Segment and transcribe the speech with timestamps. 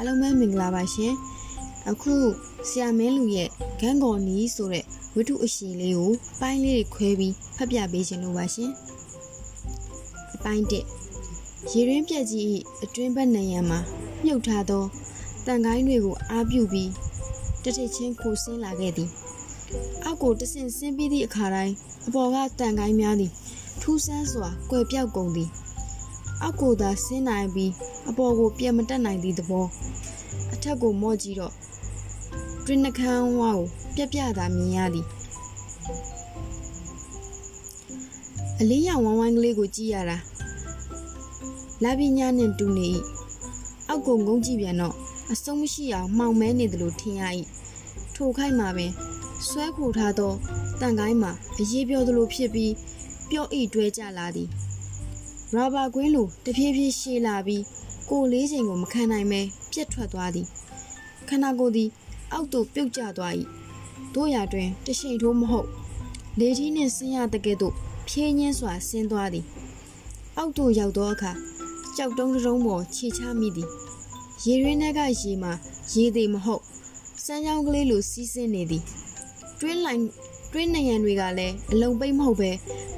[0.00, 1.14] အားလုံးပဲမင်္ဂလာပါရှင်
[1.90, 2.14] အခု
[2.68, 3.48] ဆရာမင်းလူရဲ့
[3.80, 4.84] ဂန်းကော်နီဆိုတဲ့
[5.14, 8.70] ဝတ္ထုအရှိလေးကိုပိုင်းလေးတွေခွဲပြီးဖတ်ပြပေးခြင်းလို့ပါရှင်
[10.34, 12.44] အပိုင်း1ရေရင်းပြက်ကြီး၏
[12.82, 13.80] အတွင်းဘက်နံရံမှာ
[14.24, 14.84] မြုပ်ထားသော
[15.46, 16.90] တန်ကိုင်းတွေကိုအားပြုပြီး
[17.62, 19.10] တထိတ်ချင်းကိုဆင်းလာခဲ့သည်
[20.04, 21.74] အောက်ကိုတဆင့်ဆင်းပြီးသည့်အခါတိုင်း
[22.06, 23.32] အပေါ်ကတန်ကိုင်းများသည်
[23.80, 25.50] ထူးဆန်းစွာကွယ်ပြောက်ကုန်သည်
[26.42, 27.72] အောက်ကိုသာဆင်းနိုင်ပြီး
[28.10, 29.66] အပေါ်ကိုပြန်မတက်နိုင်သည့်သဘော
[30.52, 31.54] အထက်ကိုမော့ကြည့်တော့
[32.66, 35.06] တွင်နှခမ်းဝါကိုပြက်ပြတာမြင်ရသည်
[38.60, 40.18] အလေးရောင်ဝိုင်းဝိုင်းကလေးကိုကြည့်ရတာ
[41.84, 42.88] လာပညာနဲ့တူနေ၏
[43.88, 44.94] အောက်ကိုငုံကြည့်ပြန်တော့
[45.32, 47.22] အဆုံးမရှိအောင်မှောင်မဲနေသလိုထင်ရ၏
[48.14, 48.92] ထိုခိုက်မှာပင်
[49.48, 50.32] ဆွဲခိုထားသော
[50.80, 52.72] တန်ကိုင်းမှာအရေးပြောသလိုဖြစ်ပြီး
[53.30, 54.48] ပျော့ဤတွဲကြလာသည်
[55.54, 57.62] ရာဘာကွင်းလိုတဖြည်းဖြည်းရှည်လာပြီး
[58.10, 59.40] ကိုလေးချိန်ကိုမခံနိုင်ပဲ
[59.72, 60.46] ပြက်ထွက်သွားသည်
[61.28, 61.88] ခန္ဓာကိုယ်သည်
[62.32, 63.34] အောက်သို့ပြုတ်ကျသွား၏
[64.14, 65.68] တို့ရာတွင်တရှိန်ထိုးမဟုတ်
[66.38, 67.74] လေထီးနှင့်ဆင်းရတဲ့ကဲ့သို့
[68.08, 69.44] ဖြင်းညင်းစွာဆင်းသွားသည်
[70.36, 71.32] အောက်သို့ရောက်သောအခါ
[71.96, 73.68] ကြောက်တုံးတုံးပေါ်ခြေချမိသည်
[74.44, 75.52] ရေရင်းထဲကရေမှာ
[75.94, 76.62] ရေသေးမဟုတ်
[77.24, 78.82] စမ်းချောင်းကလေးလိုစီးဆင်းနေသည်
[79.60, 80.04] တွင်းလိုင်း
[80.52, 82.50] တွင်းနေရံတွေကလည်းအလုံးပိတ်မဟုတ်ပဲ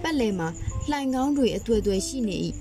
[0.02, 0.48] ပတ်လည်မှာ
[0.91, 2.36] လှိုင်ကောင်းတွေအတွေ့အတွေ့ရှိနေ၏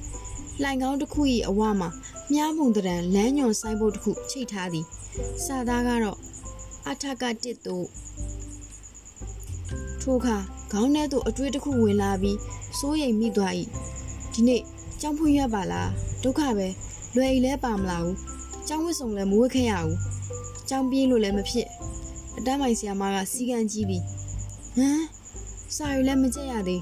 [0.62, 1.90] လှိုင်ကောင်းတစ်ခု၏အဝမှာ
[2.32, 4.86] မြားပုံတရံလမ်းညွန်ဆိုင်ဘုတ်တစ်ခုချိတ်ထားသည်
[5.46, 6.20] စာသားကတော့
[6.90, 7.88] အထကတစ်တို့
[10.02, 10.38] ထိုအခါ
[10.72, 12.38] ခေါင်းထဲသို့အတွေးတစ်ခုဝင်လာပြီး
[12.80, 13.54] စိုးရိမ်မိသွား၏
[14.34, 14.62] ဒီနေ့
[15.02, 15.90] ကြောင်ဖွင့်ရပါလား
[16.24, 16.68] ဒုက္ခပဲ
[17.16, 18.18] လွယ်ဤလဲပါမလားဘူး
[18.68, 19.98] ကြောင်ဝစ်စုံလည်းမဝစ်ခဲ့ရဘူး
[20.70, 21.68] ကြောင်ပြေးလို့လည်းမဖြစ်
[22.38, 23.98] အတန်းမိုင်ဆရာမကစီကံကြီးပြီ
[24.76, 25.04] ဟမ်
[25.76, 26.82] စာရီလည်းမကြက်ရသေး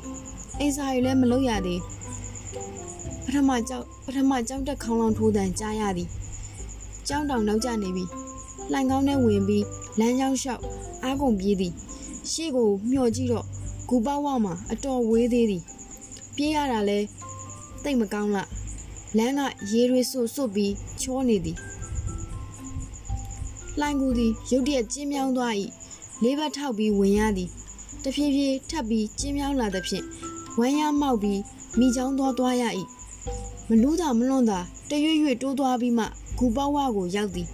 [0.59, 1.98] အိမ်စာရီလည်းမလုပ်ရသေးပ
[3.35, 6.09] ထမကြောက်ပထမကြောက်တက်ခေါင်းလောင်ထိုးတန်ကြားရသည်
[7.07, 8.05] ကြောင်းတောင်နောက်ကျနေပြီ
[8.71, 9.65] လှိုင်ကောင်းထဲဝင်ပြီး
[9.99, 10.61] လမ်းကြောင်းလျှောက်
[11.03, 11.73] အားကုန်ပြေးသည်
[12.31, 13.45] ရှေ့ကိုမျှော်ကြည့်တော့
[13.89, 15.63] ဂူပေါဝမှာအတော်ဝေးသေးသည်
[16.35, 16.99] ပြေးရတာလဲ
[17.83, 18.49] တိတ်မကောင်းလား
[19.17, 19.41] လမ်းက
[19.71, 21.57] ရေတွေဆူဆွတ်ပြီးချောနေသည်
[23.79, 25.53] လှိုင်ကူသည်ရုတ်တရက်ကျင်းမြောင်းသွား၏
[26.23, 27.49] လေးဘက်ထောက်ပြီးဝင်ရသည်
[28.03, 30.05] တဖြည်းဖြည်းထပ်ပြီးကျင်းမြောင်းလာသဖြင့်
[30.59, 31.41] ဝမ်းရမောက်ပြီး
[31.79, 32.63] မိချောင်းသွားသွားရ၏
[33.67, 34.59] မလူးတာမလွန်တာ
[34.89, 36.05] တရွေ့ရွေ့တိုးသွားပြီးမှ
[36.37, 37.47] ဂူပေါဝကိုရောက်သည်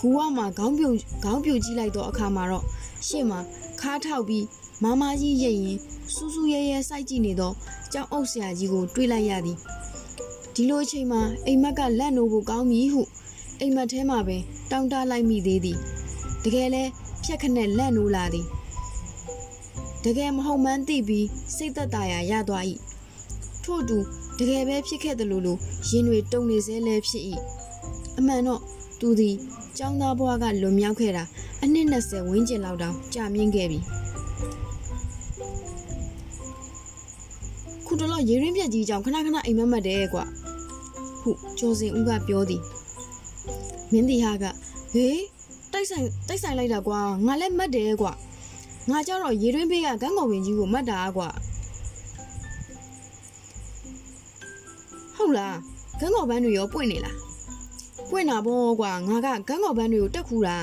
[0.00, 0.90] ဂူဝမှာခေါင်းပြုံ
[1.24, 2.64] ခေါင်းပြုတ်ကြည့်လိုက်တော့အခါမှာတော့
[3.06, 3.38] ရှေ့မှာ
[3.80, 4.44] ခါထောက်ပြီး
[4.82, 5.78] မမကြီးရိတ်ရင်
[6.14, 7.54] စူးစူးရဲရဲစိုက်ကြည့်နေတော့
[7.92, 9.58] ကြောင်အုပ်ဆရာကြီးကိုတွေးလိုက်ရသည်
[10.54, 13.02] ဒီလိုအချိန်မှာအိမ်မက်ကလက်နိုးဖို့ကောင်းပြီဟု
[13.60, 15.78] အိမ်မက်ထဲမှာပင်တောင်းတလိုက်မိသေးသည်
[16.44, 16.82] တကယ်လဲ
[17.24, 18.46] ဖြက်ခနဲ့လက်နိုးလာသည်
[20.04, 21.26] တကယ်မဟုတ်မှန်းသိပြီး
[21.56, 22.64] စိတ်သက်သာရာရသွား၏
[23.64, 23.98] ထို့တူ
[24.40, 25.58] တကယ်ပဲဖြစ်ခဲ့တယ်လို့လို့
[25.88, 27.22] ရင်တွေတုံနေစေလဲဖြစ်၏
[28.18, 28.60] အမှန်တော့
[29.00, 29.36] သူသည်
[29.78, 31.24] ចောင်းသားဘွားကလွန်မြောက်ခဲ့တာ
[31.62, 33.78] အနှစ်20ဝန်းကျင်လောက်တောင်ကြာမြင့်ခဲ့ပြီ
[37.86, 40.24] ခုတလောရေရင်းပြက်ကြီးကြောင့်ခဏခဏအိမ်မက်မက်တယ်ကွာ
[41.20, 42.62] ဟုကျော်စင်ဦးကပြောသည်
[43.92, 44.44] မင်းတီဟာက
[44.92, 45.20] ဟေး
[45.72, 48.12] တိုက်ဆိုင်တိုက်ဆိုင်လိုက်တာကွာငါလည်းမက်တယ်ကွာ
[48.90, 51.28] ငါကြတော့ရေရင်းဖေးကဂန်းကောင်ဝင်ကြီးကိုမတ်တာကွာ
[55.20, 55.56] ဟုတ်လား
[56.00, 57.16] ဂန်းကောင်ပန်းတွေရောပွင့်နေလား
[58.10, 60.56] ပွင့်တာပေါ့ကွာငါကဂန်းကောင်ပန်းတွေကိုတက်ခူတာ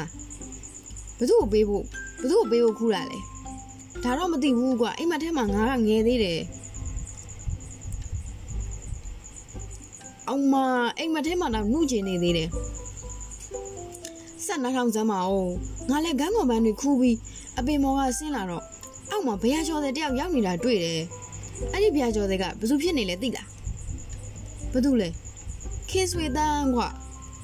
[1.18, 1.84] ဘသူ့ကိုပေးဖို့
[2.22, 3.18] ဘသူ့ကိုပေးဖို့ခူတာလဲ
[4.04, 6.40] ဒါတော့မသိဘူးကွာအိမ်မက်ထဲမှာငါကငယ်သေးတယ်
[10.28, 10.56] အောင်မ
[10.98, 12.50] အိမ်မထဲမှာတော့နှုတ်ကျင်နေသေးတယ်
[14.46, 15.52] ဆက်နှထောင်စမ်းမအောင်
[15.90, 17.18] ငါလည်းဂန်းကောင်ပန်းတွေခူးပြီး
[17.58, 18.64] အပင်မော်ကဆင်းလာတော့
[19.10, 21.02] အောက်မှာဘရားကျော်တဲ့တယောက်ရောက်နေတာတွေ့တယ်
[21.72, 23.48] အဲ့ဒီဘရားကျော်တဲ့ကဘယ်သူဖြစ်နေလဲသိလား
[24.78, 25.10] ဘယ်သူလဲ
[25.90, 26.88] ခေဆွေတန်းကွာ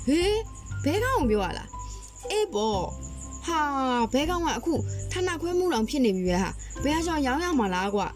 [0.06, 0.40] ဟေး
[0.84, 1.70] ဘဲကောင်ကိုပြောရလား
[2.32, 2.84] အေးပေါ့
[3.46, 3.60] ဟာ
[4.14, 4.74] ဘဲကောင်ကအခု
[5.12, 6.50] ဌာနခွဲမှုတော်ဖြစ်နေပြီပဲဟာ
[6.84, 8.08] ဘရားကျော်ရောင်းရမှာလားကွာ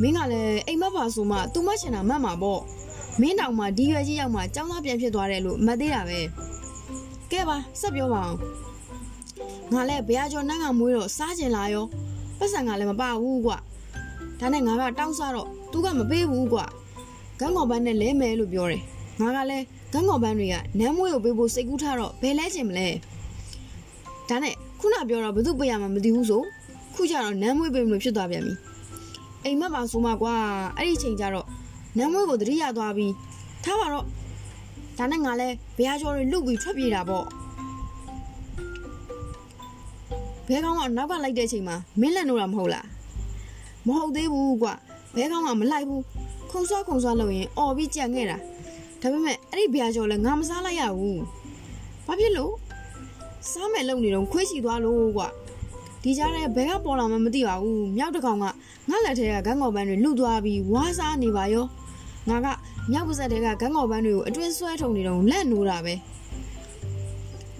[0.00, 2.60] မင်းကလည်းအိမ်မက်ပါဆိုမှသူမချင်တာမှတ်မှာပေါ့
[3.20, 6.20] မင်းတောင်မှဒီရွယ်ကြီးရောက်မှចောင်းသားပြန်ဖြစ်သွားတယ်လို့မသိတာပဲ
[7.32, 8.38] ကဲပါဆက်ပြောပါအောင်
[9.72, 11.84] ငါလည်းဘရားကျော်နန်းကမွေးတော့စားကျင်လာရော
[12.38, 13.56] ပတ်စံကလည်းမပါဘူးကွာ
[14.40, 16.64] ဒါနဲ့ငါကတောင်းစားတော့သူကမပေးဘူးကွာ
[17.40, 18.82] ဂန်းကောင်ပန်းနဲ့လဲမယ်လို့ပြောတယ်
[19.20, 22.88] ငါကလည်းဂန်းကောင်ပန်းတွေကနန်းမွေးကိုပေးဖို့စိတ်ကူးထားတော့ဘယ်လဲချင်မလဲ
[24.28, 26.42] ဒါနဲ့ခုနပြောတော့ဘသူပေးရမှာမသိဘူးဆို
[26.94, 28.54] ခုကျတော့နန်းမွေးပေးမလို့ဖြစ်သွားပြန်ပြီ
[29.44, 30.34] အိမ်မက်ပါဆိုမှကွာ
[30.76, 31.46] အဲ့ဒီချိန်ကျတော့
[31.96, 33.12] နမ်းမွေးကိုတတိယသွားပြီး
[33.64, 34.04] ထားပါတော့
[34.98, 37.26] ဒါနဲ့ငါလဲဘရားကျော်တွေလုတ်ပြီးထွက်ပြေးတာပေါ့
[40.48, 42.86] ဘဲကောင်းကနောက်ကလိုက်တဲ့အချိန်မှာမင်းလက်နိုးတာမဟုတ်လား
[43.86, 44.68] မဟုတ်သေးဘူးကွ
[45.14, 46.02] ဘဲကောင်းကမလိုက်ဘူး
[46.50, 48.36] ခုံဆွားခုံဆွားလုပ်ရင်အော်ပြီးကြံခဲ့တာ
[49.00, 51.22] ဒါပေမဲ့အဲ့ဒီဘရားကျော်လဲငါမစားလိုက်ရဘူး
[52.06, 52.52] ဘာဖြစ်လို့
[53.50, 55.28] စားမယ်လုံနေတော့ခွေးချီသွားလို့ကွာ
[56.02, 58.44] ဒီကြားထဲဘယ်ကပေါ်လာမှမသိပါဘူးမြောက်တစ်ကောင်က
[58.90, 61.66] ငါလက်ထဲကဂန်းကော်ပန်းတွေလှုပ်သွားပြီးဝါးစားနေပါရော
[62.28, 62.46] ငါက
[62.92, 65.94] မြောက်ပါဇက်ထဲကဂန်းကော်ပန်းတွေကိုအတွင်းဆွဲထုံနေတော့လက်နိုးတာပဲ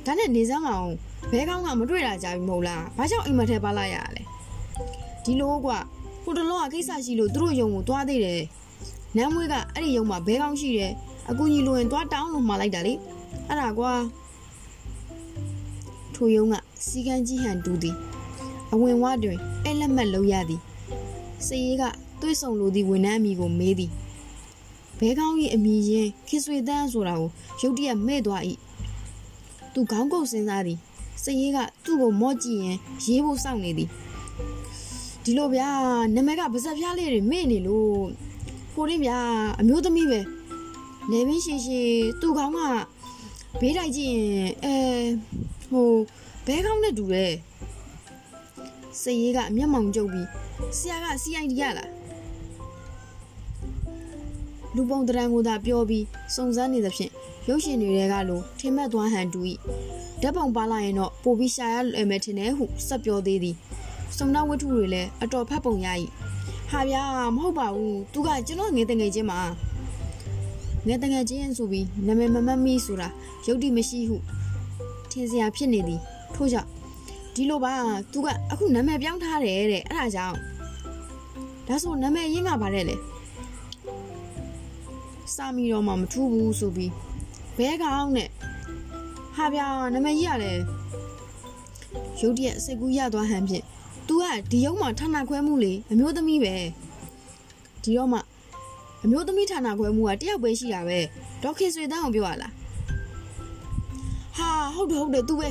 [0.05, 0.93] ဒါနဲ့နေစမ်းမအောင်
[1.31, 4.23] ဘဲကောင်းကမတွေ့တာကြာပြီမဟုတ်လားဘာကြောင့်အိမ်မထဲပါလာရလဲ
[5.25, 5.79] ဒီလိုကွာ
[6.23, 8.43] ဟိုတလောကကိစ္စရှိလို့သူတို့ယုံကိုသွားသေးတယ်
[9.17, 10.93] နမ်းမွေးကအဲ့ဒီယုံမှာဘဲကောင်းရှိတယ်
[11.31, 12.95] အကူကြီးလိုရင်သွားတောင်းလို့မှာလိုက်တာလေ
[13.49, 13.93] အဲ့ဒါကွာ
[16.15, 16.55] ထိုယုံက
[16.87, 17.97] စီကန်းကြီးဟန်တူသည်
[18.73, 20.61] အဝင်ဝတွင်အဲ့လက်မှတ်လုံးရသည်
[21.47, 21.85] စည်ရေးက
[22.21, 23.91] တွေးဆုံလိုသည့်ဝန်ထမ်းအမိကိုမေးသည်
[24.99, 27.31] ဘဲကောင်း၏အမိရင်းခေဆွေတန်းဆိုတာကို
[27.61, 28.43] ရုတ်တရက်မဲ့သွား၏
[29.73, 30.79] သူခေါင်းကုပ်စဉ်းစားသည်
[31.23, 33.89] စည်ရေးကသူ့ကိုမော့ကြည့်ရင်ရေးဖို့စောင့်နေသည်
[35.25, 35.69] ဒီလိုဗျာ
[36.15, 38.07] နမကပါဇက်ဖျားလေးတွေမေ့နေလို့
[38.78, 39.19] ဟိုရင်းဗျာ
[39.61, 40.20] အမျိုးသမီးပဲ
[41.11, 41.88] လေဘင်းရှင်ရှင်
[42.20, 42.61] သူ့ခေါင်းက
[43.61, 44.76] ဘေးတိုက်ကြည့်ရင်အဲ
[45.70, 45.90] ဟို
[46.46, 47.32] ဘဲကောင်းနဲ့တူတယ်
[49.00, 50.28] စည်ရေးကမျက်မှောင်ကျုပ်ပြီး
[50.78, 51.90] ဆရာက CID ရလား
[54.75, 57.12] လူပုံတရံကိုသာပြောပြီးစုံစမ်းနေသဖြင့်
[57.49, 59.40] ရုပ်ရှင်တွေကလိုထင်မှတ်သွားဟန်တူ၏
[60.22, 63.56] ဓာတ်ပုံပါလာရင်တော့ပိုပြီးရှာရလွယ်မယ်ထင်တယ်ဟုစက်ပြောသေးသည်
[64.17, 65.88] စုံနောက်ဝတ္ထုတွေလည်းအတော်ဖတ်ပုံရ၏
[66.71, 67.03] ဟာဗျာ
[67.37, 69.41] မဟုတ်ပါဘူးသူကကျွန်တော်ငယ်တငယ်ချင်းမှာ
[70.87, 73.09] ငယ်တငယ်ချင်းဆိုပြီးနာမည်မမတ်မိဆိုတာ
[73.47, 74.17] ရုပ်တိမရှိဟု
[75.11, 76.01] ထင်စရာဖြစ်နေသည်
[76.35, 76.69] ထို့ကြောင့်
[77.35, 77.73] ဒီလိုပါ
[78.13, 80.37] သူကအခုနာမည်ပြောင်းထားတယ်တဲ့အဲ့ဒါကြောင့်
[81.67, 82.97] ဒါဆိုနာမည်ရင်းကပါတယ်လေ
[85.35, 86.93] စာမီတော့မှမထူးဘူးဆိုပြီး
[87.57, 88.29] ဘဲကောင်နဲ့
[89.37, 90.59] ဟာဗျာနာမည်ကြီးရတယ်
[92.21, 93.65] ရုတ်တရက်စိတ်ကူးရသွားဟန်ဖြင့်
[94.08, 96.55] तू ကဒီရုံးမှာဌာနခွဲမှုလေအမျိုးသမီးပဲ
[97.82, 98.20] ဒီတော့မှ
[99.05, 100.99] အမျိုးသမီးဌာနခွဲမှုကတယောက်ပဲရှိတာပဲ
[101.43, 102.53] ဒေါက်ခင်ဆွေတန်းအောင်ပြောရလား
[104.37, 105.49] ဟာဟုတ်တယ်ဟုတ်တယ် तू ပဲ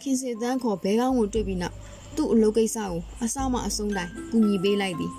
[0.00, 1.76] ခင်စေတန်းခေါ်ဘဲကောင်းကိုတွေ့ပြီးနောက်
[2.16, 5.12] သူ့အလုပ်ကိစ္စကိုအစမှအဆုံးတိုင်းကူညီပေးလိုက်သည်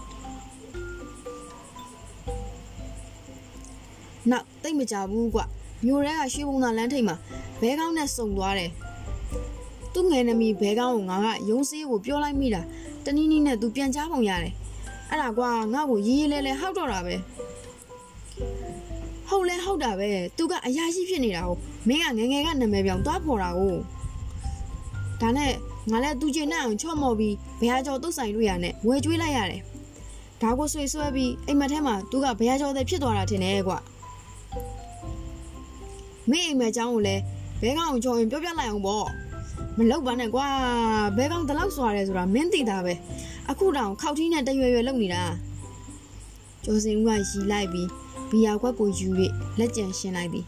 [4.32, 5.42] နောက်တိတ်မကြဘူးကွ
[5.86, 7.16] မြို့ရဲကရွှေဘုံသာလမ်းထိပ်မှာ
[7.60, 8.72] ဘဲကောင်းနဲ့စုံသွားတယ်
[9.95, 12.63] သူ့ငယ်နမီဘဲကောင်းကိုငါကရုံးစေးကိုပြောလိုက်မိတာ
[13.05, 14.53] တနည်းနည်းနဲ့သူပြန်ချပုံရတယ်
[15.11, 17.15] အဲ့ဒါကွာငါ့ကိုရေးရေးလဲလဲဟောက်တော့တာပဲ
[19.29, 21.57] ဟုတ်လဲဟုတ်တာပဲသူကအရာရှိဖြစ်နေတာကို
[21.89, 23.75] မင်းကငယ်ငယ်ကနာမည်ပြောင်သွားဖော်တာကို
[25.21, 25.53] ဒါနဲ့
[25.91, 29.63] ငါလည်းသူကျင်နဲ့အောင်ချော့မော်ပြီးဘရားကျော်တုတ်ဆိုင်လို့ရနဲ့ဝယ်ကျွေးလိုက်ရတယ်
[30.43, 33.79] ဒါကိုဆွေဆွဲပြီးအိမ်မက်ထဲမှာသူကဘရားကျော်တဲ့ဖြစ်သွားတာထင်တယ်ကွာ
[36.31, 37.23] မင်းအိမ်မက်เจ้าကိုလည်း
[37.63, 39.07] ဘဲကောင်ချော်ရင်ပြောပြလိုက်အောင်ပေါ့
[39.78, 40.48] မလောက်ပါနဲ့ကွာ
[41.18, 42.94] ဘဲကောင်တလောက်စွာတယ်ဆိုတာမင်းသိတာပဲ
[43.50, 45.24] အခုတောင်ခောက်ထီးနဲ့တရွယ်ရွယ်လုံနေတာ
[46.64, 47.90] ကျော်စင်ဦးကရီလိုက်ပြီး
[48.30, 49.08] ဘီယာခွက်ကိုယူ၍
[49.60, 50.46] လက်ကျန်ရှင်းလိုက်သည်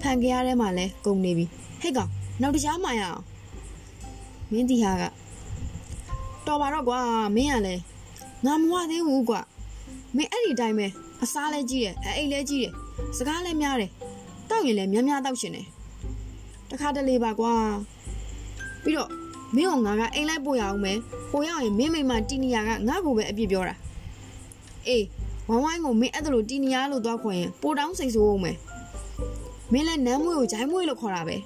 [0.00, 1.44] ဖန်ကြရထဲမှာလဲကုန်နေပြီ
[1.80, 2.10] ဟဲ့ကောင်
[2.40, 3.22] နောက်တကြားမှရအောင်
[4.52, 5.02] မင်းတီဟာက
[6.46, 7.00] တော်ပါတော့ကွာ
[7.36, 7.82] မင်းကလည်း
[8.44, 9.40] ငါမဝသေးဘူးကွာ
[10.16, 10.86] မင်းအဲ့ဒီတိုင်းပဲ
[11.22, 12.72] အစားလဲကြီးတယ်အိတ်လဲကြီးတယ်
[13.16, 13.90] စကားလဲများတယ်
[14.50, 15.66] တောက်ရင်လဲများများတောက်ရှင်တယ်
[16.70, 17.52] တခါတလေပါကွာ
[18.88, 19.10] ပြီးတော့
[19.56, 20.98] မင်းကငါကအိမ်လိုက်ပို့ရအောင်မယ်
[21.32, 23.74] ပို့ရရင်မင်းမိမတီနီယာကငါ့ကိုပဲအပြစ်ပြောတာ
[24.88, 25.04] အေး
[25.48, 28.56] ဝိုင်းဝိုင်းကိုမင်းအဲ့ဒါလိုတီနီယာလို့သွားခေါ်ရင်ပိုတောင်းစိတ်ဆိုးအောင်မယ်
[29.72, 31.36] မင်းလည်းနမ်းမွေးကိုဂျိုင်းမွေးလို့ခေါ်တာပဲ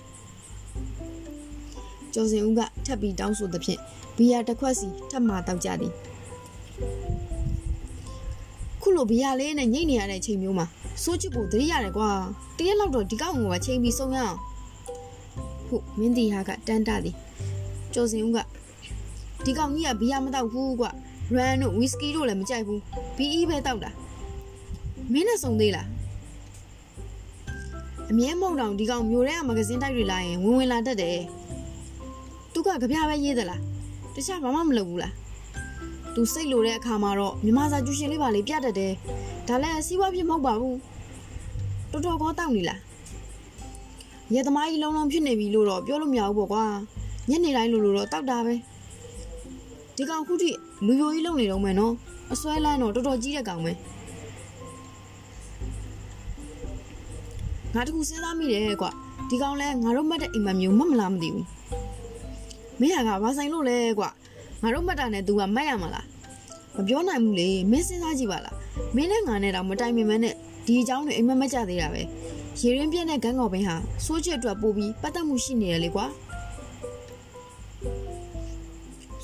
[2.15, 3.81] ကျော်စင်ဦးကထပ်ပြီးတောင်းဆိုသဖြင့်
[4.17, 5.93] ဘီယာတစ်ခွက်စီထပ်မှတောက်ကြသည်
[8.83, 10.67] ခုလိုဘီယာလေးနဲ့ညိတ်နေရတဲ့ချိန်မျိုးမှာ
[11.03, 12.11] စိုးချစ်ကိုသတိရတယ်ကွာ
[12.59, 14.39] တရက်လောက်တော့ဒီကောင်ကိုပဲချိန်ပြီးစုံရအောင်
[15.69, 17.17] ဟုတ်မင်းတီဟာကတန်းတသည်
[17.95, 18.39] ကျော်စင်ဦးက
[19.45, 20.87] ဒီကောင်ကြီးကဘီယာမတောက်ဘူးကွ
[21.37, 22.81] ရန်တို့ဝီစကီတို့လည်းမကြိုက်ဘူး
[23.17, 23.91] ဘီအီးပဲတောက်တာ
[25.13, 25.87] မင်းနဲ့စုံသေးလား
[28.11, 31.19] အမြဲမုံတောင်ဒီကောင်မျိုးထဲကမဂဇင်းတိုက်တွေလာရင်ဝင်ဝင်လာတတ်တယ်
[32.53, 33.61] သူကကြပြပဲရေးသလား
[34.15, 35.15] တခြားဘာမှမလုပ်ဘူးလား
[36.15, 38.93] သူစိတ်လိုတဲ့အခါမှာတော့မြမစာကျူရှင်လေးပါလေးပြတတ်တယ်
[39.49, 40.79] ဒါလည်းစီးပွားဖြစ်မဟုတ်ပါဘူး
[41.91, 42.81] တော်တော်ကောတောက်နေလား
[44.35, 46.65] ရသမားကြီးလုံးလုံးဖြစ်နေပြီလို့တော့ပြောလို့မရဘူးပေါ့ကွာ
[47.29, 48.55] ညနေတိုင်းလို့လို့တော့တောက်တာပဲ
[49.97, 50.51] ဒီကောင်ခုထိ
[50.87, 51.95] လူယိုကြီးလုံနေတော့မယ်နော်
[52.33, 53.73] အစွဲလန်းတော့တော်တော်ကြီးတဲ့ကောင်ပဲ
[57.75, 58.91] ငါတခုစဉ်းစားမိတယ်ကွာ
[59.29, 61.47] ဒီကောင်လဲငါတို့မှတ်တဲ့အိမ်မမျိုးမမလားမသိဘူး
[62.81, 64.09] မင်းကဘာဆိုင်လို့လဲကွာ
[64.63, 66.07] ငါတို့မှတ်တာနဲ့ तू ကမှတ်ရမှာလား
[66.77, 68.57] မပြောနိုင်ဘူးလေမင်းစဉ်းစားကြည့်ပါလား
[68.97, 70.35] မင်းနဲ့ငါနဲ့တော့မတိုင်ပင်မနဲ့
[70.67, 72.03] ဒီအကြောင်းတွေအိမ်မမက်ကြသေးတာပဲ
[72.61, 76.07] ရေရင်းပြက်တဲ့ဂန်းကော်ပင်ဟာစိုးချစ်အတွက်ပို့ပြီးပတ်သက်မှုရှိနေတယ်လေကွာ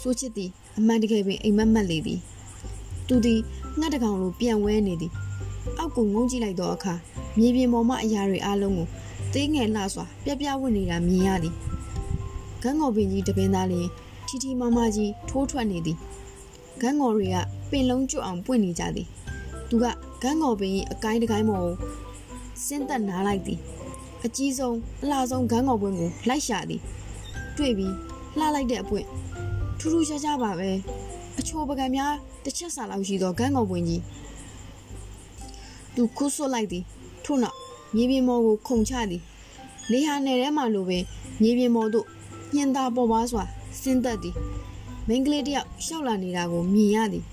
[0.00, 2.20] စိုးချစ်သည်အမှန်တကယ်ပင်အိမ်မက်မက်လေသည်
[3.08, 3.40] သူသည်
[3.78, 5.12] ငှက်တကောင်လိုပြန်ဝဲနေသည်
[5.78, 6.94] အောက်ကိုငုံကြည့်လိုက်တော့အခါ
[7.38, 8.86] မြေပြင်ပေါ်မှအရာတွေအလုံးကို
[9.32, 11.54] သေးငယ်လှစွာပြပြဝတ်နေတာမြင်ရသည်
[12.62, 13.88] ဂန်းငေါ်ပင်ကြီးတပင်သားလျင်
[14.26, 15.96] ထီထီမမကြီးထိုးထွက်နေသည်
[16.80, 17.36] ဂန်းငေါ်တွေက
[17.70, 19.06] ပင်လုံးကျွတ်အောင်ပွင့်နေကြသည်
[19.68, 19.84] သူက
[20.22, 21.74] ဂန်းငေါ်ပင်ကြီးအကိုင်းတကိုင်းမော်ကို
[22.66, 23.58] စင်းသက်နားလိုက်သည်
[24.24, 26.80] အကြီးဆုံးအလှဆုံးဂန်းငေါ်ပွင့်ကိုလိုက်ရှာသည်
[27.56, 27.94] တွေ့ပြီး
[28.38, 29.06] လှလိုက်တဲ့အပွင့်
[29.78, 30.70] ထူးထူးခြားခြားပါပဲ
[31.38, 32.12] အချိုပကံများ
[32.44, 34.02] တစ်ချက်စာလောက်ရှိသောဂန်းငေါ်ပွင့်ကြီး
[35.94, 36.84] သူခုဆွတ်လိုက်သည်
[37.24, 37.56] ထို့နောက်
[37.94, 39.22] မြေပြင်မော်ကိုခုန်ချသည်
[39.90, 41.04] လေဟာနယ်ထဲမှလိုပင်
[41.42, 42.06] မြေပြင်မော်သို့
[42.54, 43.44] ညင်သာပေါ်ပါစွာ
[43.80, 44.36] ဆင်းသက်သည်
[45.08, 47.24] မိန်းကလေးတယောက်ရှောက်လာနေတာကိုမြင်ရသည်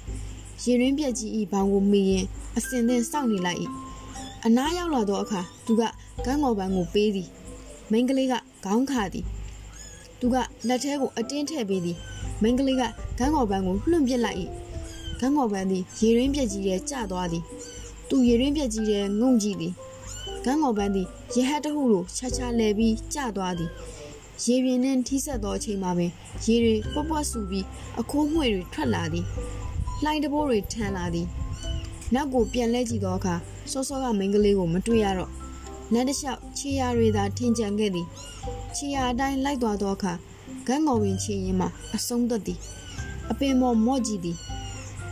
[0.64, 2.26] ရေရင်းပြက်ကြီးဤဘောင်ကိုမိရင်
[2.58, 3.60] အစင်သင်စောင့်နေလိုက်၏
[4.46, 5.84] အနားရောက်လာသောအခါသူက
[6.26, 7.30] ကန်းငေါ်ပန်းကိုပေးသည်
[7.92, 8.34] မိန်းကလေးက
[8.66, 9.26] ခေါင်းခါသည်
[10.20, 10.36] သူက
[10.68, 11.98] လက်ထဲကိုအတင်းထည့်ပေးသည်
[12.42, 12.84] မိန်းကလေးက
[13.20, 14.38] ကန်းငေါ်ပန်းကိုလွှင့်ပစ်လိုက်၏
[15.20, 17.44] ကန်းငေါ်ပန်းသည်ရေရင်းပြက်ကြီးထဲကျသွားသည်
[18.10, 19.74] သူရေရင်းပြက်ကြီးထဲငုံကြည့်သည်
[20.46, 23.72] ကန်းငေါ်ပန်းသည်ရဟတ်တဟုလိုခြားခြားလဲပြီးကျသွားသည်
[24.44, 26.12] ရေပြင်နှင့်ထိဆက်သောအချိန်မှာပင်
[26.46, 27.66] ရေတွေပွက်ပွက်ဆူပြီး
[28.00, 29.26] အခိုးငွေတွေထွက်လာသည်
[30.04, 31.28] လှိုင်းတဘိုးတွေထန်လာသည်
[32.14, 33.36] နောက်ကိုပြန်လဲကြည့်သောအခါ
[33.72, 35.32] စောစောကမိန်းကလေးကိုမတွေ့ရတော့
[35.94, 38.08] လမ်းတစ်လျှောက်ခြေရာတွေသာထင်ကြံခဲ့သည်
[38.78, 40.14] ခြေရာအတိုင်းလိုက်သွားသောအခါ
[40.68, 42.60] ဂန်းငေါ်ဝင်ခြေရင်မှအဆုံးသက်သည်
[43.32, 44.38] အပင်ပေါ်မော့ကြည့်သည်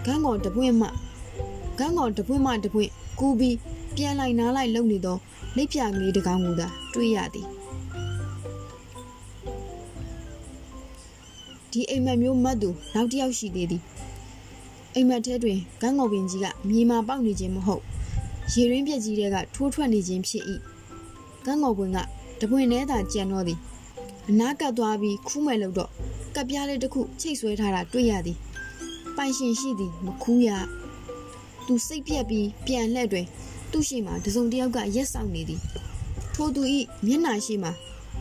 [0.05, 0.87] ဂန်းငေါ်တပွင့်မှ
[1.79, 2.89] ဂန်းငေါ်တပွင့်မှတပွင့်
[3.19, 3.57] ကူးပြီး
[3.95, 5.17] ပြန်လိုက်နားလိုက်လုံနေသော
[5.55, 7.47] လက်ပြကလေးတစ်ကောင်ကိုသာတွေ့ရသည်
[11.71, 13.81] ဒီအိမ်မက်မျိုးမတ်သူနောက်တစ်ယောက်ရှိသေးသည်
[14.95, 17.83] အိမ်မက်ထဲတွင်ဂန်းငေါ်ပင်ကြီးကမြေမာပေါက်နေခြင်းမဟုတ်
[18.53, 20.43] ရေရင်းပြက်ကြီးတွေကထိုးထွက်နေခြင်းဖြစ်၏
[21.45, 21.99] ကန်းငေါ်ပွင့်က
[22.43, 23.59] တပွင့်ထဲသာကြံတော့သည်
[24.29, 25.89] အနားကပ်သွားပြီးခူးမဲ့လို့တော့
[26.35, 28.37] ကပ်ပြားလေးတစ်ခုချိတ်ဆွဲထားတာတွေ့ရသည်
[29.17, 30.49] ပိုင်ရှင်ရှိသည်မခူးရ
[31.65, 33.25] သူစိတ်ပြက်ပြီးပြန်လှည့်တွင်
[33.71, 35.61] သူ့ရှိမှတစုံတစ်ယောက်ကရက်ဆောင်နေသည်
[36.35, 37.69] ထိုသူဤမျက်နှာရှိမှ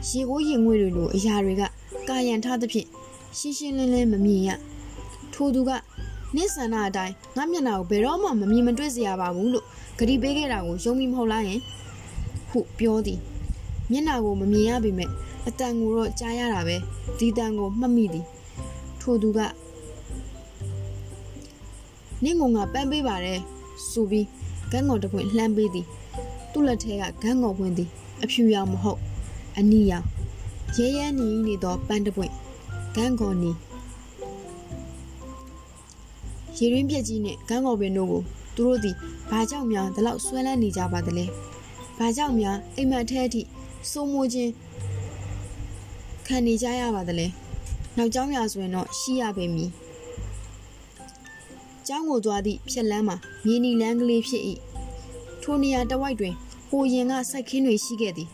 [0.09, 1.63] ရေကိုးရင်ငွေတွေလိုအရာတွေက
[2.09, 2.89] ကာယံထားသဖြင့်
[3.39, 4.51] ရှင်းရှင်းလင်းလင်းမမြင်ရ
[5.35, 5.71] ထိုသူက
[6.37, 9.67] နေ့ဆန္ဒအတိုင်းငါမျက်နှာကိုဘယ်တော့မှမမြင်မတွေ့စေရပါဘူးလို့
[9.99, 11.61] ဂရီပေးခဲ့တာကိုယုံမိမဟုတ်လားယင်
[12.51, 13.21] ဟုပြောသည်
[13.91, 15.11] မျက်နှာကိုမမြင်ရပေမဲ့
[15.47, 16.77] အတန်ကိုတော့ကြားရတာပဲ
[17.19, 18.27] ဒီတန်ကိုမှတ်မိသည်
[19.01, 19.41] ထိုသူက
[22.25, 23.41] နင့်ငုံကပန်းပေးပါတယ်
[23.91, 24.27] ဆိုပြီး
[24.71, 25.87] ဂန်းငေါ်တစ်ပွင့်လှမ်းပေးသည်
[26.53, 27.89] သူ့လက်ထဲကဂန်းငေါ်ပွင့်သည်
[28.23, 29.01] အဖြူရောင်မဟုတ်
[29.59, 30.07] အနီရောင်
[30.77, 32.33] ရဲရဲနီနေသောပန်းတစ်ပွင့်
[32.95, 33.51] ဂန်းကော်နီ
[36.57, 38.23] ရေရင်းပြက်ကြီးနဲ့ဂန်းကော်ပင်တို့ကို
[38.57, 38.97] သူတို့သည်
[39.31, 41.25] ဘာကြောင့်များဒီလောက်ဆွဲလန်းနေကြပါသလဲ
[41.99, 43.43] ဘာကြောင့်များအိမ်မက်ထဲအထိ
[43.91, 44.53] စိုးမိုးခြင်း
[46.27, 47.27] ခံနေကြရပါသလဲ
[47.97, 49.71] နောက်ကျောင်းရဆိုရင်တော့ရှိရပေမည်
[51.87, 54.43] ကျောင်းကိုသွားသည့်ဖြက်လန်းမှာမြေနီလန်းကလေးဖြစ်၏
[55.43, 56.35] ထိုနေရာတဝိုက်တွင်
[56.69, 58.29] ဟိုရင်ကစိုက်ခင်းတွေရှိခဲ့သည်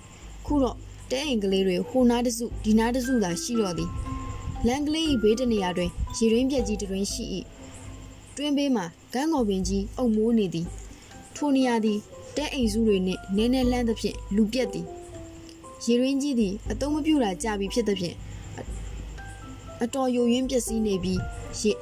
[0.47, 0.76] ခုတော့
[1.11, 3.90] တဲအိမ်ကလေးတွေဟိုနားတစုဒီနားတစုသာရှိတော့သည်
[4.67, 7.25] လန်ကလေး၏ဘေးတနေရာတွင်ရေရင်းပြက်ကြီးတွင်ရှိ၏
[8.37, 10.67] တွင်ဘေးမှာဂန်းငေါ်ပင်ကြီးအုံမိုးနေသည်
[11.37, 11.99] ထိုနေရာသည်
[12.37, 14.87] တဲအိမ်စုတွေနှင့်နည်းနည်းလန်းသဖြင့်လူပြက်သည်
[15.85, 18.16] ရေရင်းကြီးသည်အတုံးမပြူတာကြပြီဖြစ်သဖြင့်
[19.82, 21.20] အတော်ယိုယွင်းပျက်စီးနေပြီး
[21.61, 21.73] ရေ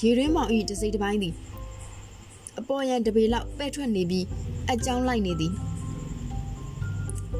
[0.00, 1.34] ရေရင်းမောင်၏တစိမ့်တစ်ပိုင်းသည်
[2.58, 4.24] အပေါ်ရန်တပေလောက်ပဲ့ထွက်နေပြီး
[4.72, 5.52] အကြောင်းလိုက်နေသည်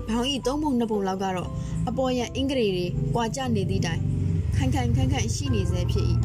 [0.08, 1.50] ဘောင်ဤသုံးပုံနှစ်ပုံလောက်ကတော့
[1.88, 4.00] အပေါ်ရန်အင်္ဂရီတွေကွာကျနေသည့်တိုင်
[4.56, 6.06] ခိုင်ခိုင်ခန့်ခန့်ရှိနေစေဖြစ်၏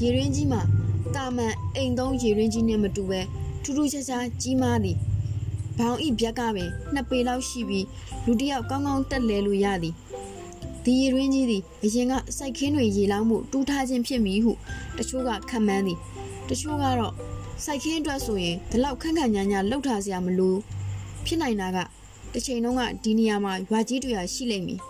[0.00, 0.62] ရေရင်းကြီးမှာ
[1.14, 3.20] တာမန်အိမ်သုံးရေရင်းကြီးနဲ့မတူပဲ
[3.62, 4.96] ထူးထူးခြားခြားကြီးမားသည်
[5.80, 7.86] ဘောင်ဤဗျက်ကပင်နှစ်ပေလောက်ရှိပြီး
[8.26, 9.94] လူတစ်ယောက်ကောင်းကောင်းတက်လဲလို့ရသည်
[10.84, 14.52] ဒီရေရင်းကြီးသည်အရင်ကစိုက်ခင်းတွေရေလောင်းမှုတူးထားခြင်းဖြစ်မည်ဟု
[14.98, 15.98] တချို့ကခံမှန်းသည်
[16.48, 17.14] တချို့ကတော့
[17.64, 20.54] စိုက်ခင်းအတွက်ဆိုရင်ဒီလောက်ခန့်ခန့်ညာညာလှုပ်ထားစရာမလို
[21.26, 21.78] ဖြစ်နိုင်တာက
[22.32, 24.80] တစ်ချိန်လုံးကဒီနေရာမှာရွာကြီးတွေရာရှိလိမ့်မည်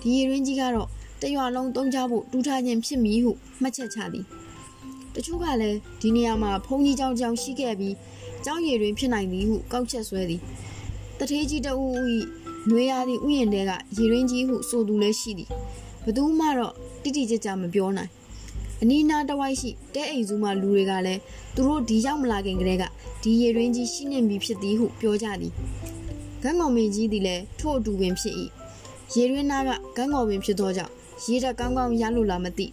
[0.00, 0.88] ဒီရေရင်းကြီးကတော့
[1.22, 4.24] တရွာလုံးတုံးချဖို့တူးထားခြင်းဖြစ်မည်ဟုမှတ်ချက်ချသည်
[5.14, 7.94] တချို့ကလည်းဒီနေရာမှာဘုံကြီးကြောင်ကြောင်ရှိခဲ့ပြီး
[8.46, 10.40] ကြောင်းရည်တွင်ဖြစ်နိုင်သည်ဟုကောက်ချက်ဆွဲသည်
[11.18, 12.04] တထေးကြီးတဦးဦး၏
[12.70, 15.48] နွေရာသီဥယျာဉ်တဲကရည်ရင်းကြီးဟုဆိုသူလည်းရှိသည်
[16.04, 18.10] ဘသူမှတော့တိတိကျကျမပြောနိုင်
[18.82, 21.20] အနီးနားတစ်ဝိုက်ရှိတဲအိမ်စုမှလူတွေကလည်း
[21.54, 22.84] သူတို့ဒီရောက်မလာခင်ကတည်းက
[23.22, 25.52] ဒီရည်ရင်းကြီးရှိနေပြီဖြစ်သည်ဟုပြောကြသည်
[26.42, 28.34] ဂန်းကောင်မင်းကြီးသည်လည်းထို့အတူပင်ဖြစ်၏
[29.14, 30.92] ရေရင်းနာကဂန်းကောင်ပင်ဖြစ်သောကြောင့်
[31.24, 32.66] ရေတက်ကောင်းကောင်းရလို့လားမသိ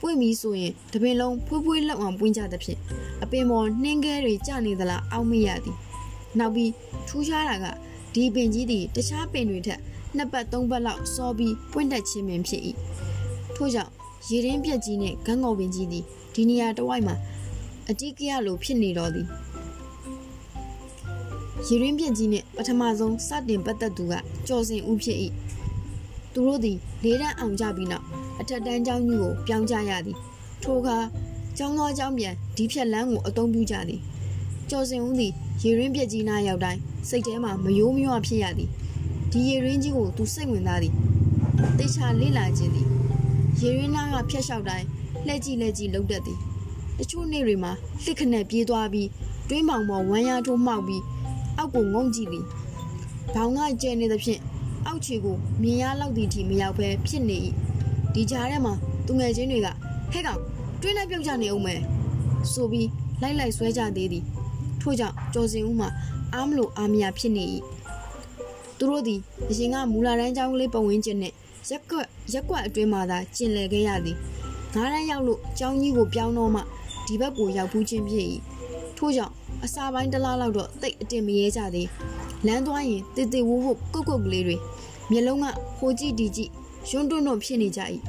[0.00, 2.78] ပွင့်ပြီးဆိုရင်တပင်လုံးဖွေးဖွေးလောက်အောင်ပွင့်ကြသဖြင့်
[3.22, 5.76] အပင်ပေါ်နှင်းခဲတွေကျနေသလားအောက်မရသည်
[6.38, 6.72] နောက်ပြီး
[7.08, 7.66] ထူးခြားတာက
[8.14, 9.80] ဒီပင်ကြီးသည်တခြားပင်တွေထက်
[10.16, 12.62] နှစ်ပတ်သုံးပတ်လောက်စောပြီးပွင့်တက်ခြင်းပင်ဖြစ်၏
[13.56, 13.92] ထို့ကြောင့်
[14.28, 16.04] ရေရင်းပြက်ကြီးနဲ့ဂန်းငေါ်ပင်ကြီးသည်
[16.34, 17.16] ဒီနေရာတစ်ဝိုက်မှာ
[17.88, 19.26] အတိကရလိုဖြစ်နေတော်သည်
[21.66, 24.14] ရေရင်းပြစ်ကြီးနဲ့ပထမဆုံးစတင်ပတ်သက်သူက
[24.46, 25.18] ကျော်စင်ဦးဖြစ်၏
[26.32, 30.16] သူတို့သည်လေးတန်းအောင်ကြပြီးနောက် အထက်တန်းကျောင်းကြီးကိုပြောင်းကြရသည်
[30.62, 30.98] ထိုအခါ
[31.58, 34.00] ကျောင်းသောကျောင်းပြန်ဒီဖြက်လန်းကိုအသုံးပြုကြသည်
[34.70, 35.32] ကျော်စင်ဦးသည်
[35.62, 38.70] ရေရင်းပြစ်ကြီးနားရောက်တိုင်းစိတ်ထဲမှာမယိုးမရွဖြစ်ရသည်
[39.30, 40.94] ဒီရေရင်းကြီးကိုသူစိတ်ဝင်စားသည်
[41.78, 42.88] တေချာလေးလာခြင်းသည်
[43.60, 44.86] ရေရင်းနားကဖျက်လျှောက်တိုင်း
[45.26, 46.38] လှဲ့ကြည့်လှဲ့ကြည့်လှုပ်တတ်သည်
[46.98, 47.72] တချို့နေ့တွေမှာ
[48.04, 49.08] လှစ်ခနဲ့ပြေးသွားပြီး
[49.48, 51.02] တွင်းပေါင်ပေါ်ဝမ်းရထိုးမှောက်ပြီး
[51.58, 52.44] အောက်ကိုငုံကြည့်သည်
[53.34, 54.40] ဘောင်ကကျဲနေသဖြင့်
[54.86, 57.36] အောက်ခြေကိုမြင်ရလောက်သည့်အထိမရောက်ဘဲဖြစ်နေ၏
[58.14, 58.74] ဒီကြားထဲမှာ
[59.06, 59.68] သူငယ်ချင်းတွေက
[60.12, 60.40] ဟဲ့ကောင်
[60.80, 61.80] တွင်းနဲ့ပြုတ်ကြနေအောင်မယ်
[62.52, 62.88] ဆိုပြီး
[63.22, 64.24] လိုက်လိုက်ဆွဲကြသေးသည်
[64.80, 65.88] ထို့ကြောင့်ကျော်စင်ဦးမှာ
[66.34, 67.44] အားမလို့အားမရဖြစ်နေ၏
[68.78, 71.32] သူတို့သည်အရင်ကမူလာတန်းကျောင်းကလေးပုံဝင်းကျင်နဲ့
[71.70, 74.16] ရက်ကွက်ရက်ကွက်အတွင်းမှာသာကျင်လည်ခဲ့ရသည်
[74.74, 76.60] ငားတန်းရောက်လို့ကျောင်းကြီးကိုပြောင်းတော့မှ
[77.06, 78.26] ဒီဘက်ကိုရောက်ဘူးချင်းဖြစ်၏
[78.98, 81.88] ထို့ကြောင့်အစာပိုင်းတစ်လားလောက်တော့တိတ်အတင်မရဲကြသေး
[82.46, 84.56] လမ်းသွားရင်တေတေဝိုးဝုတ်ကုတ်ကုတ်ကလေးတွေ
[85.10, 85.46] မျက်လုံးက
[85.78, 86.50] ဟိုကြည့်ဒီကြည့်
[86.88, 87.80] ရွံ့တွန့်တွန့်ဖြစ်နေကြ၏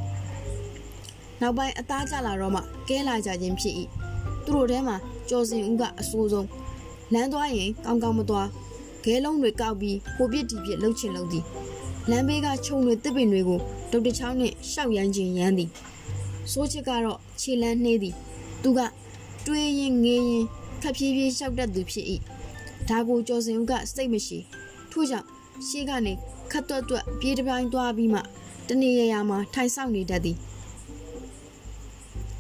[1.42, 3.76] နောက်ပိုင်းအသားကျလာတော့မှကဲလာကြခြင်းဖြစ်၏
[4.46, 4.96] သူတို့ထဲမှာ
[5.30, 6.48] ကျော်စင်ဦးကအဆိုးဆုံး
[7.14, 8.48] လမ်းသွားရင်ကောင်းကောင်းမသွား
[9.04, 11.46] ခဲလုံးတွေကောက်ပြီးဟိုပြစ်ဒီပြစ်လှုပ်ချင်လှုပ်သည်
[12.10, 13.60] လမ်းဘေးကခြုံတွေတစ်ပင်တွေကို
[13.92, 15.70] ဒုတ်တချောင်းနဲ့ရှောက်ရမ်းခြင်းရမ်းသည်
[16.52, 18.16] စိုးချစ်ကတော့ခြေလန်းနှေးသည်
[18.64, 18.80] သူက
[19.46, 20.46] တွေးရင်ငေးရင်
[20.82, 22.06] ခပ်ဖြည်းဖြည်းလျှောက်တတ်သူဖြစ်၏
[22.90, 24.40] ဒါကိုကျော်စင်ဦးကစိတ်မရှိ
[24.92, 25.28] ထို့ကြောင့်
[25.68, 26.14] ရှေးကနေ
[26.52, 28.22] ခတ်တွတ်တွတ်ပြေးတစ်ပိုင်းသွားပြီးမှ
[28.72, 30.38] တနေရရာမှာထိုင်ဆောင်နေတတ်သည်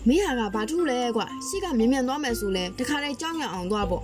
[0.07, 4.03] မင်းဟာကဘာထူးလဲကွာရှေ့ကမြင်မြန်သွားမယ်ဆိုလဲတခါတည်းကြောင်းရအောင်သွားပေါ့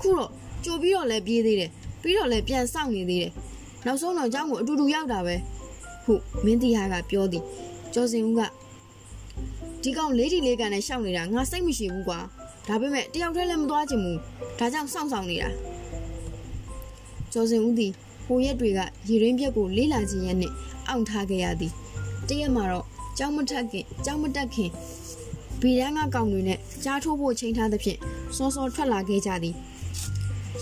[0.00, 0.30] ခုတော့
[0.64, 1.70] ကြိုပြီးတော့လဲပြေးသေးတယ်
[2.02, 3.32] ပြီးတော့လဲပြန်ဆောင်နေသေးတယ်
[3.86, 5.36] နောက်ဆုံးတော့ကြောင်းကိုအတူတူရောက်တာပဲ
[6.04, 7.44] ဟုမင်းတီဟာကပြောသည်
[7.94, 8.40] ကျော်စင်ဦးက
[9.82, 12.18] ဒီကောင်လေးဒီလေးကန်နဲ့ရှောက်နေတာငါစိတ်မရှိဘူးကွာ
[12.68, 14.18] ဒါပေမဲ့တယောက်တည်းလည်းမသွားချင်ဘူး
[14.58, 15.50] ဒါကြောင့်စောင့်ဆောင်နေတာ
[17.32, 17.92] ကျော်စင်ဦးသည်
[18.26, 20.52] ဟိုရက်တွေကရေရင်းပြက်ကိုလေးလာခြင်းရဲ့နဲ့
[20.88, 21.72] အောင့်ထားခဲ့ရသည်
[22.28, 22.86] တရက်မှာတော့
[23.18, 24.70] ကြောင်းမထက်ခင်ကြောင်းမတက်ခင်
[25.60, 27.98] ဗီရန်ကကောင်တွေနဲ့ကြားထိုးဖို့ချိန်ထားသဖြင့်
[28.36, 29.54] စောစောထွက်လာခဲ့ကြသည်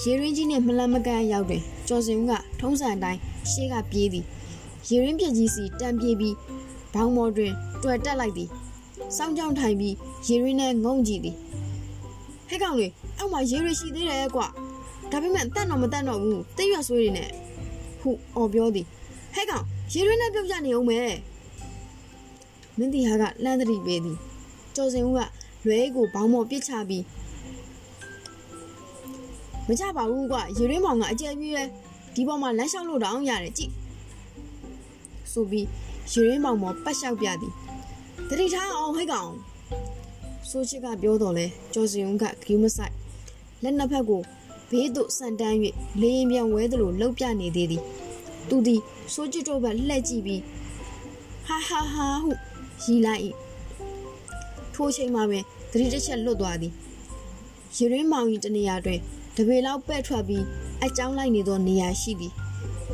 [0.03, 4.25] ရေရင်းကြီးနဲ့မလန်မကန်ရောက်တွင်ကျော်စင်ဦးကထုံးစံအတိုင်းရှေးကပြေးသည်
[4.89, 6.35] ရေရင်းပြက်ကြီးစီတန်ပြေးပြီး
[6.95, 8.49] ဘောင်းမော်တွင်တွေ့တက်လိုက်သည်
[9.17, 9.95] စောင်းကြောင်ထိုင်ပြီး
[10.27, 11.37] ရေရင်းနဲ့ငုံကြည့်သည်
[12.49, 14.47] ဟဲ့ကောင်လေးအောက်မှာရေရရှိသေးတယ်ကွာ
[15.11, 17.31] ဒါပေမဲ့တတ်တော့မတတ်တော့ဘူးတိတ်ရွဆွေးနေနဲ့
[18.01, 18.87] ဟုအော်ပြောသည်
[19.35, 21.13] ဟဲ့ကောင် ရေရင်းနဲ့ပြုတ်ကြနေအောင်မယ်
[22.79, 24.19] မင်းတီဟာကလှမ်းသတိပေးသည်
[24.77, 25.21] ကျော်စင်ဦးက
[25.67, 27.05] လွဲကိုဘောင်းမော်ပစ်ချပြီး
[29.69, 31.65] မကြပါဘူးကွာရေရင်းမောင်ကအကျယ်ကြီးလဲ
[32.15, 33.73] ဒီပေါ်မှာလမ်းလျှောက်လို့တောင်ရတယ်ကြည့်
[35.33, 35.67] ဆိုပြီး
[36.13, 37.53] ရေရင်းမောင်မော်ပတ်လျှောက်ပြသည်
[38.29, 39.31] တတိထားအောင်ဟဲ့ကောင်
[40.51, 42.95] ဆိုချစ်ကပြောတော်လဲကျော်စင်ဦးကဂီးမဆိုင်
[43.63, 44.23] လက်နှစ်ဖက်ကို
[44.71, 45.57] ဘေးသို့ဆန်တန်း၍
[46.01, 47.83] လေရင်ပြန်ဝဲသလိုလှုပ်ပြနေသေးသည်
[48.49, 48.81] သူသည်
[49.15, 50.43] ဆိုချစ်တို့ဘက်လှည့်ကြည့်ပြီး
[51.47, 52.31] ဟာဟာဟာဟု
[52.83, 53.23] ရီလိုက်၏
[54.75, 56.73] ထိုးချိန်မှာပင်သတိတစ်ချက်လွတ်သွားသည်
[57.77, 59.01] ရေရင်းမောင်ကြီးတနေရာတွင်
[59.37, 60.45] တပေလောက်ပဲ့ထွက်ပြီး
[60.85, 62.33] အကြောင်းလိုက်နေသောနေရာရှိသည်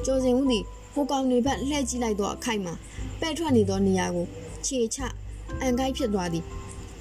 [0.05, 2.75] ကျော်စင်ဦးသည်ဟိုကောင်တွေဘက်လှည့်ကြည့်လိုက်သောအခိုက်မှာ
[3.20, 4.27] ပဲ့ထွက်နေသောနေရာကို
[4.66, 4.98] ခြေချ
[5.61, 6.44] အန်ကိုက်ဖြစ်သွားသည်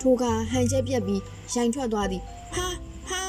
[0.01, 1.21] ထိုကဟန်ချက်ပြက်ပြီး
[1.53, 2.21] ရိုင်ထွက်သွားသည်
[2.55, 2.67] ဟာ
[3.09, 3.21] ဟာ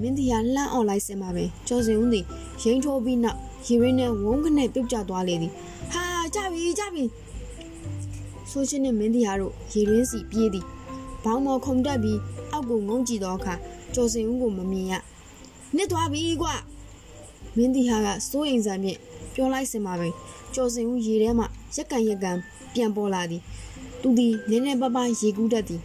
[0.00, 2.24] မင်းဒီယာလှမ်းអော်လိုက်စင်ပါပဲကျော်စင်ဦးသည်
[2.62, 5.52] ရိန်ထိုးပြီးနောက် ရေရင်းနဲ့ဝုန်းခနဲ့ပြုတ်ကျသွားလေသည်
[5.92, 7.04] ဟာကြပြီကြပြီ
[8.50, 10.66] ဆိုချင်းနဲ့မင်းဒီယာတို့ရေရင်းစီပြေးသည်
[11.24, 12.18] ဘောင်းမော်ခုံတက်ပြီး
[12.52, 13.54] အောက်ကိုငုံကြည့်သောအခါ
[13.94, 14.92] ကျော်စင်ဦးကိုမမြင်ရ
[15.76, 16.48] နစ်သွားပြီကွ
[17.56, 18.98] မင်းဒီဟာကစိုးရင်စံဖြင့်
[19.34, 20.08] ပြောလိုက်စင်ပါပဲ
[20.54, 21.44] ကျော်စင်ဦးရေထဲမှ
[21.76, 22.38] ရက်ကန်ရက်ကန်
[22.74, 23.42] ပြန်ပေါ်လာသည်
[24.02, 25.80] သူသည်နည်းနည်းပါးပါးရေကူးတတ်သည်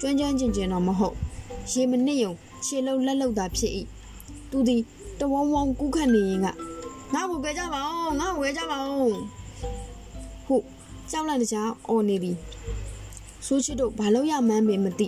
[0.00, 1.14] ကျွမ်းကျွမ်းကျင်ကျင်တော့မဟုတ်
[1.70, 2.32] ရေမနစ်ယုံ
[2.64, 3.72] ခြေလုံးလက်လုံးသာဖြစ်၏
[4.50, 4.80] သူသည်
[5.20, 6.46] တဝုံဝုံကူးခတ်နေရင်က
[7.13, 9.17] ငါ့ကိုကြကြပါအောင်ငါ့ကိုကြကြပါအောင်
[10.47, 10.57] ဟု
[11.11, 12.35] ကြောက်လန့်တကြားအော်နေသည်
[13.45, 15.07] ဆိုးချစ်တို့ဘာလို့ရမှန်းပင်မသိ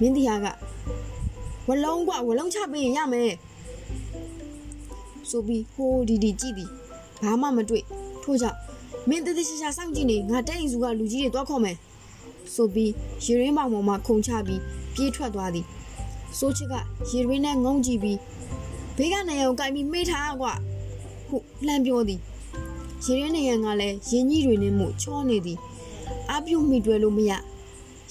[0.00, 0.46] မင်းတီဟာက
[1.68, 3.32] ဝလုံးกว่าဝလုံးချပေးရင်ရမယ်
[5.30, 6.70] ဆိုပြီးဟိုးဒီဒီကြည့်သည်
[7.22, 7.84] ဘာမှမတွေ့
[8.22, 8.58] ထို့ကြောင့်
[9.08, 11.76] မင်းတသက်ရှာရှာစောင့်ကြည့်နေငါတဲ့အိမ်စုကလူကြီးတွေတွားခေါ်မယ်
[12.54, 12.92] ဆိုပြီး
[13.24, 14.60] ရေရင်းပေါင်ပေါ်မှာခုန်ချပြီး
[14.94, 15.66] ပြေးထွက်သွားသည်
[16.38, 16.74] စိုးချစ်က
[17.10, 18.18] ရေရင်းနဲ့ငုံကြည့်ပြီး
[18.96, 20.52] ဘေးကနေရုံကိုင်ပြီးမိထားကွာ
[21.33, 22.19] ဟုလှမ်းပြောသည်
[23.05, 25.59] ရေရင်းနေရန်ကလည်းရင်ကြီးတွေနဲ့မှုချောနေသည်
[26.31, 27.31] အပြုတ်မိတွဲလို့မရ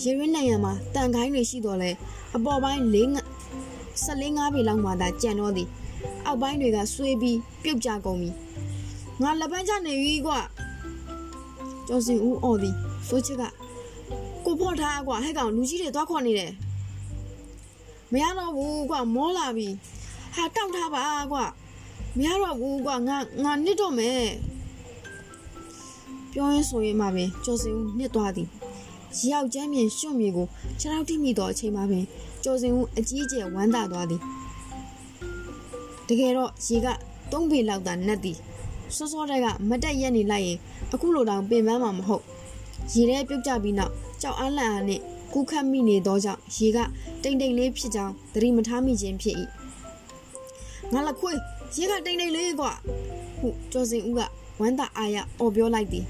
[0.02, 1.90] ရေရင်းနေရန်မှာတန်ခိုင်းတွေရှိတော့လဲ
[2.36, 2.96] အပေါ်ပိုင်း၄
[4.04, 5.68] 14 5ပေလောက်မှသာကြံတော့သည်
[6.26, 8.30] အောက်ပိုင်းတွေကဆွေးပြီးပြုတ်ကြကုန်ပြီ
[9.22, 10.38] ငါလက်ပန်းချနေပြီကွာ
[11.86, 12.74] ကျော်စင်ဦးအော်သည်
[13.08, 13.42] စိုးချစ်က
[14.44, 16.52] ကိုဖော့ထားကွာဟဲ့ကောင်လူကြီးတွေသွားခေါ်နေတယ်
[18.12, 19.68] မရတော့ဘူးကွာမောလာပြီ
[20.34, 21.44] ဟဟာတောက်ထားပါကွာ
[22.16, 24.24] မရတော့ဘူးကွာငါငါနစ်တော့မယ်
[26.32, 28.48] ပြောရင်ဆိုရင်မှပင်ကျော်စင်ဦးနစ်သွားသည်
[29.16, 30.46] ရီယောက်ကျမ်းမြင်ရွှွန့်မြေကို
[30.80, 32.04] ခြေထောက်ထိမိသောအချိန်မှပင်
[32.44, 34.20] ကျော်စင်ဦးအကြီးအကျယ်ဝမ်းသာသွားသည်
[36.08, 36.88] တကယ်တော့ရေက
[37.30, 38.36] ၃ပေလောက်သာနက်သည်
[38.96, 40.58] စောစောတည်းကမတက်ရက်နေလိုက်ရင်
[40.92, 42.24] အခုလိုတောင်ပင်ပန်းမှာမဟုတ်
[42.92, 45.00] ရေထဲပြုတ်ကြပြီးနောက်ကြောက်အားလန့်အားနဲ့
[45.32, 46.78] ကူးခတ်မိနေသောကြောင့်ရေက
[47.22, 49.36] တိမ်တိမ်လေးဖြစ်ကြောင်းသတိမထားမိခြင်းဖြစ်၏
[50.92, 51.38] ငါလခွေး
[51.76, 52.72] ရေကတိမ်တိမ်လေးကွာ
[53.40, 54.20] ဟုကျော်စင်ဦးက
[54.60, 56.04] ဝမ်းသာအားရအော်ပြောလိုက်သည်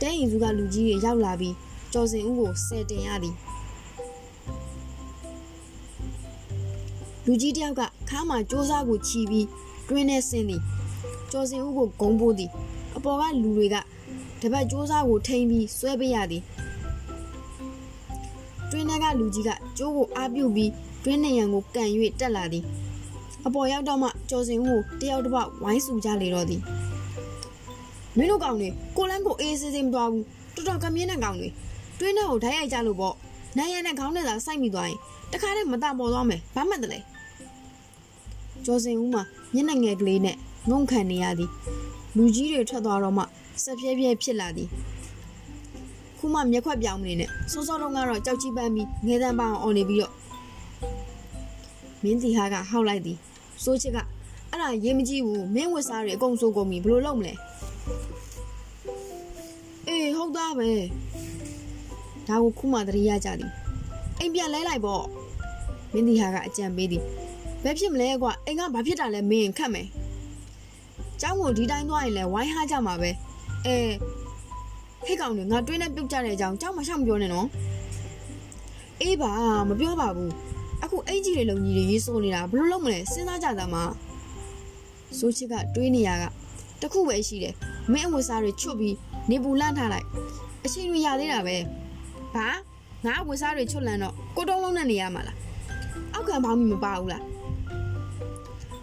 [0.00, 1.54] တဲရင်စုကလူကြီးတွေရောက်လာပြီး
[1.92, 3.34] ကျော်စင်ဦးကိုဆယ်တင်ရသည်
[7.26, 9.46] လူကြီးတယောက်ကခါမှစူးစားကိုချီပြီး
[9.88, 10.62] တွင်းနဲ့ဆင်းသည်
[11.30, 12.50] ကျော်စင်ဦးကိုဂုံပိုးသည်
[12.96, 13.76] အပေါ်ကလူတွေက
[14.40, 16.42] တပတ်စူးစားကိုထိန်ပြီးဆွဲပေးရသည်
[18.70, 20.70] တွင်းထဲကလူကြီးကကျိုးကိုအားပြုတ်ပြီး
[21.04, 21.88] တွင်းနေရန်ကိုကန်၍
[22.20, 22.64] တက်လာသည်
[23.46, 26.60] အပေါ်ရောက်တော့မှကျော်စင်ဦးကိုတယောက်တစ်ပတ်ဝိုင်းစုကြလေတော့သည်
[28.16, 30.24] မင်းတို့ကောင်တွေကိုလန်းကိုအေးစေးစေးမသွားဘူး
[30.56, 31.48] တော်တော်ကမြင်းတဲ့ကောင်တွေ
[32.00, 33.14] တွင်းထဲကိုဓာတ်ရိုက်ကြလို့ပေါ့
[33.56, 34.98] နိုင်ရန်နဲ့ခေါင်းနဲ့သာစိုက်မိသွားရင်
[35.32, 36.98] တခါတည်းမတပေါ်သွားမယ်ဘာမှမတလဲ
[38.64, 39.22] ကျော်စင်ဦးမှာ
[39.54, 40.36] မျက်နှာငယ်ကလေးနဲ့
[40.70, 41.50] ငုံခံနေရသည်
[42.16, 43.24] လူကြီးတွေထွက်သွားတော့မှ
[43.62, 44.68] ဆက်ပြဲပြဲဖြစ်လာသည်
[46.18, 50.14] ခုမှမျက်ခွက်ပြောင်းမနေနဲ့စောစောတုန်းကတော့ကြောက်ကြီးပန်းပြီးငဲတန်းပအောင်អော်နေပြီးတော့
[52.02, 53.18] မင်းတီဟာကဟောက်လိုက်သည်
[53.64, 53.98] စိုးချစ်က
[54.50, 57.32] အဲ့ဒါရေးမကြည့်ဘူးမင်းဝတ်စားတွေအကုန်စိုးကုန်ပြီဘယ်လိုလုပ်မလဲ
[59.88, 60.70] အေးဟုတ်သားပဲ
[62.28, 63.52] ဒါကိုခုမှသတိရကြသည်
[64.18, 65.04] အိမ်ပြန်လဲလိုက်ပေါ့
[65.92, 67.02] မင်းတီဟာကအကြံပေးသည်
[67.64, 69.88] ဘယ်ဖြစ်မလဲကွာအိမ်ကဘာဖြစ်တာလဲမင်းခတ်မယ်
[71.20, 73.10] ကျောင်းကိုဒီတိုင်းသွားရင်လဲဝိုင်းဟားကြမှာပဲ
[73.66, 73.76] အဲ
[75.06, 77.46] ဟဲ့ကောင်တွေငါတွင်းနဲ့ပြုတ်ကြတဲ့အကြောင်းကြောက်မရှောင်ပြောနဲ့နော်
[79.00, 79.30] အေးပါ
[79.68, 80.32] မပြောပါဘူး
[80.86, 83.84] အခုအင်ကြီးတွေလုံကြီးတွေရေးစိုးနေတာဘယ်လိုလုပ်မလဲစဉ်းစားကြတာမှာ
[85.18, 86.24] ဆိုချစ်ကတွေးနေရက
[86.82, 87.54] တခုပဲရှိတယ်
[87.92, 88.96] မင်းအဝတ်စားတွေချွတ်ပြီး
[89.30, 90.06] နေပူလန့်ထားလိုက်
[90.64, 91.56] အချိန်တွေရသေးတာပဲ
[92.34, 92.48] ဘာ
[93.04, 95.38] ငါအဝတ်စားတွေချွတ်လန့်တော့ကိုတုံးလုံးနဲ့နေရမှာလား
[96.12, 97.24] အောက်ခံပေါင်းမိမပါဘူးလား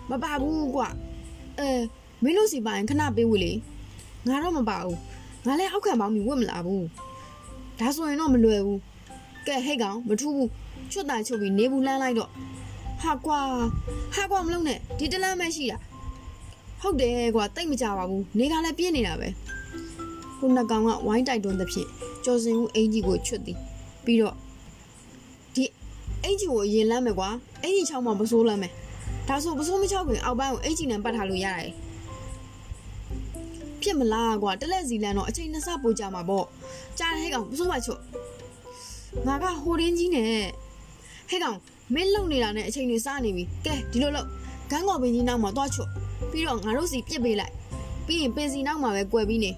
[0.10, 0.84] မပါဘူးကွ
[1.60, 1.70] အဲ
[2.24, 3.52] မင်းတို့စီပါရင်ခဏပေးဝေလေ
[4.28, 4.98] ငါတော့မပါဘူး
[5.46, 6.86] ငါလည်းအောက်ခံပေါင်းမိဝတ်မလာဘူး
[7.80, 8.80] ဒါဆိုရင်တော့မလွယ်ဘူး
[9.48, 10.50] ကဲဟဲ့ကောင်မထူးဘူး
[10.92, 12.30] ချွတ်တာချုပ်ပြီးနေဘူးလန်းလိုက်တော့
[13.02, 13.40] ဟာကွာ
[14.16, 15.78] ဟာကွာမလုံးနဲ့ဒီတလန်းပဲရှိတာ
[16.82, 19.28] ဟုတ်တယ်ကွာတိတ်မကြပါဘူးနေကလည်းပြင်းနေတာပဲ
[20.38, 21.88] ခုနှစ်ကောင်ကဝိုင်းတိုက်တွန်းသဖြင့်
[22.26, 23.58] ကျော်စင်ဦးအင်ကြီးကိုချွတ်သည်
[24.06, 24.36] ပြီးတော့
[25.56, 25.64] ဒီ
[26.24, 27.30] အင်ကြီးကိုအရင်လမ်းမယ်ကွာ
[27.62, 28.72] အင်ကြီးချောင်းမှာပစိုးလမ်းမယ်
[29.28, 31.72] ဒါဆိုပစိုးမချောက်ခင်အောက်ပိုင်းကိုအင်ကြီးနဲ့ပတ်ထားလို့ရတယ်
[33.82, 36.46] ဖြစ်မလားကွာတလက်စီလန်တော့အချိန်နှစ်ဆပိုကြမှာပေါ့
[36.98, 38.00] ကြားတဲ့ကောင်ပစိုးမချွတ်
[39.28, 40.30] ငါကဟိုရင်းကြီးနဲ့
[41.30, 41.58] ဟဲ့ကောင်
[41.94, 44.28] မင်းလုံနေတာနဲ့အချိန်တွေစားနေပြီကဲဒီလိုလို့
[44.72, 45.90] ဂန်းကော်ပင်ကြီးနောက်မှာသွားချွတ်
[46.32, 47.54] ပြီးတော့ငါတို့စီပြစ်ပေးလိုက်
[48.06, 49.52] ပြီးရင်ပင်စီနောက်မှာပဲကွယ်ပြီးနေ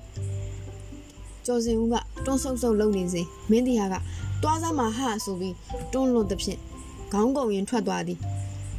[1.45, 3.95] ကျော်စင်ဦးကတွန်းဆုပ်ဆုပ်လုံနေစဉ်မင်းတရားက
[4.43, 5.55] တွားစားမှာဟဆိုပြီး
[5.93, 6.59] တွန်းလွန်သဖြင့်
[7.13, 8.19] ခေါင်းကုန်ရင်ထွက်သွားသည်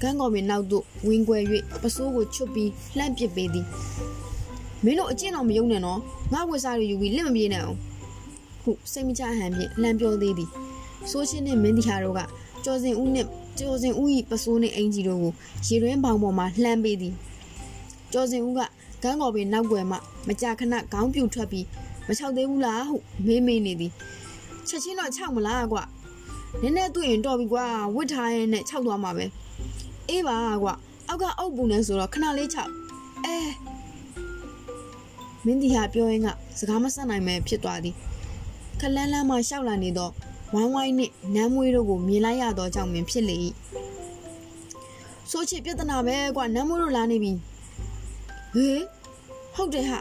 [0.03, 1.43] ကန်းကော်ပင်နောက်သို့ဝင်းကွယ်၍
[1.83, 3.67] ပစိုးကိုချွတ်ပြီးလှမ်းပစ်ပေးသည်
[4.85, 6.01] မင်းတို့အကျင့်တော်မယုံနဲ့နော်
[6.33, 7.79] ငါဝက်စားတွေယူပြီးလက်မပြေးနဲ့အောင်
[8.63, 10.51] ဟုစိတ်မချဟန်ဖြင့်လှမ်းပြောသေးသည်
[11.11, 12.21] ဆိုးချင်းနဲ့မင်းတရားတို့က
[12.69, 15.33] ကျော်စင်ဦးနှင့်ကျော်စင်ဦး၏ပစိုးနှင့်အင်ကြီးတို့ကို
[15.67, 17.15] ရေတွင်းပေါင်ပေါ်မှာလှမ်းပေးသည်
[18.13, 18.61] ကျော်စင်ဦးက
[19.03, 19.97] ကန်းကော်ပင်နောက်ွယ်မှ
[20.29, 21.67] မကြာခဏခေါင်းပြူထွက်ပြီး
[22.09, 23.93] မချောက်သေးဘူးလားဟုမေးမေးနေသည်
[24.69, 25.79] ချက်ချင်းတော့ချောက်မလားကွ
[26.63, 29.27] နည်းနည်းတွေ့ရင်တော့ပြီကွာဝစ်ထားရဲ့နဲ့ချောက်သွားမှာပဲ
[30.09, 30.69] အေးပါကွ
[31.09, 32.71] အောက်ကအုပ်ပူနေဆိုတော့ခဏလေးချောက်
[33.25, 33.37] အဲ
[35.45, 37.95] မင်းဒီဟာပြောရင်ကစကားမဆက်နိုင်မဲဖြစ်သွားသည်
[38.81, 40.13] ခလန်းလန်းမှရှောက်လာနေတော့
[40.55, 43.37] ဝိုင်းဝိုင်းနှင့်နမ်းမွေးတို့ကိုမြင်လိုက်ရသောကြောင့်ပင်ဖြစ်လေ၏
[45.31, 47.33] ဆိုချစ်ပြဿနာပဲကွနမ်းမွေးတို့လာနေပြီ
[48.55, 48.83] ဟေး
[49.55, 49.99] ဟုတ်တယ်ဟာ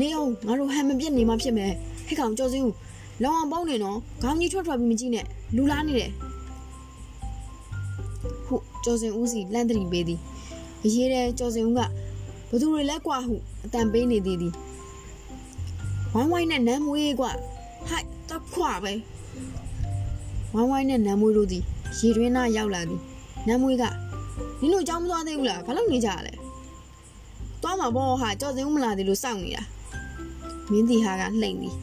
[0.00, 1.72] နေအောင်ငါတို့ဟန်မပြစ်နေမှဖြစ်မယ်
[2.06, 2.74] ဟဲ့ကောင်ကြော်စင်းဦး
[3.22, 6.10] လောင်အောင်ပေါင်းနေနော်ခေါင်းကြီးထွက်ထွက်ပြီးမကြည့်နဲ့လူလားနေတယ်
[8.46, 10.20] ဟုတ်ကြော်စင်ဦးစီလန့်တရီပေးသည်
[10.84, 11.80] အရေးတဲ့ကြော်စင်ဦးက
[12.50, 14.54] ဘသူတွေလဲကွာဟုအတန်ပေးနေသည်သည်
[16.12, 17.30] ဝိုင်းဝိုင်းနဲ့နမ်းမွေးကွာ
[17.88, 18.92] ဟိုက်တော့ခွာပဲ
[20.54, 21.62] ဝိုင်းဝိုင်းနဲ့နမ်းမွေးတို့သည်
[21.98, 23.00] ရေတွင်းနာရောက်လာသည်
[23.46, 23.84] နမ်းမွေးက
[24.60, 26.34] နင်တို့ကြောင်းမသွားသေးဘူးလားဘာလို့နေကြရလဲ
[27.62, 29.62] သွားမှာပေါ့ဟာကြော်စင်ဦးမလာသေးလို့စောင့်နေတာ
[30.70, 31.74] မင်းတီဟာကလှိမ့်သည်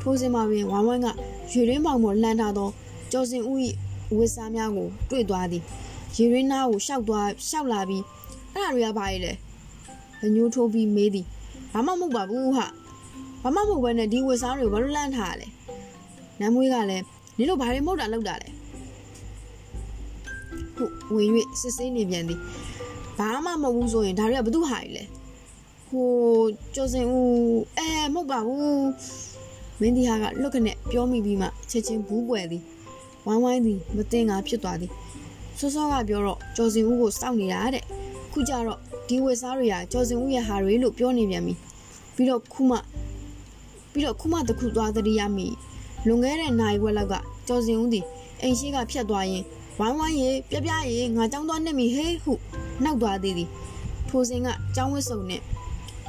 [0.00, 1.06] ထိုးစင်မှာပင်ဝမ်းဝမ်းက
[1.52, 2.68] ရွေရင်းပေါင်ပေါ်လှမ်းထားသော
[3.12, 3.58] ကျော်စင်ဦး၏
[4.16, 5.62] ဝစ်စားများကိုတွေ့သွားသည်
[6.16, 8.02] ရေရင်းနားကိုရှောက်သွားရှောက်လာပြီး
[8.54, 11.26] အဲ့ဒါတွေကဘာလဲလဲညိုးထိုးပြီးမေးသည်
[11.72, 12.66] ဘာမှမဟုတ်ပါဘူးဟာ
[13.42, 15.46] ဘာမှမဟုတ်ဘဲနဲ့ဒီဝစ်စားတွေကိုဘာလို့လှမ်းထားရလဲ
[16.40, 17.04] နမ်းမွေးကလည်း
[17.38, 18.48] နင်တို့ဘာတွေမဟုတ်တာလောက်တာလဲ
[20.76, 22.40] ဟုတ်ဝင်၍စစ်ဆေးနေပြန်သည်
[23.18, 25.04] ဘာမှမဟုတ်ဘူးဆိုရင်ဒါတွေကဘသူဟာကြီးလဲ
[25.88, 26.08] ဟို
[26.74, 27.26] ကျော်စင်ဦး
[27.78, 28.86] အဲမဟုတ်ပါဘူး
[29.80, 32.62] မင်းဒီဟာကလွတ်ခနဲ့ပြောမိပြီးမှချက်ချင်းဘူးပွယ်သည်
[33.26, 34.92] ဝိုင်းဝိုင်းသည်မတင်ငါဖြစ်သွားသည်
[35.58, 37.84] စောစောကပြောတော့ကျော်စင်ဦးကိုစောင့်နေတာတဲ့
[38.32, 41.54] ခုကျတော့ဒီဝက်စားတွေကကျော်စင်ဦးရဲ့ဟာတွေလို့ပြောနေပြန်ပြီ
[42.14, 42.76] ပြီးတော့ခုမှ
[43.92, 45.46] ပြီးတော့ခုမှတခုသွားသတိရမိ
[46.06, 47.14] လွန်ခဲ့တဲ့နိုင်ဝက်လောက်က
[47.48, 48.04] ကျော်စင်ဦးသည်
[48.42, 49.44] အိမ်ရှိကဖြတ်သွားရင်
[49.78, 52.32] ဝိုင်းဝိုင်းရေပြပြရေငါចောင်းသွားနေပြီဟေးဟု
[52.84, 53.48] နောက်သွားသေးသည်
[54.08, 55.42] ထိုစဉ်ကចောင်းဝစ်စုံနှင့်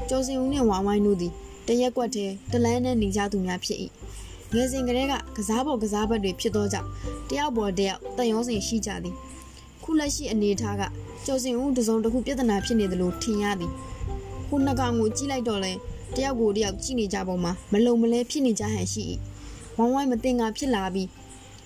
[0.10, 1.34] ကျော်စင်ဦးနှင့်ဝိုင်းဝိုင်းတို့သည်
[1.68, 3.80] တရက်ကွက်တည်းတလန်းနဲ့နေကြသူများဖြစ်၏
[4.54, 6.90] ငယ်စဉ်ကလေးကကစားပေါ်ကစားဘက်တွေဖြစ်သောကြောင့်
[7.30, 9.16] တယောက်ပေါ်တယောက်တန်ရောစင်ရှိကြသည်
[9.84, 10.84] ခုလက်ရှိအနေအထားက
[11.26, 13.72] ကျော်စင်ဦးတစုံတစ်ခုပြဿနာဖြစ်နေသလိုထင်ရသည်
[14.48, 15.72] ခုနှစ်ကောင်ကိုကြည့်လိုက်တော့လဲ
[16.16, 19.04] တယောက်ကိုတယောက်ကြည့်နေကြပုံမှာမလုံမလဲဖြစ်နေကြဟန်ရှိ၏
[19.78, 21.10] ဝိုင်းဝိုင်းမတင်ငါဖြစ်လာပြီး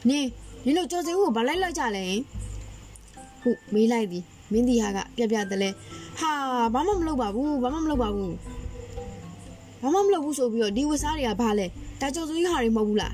[0.09, 0.29] နင်း
[0.65, 2.05] နင်တို့ကျော်စင်ဦးကိုဗလိုက်လိုက်ကြလဲ
[3.41, 5.69] ဟုမေးလိုက်သည်မင်းဒီဟာကပြက်ပြက်တလဲ
[6.19, 6.31] ဟာ
[6.73, 8.35] ဘာမှမလုပ်ပါဘူးဘာမှမလုပ်ပါဘူး
[9.81, 11.65] ဘာမှမလုပ်ဘူးဆိုပြီးတော့ဒီဝစားတွေကဘာလဲ
[12.01, 13.13] ဒါကျော်စင်ဦးဟာတွေမဟုတ်ဘူးလား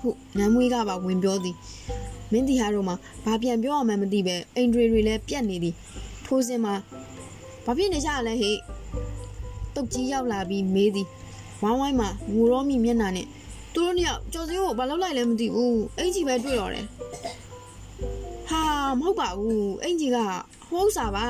[0.00, 1.56] ဟုနမ်းမွေးကပါဝင်ပြောသည်
[2.32, 5.74] မင်းဒီဟာတို့မှာဘာပြန်ပြောအောင်မှမသိပဲအိမ်တွေတွေလည်းပြက်နေသည်
[6.26, 6.74] ထိုးစင်မှာ
[7.64, 8.56] ဘာဖြစ်နေကြလဲဟေ့
[9.74, 11.06] တုတ်ကြီးရောက်လာပြီးမေးသည်
[11.62, 13.26] ဝိုင်းဝိုင်းမှာငိုရောမိမျက်နှာနဲ့
[13.74, 16.86] သူတို့နှစ်ယောက်ကြော်စင်းကိုဘာလုပ်လိုက်လဲမသိဘူးအင်ကြီးပဲတွေ့တော့တယ်
[18.48, 18.62] ဟာ
[19.00, 20.18] မဟုတ်ပါဘူးအင်ကြီးက
[20.68, 21.26] ဟိုးစားပါ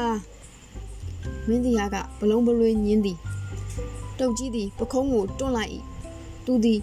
[1.49, 3.19] မင်းဒီယာကဘလုံးဘလွေညင်းသည်
[4.19, 5.71] တုတ်ကြီးသည်ပခုံးကိုတွန့်လိုက်၏
[6.47, 6.81] သူသည်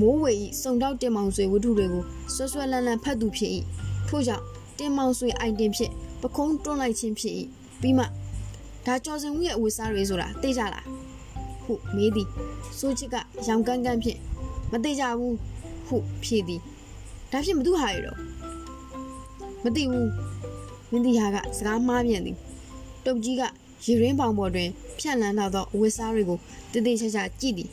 [0.00, 0.32] မိုးဝေ၏
[0.62, 3.52] စုံတောက်တင်မောင်ဆွေဝတ္ထုတွေကိုဆွဆွလန်းလန်းဖတ်သူဖြစ်၏
[4.08, 4.44] ထို့ကြောင့်
[4.78, 5.90] တင်မောင်ဆွေအိုင်တင်ဖြစ်
[6.22, 7.34] ပခုံးတွန့်လိုက်ခြင်းဖြစ်၏
[7.80, 8.04] ပြီးမှ
[8.86, 10.84] ဒါကျော်စင်ဦးရဲ့အဝတ်စားတွေဆိုတာသိကြလား
[11.64, 12.28] ဟုမေးသည်
[12.78, 13.16] စိုးချစ်က
[13.48, 14.18] ရောင်ကန်းကန်းဖြင့်
[14.72, 15.36] မသိကြဘူး
[15.86, 16.60] ဟုဖြေသည်
[17.30, 18.18] ဒါဖြင့်မသူဟာရတော့
[19.64, 20.10] မသိဘူး
[20.90, 22.36] မင်းဒီဟာကစကားမှားပြန်သည်
[23.04, 23.42] တုတ်ကြီးက
[23.84, 26.38] ရေရင်းပေါင်ပေါ်တွင် ဖြန့်လန်းလာသောအဝတ်စားတွေကို
[26.72, 27.68] တည်တည်ချာချာကြည့်သည်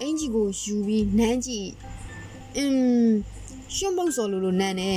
[0.00, 1.68] အင်ကြီးကိုယူပြီးနမ်းကြည့်
[2.56, 3.12] အင်း
[3.74, 4.92] ရှွန့်ပုတ်စော်လိုလိုနမ်းနေ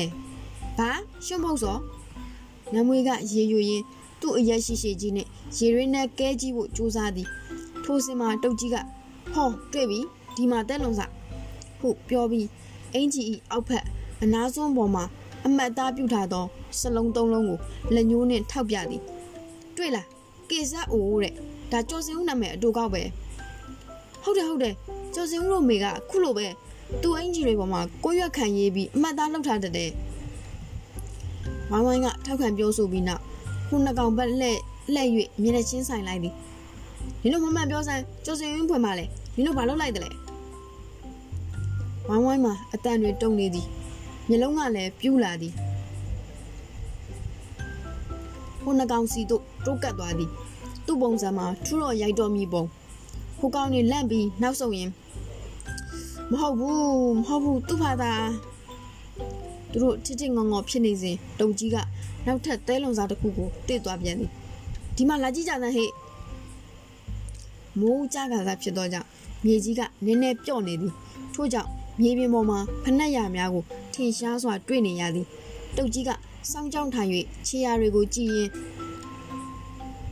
[0.77, 0.91] ဘာ
[1.25, 1.79] ရှွန့်ပုတ်စော်
[2.73, 3.83] နမွေကရေယူရင်း
[4.21, 7.27] သူ့အရက်ရှိရှိကြီးနဲ့ရေရင်းနဲ့ကဲကြည့်ဖို့ကြိုးစားသည်
[7.85, 8.75] ထိုစင်မှာတုတ်ကြီးက
[9.33, 9.99] ဟောတွေ့ပြီ
[10.35, 11.11] ဒီမှာတက်လုံစား
[11.79, 12.47] ဟုပြောပြီး
[12.93, 13.83] အင်ကြီးဤအောက်ဖက်
[14.23, 15.03] အနားစွန်းပေါ်မှာ
[15.45, 16.45] အမတ်သားပြုထားသော
[16.79, 17.57] စလုံးသုံးလုံးကို
[17.95, 19.01] လက်ညှိုးနှင့်ထောက်ပြသည်
[19.77, 20.07] တွေ့လား
[20.49, 21.33] ကေဇက်အိုးတဲ့
[21.71, 23.01] ဒါကျော်စင်ဦးနာမည်အတူကောက်ပဲ
[24.23, 24.75] ဟုတ်တယ်ဟုတ်တယ်
[25.13, 26.47] ကျော်စင်ဦးတို့မေကခုလိုပဲ
[27.01, 29.91] သူ့အင်ဂျီတွေပေါ်မှာကိုရွက်ခံရေးပြီးအမတ်သားလှုပ်ထားတတ်တယ်
[31.71, 33.21] ဝိုင်းဝိုင်းကထောက်ခံပြောဆိုပြီးနောက်
[33.67, 34.59] ခုနှစ်ကောင်ဘက်လက်
[34.93, 35.07] လက်၍
[35.41, 36.33] မျက်နှာချင်းဆိုင်လိုက်သည်
[37.21, 40.11] နင်တို့မမှန်ပြောစမ်းကျော်စင်ဦးဖွင့်ပါလေနင်တို့ဘာလုပ်လိုက်တယ်လဲ
[42.07, 43.67] ဝိုင်းဝိုင်းမှာအတန်တွေတုံနေသည်
[44.27, 45.53] မျက်လုံးကလည်းပြူးလာသည်
[48.61, 50.29] ဟိုနှကောင်စီတို့တိုးကတ်သွားသည်
[50.85, 52.63] သူ့ပုံစံမှာထူတော့ရိုက်တော်မီပုံ
[53.39, 54.89] ဟိုကောင်နေလန့်ပြီးနောက်ဆုတ်ရင်
[56.31, 58.13] မဟုတ်ဘူးမဟုတ်ဘူးသူ့ဖာသာ
[59.71, 61.77] သူတို့ချစ်ချစ်ငေါငေါဖြစ်နေစဉ်တုံကြီးက
[62.25, 64.31] နောက်ထပ်သဲလုံစားတစ်ခုကိုတွေ့သွားပြန်သည်
[64.95, 65.89] ဒီမှာလာကြည့်ကြစမ်းဟဲ့
[67.79, 69.07] မိုးကြကစားဖြစ်သောကြောင့်
[69.45, 70.93] မြေကြီးကနည်းနည်းပြော့နေသည်
[71.35, 71.69] ထို့ကြောင့်
[72.01, 75.27] မြေပြင်ပေါ်မှာဖနက်ရများကိုထင်ရှားစွာတွေ့နေရသည်
[75.77, 76.09] တုတ်ကြီးက
[76.51, 77.09] စောင်းကြောင်းထိုင်၍
[77.47, 78.49] ခြေရာတွေကိုကြည့်ရင်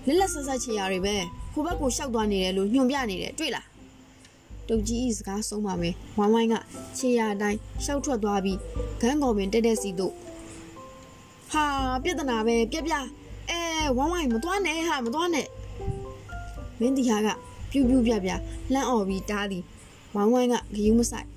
[0.06, 1.15] လက်လက်ဆက်ဆက်ခြေရာတွေပဲ
[1.54, 3.67] ခိုးဘက်ကိုရှောက်သွားနေတယ်လို့ညွှန်ပြနေတယ်တွေ့လား
[4.67, 6.56] တုတ်ကြီးဤစကားဆုံးပါပဲဝိုင်းဝိုင်းက
[6.97, 8.58] ခြေရာအတိုင်းရှောက်ထွက်သွားပြီး
[9.02, 10.13] ဂန်းကော်ပင်တက်တက်စီတို့
[11.52, 11.65] ဟာ
[12.04, 12.93] ပြဿနာပဲပြက်ပြ
[13.49, 13.60] အဲ
[13.97, 15.47] ဝိုင်းဝိုင်းမသွားနဲ့ဟာမသွားနဲ့
[16.80, 17.28] မင်းဒီဟာက
[17.74, 18.32] ပြူးပြူးပြပြ
[18.74, 19.64] လှမ်းអော်ပြီးတားသည်
[20.16, 21.28] ဝိုင်းဝိုင်းကဂယုမဆိုင်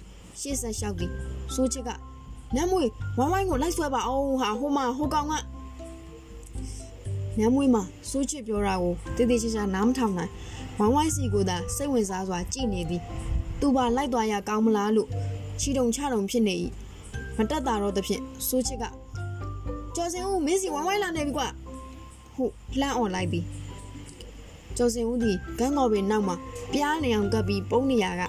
[0.40, 1.12] ရှေ့ဆက်လျှောက်သည်
[1.54, 1.90] စိုးချစ်က
[2.54, 2.84] နမ်းမွေ
[3.16, 5.32] ဝိုင်းဝိုင်းကိုလိုက်ဆွဲပါအောင်ဟာဟိုမှာဟိုကောင်က
[7.38, 10.32] နမ်းမွေမှာစိုးချစ်ပြောတာကိုတည်တည်ချာချာနားမထောင်နိုင်
[10.78, 13.02] ဝိုင်းဝိုင်းစီကိုသာစိတ်ဝင်စားစွာကြည့်နေသည်
[13.60, 15.08] သူပါလိုက်သွားရကောင်းမလားလို့
[15.60, 16.54] ချီတုံချတုံဖြစ်နေ၏
[17.36, 18.84] မတက်တာတော့သဖြင့်စိုးချစ်က
[19.94, 21.44] ကျော်စင်ဦးမင်းစီဝိုင်းဝိုင်းလာနေပြီကွ
[22.34, 22.44] ဟု
[22.80, 23.44] လှမ်းអော်လိုက်သည်
[24.76, 26.36] ကျော်စင်ဦးသည်ဂန်းကော်ပင်နောက်မှာ
[26.72, 28.22] ပြားနေအောင်ကပ်ပြီးပုံနေရက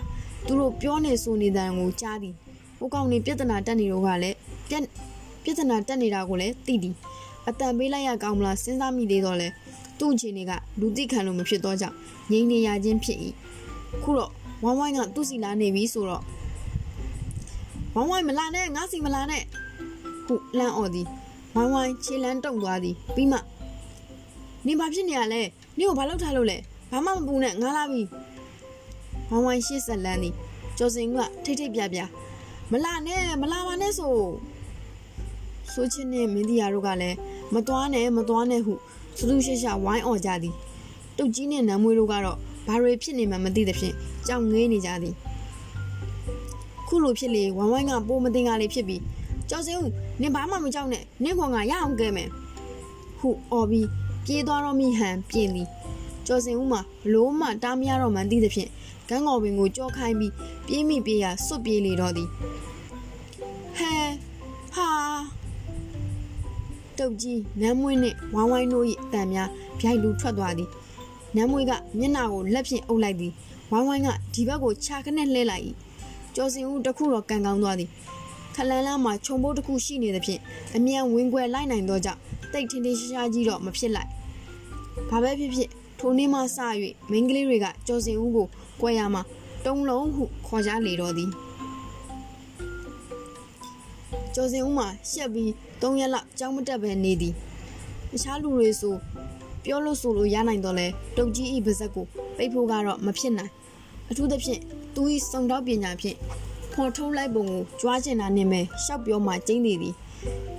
[0.45, 2.33] သူတို့ပြောနေဆိုနေတဲ့ကိုကြားသည်
[2.77, 4.35] ဟိုကောင်နေပြဿနာတက်နေတော့ကလည်း
[4.69, 4.83] ပြက်
[5.43, 6.95] ပြဿနာတက်နေတာကိုလည်းသိသည်
[7.47, 9.47] အတန်ပေးလိုက်ရကောင်းမလားစဉ်းစားမိသေးတော့လဲ
[9.99, 11.95] သူ့အခြေအနေကလူသိခံလို့မဖြစ်တော့ကြောင့်
[12.31, 13.19] ငြိမ်နေရခြင်းဖြစ်၏
[14.03, 14.31] ခုတော့
[14.63, 16.23] ဝိုင်းဝိုင်းကသူ့စီလာနေပြီဆိုတော့
[17.95, 19.43] ဝိုင်းဝိုင်းမလာနဲ့ငါစီမလာနဲ့
[20.27, 21.07] ဟုလန့်អော်သည်
[21.55, 23.37] ဝိုင်းဝိုင်းခြေလန်းတုံသွားသည်ပြီးမှ
[24.65, 25.41] နင်ဘာဖြစ်နေရလဲ
[25.79, 26.57] နင်ကိုဘာလုပ်ထားလို့လဲ
[26.91, 28.01] ဘာမှမပူနဲ့ငါလာပြီ
[29.29, 30.33] ဝိုင်းဝိုင်းရှေ့ဆက်လန်းသည်
[30.77, 31.99] ကျော်စင်ကထိတ်ထိတ်ပြပြ
[32.71, 34.13] မလာနဲ့မလာပါနဲ့ဆို
[35.73, 37.17] ဆိုချင်းနဲ့မင်းဒီယာတို့ကလည်း
[37.53, 38.73] မသွားနဲ့မသွားနဲ့ဟု
[39.17, 40.55] စသူရှက်ရှက်ဝိုင်းអော်ကြသည်
[41.17, 42.37] တုတ်ကြီးနဲ့နမ်းမွေးတို့ကတော့
[42.67, 43.95] ဘာတွေဖြစ်နေမှမသိသဖြင့်
[44.27, 45.15] ကြောင်ငေးနေကြသည်
[46.87, 49.01] ခုလိုဖြစ်လေဝိုင်းဝိုင်းကပိုးမတင်ကလေးဖြစ်ပြီး
[49.49, 49.89] ကျော်စင်ဦး
[50.21, 52.29] နင်ဘာမှမကြောက်နဲ့နင့်ခွန်ကရအောင်ကဲမယ်
[53.19, 53.87] ဟုအော်ပြီး
[54.27, 55.67] ပြေးသွားတော့မိဟန်ပြင်းသည်
[56.27, 58.69] ကျော်စင်ဦးမှာဘလို့မှတားမရတော့မှန်းသိသဖြင့်
[59.09, 60.33] ကန်းကော်ပင်ကိုကြောခိုင်းပြီး
[60.67, 62.29] ပြေးမိပြေးရစွတ်ပြေးလေတော့သည်
[63.77, 63.93] ဟဲ
[64.73, 64.89] ဟာ
[66.97, 70.69] တုတ်ကြီးနမ်းမွေးနှင့်ဝိုင်းဝိုင်းတို့၏အတန်များဗျိုက်လူထွက်သွားသည်
[71.35, 73.31] နမ်းမွေးကမျက်နှာကိုလက်ဖြင့်အုပ်လိုက်သည်
[73.71, 75.63] ဝိုင်းဝိုင်းကဒီဘက်ကိုခြာခနဲ့လှဲလိုက်၏
[76.35, 77.89] ကျော်စင်ဦးတခုတော့ကန်ကောင်းသွားသည်
[78.55, 80.41] ခလန်လာမှာခြုံပိုးတစ်ခုရှိနေသဖြင့်
[80.75, 82.19] အမြန်ဝင်ခွဲလိုက်နိုင်သောကြောင့်
[82.53, 84.09] တိတ်ထင်းထင်းရှားရှားကြီးတော့မဖြစ်လိုက်
[85.09, 86.57] ဘာပဲဖြစ်ဖြစ်ထိုနေ့မှစ၍
[87.11, 88.47] မိန်းကလေးတွေကကျော်စင်ဦးကို
[88.81, 89.21] ကွဲရမှာ
[89.65, 91.29] တုံးလုံးဟုခေါ်ကြလေတော့သည်
[94.35, 95.49] ကျော်စင်ဦးမှာရှက်ပြီး
[95.81, 97.33] ၃ရက်လောက်ကြောင်းမတက်ပဲနေသည်
[98.11, 98.95] တခြားလူတွေဆို
[99.63, 102.05] ပြောလို့ဆိုလို့ရနိုင်တော့လဲတုတ်ကြီးဤပါဇက်ကို
[102.37, 103.51] ပိတ်ဖို့ကတော့မဖြစ်နိုင်
[104.09, 104.61] အထူးသဖြင့်
[104.95, 106.17] သူ၏စုံတော့ပညာဖြင့်
[106.73, 109.93] ဖော်ထုတ်လိုက်ပုံကိုကြွားကျင်တာနဲ့ပဲရှောက်ပြောမှကျင်းနေသည်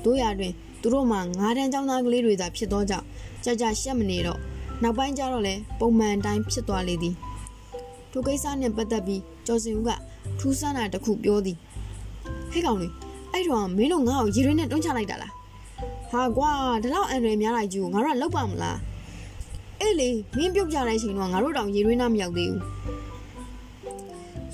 [0.04, 3.06] တို့ရတွင်သူတို့မှငါးတန်းចောင်းသားကလေးတွေသာဖြစ်သောကြောင့်
[3.48, 4.40] ကြကြရှက်မနေတော့
[4.82, 7.14] နောက်ပိုင်းကျတော့လဲပုံမှန်တိုင်းဖြစ်သွားလေသည်
[8.10, 9.90] ထိုကိစ္စနဲ့ပတ်သက်ပြီးကျော်စင်ဦးက
[10.38, 11.56] ထူးဆန်းတာတစ်ခုပြောသည်
[12.50, 12.92] ဟဲ့ကောင်လေး
[13.32, 15.32] အဲ့တော့မင်းတို့ငါ့ကိုရေရွေးနဲ့တွန်းချလိုက်တာလား
[16.10, 16.50] ဟာကွာ
[16.82, 18.78] ဒီလောက်အန်ရယ်များလိုက်ကြီးကိုငါတို့ကလောက်ပါမလား
[19.80, 22.62] အေးလေမင်းပြုတ်ကြတဲ့အချိန်တော့ငါတို့တောင်ရေရွေးနာမရောက်သေးဘူး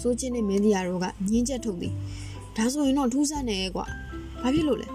[0.01, 1.93] စိုးချင်းနဲ့မင်းတရားတို့ကညင်းချက်ထုတ်သည်
[2.57, 3.87] ဒါဆိုရင်တော့ထူးဆန်းတယ်ကွာ
[4.43, 4.89] ဘာဖြစ်လို့လဲ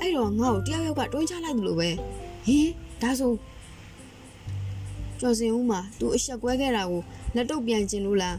[0.00, 1.88] အဲ့တော့ငါ့ကိုတယောက်ယောက်ကတွန်းချလိုက်တယ်လို့ပဲ
[2.46, 2.68] ဟင်
[3.02, 3.32] ဒါဆို
[5.20, 7.02] ကျော်စင်ဦးမှာသူအဆက်ကွဲခဲ့တာကို
[7.34, 8.36] လက်တော့ပြန်ကျင်လို့လား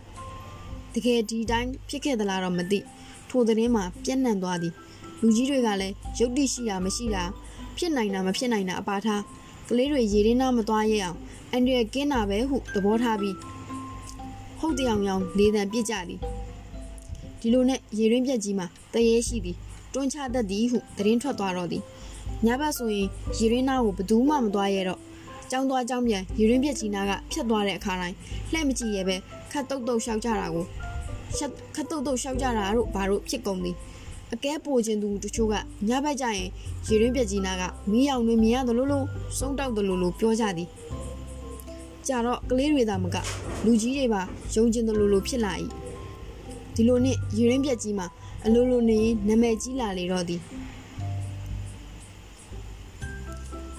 [0.93, 2.79] တကယ်ဒီတိုင်းဖြစ်ခဲ့သလားတော့မသိ
[3.29, 4.73] ထိုသတင်းမှာပြက်နှံ့သွားသည်
[5.21, 7.23] လူကြီးတွေကလည်းရုပ်တိရှိတာမရှိတာ
[7.77, 9.21] ဖြစ်နိုင်တာမဖြစ်နိုင်တာအပါထား
[9.69, 11.17] ကလေးတွေရေရင်းနာမသွားရအောင်
[11.51, 13.35] အန်ဒရကင်းတာပဲဟုသဘောထားပြီး
[14.59, 16.19] ဟုတ်တောင်ရောင်လေးတန်ပြစ်ကြသည်
[17.39, 19.57] ဒီလိုနဲ့ရေရင်းပြက်ကြီးမှာတရေရှိသည်
[19.93, 21.83] တွန်းချတတ်သည်ဟုသတင်းထွက်သွားတော့သည်
[22.45, 24.99] ညဘက်ဆိုရင်ရေရင်းနာကိုဘသူမှမသွားရတော့
[25.51, 28.15] ကျောင်းသွားကျောင်းပြန်ရေရင်းပြက်ကြီးနာကဖြတ်သွားတဲ့အခါတိုင်း
[28.51, 29.15] လှဲ့မကြည့်ရဲပဲ
[29.51, 30.65] ခတ်တုတ်တုတ်ရှောက်ကြတာကို
[31.75, 33.75] ခတ်တုတ်တုတ်ရှောက်ကြတာတို့ဘာတို့ဖြစ်ကုန်သည်
[34.33, 35.55] အကဲပိုခြင်းသူတချို့က
[35.89, 36.49] ညဘက်ကျရင်
[36.87, 39.05] ရေရင်းပြက်ကြီးနာကမီးရောင်တွေမြင်ရတယ်လို့လို့
[39.37, 40.69] စုံတောက်တယ်လို့လို့ပြောကြသည်
[42.07, 43.17] ကြတော့ကလေးတွေသာမက
[43.65, 44.21] လူကြီးတွေပါ
[44.55, 45.53] ယုံကျင်တယ်လို့လို့ဖြစ်လာ၏
[46.75, 48.07] ဒီလိုနဲ့ရေရင်းပြက်ကြီးမှာ
[48.45, 50.41] အလိုလိုနေရင်နာမည်ကြီးလာလေတော့သည်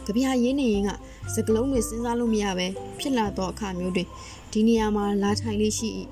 [0.07, 0.91] ကြပြရင်းနေရင်က
[1.35, 2.67] စကလုံးတွေစဉ်းစားလို့မရပဲ
[2.99, 4.09] ဖြစ်လာတော့အခါမျိုးတွင်
[4.53, 5.89] ဒီနေရာမှာလာထိုင်လေးရှိ၏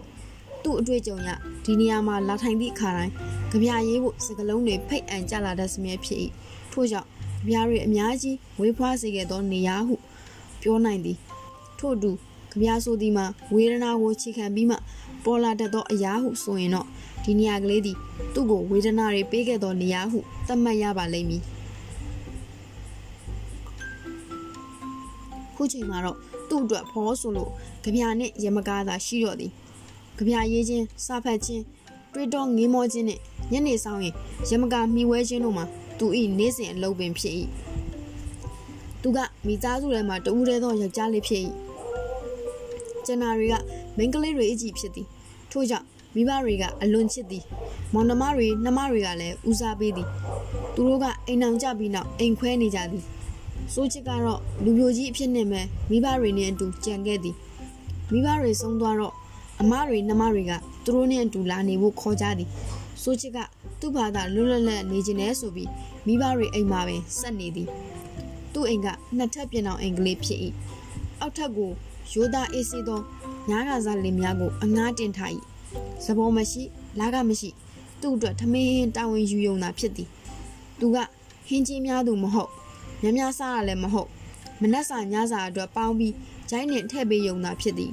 [0.65, 1.29] သူ့အတွေ့အကြုံရ
[1.65, 3.13] ဒီနေရာမှာလာထိုင်သည့်အခါတိုင်း
[3.51, 6.21] ကြပြရေးဖို့စကလုံးတွေဖိတ်အံကြလာတတ်စမြဲဖြစ်၏
[6.73, 7.09] ထို့ကြောင့်
[7.49, 9.95] ကြပြတွေအများကြီးဝေးဖွားစေခဲ့သောနေရာဟု
[10.63, 11.19] ပြောနိုင်သည်
[11.79, 12.11] ထို့အတူ
[12.51, 14.77] ကြပြဆိုသည်မှာဝေဒနာကိုခြေခံပြီးမှ
[15.25, 16.87] ပေါ်လာတတ်သောအရာဟုဆိုရင်တော့
[17.25, 17.97] ဒီနေရာကလေးသည်
[18.35, 21.43] သူ့ကိုဝေဒနာတွေပေးခဲ့သောနေရာဟုသတ်မှတ်ရပါလိမ့်မည်
[25.63, 26.17] ခုချိန်မှာတော့
[26.49, 27.51] သူ့အတွက်ဖောဆိုလို့
[27.85, 29.53] ကြပြနဲ့ရမကားသာရှိတော့သည်
[30.17, 31.63] ကြပြရေးချင်းစားဖက်ချင်း
[32.13, 33.19] တွေးတော့ငေးမောခြင်းနဲ့
[33.53, 34.15] ညနေဆောင်ရင်
[34.51, 35.65] ရမကာမှီဝဲခြင်းတို့မှာ
[35.99, 36.07] သူ၏
[36.39, 37.35] နေ့စဉ်အလုပ်ပင်ဖြစ်၏
[39.03, 41.43] သူကမိသားစုထဲမှာတဦးတည်းသောယောက်ျားလေးဖြစ်၏
[43.07, 43.55] ကျန်နာတွေက
[43.97, 45.07] မိန်းကလေးတွေအကြည့်ဖြစ်သည်
[45.51, 47.45] ထို့ကြောင့်မိဘတွေကအလွန်ချစ်သည်
[47.93, 50.09] မောင်နှမတွေနှမတွေကလည်းဦးစားပေးသည်
[50.75, 53.05] သူတို့ကအိမ်အောင်ကြပြီးနောက်အိမ်ခွဲနေကြသည်
[53.75, 57.37] စိုးချစ်ကတော့လူမျိုးကြီးအဖြစ်နဲ့ပဲမိဘတွေနဲ့အတူကြံခဲ့သည်
[58.13, 59.15] မိဘတွေဆုံးသွားတော့
[59.61, 60.53] အမတွေနှမတွေက
[60.85, 62.49] သူတို့နဲ့အတူလာနေဖို့ခေါ်ကြသည်
[63.03, 63.39] စိုးချစ်က
[63.81, 65.69] သူ့ဘာသာလွတ်လပ်လပ်နေခြင်းနဲ့ဆိုပြီး
[66.07, 67.69] မိဘတွေအိမ်မှာပင်ဆက်နေသည်
[68.53, 70.39] သူ့အိမ်ကနှစ်ထပ်ပြင်အောင်အိမ်ကလေးဖြစ်၏
[71.21, 71.71] အောက်ထပ်ကို
[72.13, 73.01] ရိုးသားအေးဆေးသော
[73.49, 75.31] ညားကစားလင်များကိုအငားတင်ထား၏
[76.05, 76.63] သဘောမရှိ
[76.99, 77.51] လာကမရှိ
[78.01, 80.09] သူ့အတွက်ထမင်းတာဝန်ယူယုံတာဖြစ်သည်
[80.79, 80.97] သူက
[81.49, 82.51] ဟင်းကြီးများသူမဟုတ်
[83.03, 84.09] များများစားရလည်းမဟုတ်
[84.61, 86.15] မနှက်စာညစာအတွက်ပေါင်းပြီး
[86.51, 87.93] ဂျိုင်းနဲ့ထည့်ပေးယုံတာဖြစ်သည်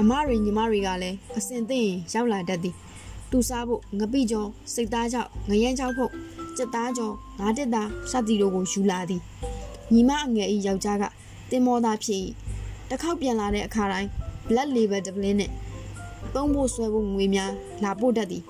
[0.00, 2.74] အမတွေညီမတွေကလည်းအစင်သိရင်ရောက်လာတတ်သည်
[3.30, 6.12] တူစားဖို့ငပိကျော်စိတ်သားကြောင့်ငရမ်းချောက်ဖို့
[6.56, 9.20] စက်သားကျော်ငါးတက်သားစသည်တို့ကိုယူလာသည်
[9.92, 11.04] ညီမအငယ်ဤယောက်ျားက
[11.50, 12.20] တင်မောသားဖြစ်၏
[12.88, 14.08] တစ်ခေါက်ပြန်လာတဲ့အခါတိုင်း
[14.48, 15.50] blood label တပလင်းနဲ့
[16.34, 17.52] သုံးဖို့ဆွဲဖို့ငွေများ
[17.84, 18.42] လာပို့တတ်သည်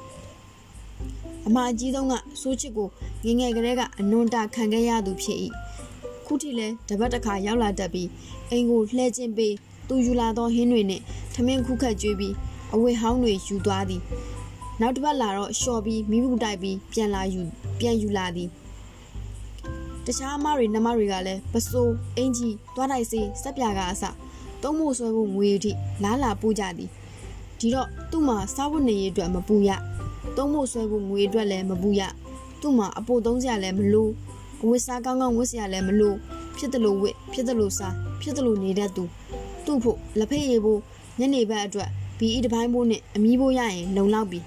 [1.47, 2.89] အမအကြီးဆုံးကစိုးချစ်ကို
[3.27, 5.39] ငငယ်ကလေးကအနွန်တာခံခဲ့ရသူဖြစ်၏
[6.27, 8.09] ခုထိလဲတပတ်တစ်ခါရောက်လာတတ်ပြီး
[8.51, 9.55] အိမ်ကိုလှဲခြင်းပေး
[9.89, 11.01] သူယူလာသောဟင်းတွေနဲ့
[11.35, 12.35] ထမင်းခုခတ်ကျွေးပြီး
[12.75, 14.03] အဝတ်ဟောင်းတွေယူသွားသည်
[14.81, 17.43] နောက်တစ်ပတ်လာတော့လျှော်ပြီးမိမှုတိုက်ပြီးပြန်လာယူ
[17.79, 18.49] ပြန်ယူလာသည်
[20.07, 24.05] တခြားအမတွေနှမတွေကလည်းပစိုးအင်ကြီးသွားတိုက်စေးစက်ပြာကအစ
[24.63, 25.73] သုံးဖို့ဆွဲဖို့ငွေအထိ
[26.03, 26.91] လားလာပို့ကြသည်
[27.59, 29.71] ဒီတော့သူ့မှာစားဝတ်နေရေးအတွက်မပူရ
[30.37, 32.03] သုံးဖို့ဆွဲဖို့ငွေအတွက်လည်းမပူရ
[32.61, 34.09] သူ့မှာအပိုသုံးစရာလည်းမလို
[34.63, 36.15] အဝတ်စားကောင်းကောင်းဝတ်စရာလည်းမလို
[36.57, 39.05] ဖြစ်တယ်လို့ဝတ်ဖြစ်တယ်လို့စားဖြစ်တယ်လို့နေတတ်သူ
[39.65, 40.81] သူ့ဖို့လက်ဖက်ရည်ဖို့
[41.19, 44.41] ညနေဘက်အတွက်ဘီအီတစ်ပိုင်းဖို့နဲ့အမီးဖို့ရရင်လုံလောက်ပြီ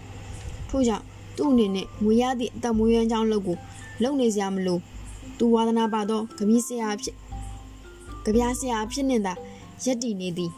[0.69, 1.05] ထို့ကြောင့်
[1.38, 3.57] သူ့အနေနဲ့ငွေရသည့်အသက်မွေးရမ်းကြောင်းလုပ်ကို
[4.03, 4.80] လုံနေစရာမလို
[5.38, 7.15] သူဝါသနာပါသောကပီးဆရာဖြစ်
[8.25, 9.34] ကဗျာဆရာဖြစ်နေတာ
[9.84, 10.51] ရက်တည်နေသည်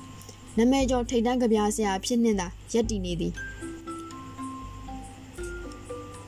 [0.58, 3.34] နမဲကျော်ထိတ်တန်းကဗျာဆရာဖြစ်နေတာရက်တည်နေသည်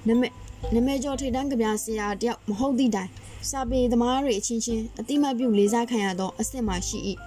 [0.08, 0.28] နမဲ
[0.76, 3.10] နမဲကျော်ထိတ်တန်းကဗျာဆရာတယောက်မဟုတ်သည့်တိုင်
[3.50, 7.00] စာပေသမားတွေအချင်းချင်းအတိမတ်ပြုလေးစားခံရသောအဆင့်မှရှိ၏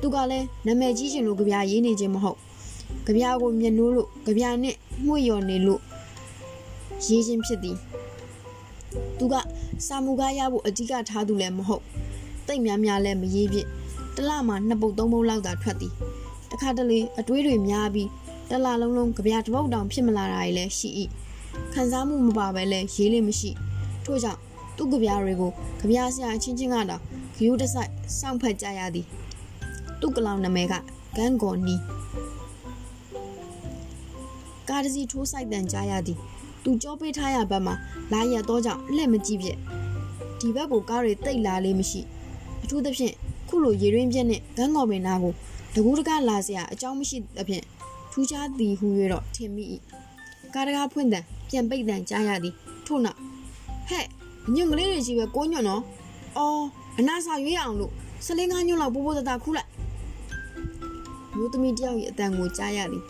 [0.00, 2.38] သူကလည်းနမဲကြီးရှင်လိုကဗျာရေးနေခြင်းမဟုတ်
[3.06, 5.80] ကဗျာကိုမျက်နှိုးလို့ကဗျာနဲ့မှု့ရော်နေလို့
[7.06, 7.76] ရေးခြင်းဖြစ်သည်
[9.18, 9.34] သူက
[9.86, 11.82] စာမူကားရဖို့အဓိကထားသူလည်းမဟုတ်
[12.46, 13.66] တိတ်များများလည်းမရေးဖြစ်
[14.16, 15.92] တလမှာနှစ်ပုတ်သုံးပုတ်လောက်သာထွက်သည်
[16.50, 18.08] တခါတလေအတွေးတွေများပြီး
[18.50, 20.90] တလလုံးလုံးကြပြတပုတ်တောင်ဖြစ်မလာတာလည်းရှိ၏
[21.72, 23.50] ခံစားမှုမပါဘဲလည်းရေးလေးမရှိ
[24.04, 24.40] ထို့ကြောင့်
[24.76, 25.50] သူ့ကြပြတွေကို
[25.80, 27.00] ကြပြဆရာအချင်းချင်းကတော့
[27.36, 29.06] ဂယုတဆိုင်စောင့်ဖက်ကြရသည်
[30.00, 30.74] သူ့ကလောင်နာမည်က
[31.16, 31.76] ဂန်ဂေါ်နီ
[34.68, 36.18] ကားတစီထိုးဆိုင်တန်ကြားရသည်
[36.64, 37.74] သူကြောပေးထားရဘက်မှာ
[38.12, 39.58] လာရတော့ကြောင့်လက်မကြည့်ပြက်
[40.40, 42.00] ဒီဘက်ကိုကားတွေတိတ်လာလေးမရှိ
[42.62, 43.14] အထူးသဖြင့်
[43.48, 45.32] ခုလိုရေရင်းပြက်နဲ့ဂန်းကော်ပင်နာကို
[45.74, 47.64] တကူးတကလာစရာအကြောင်းမရှိသဖြင့်
[48.12, 49.64] ထူးခြားသည်ဟူ၍တော့ထင်မိ၏
[50.54, 52.54] ကားတကားဖွင့်တန် ပြန်ပိတ်တန်ကြားရသည်
[52.86, 53.18] ထို့နောက်
[53.88, 54.06] ဟဲ့
[54.54, 55.82] ညွန့်ကလေးတွေကြီးပဲကိုညွန့်နော်
[56.36, 56.64] အော်
[56.98, 57.92] အနာစာရွေးအောင်လို့
[58.26, 59.70] ဆလင်းကားညွန့်လောက်ပိုးပိုးတတခူးလိုက်
[61.36, 63.02] မျိုးသမီးတယောက်ရဲ့အတန်ကိုကြားရသည်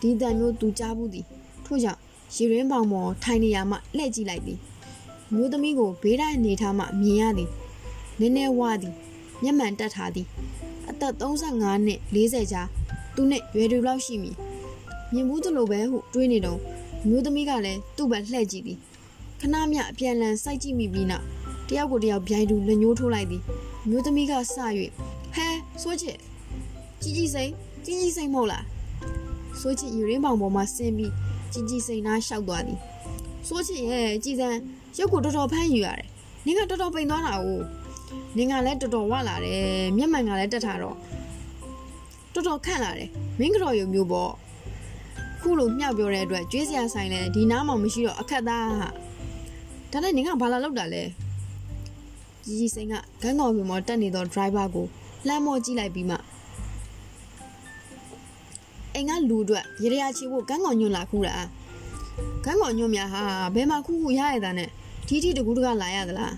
[0.00, 1.24] ဒီတန်မျိုးသူကြားဘူးသည်
[1.66, 2.00] ထို့ကြောင့်
[2.34, 4.58] ရေရင်းပေါင်ပေါ်ထိုင်နေရမှလှည့်ကြည့်လိုက်သည်
[5.32, 7.50] မျိုးသမီးကိုဘေးတိုင်းအနေထားမှမြင်ရသည်
[8.20, 8.94] နည်းနည်းဝသည်
[9.42, 10.26] မျက်မှန်တက်ထားသည်
[10.90, 12.68] အသက်35နှစ်40ကြား
[13.14, 14.36] သူနဲ့ရွယ်တူလောက်ရှိမည်
[15.12, 16.60] မြင်ဘူးသလိုပဲဟုတွေးနေတော့
[17.08, 18.78] မျိုးသမီးကလည်းသူ့ဘက်လှည့်ကြည့်သည်
[19.40, 21.24] ခဏမြအပြန်လန်စိုက်ကြည့်မိပြီးနောက်
[21.68, 23.42] တယောက်ကိုတယောက်ဗျိုင်းတူလက်ညှိုးထိုးလိုက်သည်
[23.88, 24.38] မျိုးသမီးကစ၍
[25.34, 25.46] ဟဲ
[25.82, 26.16] စိုးချစ်
[27.02, 27.50] ကြီးကြီးစိန်
[27.84, 28.64] ကြီးကြီးစိန်မဟုတ်လား
[29.60, 31.12] စိုးချစ်ယူရင်းပေါင်ပေါ်မှာဆင်းပြီး
[31.52, 32.78] ကြီးကြီးစိန်နားလျှောက်သွားသည်
[33.48, 34.48] စိုးချစ်ရဲ့ကြည်စံ
[34.98, 36.08] ရုပ်ကိုတော်တော်ဖမ်းယူရတယ်
[36.46, 37.46] နင်ကတော်တော်ပိန်သွားတာ哦
[38.36, 39.62] နင်ကလည်းတော်တော်ဝလာတယ်
[39.96, 40.96] မျက်မှန်ကလည်းတက်ထားတော့
[42.34, 44.32] တော်တော်ခန့်လာတယ်မင်းကတော့ရုံမျိုးပေါ့
[45.46, 48.88] ခုလိုမြောက်ပြောတဲ့အတွက်ကျွေးစရာဆိုင်လဲဒီနားမှမရှိတော့အခက်သားဟာ
[49.92, 51.02] ဒါနဲ့နင်ကဘာလာလောက်တာလဲ
[52.44, 54.86] ကြီးကြီးစိန်ကဂန်းကောင်မျိုးမတက်နေသော driver ကို
[55.26, 56.16] လှမ်းမော်ကြည့်လိုက်ပြီးမှ
[58.94, 61.34] အိမ်ကလူအတွက်ရေရရချီဖို့ဂန်းကောင်ညွန့်လာခုတာ
[62.44, 63.22] ဂန်းကောင်ညွန့်များဟာ
[63.54, 64.68] ဘယ်မှာခုခုရရတာနဲ့
[65.06, 66.34] ထီထီတကူတကလာရသလား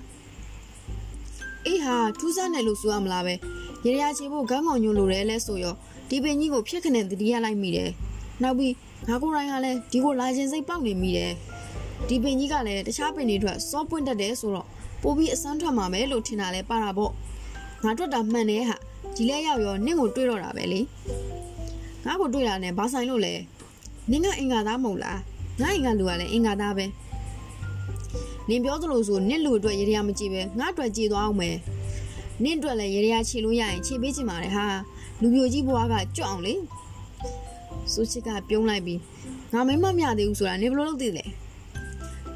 [1.66, 3.34] အေးဟာထူးဆန်းတယ်လို့ဆိုရမလားပဲ
[3.86, 5.74] ရေရရချီဖို့ဂန်းကောင်ညွန့်လိုတယ်လဲဆိုရော
[6.08, 7.90] ဒီပင်ကြီးကိုဖျက်ခနဲ့တတိယလိုက်မိတယ်
[8.42, 8.72] နောက်ပြီး
[9.06, 11.32] ငါကိုယ်တိုင်ကလည်းဒီကိုလာခြင်းစိတ်ပေါက်နေမိတယ်
[12.08, 14.66] ဒီပင်ကြီးကလည်းတခြားပင်တွေအတွက်စောပွင့်တတ်တယ်ဆိုတော့
[15.02, 17.12] ပိုပြီးအစမ်းထွက်မှာပဲလို့ထင်တာလဲပါတာပေါ့
[17.84, 18.76] ငါတွေ့တာမှန်တယ်ဟာ
[19.16, 20.80] ဒီလဲရောက်ရောနင့်ကိုတွေ့တော့တာပဲလေ
[22.04, 23.34] ငါ့ကိုတွေ့တာနဲ့ဘာဆိုင်လို့လဲ
[24.10, 25.18] နင်ကအင်္ဂါသားမဟုတ်လား
[25.60, 26.84] ငါအင်္ဂါလူကလည်းအင်္ဂါသားပဲ
[28.48, 31.56] နင်ပြောသလိုဆိုနင့်လူအတွက်ရေရမကြည့်ပဲငါအတွက်ကြည်သွားအောင်မယ်
[32.44, 34.66] နင့်အတွက်လည်းရေရခြေလို့ရရင်ခြေပေးချင်ပါတယ်ဟာ
[35.20, 36.54] လူမျိုးကြီးဘွားကကြွအောင်လေ
[37.92, 39.00] ဆိုချစ်ကပြုံးလိုက်ပြီး
[39.52, 41.24] ငါမိမမရသေးဘူးဆိုတာနင်ဘယ်လိုလုပ်သိလဲ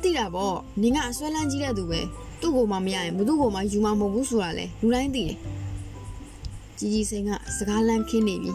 [0.02, 2.00] သိတာပေါ့နင်ကအစွဲလန်းကြီးတဲ့သူပဲ
[2.40, 5.38] သူ့ကိုမှမရရင်ဘသူ့ကိုမှယူမှာမဟုတ်ဘူးဆိုတာလေလူတိုင်းသိတယ်
[6.78, 8.52] ကြီးကြီးစိန်ကစကားလန်းခင်းနေပြီ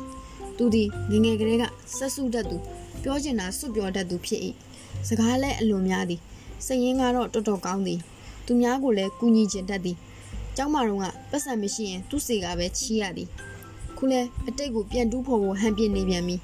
[0.57, 1.63] သူဒီငငယ်ကလေးက
[1.97, 2.57] ဆက်စုတတ်သူ
[3.03, 4.41] ပြောချင်တာစွတ်ပြောတတ်သူဖြစ်၏
[5.07, 6.21] စကားလည်းအလွန်များသည်
[6.65, 7.99] စရင်ကတော့တော်တော်ကောင်းသည်
[8.45, 9.97] သူများကိုလည်းကူညီချင်တတ်သည်
[10.55, 13.29] ကျောင်းမတော်ကပတ်စံမရှိရင်သူ့စေကပဲချီးရသည်
[13.97, 16.35] ခုလဲအတိတ်ကိုပြန်တူးဖို့ဟန်ပြနေပြန်ပြီ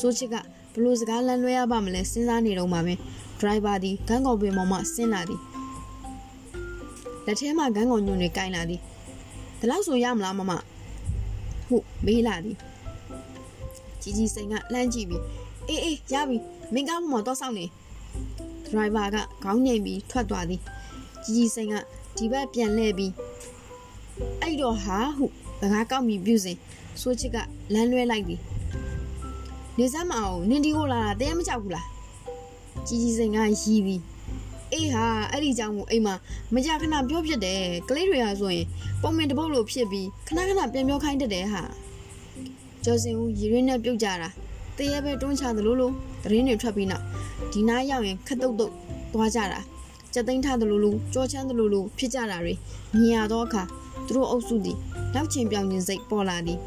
[0.00, 0.36] ဆိုချစ်က
[0.74, 2.94] ဘလို့စကားလမ်းလွှဲရပါမလဲစဉ်းစားနေတော့မှပဲ
[3.40, 5.40] ဒရိုင်ဘာဒီဂန်းကောင်ပင်ပေါ်မှဆင်းလာသည်
[7.26, 8.80] လက်ထဲမှာဂန်းကောင်ညွန့်တွေကင်လာသည်
[9.60, 10.52] ဒါလောက်ဆိုရမလားမမ
[11.68, 12.56] ဟုတ်မေးလာသည်
[14.02, 15.22] ကြီးကြီးစိန်ကလှမ်းကြည့်ပြီး
[15.68, 16.36] အေးအေးရပြီ
[16.74, 17.64] မင်းကားပေါ်မှာတော့စောင့်နေ
[18.64, 20.60] ဒရိုင်ဘာကခေါင်းငိမ်ပြီးထွက်သွားသည်
[21.24, 21.74] ကြီးကြီးစိန်က
[22.16, 23.12] ဒီဘက်ပြန်လှည့်ပြီး
[24.40, 25.26] အဲ့တော့ဟာဟု
[25.60, 26.56] စကားကောက်ပြီးပြုစဉ်
[27.00, 27.36] ဆိုချစ်က
[27.74, 28.40] လမ်းလွဲလိုက်သည်
[29.78, 31.86] နေစမ်းမအောင်နင်ဒီကိုလာတာတဲမကြောက်ဘူးလား
[32.86, 34.02] ကြီးကြီးစိန်ကရီးပြီး
[34.72, 36.14] အေးဟာအဲ့ဒီကြောင့်မို့အိမ်မှာ
[36.54, 38.66] မကြခဏပြောဖြစ်တယ်ကလေးတွေဟာဆိုရင်
[39.02, 41.62] ပုံမင်တပုတ်လိုဖြစ်ပြီးခဏခဏပြန်ပြောခိုင်းတတ်တယ်ဟာ
[42.84, 44.28] ကျော်စင်ဦးရီရင်းနဲ့ပြုတ်ကြတာ
[44.76, 45.90] တရေပဲတွန်းချသလိုလို
[46.22, 47.04] သတင်းတွေထွက်ပြီးနောက်
[47.52, 48.72] ဒီနားရောက်ရင်ခက်တုတ်တုတ်
[49.12, 49.60] သွားကြတာ
[50.12, 52.54] ကြက်သိမ်းထားသလိုလိုကြောချမ်းသလိုလိုဖြစ်ကြတာတွေ
[52.98, 53.62] မြင်ရသောအခါ
[54.06, 54.78] သူတို့အုပ်စုသည်
[55.14, 56.58] နောက်ချင်ပြောင်ခြင်းစိတ်ပေါ်လာသည်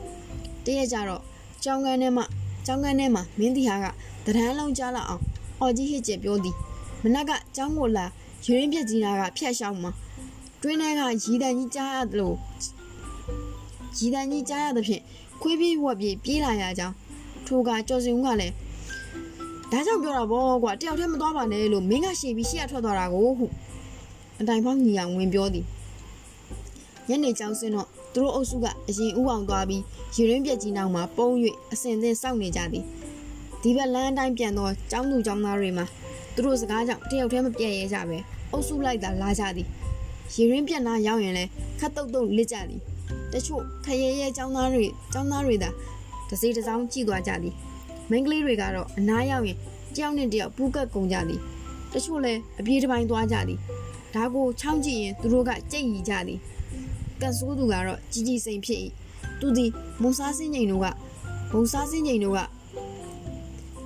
[0.65, 1.21] တရက်ကြတော့
[1.63, 2.23] ကြောင်းကန်းထဲမှ
[2.69, 3.85] ကြောင်းကန်းထဲမှာမင်းတီဟာက
[4.25, 5.23] တရန်လုံးကြားလာအောင်
[5.59, 6.55] အော်ကြီးဟစ်ကျပြောသည်
[7.03, 8.05] မနက်ကကြောင်းကိုလာ
[8.45, 9.91] ရွရင်းပြက်ကြီးနာကဖျက်ရှောင်းမှာ
[10.61, 12.33] တွင်းထဲကရီတန်ကြီးကြားရသလို
[13.97, 15.03] ရီတန်ကြီးကြားရသဖြင့်
[15.41, 16.95] ခွေးပြေးဝက်ပြေးပြေးလာရကြောင်း
[17.47, 18.53] ထိုကကြော်စင်ဦးကလည်း
[19.71, 23.45] ဒါကြောင့်ပြောတာဗောကွာတယောက်တည်းမသွားပါနဲ့လို့မင်းကရှေ့ပြီးရှေ့ကထွက်သွားတာကိုဟု
[24.39, 25.65] အတိုင်ဖောင်းညီအောင်ဝင်ပြောသည်
[27.07, 29.83] ညနေကြောင်စင်းတော့ သူတို့အုပ်စုကအရင်ဥအောင်သွားပြီး
[30.15, 31.29] ရေရင်းပြက်ကြီးနောက်မှာပုံ၍
[31.71, 32.85] အစင်စင်စောင့်နေကြသည်
[33.61, 35.85] ဒီဘက်လမ်းအတိုင်းပြန်တော့ကျောင်းသူကျောင်းသားတွေမှာ
[36.33, 38.17] သူတို့စကားကြောင့်တယောက်တည်းမပြည့်ရဲကြပဲ
[38.51, 39.67] အုပ်စုလိုက်တာလာကြသည်
[40.35, 41.45] ရေရင်းပြက်နာရောက်ရင်လဲ
[41.79, 42.81] ခတ်တုတ်တုတ်လစ်ကြသည်
[43.33, 45.69] တချို့ခရဲရဲကျောင်းသားတွေကျောင်းသားတွေသာ
[46.29, 47.53] တစေတစောင်းကြည့်သွားကြသည်
[48.09, 49.57] မိန်းကလေးတွေကတော့အနားရောက်ရင်
[49.95, 51.39] တယောက်နဲ့တယောက်ပူးကပ်ကုန်ကြသည်
[51.93, 53.59] တချို့လည်းအပြေးတစ်ပိုင်းသွားကြသည်
[54.15, 56.39] ဒါကိုချောင်းကြည့်ရင်သူတို့ကကြိတ်ရီကြသည်
[57.21, 58.79] ကန်ဆိုးသူကတော့ကြီးကြီးစိမ်ဖြစ်၏
[59.39, 60.87] သူသည်မုံစားစင်းငိန်တို့က
[61.53, 62.39] မုံစားစင်းငိန်တို့က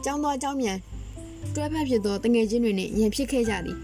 [0.04, 0.78] ကျောင်းသွားကျောင်းမြန်
[1.56, 3.78] တွဲဖက်ဖြစ်သောတငယ်ချင်းတွေနဲ့ရင်ဖြစ်ခဲ့ကြသည်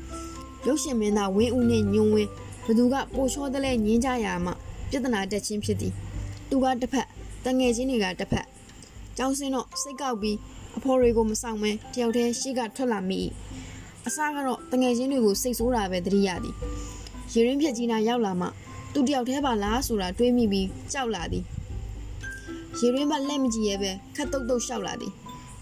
[0.68, 2.30] ရုပ်ရှင်မင်းသားဝင်းဦးနှင့်ညုံဝင်း
[2.66, 4.52] ဘသူကပိုချောတဲ့လဲညင်းကြရာမှ
[4.90, 5.94] ပြဿနာတက်ချင်းဖြစ်သည်
[6.50, 7.08] သူကတစ်ဖက်
[7.46, 8.46] တငယ်ချင်းတွေကတစ်ဖက်
[9.18, 10.38] ကျောင်းစင်းတော့စိတ်ကောက်ပြီး
[10.78, 13.20] အဖော်တွေကိုမဆောင်မဲတယောက်တည်းရှေ့ကထွက်လာမိ၏
[14.08, 16.56] အစားကတော့တငယ်ချင်းတွေကိုစိတ်ဆိုးတာပဲတတိယသည်
[17.34, 18.48] ရေရင်းပြက်ကြီးနာရောက်လာမှ
[18.94, 21.44] သူတယောက်တည်းပါလားဆိုတာတွေးမိပြီးကြောက်လာသည်
[22.80, 25.14] ရေရင်းဘလက်မကြည့်ရဲပဲခတ်တုတ်တုတ်ရှောက်လာသည်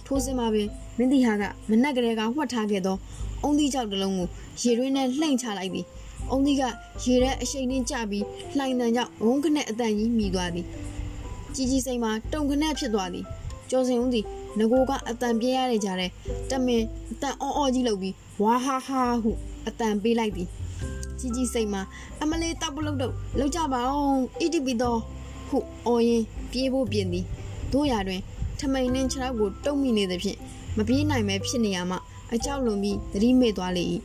[0.05, 0.67] ထိုးစင်မှာပင်
[0.97, 2.97] မင်းတီဟာကမနက်ကလေးကဝှက်ထားခဲ့သော
[3.43, 4.27] အုံသီးကြောက်တစ်လုံးကို
[4.61, 5.85] ရေရင်းနဲ့လှိမ့်ချလိုက်သည်
[6.31, 6.63] အုံသီးက
[7.03, 8.25] ရေထဲအရှိန်နှင်းကျပြီး
[8.57, 10.65] လှိုင်တန်ကြောင့်ဝုန်းခနဲ့အတန်ကြီးမြည်သွားသည်
[11.55, 13.25] ကြီးကြီးစိမ်မှာတုံခနဲ့ဖြစ်သွားသည်
[13.69, 14.25] ကျော်စင်ဦးသည်
[14.59, 16.07] ငကိုကအတန်ပြေးရတဲ့ကြားထဲ
[16.49, 18.13] တမင်အတန်အော်အော်ကြီးလုပ်ပြီး
[18.43, 19.31] ဝါဟာဟာဟု
[19.67, 20.47] အတန်ပေးလိုက်သည်
[21.19, 21.81] ကြီးကြီးစိတ်မှာ
[22.21, 24.99] အမလေးတောက်ပလုတ်တော့လောက်ကြပါအောင်အီတီပီတော့
[25.49, 27.25] ဟုအော်ရင်ပြေးဖို့ပြင်သည်
[27.73, 28.21] တို့ရတွင်
[28.59, 30.37] ထမိန်နှင်းခြေထောက်ကိုတုံမိနေသဖြင့်
[30.77, 31.97] မပြေးနိုင်ပဲဖြစ်နေရမှ
[32.33, 33.83] အကြောက်လွန်ပြီးသတိမေ့သွားလေ၏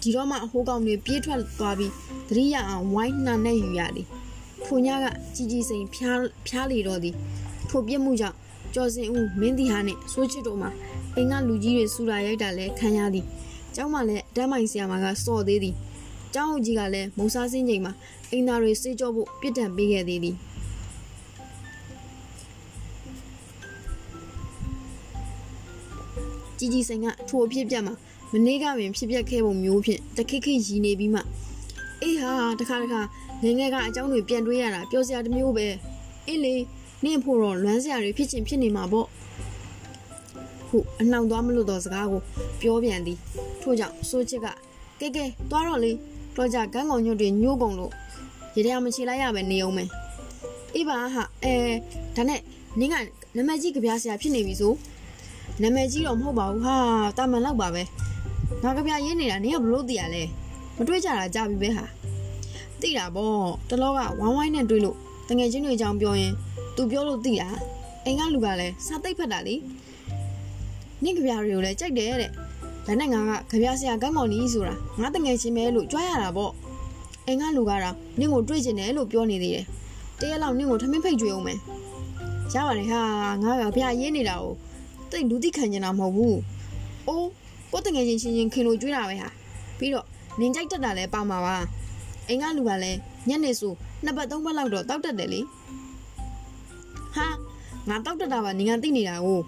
[0.00, 1.92] ဒီတော့မှအဟိုးကောင်တွေပြေးထွက်သွားပြီး
[2.28, 4.06] သတိရအောင်ဝိုင်းနှံနဲ့ယူရသည်
[4.66, 7.14] ဖိုညကကြီးကြီးစိန်ဖျားဖျားလေတော့သည်
[7.68, 8.36] ထိုပြစ်မှုကြောင့်
[8.74, 10.70] ကျော်စင်ဦးမင်းတီဟာနှင့်စိုးချစ်တို့မှာ
[11.16, 13.26] အိမ်ကလူကြီးတွေစူလာရိုက်တာလဲခံရသည်
[13.80, 15.74] ကျောင်းမှာလည်းအတန်းမိုင်ဆီယာမကစော့သေးသည်
[16.34, 17.92] ကျောင်းအုပ်ကြီးကလည်းမုံစားစင်းချိန်မှာ
[18.32, 20.36] အင်သားတွေစေးကြောဖို့ပြစ်ဒဏ်ပေးခဲ့သေးသည်
[26.58, 27.94] ကြည်ကြည်ဆိုင်ကထိုအဖြစ်ပြက်မှာ
[28.32, 31.20] မနေ့ကပင်ဖြစ်ပျက်ခဲ့ပုံမျိုးဖြင့်တခိခိရီနေပြီးမှ
[32.02, 33.00] အေးဟာတခါတခါ
[33.42, 35.66] ငငယ်ကအကြောင်းတွေပြန်တွေးရတာပျော်စရာတစ်မျိုးပဲ
[36.26, 36.54] အေးလေ
[37.04, 39.08] နင့်ဖို့တော့လွမ်းစရာတွေဖြစ်ချင်းဖြစ်နေမှာပေါ့
[40.70, 42.20] ဟုအနှောင်သွားမလို့တော့စကားကို
[42.60, 43.18] ပြောပြန်သည်
[43.62, 44.46] ထို့ကြောင့်စိုးချစ်က
[45.00, 45.92] ကဲကဲသွားတော့လေ
[46.36, 47.92] တော့ကြကန်းကောင်ညွတ်တွေညှိုးကုန်လို့
[48.56, 49.88] ရေထဲမချေလိုက်ရပဲနေအောင်မယ်
[50.74, 51.54] အေးပါဟာအဲ
[52.16, 52.40] ဒါနဲ့
[52.80, 52.96] နင်းက
[53.36, 54.72] နမကြီးကြပြဆရာဖြစ်နေပြီဆို
[55.62, 56.76] နမကြီးတော့မဟုတ်ပါဘူးဟာ
[57.16, 57.82] တာမန်လောက်ပါပဲ
[58.62, 60.22] ငါကြပြရေးနေတာနင်းကဘလို့သိရလဲ
[60.76, 61.84] မတွေးကြတာကြပြီပဲဟာ
[62.80, 64.96] သိတာပေါ့တလောကဝိုင်းဝိုင်းနဲ့တွေးလို့
[65.28, 66.32] တငယ်ချင်းတွေအကြောင်းပြောရင်
[66.76, 67.48] သူပြောလို့သိတာ
[68.04, 69.54] အိမ်ကလူကလည်းစာသိပ်ဖတ်တာလေ
[71.04, 72.30] နင့်ကြပြတွေကိုလည်းကြိုက်တယ်တဲ့
[72.86, 76.52] ဒါနဲ့ငါကကြပြဆရာကမ်းမောင်ကြီးဆိုတာငါတငယ်ချင်းပဲလို့ကြွားရတာပေါ့
[77.26, 79.64] အိမ်ကလူကတော့နင့်ကိုတွေ့ကျင်တယ်လို့ပြောနေသေးတယ်
[80.20, 81.58] တရက်လောက်နင့်ကိုထမင်းဖိတ်ကြွေအောင်မယ်
[82.54, 83.00] ရပါတယ်ဟာ
[83.42, 84.52] ငါကဗျာရေးနေတာကို
[85.10, 86.38] တိတ်လူသိခံနေတာမဟုတ်ဘူး
[87.08, 87.28] အိုး
[87.72, 89.28] ကိုတငယ်ချင်းချင်းချင်းခင်လို့ကြွေးတာပဲဟာ
[89.78, 90.06] ပြီးတော့
[90.40, 91.56] နင်ကြိုက်တတ်တာလဲပါမှာပါ
[92.28, 92.98] အိမ်ကလူကလည်း
[93.28, 93.72] ညနေဆို
[94.04, 95.40] နှစ်ပတ်သုံးပတ်လောက်တော့တောက်တတ်တယ်လေ
[97.16, 97.26] ဟာ
[97.88, 99.40] ငါတောက်တတ်တာပါနင်ကသိနေတာကို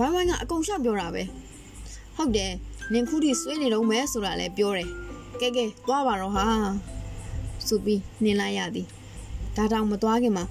[0.00, 1.22] ဝိုင်းဝိုင်းကအကုန်ရှောက်ပြောတာပဲ
[2.16, 2.52] ဟုတ်တယ်
[2.92, 4.88] နင်ခုထိဆွေးနေတော့မဲဆိုတာလည်းပြောတယ်
[5.40, 6.44] ကဲကဲသွားပါတော့ဟာ
[7.66, 8.86] ဆိုပြီးနင်လိုက်ရသည်
[9.56, 10.44] ဒါတောင်မသွားခင်မှာ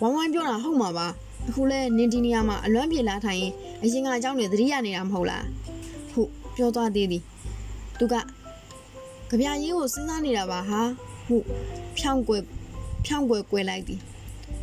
[0.00, 1.06] ဝိုင်းဝိုင်းပြောတာဟုတ်မှာပါ
[1.48, 5.44] အခုလဲနင်ဒီနေရာမှာအလွမ်းပြေလာထိုင်ရင်အရင်ကအကြောင်းတွေသတိရနေတာမဟုတ်လား
[6.12, 7.22] ဟုတ်ပြောသွားသေးသည်
[7.98, 8.14] သူက
[9.30, 10.80] ကြပြရေးကိုစဉ်းစားနေတာပါဟာ
[11.26, 11.36] ဟု
[11.98, 12.42] ဖြောင်းကွယ်
[13.06, 14.00] ဖြောင်းကွယ်ကွယ်လိုက်သည်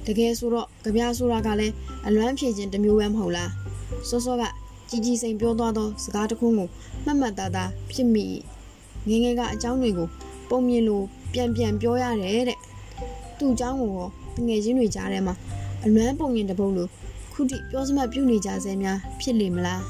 [0.06, 1.74] တကယ်ဆိုတော့ကြပြဆိုတာကလည်း
[2.08, 3.52] အလွမ်းဖြည့်ခြင်းတစ်မျိုးပဲမဟုတ်လား
[4.10, 4.44] စောစောက
[4.90, 6.68] ကြီးကြီးစိန်ပြောသွားသောစကားတစ်ခုကို
[7.06, 8.26] မှတ်မှတ်သားသားဖြစ်မိ
[9.10, 10.08] ငငယ်ကအကြောင်းတွေကို
[10.50, 11.04] ပုံမြင်လို့
[11.34, 12.60] ပြန်ပြန်ပြောရတယ်တဲ့
[13.38, 14.10] သူ့အကြောင်းကိုရော
[14.48, 15.36] ငယ်ချင်းတွေကြားထဲမှာ
[15.86, 16.90] အလွမ်းပုံရင်တပုတ်လို့
[17.34, 19.82] ခုထိပြောစမှတ်ပြုနေကြဆဲများဖြစ်လိမ့်မလား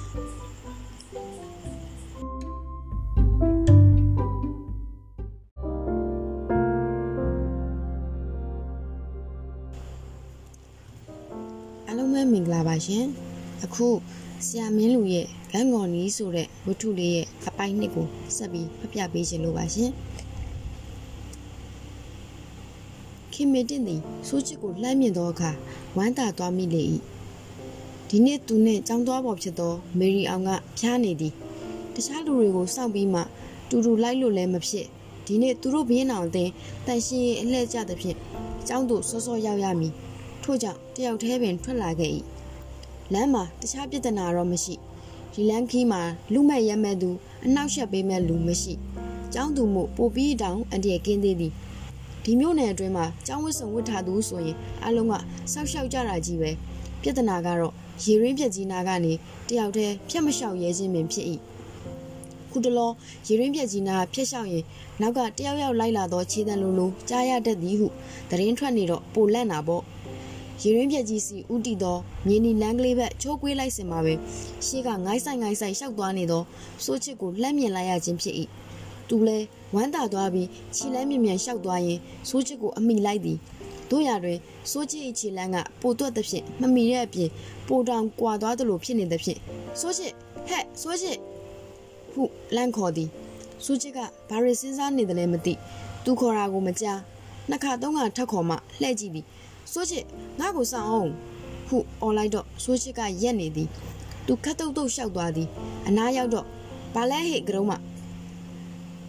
[11.88, 13.27] အားလုံးပဲမင်္ဂလာပါရှင်
[13.64, 13.88] အခု
[14.46, 19.92] ဆရာမင်းလူရဲ့ဂန်းဂေါ်နီဆိုတဲ့ဝတ္ထုလေးရဲ့အပိုင်းနှစ်ကိုဆက်ပြီးဖပြပေးခြင်းလို့ပါရှင်
[23.34, 25.52] ခင်မေတင်သည်ဆိုးချစ်ကိုလှမ်းမြင်သောအခါ
[25.98, 26.84] ဝမ်းသာသွားမိလေ၏
[28.10, 30.50] ဒီနေ့သူနှင့်ကြောင်းသွားပေါ်ဖြစ်သောမေရီအောင်က
[30.80, 31.34] ဖျားနေသည်
[31.94, 33.22] တခြားလူတွေကိုစောင့်ပြီးမှ
[33.70, 34.86] တူတူလိုက်လို့လည်းမဖြစ်
[35.26, 36.50] ဒီနေ့သူတို့ဘင်းအောင်တင်
[36.86, 38.18] တန်ရှင်းအလှည့်ကျသဖြင့်
[38.68, 39.94] ကျောင်းသို့စောစောရောက်ရမည်
[40.44, 42.12] ထို့ကြောင့်တယောက်တည်းပင်ထွက်လာခဲ့၏
[43.14, 44.76] လမ်းမှာတခြားပြဿနာတော့မရှိ
[45.34, 46.02] ဒီလမ်းခီးမှာ
[46.34, 47.10] လူမဲ့ရဲမဲ့သူ
[47.46, 48.74] အနောက်ရှက်ပေးမဲ့လူမရှိ
[49.34, 51.54] ကျောင်းသူမှုပိုပြီးတောင်အန်တရကင်းသေးသည်
[52.24, 55.14] ဒီမျိုးနယ်အတွင်းမှာကျောင်းဝတ်စုံဝတ်ထားသူဆိုရင်အလုံးက
[55.52, 56.52] စောက်ရှောက်ကြတာကြီးပဲ
[57.02, 59.14] ပြဿနာကတော့ရေရင်းပြက်ကြီးနာကနေ
[59.48, 61.26] တယောက်တည်းဖြတ်မလျှောက်ရဲခြင်းပင်ဖြစ်၏
[62.52, 62.92] ခုတလော
[63.28, 64.64] ရေရင်းပြက်ကြီးနာဖြတ်လျှောက်ရင်
[65.02, 67.88] နောက်ကတယောက်ယောက်လိုက်လာသောခြေတံလိုလိုကြားရတတ်သည်ဟု
[68.30, 69.84] သတင်းထွက်နေတော့ပိုလန့်တာပေါ့
[70.64, 71.98] ရေရင်းပြက်ကြီးစီဥတီသော
[72.28, 74.14] မြင်းနီလန်းကလေးဘက်ချိုးကွေးလိုက်စင်မှာပဲ
[74.66, 76.44] ရှေးကငိုင်းဆိုင်ငိုင်းဆိုင်ရှောက်သွားနေသော
[76.86, 78.36] စိုးချစ်ကိုလှမ်းမြင်လိုက်ရခြင်းဖြစ်၏
[79.10, 79.38] သူလဲ
[79.76, 82.00] ဝမ်းသာသွားပြီးခြေလမ်းမြင်မြန်ရှောက်သွားရင်
[82.30, 83.38] စိုးချစ်ကိုအမိလိုက်သည်
[83.92, 84.38] တို့ရတွင်
[84.72, 87.30] စိုးချစ်၏ခြေလမ်းကပိုတွက်သဖြင့်မမီတဲ့အပြင်
[87.68, 89.40] ပိုတောင်ကွာသွားသလိုဖြစ်နေသဖြင့်
[89.80, 90.12] စိုးချစ်
[90.48, 91.18] ဟဲ့စိုးချစ်
[92.14, 92.24] ဟု
[92.56, 93.10] လန့်ခေါ်သည်
[93.66, 94.00] စိုးချစ်က
[94.30, 95.54] ဘာရစဉ်းစားနေတယ်လဲမသိ
[96.04, 97.00] သူခေါ်တာကိုမကြား
[97.50, 99.26] နှစ်ခါသုံးခါထပ်ခေါ်မှလှဲ့ကြည့်သည်
[99.74, 100.04] စိုးချစ်
[100.40, 101.12] ငါ့ကိုစောင့်အောင်
[101.68, 103.70] ဟုអော်လိုက်တော့စိုးချစ်ကရက်နေသည်
[104.26, 105.48] သူခတ်တုတ်တုတ်လျှောက်သွားသည်
[105.88, 106.46] အနားရောက်တော့
[106.96, 107.74] ဘာလဲဟဲ့ကရုံးမ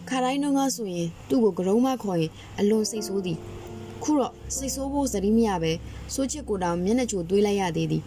[0.09, 3.37] ခါတိုင်းတော့ငါဆိုရင်သူ့ကိုကရုံးမခေါ်ရင်အလွန်စိတ်ဆိုးသည်
[4.03, 5.71] ခုတော့စိတ်ဆိုးဖို့စရီးမရပဲ
[6.13, 8.03] စိုးချစ်ကိုတောင်မျက်နှာချိုသွေးလိုက်ရသေးသည်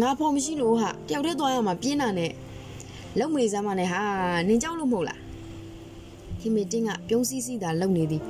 [0.00, 2.32] ငါဖော်မရှိလို့ဟာတယောက်တည်းသွားရမှာပြင်းတာနဲ့
[3.18, 4.00] လုံမနေစမ်းမနဲ့ဟာ
[4.48, 5.20] နင်ကြောက်လို့မဟုတ်လား
[6.40, 8.22] ဟီမီတင်းကပြုံးစည်းစည်းသာလုံနေသည်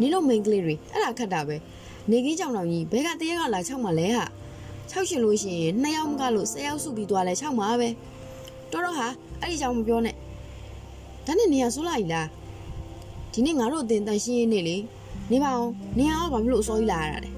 [0.00, 1.56] နင်တို့မိန်ကလေးတွေအဲ့ဒါခတ်တာပဲ
[2.10, 4.24] နေကြီးကြောင်တော်ကြီးဘဲကတရက်ကလာချောက်မှလဲဟာ
[4.90, 7.88] ချောက်ရှင်လို့ရှိရင်နှစ်ယောက်မကလို့ဆယ်ယောက်စုပြီးသွားလဲချောက်မှာပဲ
[8.70, 9.08] တော်တော့ဟာ
[9.40, 10.14] အဲ့ဒီကြောင်မပြောနဲ့
[11.26, 12.28] ဒါနဲ့နေရဆိုးလိုက်လား
[13.32, 14.76] ဒီနေ့ငါတို့အတင်တန်ရှင်းရင်းနေလေ
[15.30, 17.30] နေပါအောင်နေရအောင်ဘာဖြစ်လို့အစောကြီးလာရတာလဲ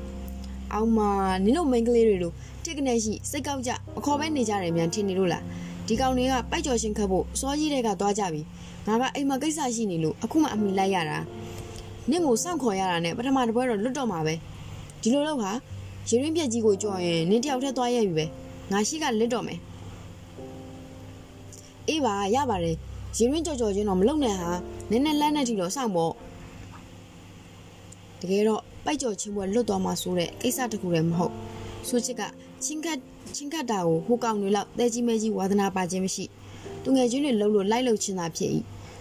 [0.73, 1.01] အောင်မ
[1.45, 2.35] နင်တို့မိန်ကလေးတွေလို့
[2.65, 5.43] တစ်ကနေရှိစိတ်ကောက်ကြမခေါ်ပဲနေကြတယ်မြန်ထင်နေလို့လား
[5.87, 8.41] ဒီကောင်တွေကပိုက်ကြော်ရှင်ခတ်ဖို့စောကြီးတွေကသွားကြပြီ
[8.87, 11.19] ငါကအိမ်မှာကိစ္စရှိနေလို့အခုမှအမိလိုက်ရတာ
[12.11, 14.35] နင့်ကိုစောင့်ခေါ်ရတာနဲ့ပထမတစ်ပွဲတော့လွတ်တော့မှာပဲ
[15.05, 15.51] ဒီလိုတော့ဟာ
[16.09, 18.25] ရေရင်းပြက်ကြီးကိုကြော်ရင်နင်းတယောက်တည်းသွားရပြီပဲ
[18.73, 19.59] ငါရှိကလစ်တော့မယ်
[21.89, 22.77] အေးပါရပါတယ်
[23.17, 24.51] ရေရင်းကြော်ကြော်ချင်းတော့မလုံနဲ့ဟာ
[24.91, 26.13] နည်းနည်းလန်းနဲ့ထီတော့စောင့်ပေါ့
[28.21, 31.33] တကယ်တော့ပိုက်ကြော်ချင်းပွဲလွတ်သွားမှဆိုတဲ့ကိစ္စတခုလည်းမဟုတ်
[31.89, 32.23] ဆိုချစ်က
[32.65, 32.99] ချင်းခတ်
[33.35, 36.25] ချင်းခတ်တာကိုဟိုကောင်တွေလောက်တဲကြီးမဲကြီးဝါသနာပါခြင်းမရှိ
[36.83, 38.51] သူငယ်ချင်းတွေလှုပ်လို့လိုက်လှုပ်ချင်းသာဖြစ်၏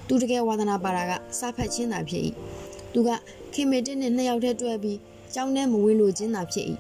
[0.08, 2.24] သူတကယ်ဝါသနာပါတာကစားဖက်ချင်းသာဖြစ်၏
[2.94, 3.10] သူက
[3.54, 5.00] ခင်မေတင်းနဲ့နှစ်ယောက်တည်းတွဲပြီး
[5.36, 6.66] ကြောင်းထဲမဝင်လို့ချင်းသာဖြစ်၏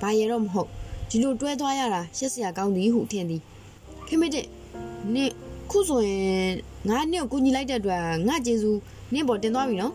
[0.00, 0.68] ဘာရတော့မဟုတ်
[1.08, 3.42] ဒီလိုတွဲသွားရတာရှက်စရာကောင်းသည်ဟုထင်သည်
[4.06, 4.48] ခင်မေတင်း
[5.14, 5.32] နင့်
[5.70, 6.52] ခုဆိုရင်
[6.88, 8.78] ငါနင့်ကိုကူညီလိုက်တဲ့အတွက်ငါကျေးဇူး
[9.14, 9.94] နင့်ပေါ်တင်သွားပြီနော်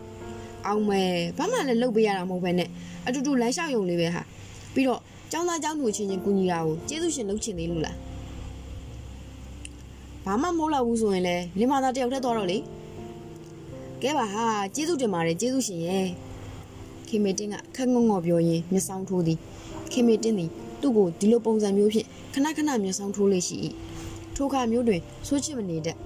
[0.66, 2.68] အောင်မယ်ဘာမှလည်းလုပ်ပေးရတာမဟုတ်ဘဲနဲ့
[3.06, 4.22] အတူတူလမ်းလျှောက်ရုံလေးပဲဟာ
[4.74, 5.00] ပြီးတော့
[5.32, 7.96] ကျောင်းသားကျောင်းသူချင်းချင်းကူညီတာကိုကျေးဇူးရှင်လုပ်ချင်သေးလို့လား
[10.24, 12.58] ဘာမှမဟုတ်တော့ဘူးဆိုရင်လည်းလင်မသားတယောက်တည်းသွားတော့လေ
[14.02, 14.44] ကဲပါဟာ
[14.74, 16.06] ကျေးဇူးတင်ပါတယ်ကျေးဇူးရှင်ရဲ့
[17.08, 19.38] ခင်မေတင်းကခက်ငုံငေါ်ပြောရင်းမျက်စောင်းထိုးသည်
[19.92, 20.50] ခင်မေတင်းသည်
[20.80, 23.56] သူ့ကိုဒီလိုပုံစံမျိုးဖြင့်ခဏခဏမျက်စောင်းထိုးလေးရှိ၏
[24.36, 25.96] ထိုခါမျိုးတွင်ဆိုးချစ်မနေတတ်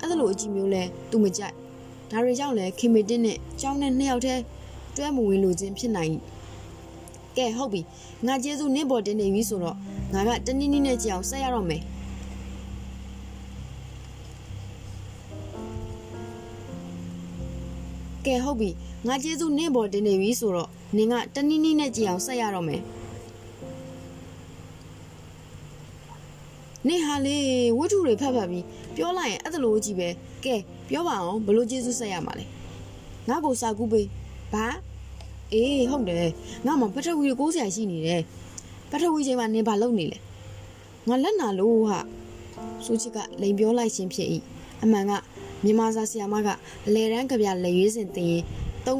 [0.00, 1.54] အဲ့လိုအကြည့်မျိုးလဲသူမကြိုက်
[2.10, 4.42] ဒါတွေကြောင့်လဲခင်မေတင်းနဲ့ကျောင်းနဲ့နှစ်ယောက်တည်း
[4.96, 6.10] တွဲမဝင်လို့ခြင်းဖြစ်နိုင်၏
[7.36, 7.80] ကဲဟုတ်ပြီ
[8.26, 9.76] ငါကျေးဇူးနင့်ပေါ်တင်နေပြီဆိုတော့
[10.14, 11.82] ငါကတနည်းနည်းနဲ့ကြည့်အောင်ဆက်ရတော့မယ်
[18.26, 18.70] ကဲဟုတ်ပြီ
[19.06, 22.82] ငါကျေးဇူးနင့်ပေါ်တင်နေပြီဆိုတော့နင်ကတနည်းနည်းနဲ့ကြည့်အောင်ဆက်ရတော့မယ်
[26.88, 27.36] နင်ဟာလေ
[27.78, 28.64] ဝတ္ထုတွေဖတ်ဖတ်ပြီး
[28.96, 30.08] ပြောလိုက်ရင်အဲ့ဒါလိုကြီးပဲ
[30.44, 30.56] ကဲ
[30.88, 32.44] ပြောပါအောင်ဘလို့ကျေးဇူးဆက်ရမှာလဲ
[33.28, 34.06] ငါ့ကိုစာကူးပေး
[34.52, 34.66] ဘာ
[35.52, 36.32] အေးဟုတ်တယ်
[36.66, 38.22] ငါမှပထဝီကို60ရှိနေတယ်
[38.90, 40.18] ပထဝီချိန်မှာနင်ဘာလုပ်နေလဲ
[41.08, 41.98] ငါလက်နာလို့ဟာ
[42.84, 44.28] ဆိုချစ်ကလိန်ပြောလိုက်ခြင်းဖြစ်၏
[44.82, 45.12] အမှန်က
[45.64, 46.48] မြန်မာစာဆရာမက
[46.86, 48.44] အလဲတန်းကြပြလက်ရွေးစင်တင်ရင်
[48.86, 48.96] 3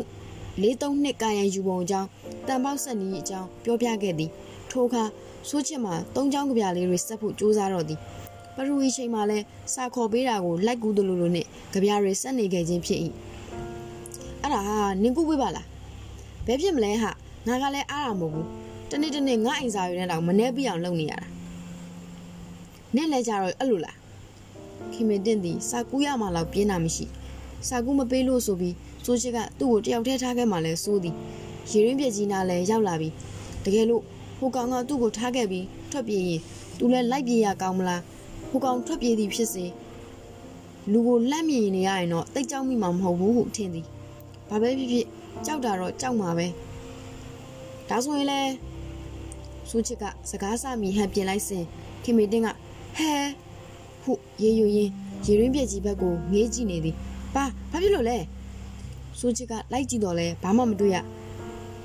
[0.62, 2.08] 43နှစ်ကာယံယူပုံအကြောင်း
[2.46, 4.30] တန်ပေါက်ဆက်နီးအကြောင်းပြောပြခဲ့သည်
[4.70, 5.02] ထိုအခါ
[5.48, 7.98] ဆိုးချစ်မှာ၃ချောင်းကြပြလေးတွေစက်ဖို့ကြိုးစားတော့သည်
[8.56, 9.38] ပရူဝီချိန်မှာလဲ
[9.74, 13.00] စာခေါ်ပေးတာကိုလိုက်ကူးသလိုလိုနဲ့ကြပြတွေဆက်နေခဲ့ခြင်းဖြစ်၏
[14.42, 15.66] အဲ့ဒါဟာနင်ကူပေးပါလား
[16.46, 17.10] ဘယ်ဖြစ်မလဲဟာ
[17.46, 18.46] ငါကလည်းအားရမဟုတ်ဘူး
[18.90, 21.26] တနေ့တနေ့ငါအိမ်စာရွေးနဲ့တော့မနှဲပြအောင်လုပ်နေရတာ
[22.94, 23.96] နင့်လဲကြတော့အဲ့လိုလား
[24.92, 27.04] ခင်မင်တင်သည်စာကူးရမှလောက်ပြင်းတာမရှိ
[27.68, 28.74] စာကူးမပေးလို့ဆိုပြီး
[29.04, 31.14] စိုးချစ်ကသူ့ကိုတယောက်တည်းထားခဲ့မှလဲစိုးသည်
[31.70, 33.08] ရေရင်းပြက်ကြီးနာလဲရောက်လာပြီ
[33.64, 34.02] တကယ်လို့
[34.38, 36.40] ဟိုကောင်ကသူ့ကိုထားခဲ့ပြီးထွက်ပြေးရင်
[36.78, 38.02] သူလဲလိုက်ပြေးရကောင်းမလား
[38.50, 39.64] ဟိုကောင်ထွက်ပြေးသည်ဖြစ်စေ
[40.92, 43.86] လူကိုလှမ်းမြင်နေရရင်တော့တိတ်ကြောက်မိမှာမဟုတ်ဘူးဟုထင်သည်
[44.48, 45.06] ဘာပဲဖြစ်ဖြစ်
[45.46, 46.46] ကြောက်တာတော့ကြောက်မှာပဲ
[47.88, 48.40] ဒါဆိုရင်လဲ
[49.70, 51.64] စူချစ်ကစကားစမိဟန်ပြင်လိုက်စဉ်
[52.02, 52.48] ခင်မေတင်းက
[52.96, 53.12] ဟဲ
[54.02, 54.90] ဟုရေယူရင်း
[55.26, 56.94] ရေရင်းပြက်ကြီးဘက်ကိုငေးကြည့်နေသည်
[57.34, 58.16] ဘာဘာဖြစ်လို့လဲ
[59.18, 60.96] စူချစ်ကလိုက်ကြည့်တော့လဲဘာမှမတွေ့ရ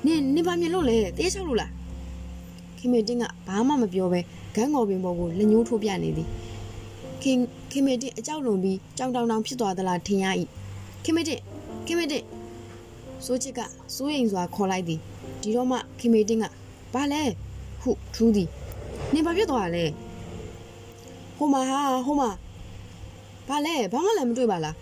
[0.04, 1.70] နင်နင်ဘာမြင်လို့လဲတေးချောက်လို့လား
[2.78, 4.20] ခင်မေတင်းကဘာမှမပြောပဲ
[4.54, 6.28] ဂန်းငေါ်ပင်ပေါ်ကိုလက်ညှိုးထိုးပြနေသည်
[7.22, 7.38] ခင်
[7.70, 10.26] ခင်မေတင်းအကြောက်လွန်ပြီးကြောင်တောင်တောင်ဖြစ်သွားသလားထင်ရ၏
[11.04, 11.42] ခင်မေတင်း
[11.86, 12.24] ခင်မေတင်း
[13.24, 13.60] စိုးချစ်က
[13.94, 15.00] စိုးရိမ်စွာခေါ်လိုက်သည်
[15.40, 16.44] ဒီတော့မှခင်မေတင်းက
[16.94, 17.22] ဘာလဲ
[17.80, 18.48] ဟုထူးသည်
[19.12, 19.84] နင်ဘာဖြစ်သွားလဲ
[21.38, 22.30] ဟိုမှာဟာဟိုမှာ
[23.48, 24.74] ဘာလဲဘာမှလည်းမတွေ့ပါလား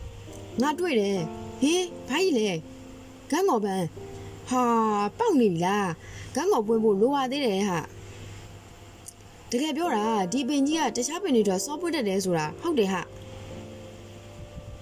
[0.62, 1.18] ငါတွေ့တယ်
[1.62, 2.48] ဟင်ဘာကြီးလဲ
[3.30, 3.84] ဂန်းငေါ်ပန်း
[4.50, 4.62] ဟာ
[5.18, 5.90] ပေါက်နေပြီလား
[6.34, 7.80] ဂန်းငေါ်ပွင့်ဖို့လိုပါသေးတယ်ဟာ
[9.50, 13.02] တကယ်ပြောတာဒီပင်ကြီးကတခြားပင်တွေတော့စောပွင့်တတ်တယ်ဆိုတာဟုတ်တယ်ဟာ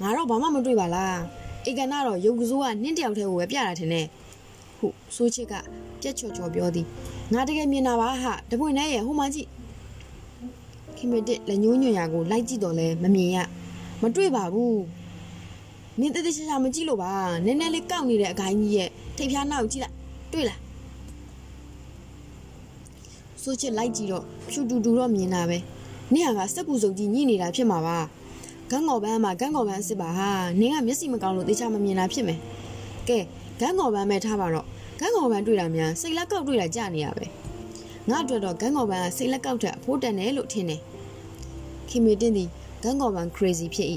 [0.00, 1.18] ငါတော့ဘာမှမတွေ့ပါလား
[1.68, 4.06] ဧကနာတော့ရုပ်ကစိုးကနင်းတယောက်တည်းကိုပဲပြတာထင်တယ်
[4.78, 5.54] ဟုဆိုးချစ်က
[6.00, 6.86] ပြက်ချော်ချော်ပြောသည်
[7.32, 9.48] ငါတကယ်မြင်တာပါဟာတပွင့်နဲ့ရဲ့ဟိုမှကြည့်
[11.04, 13.36] ခင်မတစ်လက်ညှိုးညွန့်ရာကိုလိုက်ကြည့်တော့လဲမမြင်ရ
[14.02, 14.82] မတွေ့ပါဘူး
[16.00, 17.12] နင်းတသက်ချာချာမကြည့်လို့ပါ
[17.44, 19.94] နည်းနည်းလေးကောက်နေတဲ့အကိုင်းကြီးရဲ့ထိပ်ဖျားနောက်ကြည့်လိုက်
[20.32, 20.58] တွေ့လား
[23.42, 25.58] ဆိုချစ်လိုက်ကြည့်တော့ဖြူတူတူတော့မြင်တာပဲ
[26.14, 27.98] နင့်ဟာကစက်ကူစုပ်ကြီးညှိနေတာဖြစ်မှာပါ
[28.70, 30.28] ဂန်းငေါ်ပန်းမှာဂန်းငေါ်ပန်းအစ်စ်ပါဟာ
[30.60, 32.38] နင်းကမျက်စိမကောင်းလို့တေချာမမြင်တာဖြစ်မယ်
[33.08, 33.18] ကဲ
[33.60, 34.66] ဂန်းငေါ်ပန်းပဲထားပါတော့
[35.00, 37.26] ဂန်းငေါ်ပန်းတွေ့တာများစိတ်လက်ကောက်တွေ့တာကြာနေရပဲ
[38.10, 40.80] ငါအတွက်တော့ဂန်းငေါ်ပန်းကစိတ်လက်ကောက်ထက်အဖိုးတန်တယ်လို့ထင်တယ်
[41.88, 42.48] ခင်မီတင်းသည်
[42.82, 43.88] ဂန်းငေါ်ပန်း crazy ဖြစ်၏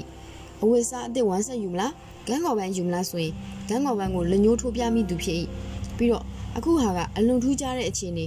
[0.62, 1.92] အဝိစားအစ်စ်ဝမ်းဆက်ယူမလား
[2.26, 3.34] ဂန်းငေါ်ပန်းယူမလားဆိုရင်
[3.68, 5.36] ဂန်းငေါ်ပန်းကိုလက်ညှိုးထိုးပြမိသူဖြစ်၏
[5.96, 6.24] ပြီးတော့
[6.56, 8.24] အခုဟာကအလွန်ထူးခြားတဲ့အခြေအနေ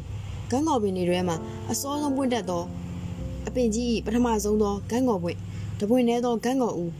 [0.50, 1.38] ဂန်းငေါ်ပင်တွေထဲမှာ
[1.72, 2.64] အစောဆုံးပွင့်တက်သော
[3.48, 5.38] အပင်ကြီးပထမဆုံးသောဂန်းငေါ်ပွင့်
[5.80, 6.92] တပွင့်ထဲသောဂန်းငေါ်ဦး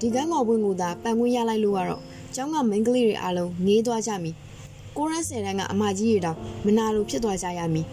[0.00, 2.02] ဒီဂန်းငေါ်ပွင့်ကိုသာပန်ခွင့်ရလိုက်လို့ကတော့
[2.34, 4.34] ကျောင်းကမိန်းကလေးတွေအားလုံးငေးသွားကြမည်
[4.96, 7.86] ကိုရန်ဆယ်တန်းကအမကြီးတွေတောင်မနာလိုဖြစ်သွားကြရမည်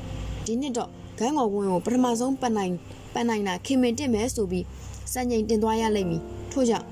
[0.45, 0.89] ဒီနှစ်တော့
[1.19, 4.65] ဂန်းငေါ်ပွင့်ကိုပထမဆုံးပန်နိုင်ပ န်နိုင်တာခင်မင်တက်မယ်ဆိုပြီး
[5.13, 6.85] စံချိန်တင်သွားရလိမ့်မည်ထို့ကြောင့်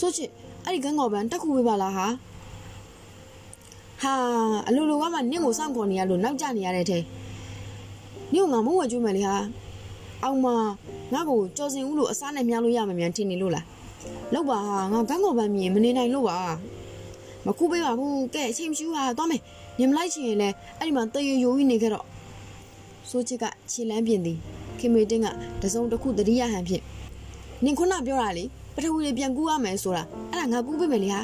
[0.00, 0.30] ဆိုချစ်
[0.64, 2.06] အဲ့ဒီဂန်းငေါ်ပန်တက်ခုပေးပါလားဟာ
[4.02, 4.12] ဟာ
[4.68, 6.98] အလိုလိုကမှနင့်ကိုစောင့်ခေါ်နေရလို့နောက်ကျနေရတဲ့ထဲ
[8.32, 9.36] နင့်ကငါမဝဲကျွေးမယ်လေဟာ
[10.24, 10.46] အောင်မ
[11.12, 13.64] ငါ့ကိုကြော်စင်ဦးလို့အစားနဲ့မြားလို့ရမှမြန်ထင်နေလို့လား
[14.34, 16.38] လောက်ပါဟာငါကန်းကော်ပန်းမြင်မနေနိုင်လို့ပါ
[17.46, 19.40] မကူပေးပါဘူးကဲအချိန်မရှိဘူးဟာသွားမယ်
[19.78, 22.06] ညမလိုက်ချင်ရင်လည်းအဲ့ဒီမှာတရေယိုကြီးနေခဲ့တော့
[23.10, 24.38] ဆိုချစ်ကခြေလန်းပြင်သည်
[24.80, 25.26] ခင်မေတင်းက
[25.62, 26.84] တစုံတစ်ခုတတိယဟန်ဖြင့်
[27.64, 30.02] နင်ခုနပြောတာလေပထဝီတွေပြန်ကူးရမယ်ဆိုတာ
[30.32, 31.20] အဲ့ဒါငါကူးပေးမယ်လေဟာ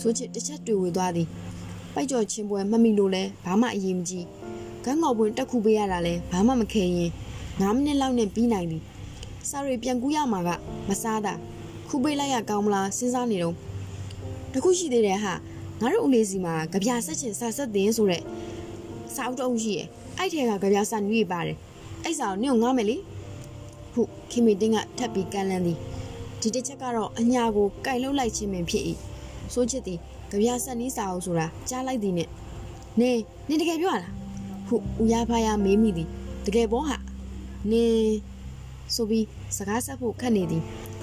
[0.00, 1.28] ဆိုချစ်တစ်ချက်တွေ့ဝေသွားသည်
[1.94, 4.26] ပိုက်ကြော်ချင်းပွဲမမိလို့လဲဘာမှအရေးမကြီး
[4.84, 7.10] ကန်းငေါ်ပွင့်တက်ခုပေးရတာလဲဘာမှမခဲရင်
[7.58, 8.82] 9မိနစ်လောက်နဲ့ပြီးနိုင်သည်
[9.48, 10.50] စာရီပြန်ကူးရမှာက
[10.88, 11.34] မစားတာ
[11.88, 13.54] ခုပေးလိုက်ရကောင်းမလားစဉ်းစားနေတော့
[14.52, 15.34] တခုရှိသေးတယ်ဟာ
[15.80, 18.22] ငါတို့ဦးလေးစီမှာကြပြဆက်ချင်စာဆက်တင်ဆိုတဲ့
[19.14, 19.86] စာအုပ်တုံးရှိရဲ့
[20.18, 21.56] အဲ့ထဲကကြပြစာနွေးပါတယ်
[22.04, 22.96] အဲ့စာကိုနင့်ကိုငားမယ်လေ
[23.92, 25.78] ဟုခင်မီတင်းကထပ်ပြီးကန်လန်းသည်
[26.40, 28.84] ဒီတစ်ချက်ကတော့အညာကိုကင်လုတ်လိုက်ခြင်းပင်ဖြစ်၏
[29.52, 29.98] ဆိုချစ်သည်
[30.30, 32.28] ကြပြဆက်နီးစာအုပ်ဆိုတာကြားလိုက်သည်နဲ့
[33.00, 34.12] နင်းနင်းတကယ်ပြောရလား
[34.66, 36.08] ဟုဦးရဖားရမေးမိသည်
[36.46, 36.96] တကယ်ပေါ့ဟာ
[37.70, 38.16] နင်း
[38.94, 39.26] ဆိုပြီး
[39.56, 40.62] စကားဆက်ဖို့ခက်နေသည်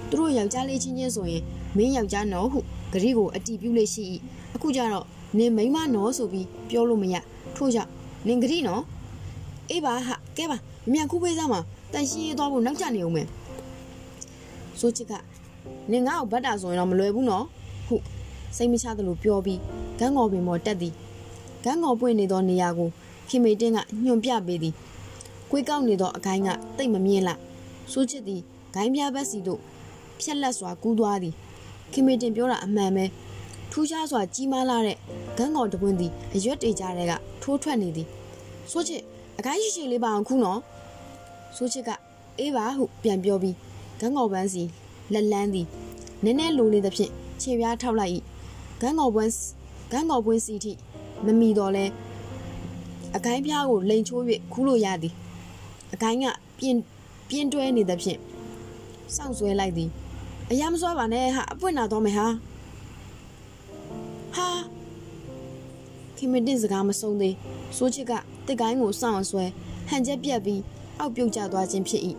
[0.09, 1.43] သူတို့ယောက်ျားလေးချင်းချင်းဆိုရင်
[1.77, 2.59] မင်းယောက်ျားနော်ဟု
[2.93, 4.03] ဂရီကိုအတီးပြုလေးရှိ၏
[4.55, 5.05] အခုကျတော့
[5.37, 7.15] နင်မိန်းမနော်ဆိုပြီးပြောလို့မရ
[7.55, 7.91] ထို့ကြောင့်
[8.27, 8.83] နင်ဂရီနော်
[9.69, 10.57] အေးပါဟာကဲပါ
[10.93, 11.61] မြန်ခုပေးစားမှာ
[11.93, 13.27] တန်ရှင်းရေးသွားဖို့နောက်ကျနေအောင်မယ်
[14.79, 15.13] ဆိုချစ်က
[15.91, 17.45] နင်ငါ့ကိုဗတ်တာဆိုရင်တော့မလွယ်ဘူးနော်
[17.87, 17.95] ဟု
[18.55, 19.59] စိတ်မချသလိုပြောပြီး
[19.99, 20.93] ဂန်းငေါ်ပင်ပေါ်တက်သည်
[21.63, 22.89] ဂန်းငေါ်ပွင့်နေသောနေရာကို
[23.29, 24.73] ခင်မေတင်းကညွန်ပြပေးသည်
[25.51, 27.39] ကွေးကောက်နေသောအကိုင်းကတိတ်မမြင်လား
[27.91, 28.41] ဆိုချစ်သည်
[28.73, 29.59] ဂိုင်းပြားဘက်စီတို့
[30.19, 31.33] ဖြက်လက်စွာကူးသွားသည်
[31.91, 33.05] ခင်မေတင်ပြောတာအမှန်ပဲ
[33.71, 34.97] ထူးခြားစွာကြီးမားလာတဲ့
[35.37, 38.07] ဂန်းကောင်တပွင့်သည်အရွက်တေကြတဲ့ကထိုးထွက်နေသည်
[38.71, 39.01] ဆိုချစ်
[39.39, 40.59] အကိုင်းရှိရှိလေးပါအောင်ခုနော်
[41.55, 41.89] ဆိုချစ်က
[42.39, 43.55] အေးပါဟုပြန်ပြောပြီး
[43.99, 44.63] ဂန်းကောင်ပန်းစီ
[45.13, 45.67] လက်လန်းသည်
[46.23, 47.11] နည်းနည်းလိုနေသဖြင့်
[47.41, 48.11] ခြေပြားထောက်လိုက်၏
[48.81, 49.31] ဂန်းကောင်ပွန်း
[49.91, 50.73] ဂန်းကောင်ပွန်းစီထိ
[51.25, 51.85] မမီတော့လဲ
[53.15, 54.23] အကိုင်းပြားကိုလိန်ချိုး၍
[54.53, 55.13] ခူးလို့ရသည်
[55.93, 56.25] အကိုင်းက
[56.57, 56.79] ပြင်း
[57.29, 58.19] ပြင်းတွဲနေသဖြင့်
[59.15, 59.89] စောင့်ဆွဲလိုက်သည်
[60.51, 62.27] အရာမစွာပါနဲ့ဟာအပွင့်နာတော့မယ်ဟာ
[64.35, 64.47] ဟာ
[66.17, 67.35] ခင်မတင်စကားမဆုံးသေး
[67.77, 68.13] စိုးချစ်က
[68.49, 69.45] တစ်ကိုင်းကိုစောင့်ဆွဲ
[69.89, 70.61] ဟန်ချက်ပြက်ပြီး
[70.99, 72.01] အောက်ပြုတ်ကျသွားခြင်းဖြစ်၏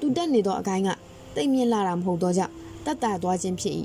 [0.00, 0.90] သူတက်နေသောအကိုင်းက
[1.34, 2.52] တိတ်မြင့်လာတာမဟုတ်တော့ကြောင့်
[2.84, 3.74] တတ်တာသွားခြင်းဖြစ်၏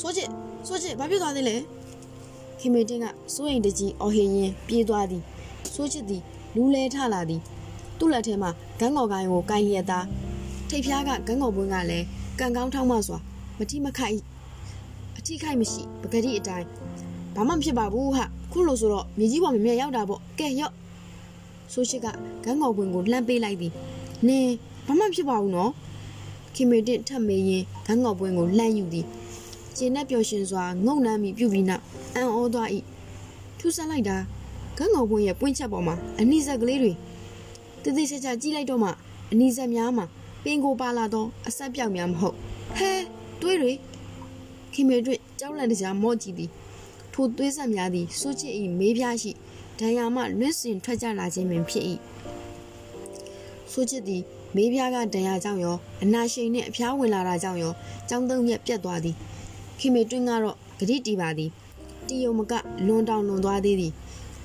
[0.00, 0.28] စိုးချစ်
[0.66, 1.56] စိုးချစ်ဘာဖြစ်သွားသေးလဲ
[2.60, 5.22] ခင်မတင်ကစိုးရင်တကြီးအော်ဟင်ရင်ပြေးသွားသည်
[5.74, 6.22] စိုးချစ်သည်
[6.54, 7.40] လူးလဲထလာသည်
[7.98, 8.50] သူ့လက်ထဲမှာ
[8.80, 10.06] ဂန်းကော်ကိုင်းကိုကိုင်းရက်သား
[10.68, 12.06] ထိတ်ဖျားကဂန်းကော်ပွင့်ကလည်း
[12.38, 13.18] ကန်ကောင်းထောင်းမစွာ
[13.58, 14.18] မတိမခိုက်
[15.18, 16.66] အထိခိုက်မရှိပကတိအတိုင်း
[17.36, 20.72] ဘာမှမဖြစ်ပါဘူးဟာခုလိုဆိုတော့မြေကြီးပေါ်မမြက်ရောက်တာပေါ့ကဲရော့
[21.72, 22.06] ဆိုချစ်က
[22.44, 23.72] ဂန်းကော်ပွင့်ကိုလှမ်းပေးလိုက်သည်
[24.26, 24.52] နင်း
[24.86, 25.70] ဘာမှဖြစ်ပါဘူးနော်
[26.54, 29.06] ခင်မေတင်ထပ်မေးရင်ဂန်းကော်ပွင့်ကိုလှမ်းယူသည်
[29.76, 31.82] ကျင်းနဲ့ပျော်ရွှင်စွာငုံနှမ်းမိပြုပြီးနောက်
[32.14, 32.68] အံ့ဩသွား၏
[33.58, 34.16] ထူးဆန်းလိုက်တာ
[34.76, 36.92] ဂန်းကော်ပွင့်ရဲ့ပွင့်ချက်ပေါ်မှာအနိစ္စကလေးတွေ
[37.82, 38.90] တည်တည်ချာချာကြည့်လိုက်တော့မှ
[39.32, 40.04] အနိစ္စများမှာ
[40.44, 42.34] ပင်ကိုပါလာတော့အဆက်ပြောက်များမဟုတ်
[42.76, 42.92] ဟဲ
[43.40, 43.72] တွေးတွေ
[44.72, 46.50] ခင်မေတွေ့ကြောက်လန့်တကြားမော့ကြည့်သည်
[47.12, 49.30] ထိုသွေးဆက်များသည်စိုးချစ်၏မေးပြားရှိ
[49.78, 51.84] ဒဏ်ရာမှလွတ်စင်ထွက်ကြလာခြင်းပင်ဖြစ်၏
[53.72, 54.22] စိုးချစ်သည်
[54.56, 57.72] မေးပြားကဒဏ်ရာကြောင့်ရောအနာရှိန်နှင့်အဖျားဝင်လာတာကြောင့်ရော
[58.08, 59.16] ကြောင်းသုံးရက်ပြတ်သွားသည်
[59.78, 61.50] ခင်မေတွင်းကတော့ဂတိတီပါသည်
[62.06, 62.52] တီယုံမက
[62.86, 63.92] လွန်တောင်လွန်သွားသေးသည်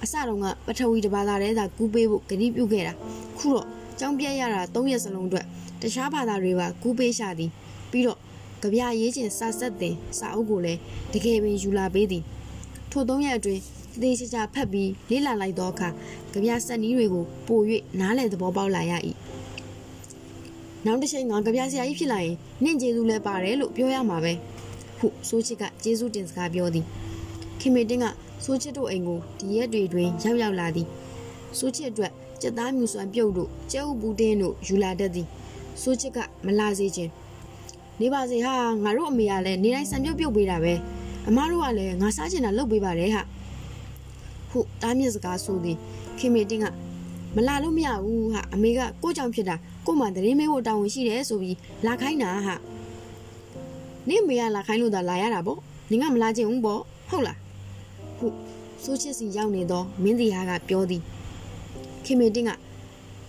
[0.03, 2.93] အစတုန်းကပထဝီတစ်ပါးသာတည်းသာကူးပေးဖို့ဂတိပြုခဲ့တာ
[3.37, 3.67] ခုတော့
[3.99, 5.45] ကြောင်းပြက်ရတာ၃ရက်စလုံးအတွက်
[5.81, 7.51] တခြားဘာသာတွေပါကူးပေးရှာသည်
[7.91, 8.19] ပြီးတော့
[8.61, 10.79] ကြပြရေးချင်းစာဆက်တင်စာအုပ်ကိုလည်း
[11.13, 12.23] တကယ်ပင်ယူလာပေးသည်
[12.97, 13.61] ထို၃ရက်အတွင်း
[14.01, 15.89] သေချာချာဖတ်ပြီးလေ့လာလိုက်သောအခါ
[16.31, 17.59] ကြပြဆက်နီးတွေကိုပို၍
[17.99, 18.93] နားလည်သဘောပေါက်လာရ၏
[20.85, 24.33] နောက်တစ်ချိန်ငါကြပြဆရာကြီးဖြစ်လာရင်နင့်ကျေးဇူးလည်းပါတယ်လို့ပြောရမှာပဲ
[24.99, 26.85] ဟုဆိုချစ်ကကျေးဇူးတင်စကားပြောသည်
[27.59, 28.05] ခင်မေတင်းက
[28.45, 30.87] ဆိုချစ်တို့အိမ်ကိုဒီရက်တွေတွင်ရောက်ရောက်လာသည်
[31.57, 35.27] ဆိုချစ်အတွက်ကြက်သားမြူစွမ်းပြုတ်တို့ကျဲဥပူတင်းတို့ယူလာတတ်သည်
[35.81, 37.11] စိုးချစ်ကမလာစေခြင်း
[38.01, 40.75] နေပါစေဟာငါတို့အမေကလည်းနေတိုင်းစံပြုတ်ပြုတ်ပေးတာပဲ
[41.27, 43.21] အမားတို့ကလည်းငါစားချင်တာလုပ်ပေးပါတယ်ဟာ
[44.51, 45.77] ဟုတ်တားမြစ်စကားဆိုသည်
[46.19, 46.65] ခင်မေတင်းက
[47.35, 49.55] မလာလို့မရဘူးဟာအမေကကိုကြောင့်ဖြစ်တာ
[49.85, 52.55] ကိုမှတရင်မေးဖို့တာဝန်ရှိတယ်ဆိုပြီးလာခိုင်းတာဟာ
[54.09, 55.59] နင့်မေကလာခိုင်းလို့သာလာရတာပေါ့
[55.91, 57.37] နင်ကမလာချင်ဘူးပေါ့ဟုတ်လား
[58.17, 58.35] ဟုတ်
[58.83, 61.01] စိုးချစ်စီရောက်နေတော့မင်းတီဟာကပြောသည်
[62.05, 62.51] ခင်မေတင်းက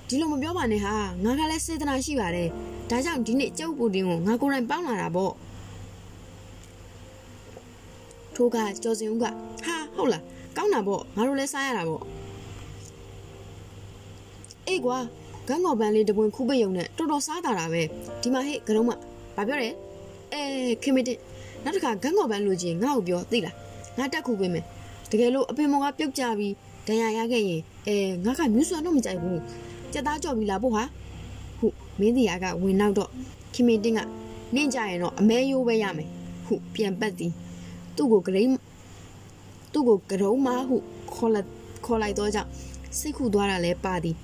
[0.08, 0.92] ဒီလိုမပြောပါနဲ့ဟာ
[1.24, 2.48] ငါကလည်းစေတနာရှိပါတယ်
[2.90, 5.32] ဒါကြောင့်ဒီနေ့ကျုပ်ပူတင်ကိုငါကိုယ်တိုင်ပေါင်းလာတာပေါ့
[8.38, 9.30] ထိုးကကြော်စင်ဦးကဟာ
[9.96, 10.22] ဟုတ်လား
[10.56, 12.02] ကောင်းတာပေါ့ငါတို့လည်းစားရတာပေါ့
[14.66, 14.98] အေးကွာ
[15.48, 17.82] ဂန်းကော်ပန်လေးတပွင့်ခူးပိတ်ယုံနဲ့တော်တော်စားတာတာပဲ
[18.22, 18.90] ဒီမှာဟေ့ကရုံးမ
[19.36, 19.68] ဘာပြောလဲ
[20.32, 20.42] အဲ
[20.82, 21.18] ခင်မတင်
[21.64, 23.54] နောက်တစ်ခါဂန်းကော်ပန်လိုချင်ငါ့ကိုပြောသိလား
[23.98, 24.64] ငါတက်ခုပေးမယ်
[25.10, 26.54] တကယ်လို့အပင်မော်ကပြုတ်ကြပြီး
[26.86, 29.40] ဒဏ်ရာရခဲ့ရင်အဲငါကမြူးစွာတော့မကြိုက်ဘူး
[29.92, 30.84] ကြက်သားကြော်ပြီးလာဖို့ဟာ
[31.58, 31.66] ဟု
[32.00, 33.10] မင်းတရားကဝင်နောက်တော့
[33.54, 34.00] ခင်မင်းတင်းက
[34.54, 36.08] နင့်ကြရင်တော့အမဲရိုးပဲရမယ်
[36.46, 37.32] ဟုပြန်ပတ်သည်
[37.98, 38.56] သူ့ကိုဂရိမ်း
[39.72, 40.76] သူ့ကိုကရုံးမဟု
[41.14, 41.48] ခေါ်လိုက်
[41.84, 42.50] ခေါ်လိုက်တော့ကြောင့်
[42.98, 44.16] စိတ်ခုသွားတာလဲပါသည်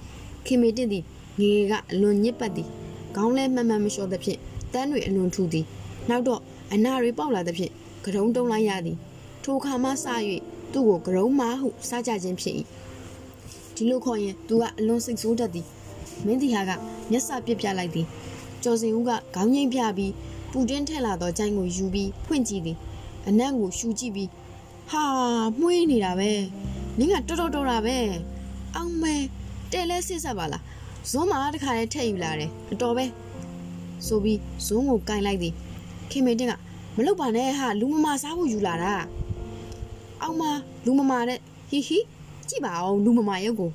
[0.47, 1.05] ခင်မင်းတင်းသည်
[1.41, 2.69] ငေကအလွန်ညစ်ပတ်သည်
[3.17, 4.39] ခေါင်းလဲမှန်မှန်မလျှော်သဖြင့်
[4.73, 5.67] တန်းတွေအလွန်ထူသည်
[6.09, 6.41] နောက်တော့
[6.73, 7.73] အနာတွေပေါက်လာသဖြင့်
[8.05, 8.97] ကရုံးတုံးလိုက်ရသည်
[9.45, 9.93] ထိုခါမှစ၍
[10.73, 12.55] သူ့ကိုကရုံးမဟုစားကြခြင်းဖြစ်၏
[13.75, 15.67] ဒီလိုခေါ်ရင်သူကအလွန်စိတ်ဆိုးတတ်သည်
[16.27, 16.71] မင်းတီဟာက
[17.11, 18.07] မျက်စာပြစ်ပြလိုက်သည်
[18.63, 20.13] ကျော်စင်ဦးကခေါင်းငိမ့်ပြပြီး
[20.51, 22.77] ပူတင်းထက်လာသောကြိုင်ကိုယူပြီးဖွင့်ကြည့်သည်
[23.29, 24.31] အနံ့ကိုရှူကြည့်ပြီး
[24.91, 25.05] ဟာ
[25.61, 26.31] မှုေးနေတာပဲ
[26.99, 27.97] နင်းကတော်တော်တော်တာပဲ
[28.77, 29.15] အောင်မဲ
[29.73, 30.63] တဲလဲစစ်ဆက်ပါလား
[31.11, 33.05] ဇွန်းမာတခါတည်းထည့်ယူလာတယ်အတော်ပဲ
[34.07, 35.55] ဆိုပြီးဇွန်းကိုကင်လိုက်သည်
[36.11, 36.53] ခင်မေတင်က
[36.97, 38.93] မလုပ်ပါနဲ့ဟာလူမမာစားဖို့ယူလာတာ
[40.23, 40.43] အောင်မ
[40.87, 41.39] လူမမာတဲ့
[41.71, 41.99] ဟီဟီ
[42.49, 43.71] ကြည့်ပါအောင်လူမမာရုပ်ကို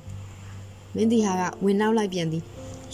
[0.94, 2.44] မင်းတီဟာကဝင်နောက်လိုက်ပြန်သည်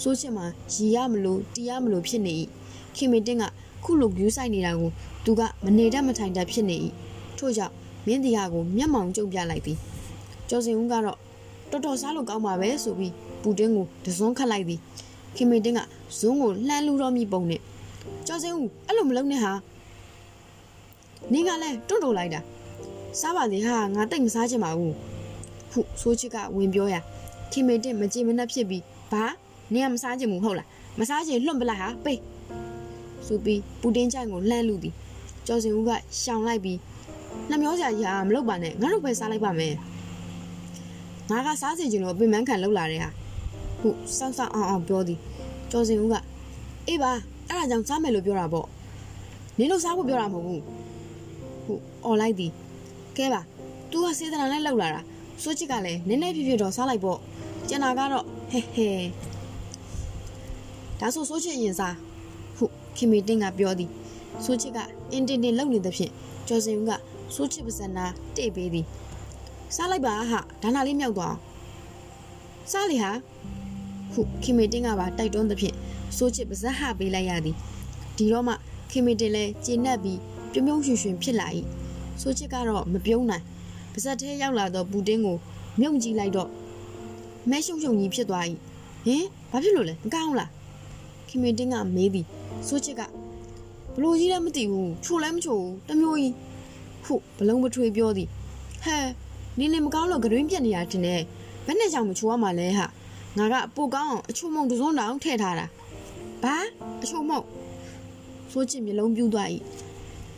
[0.02, 2.34] စိုးချစ်မှာရီရမလို့တီးရမလို့ဖြစ်နေ၏
[2.96, 3.44] ခင်မင်းတင်းက
[3.84, 4.90] ခုလိုဂူးဆိုင်နေတာကို
[5.26, 6.76] သူကမနေတတ်မထိုင်တတ်ဖြစ်နေ၏
[7.38, 7.74] ထို့ကြောင့်
[8.06, 9.78] မင်းတီဟာကိုမျက်မှောင်ကျုပ်ပြလိုက်သည်
[10.48, 11.18] ကျော်စင်ဦးကတော့
[11.70, 13.12] တော်တော်စားလို့ကောင်းပါပဲဆိုပြီး
[13.42, 14.80] ပူတင်းကိုတစွန်းခတ်လိုက်သည်
[15.36, 15.80] ခင်မင်းတင်းက
[16.18, 17.60] ဇွန်းကိုလှမ်းလူတော့မိပုံနဲ့
[18.26, 19.52] ကျော်စင်ဦးအဲ့လိုမလုပ်နဲ့ဟာ
[21.32, 22.40] နင်းကလည်းတွန့်တိုလိုက်တာ
[23.20, 24.94] စားပါလေဟာငါတိတ်မစားချင်ပါဘူး
[25.72, 26.96] ဟုဆိုးချစ်ကဝင်ပြောရ
[27.52, 29.24] ခင်မေတင်မကြည်မနှက်ဖြစ်ပြီးဘာ
[29.72, 30.68] နင်ကမစားချင်ဘူးဟုတ်လား
[31.00, 32.20] မစားချင်လွန့်ပလိုက်ဟာပိတ်
[33.26, 34.94] ဆိုပြီးပူတင်းချိုင်ကိုလှမ်းလူသည်
[35.46, 35.90] ကျော်စင်ဦးက
[36.20, 36.78] ရှောင်လိုက်ပြီး
[37.50, 39.74] နှမျောစရာကြီးဟာမလုပ်ပါနဲ့ငါတို့ပဲစားလိုက်ပါမယ်
[41.30, 43.10] ငါကစားစီချင်လို့အပင်မခံလောက်လာတဲ့ဟာ
[43.80, 43.88] ဟု
[44.18, 45.18] စောက်စောက်အောင်အောင်ပြောသည်
[45.70, 46.14] ကျော်စင်ဦးက
[46.88, 47.12] အေးပါ
[47.48, 48.66] အဲ့ဒါကြောင့်စားမယ်လို့ပြောတာပေါ့
[49.58, 50.62] နင်တို့စားဖို့ပြောတာမဟုတ်ဘူး
[51.64, 51.74] ဟု
[52.04, 52.52] អော်လိုက်သည်
[53.16, 53.40] ကဲပါ
[53.90, 55.00] तू ကစေတနာနဲ့လောက်လာတာ
[55.42, 57.18] စိုးချစ်ကလည်းနည်းနည်းဖြစ်ဖြစ်တော့စားလိုက်ပေါ့
[57.68, 58.88] ကျန်တာကတော့ဟဲဟဲ
[61.00, 61.94] ဒါဆိုစိုးချစ်ရင်စား
[62.56, 62.64] ဟု
[62.96, 63.90] ခင်မီတင်းကပြောသည်
[64.44, 64.78] စိုးချစ်က
[65.12, 66.12] အင်းတင်းတင်းလုံနေသဖြင့်
[66.46, 66.92] ကျော်စင်ဦးက
[67.34, 68.04] စိုးချစ်ပါစနာ
[68.36, 68.86] တိတ်ပေးသည်
[69.74, 71.40] စားလိုက်ပါဟာဒါနာလေးမြောက်သွားအောင်
[72.70, 73.10] စားလေဟာ
[74.12, 75.74] ဟုခင်မီတင်းကပါတိုက်တွန်းသဖြင့်
[76.16, 77.56] စိုးချစ်ပါဇက်ဟပေးလိုက်ရသည်
[78.16, 78.54] ဒီတော့မှ
[78.90, 80.20] ခင်မီတင်းလည်းကျေနပ်ပြီး
[80.52, 81.48] ပြုံးပြုံးရွှင်ရွှင်ဖြစ်လာ၏
[82.20, 83.44] စိုးချစ်ကတော့မပြုံးနိုင်
[83.92, 85.36] ပါဇက်ထဲရောက်လာတော့ပူတင်းကို
[85.80, 86.48] မြုပ်ကြည့်လိုက်တော့
[87.50, 88.44] မဲရှုံရှုံကြီးဖြစ်သွား၏
[89.06, 90.50] ဟင်ဘာဖြစ်လို့လဲမကောင်းလား
[91.28, 92.26] ခင်မေတင်းကမေးသည်
[92.66, 93.02] ဆိုချစ်က
[93.96, 96.34] ဘလို့ကြီးလည်းမသိဘူးချိုလည်းမချိုဘူးတမျိုးကြီး
[97.06, 98.28] ဟုတ်ဘလုံးမထွေပြောသည်
[98.84, 98.96] ဟဲ
[99.58, 101.22] နင်းနေမကောင်းလို့ဂရင်းပြက်နေရတင်တယ်
[101.66, 102.86] ဘယ်နဲ့ကြောင့်မချိုရမှာလဲဟာ
[103.38, 105.66] ငါကအပိုကောင်းအောင်အချိုမုံတစ်စုံတောင်ထည့်ထားတာ
[106.42, 106.56] ဘာ
[107.02, 107.40] အချိုမုံ
[108.52, 109.48] ဆိုချစ်မျိုးလုံးပြူးသွား၏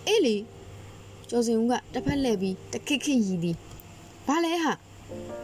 [0.06, 0.36] အေးလေ
[1.30, 3.56] ကျော်စင်ဦးကတစ်ဖက်လှည့်ပြီးတခစ်ခစ်ရီသည်
[4.26, 4.72] ဘာလဲဟာ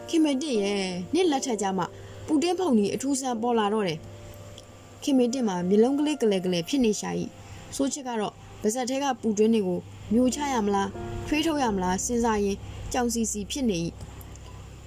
[0.09, 0.79] ခင်မတစ်ရဲ့
[1.13, 1.85] နှစ်လက်ထက်ကြမှာ
[2.25, 3.99] ပူတင်းဖုန်ကြီးအထူးဆန်းပေါ်လာတော့တယ်
[5.03, 7.09] ခင်မတစ်မှာမျိုးလုံးကလေးကလေးကလေးဖြစ်နေရှာ၏
[7.75, 9.79] ဆိုချစ်ကတော့ဗဇက်ထဲကပူတွင်းတွေကို
[10.13, 10.89] မျိုးချရမလား
[11.27, 12.57] ထွေးထုတ်ရမလားစဉ်းစားရင်
[12.93, 13.77] ကြောင်စီစီဖြစ်နေ၏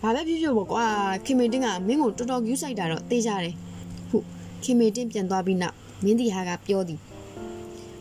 [0.03, 0.85] ဘာပဲဖြစ်ဖြစ်ပေါ့ကွာ
[1.25, 3.55] ခင်မတင်ကမင်းကိုတော်တော်ယူဆိုင်တာတော့သိကြတယ်
[4.11, 4.25] ဟုတ်
[4.63, 5.75] ခင်မတင်ပြန်သွားပြီးနောက်
[6.05, 7.01] မင်းတီဟာကပြောသည်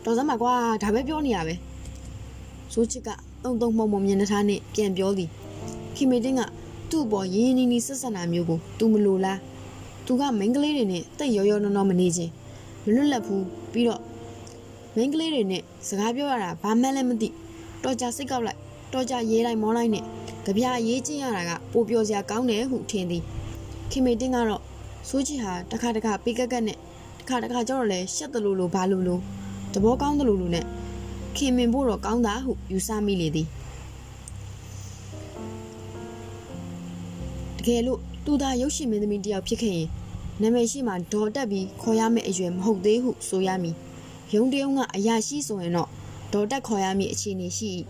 [0.04, 1.54] တော်စမ်းပါကွာဒါပဲပြောနေရပဲ
[2.72, 3.08] ဆိုချစ်က
[3.44, 5.28] တုံတုံမှုံမှုံမျက်နှာထားနဲ့ပြန်ပြောသည်
[5.96, 6.40] ခင်မတင်က
[6.90, 9.38] သူ့ဘောရင်းရင်းနီးနီးဆက်ဆက်နာမျိုးကို तू မလိုလား
[10.06, 12.32] သူကမိန်းကလေးတွေနဲ့တိတ်ရောရောနော်နော်မနေချင်း
[12.84, 14.00] မလွတ်လပ်ဘူး ပြီးတော့
[15.00, 17.28] မိန်းကလေးတွေနဲ့စကားပြောရတာဘာမှလည်းမသိ
[17.82, 18.58] တော်ကြစိတ်ကောက်လိုက်
[18.92, 20.04] တော်ကြရေးလိုက်မောလိုက်နဲ့
[20.44, 23.22] ကြပြရေးချင်းရတာကပိုပြောစရာကောင်းတယ်ဟုထင်သည်
[23.90, 24.62] ခင်မေတင်းကတော့
[25.08, 26.78] စိုးချီဟာတခါတခါပေးကက်ကက်နဲ့
[27.20, 29.18] တခါတခါကျတော့လဲရှက်တလူလိုဘာလူလို
[29.72, 30.64] တဘောကောင်းတလူလိုနဲ့
[31.36, 33.46] ခင်မင်ဖို့တော့ကောင်းတာဟုယူဆမိလေသည်
[37.58, 39.88] တကယ်လို့သူသာရုပ်ရှင်မင်းသမီးတယောက်ဖြစ်ခဲ့ရင်
[40.40, 43.76] နာမည်ရှိမှဒေါ်တက်ပြီးခေါ်ရမယ့်အရွယ်မဟုတ်သေးဟုဆိုရမည်
[44.34, 45.88] ရုံတယုံကအရာရှိဆိုရင်တော့
[46.32, 47.70] ဒေါ်တက်ခေါ်ရမည့်အခြေအနေရှိ၏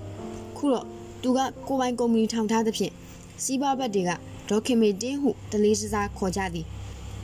[0.57, 0.87] ခုတော့
[1.23, 2.93] သူကကိုပိုင်ကုမ္ပဏီထောင်ထားသဖြင့်
[3.43, 4.11] စီးပွားဘက်တွေက
[4.49, 6.67] ဒေါ်ခင်မေတင်းဟုတလေးစားခေါ်ကြသည်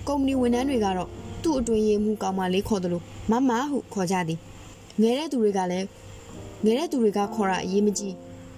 [0.08, 1.10] ကုမ္ပဏီဝန်ထမ်းတွေကတော့
[1.42, 4.38] သူ့အတွင်ရေးမှုကောင်းမလေးခေါ်တယ်လို့မမဟုခေါ်ကြသည်
[5.00, 5.86] ငယ်တဲ့သူတွေကလည်း
[6.64, 8.14] ငယ်တဲ့သူတွေကခေါ်တာအရေးမကြီး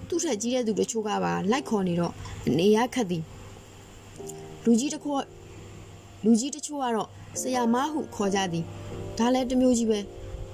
[0.07, 2.13] သူ့ထက်ကြီးတဲ့သူတချို့ကပါလိုက်ခေါ်နေတော့
[2.47, 3.23] အနေရခတ်သည်
[4.65, 5.11] လူကြီးတစ်ခု
[6.23, 7.09] လူကြီးတချို့ကတော့
[7.41, 8.65] ဆရာမဟုခေါ်ကြသည်
[9.17, 9.99] ဒါလည်းတစ်မျိုးကြီးပဲ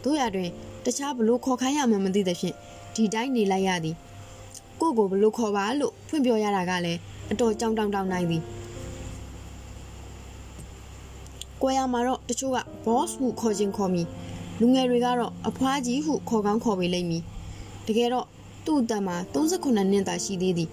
[0.03, 0.49] တို့ရတွင်
[0.85, 2.55] တခြားဘလို့ခေါ်ခိုင်းရမှမသိသဖြင့်
[2.95, 3.95] ဒီတိုင်းနေလိုက်ရသည်
[4.81, 6.99] ကိုကိုဘလို့ခေါ်ပါလို့ဖွင့်ပြောရတာကလည်း
[7.31, 8.43] အတော်ကြောင်တောင်တောင်နိုင်သည်
[11.61, 14.03] ကိုရမှာတော့တချို့က boss ဟုခေါ်ခြင်းခေါ်မိ
[14.59, 17.23] လူငယ်တွေကတော့အဖွားကြီးဟုခေါ်ကောင်းခေါ်ပေလိမ့်မည်
[17.87, 18.27] တကယ်တော့
[18.65, 20.69] သူ့အသက်မှာ38နှစ်သာရှိသေးသည်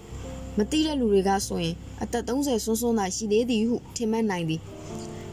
[0.58, 4.60] မတိတဲ့လူတွေကဆိုရင်အသက်30ဆွန်းဆွန်းသာရှိသေးသည်ဟုထင်မှတ်နိုင်သည်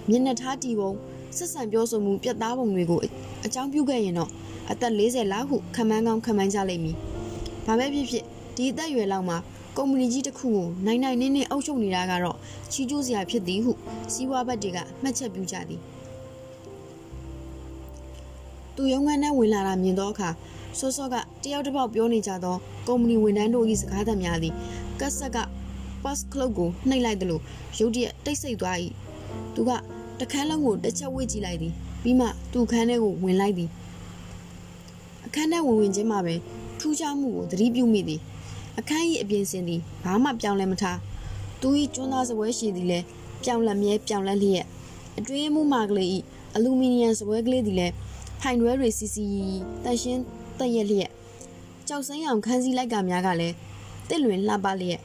[0.10, 0.92] မျက်နှာထားတီပုံ
[1.40, 3.00] ဆက်ဆံပြောဆိုမှုပြတ်သားပုံတွေကို
[3.46, 4.30] အကြောင်းပြုခဲ့ရင်တော့
[4.72, 6.96] အသက်40လောက်ဟုခံမှန်းကောင်းခံမှန်းကြလိမ့်မည်။
[7.66, 8.24] ဘာပဲဖြစ်ဖြစ်
[8.56, 9.38] ဒီအသက်အရွယ်လောက်မှာ
[9.78, 12.38] ကုမ္ပဏီကြီးတစ်ခုကိုနိုင်နိုင်နေနေအုပ်ချုပ်နေတာကတော့
[12.72, 13.72] ချီးကျူးစရာဖြစ်သည်ဟု
[14.14, 15.82] စီးပွားဘက်တွေကမှတ်ချက်ပြုကြသည်။
[18.76, 20.30] သူရုံးခန်းထဲဝင်လာတာမြင်သောအခါ
[20.80, 22.56] စောစောကတယောက်တစ်ပေါက်ပြောနေကြသော
[22.88, 24.54] ကုမ္ပဏီဝန်ထမ်းတို့၏စကားသံများသည်
[25.00, 25.38] ကတ်ဆက်က
[26.04, 27.40] pass club ကိုနှိပ်လိုက်သလို
[27.80, 28.78] ရုတ်တရက်တိတ်ဆိတ်သွား၏
[29.56, 29.72] သူက
[30.20, 33.70] တခန်းလုံးကိုတစ်ချက်ဝှေ့ကြည့်လိုက်သည်ပြီးမှသူ့ခန်းထဲကိုဝင်လိုက်သည်
[35.26, 36.36] အခန်းထဲဝင်ဝင်ချင်းမှာပဲ
[36.80, 38.22] ထူးခြားမှုကိုသတိပြုမိသည်
[38.80, 40.98] အခန်း၏အပြင်စင်သည်ဘာမှပြောင်းလဲမထား
[41.62, 43.06] သူ၏ကျွန်းသားစပွဲရှိသည်လည်း
[43.44, 44.66] ပြောင်းလဲမြဲပြောင်းလဲလျက်
[45.18, 46.10] အတွင်းမှုမှကလေး၏
[46.56, 47.94] အလူမီနီယံစပွဲကလေးသည်လည်း
[48.42, 49.26] ဖိုင်ရွဲတွေစီစီ
[49.84, 50.22] တန်ရှင်း
[50.60, 51.12] တက်ရက်လျက်
[51.88, 53.56] ကြောက်စင်းအောင်ခန်းစည်းလိုက်ကများကလည်း
[54.10, 55.02] တစ်လွင်လှပလျက်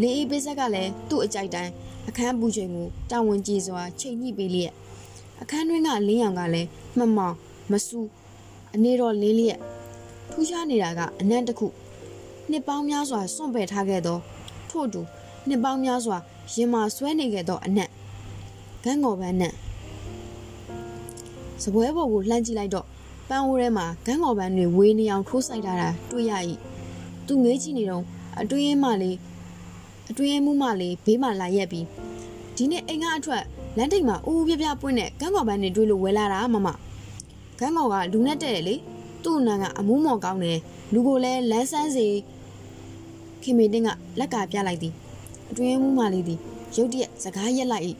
[0.00, 1.72] လေအေးပိစက်ကလည်းသူ့အကြိုက်တိုင်း
[2.08, 4.72] အခန်းပူချိန်ကိုတာဝန်ကြီးစွာချိန်ညှိပေးလျက်
[5.42, 7.36] အခန်းတွင်းကလင်းရောင်ကလည်းမှမောင်
[7.70, 8.00] မဆူ
[8.74, 9.60] အနေတော်လင်းလျက်
[10.30, 11.68] ထူးခြားနေတာကအနံ့တစ်ခု
[12.50, 14.18] နှစ်ပေါင်းများစွာစွန့်ပယ်ထားခဲ့သော
[14.70, 15.00] ထို့တူ
[15.48, 16.16] နှစ်ပေါင်းများစွာ
[16.52, 17.88] ရင်မာဆွဲနေခဲ့သောအနံ့
[18.84, 19.54] ဂန်းကော်ပန်းနံ့
[21.62, 22.86] စပွဲပေါ်ကိုလှမ်းကြည့်လိုက်တော့
[23.28, 26.32] ပန်းအိုးထဲမှာဂန်းကော်ပန်းတွေဝေးနေအောင်ထိုးဆိုင်ထားတာတွေ့ရ၏
[27.26, 28.04] သူငေးကြည့်နေတော့
[28.40, 29.16] အတွင်းမှလေး
[30.09, 31.85] အတွင်းမှုမှလေးဘေးမှာလာရက်ပြီး
[32.55, 33.43] ဒီနေ့အိမ်ကအထွက်
[33.77, 36.67] လမ်းထိပ်မှာဦးဦးပြပြပွင့်တဲ့ကန်းကော်ပန်းတွေတွေ့လို့ဝဲလာတာမမ
[37.59, 38.75] ကန်းကော်ကလူနဲ့တဲ့တယ်လေ
[39.23, 40.59] သူ့အနံကအမူးမော်ကောင်းတယ်
[40.93, 42.07] လူကိုလည်းလန်းဆန်းစီ
[43.43, 43.89] ခင်မေတင်းက
[44.19, 44.93] လက်ကပြလိုက်သည်
[45.49, 46.39] အတွင်းမှုမှလေးသည်
[46.75, 47.85] ရုတ်တရက်စကားရက်လိုက်၏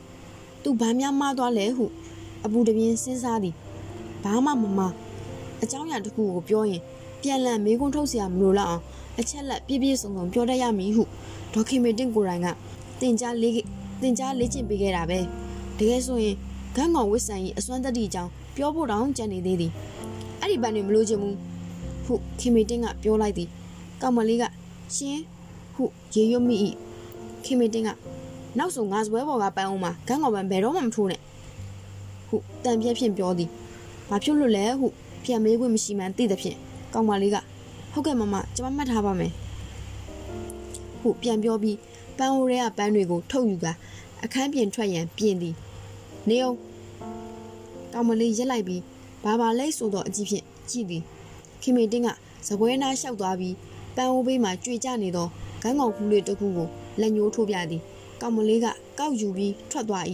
[0.62, 1.84] သူဘာများမှားသွားလဲဟု
[2.44, 3.54] အပူတပြင်းစဉ်းစားသည်
[4.24, 4.80] ဘာမှမမ
[5.62, 6.82] အเจ้าရတစ်ခုကိုပြောရင်
[7.22, 8.82] ပြန်လည်မေးခွန်းထုတ်เสียမလို့လောက်အောင်
[9.19, 11.03] အချက်လက်ပြည့်ပြည့်စုံစုံပြောတတ်ရမည်ဟု
[11.53, 12.47] ဒေါခင်မေတင်ကိုရိုင်းက
[13.01, 13.53] တင်ကြားလေး
[14.01, 15.19] တင်ကြားလေ့ကျင့်ပေးခဲ့တာပဲ
[15.77, 16.35] တကယ်ဆိုရင်
[16.75, 19.71] ဂန်းကောင်ဝစ်ဆန်ကြီးအစွမ်းတတိအကြောင်းပြောဖို့တောင်ကြံနေသေးသည်
[20.41, 21.35] အဲ့ဒီဘန်တွေမလို့ချင်ဘူး
[22.05, 23.49] ဟုခင်မေတင်ကပြောလိုက်သည်
[24.01, 24.43] ကောင်မလေးက
[24.95, 25.19] ရှင်
[25.75, 26.55] ဟုရေရွတ်မိ၏
[27.45, 27.89] ခင်မေတင်က
[28.57, 31.21] နောက်ဆုံးငါစပွဲပေါ်ကပန်းအောင်မှာဂန်းကောင်ပန်းဘယ်တော့မှမထိုးနဲ့
[32.27, 33.49] ဟုတန်ပြက်ဖြင့်ပြောသည်
[34.09, 34.87] ဘာဖြစ်လို့လဲဟု
[35.23, 36.57] ပြန်မေးခွင့်မရှိမှန်းသိသဖြင့်
[36.93, 37.37] ကောင်မလေးက
[37.91, 39.31] ဟုတ်ကဲ့မမကျွန်မမှတ်ထားပါမယ်
[41.01, 41.77] ဟုပြန်ပြောပြီး
[42.17, 43.67] ပန်းအိုးထဲကပန်းတွေကိုထုတ်ယူက
[44.23, 45.55] အခန်းပြင်ထွက်ရန်ပြင်သည်
[46.29, 48.81] နေအောင်ခကောင်မလေးရက်လိုက်ပြီး
[49.23, 51.03] ဘာဘာလိတ်ဆိုတော့အကြည့်ဖြင့်ကြည့်သည်
[51.61, 52.09] ခင်မေတင်းက
[52.47, 53.55] စပွဲနားလျှောက်သွားပြီး
[53.95, 55.27] ပန်းအိုးဘေးမှာကြွေကြနေသော
[55.61, 56.67] ဂန်းကောင်ဖူးလေးတစ်ခုကို
[56.99, 57.81] လက်ညှိုးထိုးပြသည်
[58.21, 58.67] ကောင်မလေးက
[58.99, 60.05] ကောက်ယူပြီးထွက်သွား၏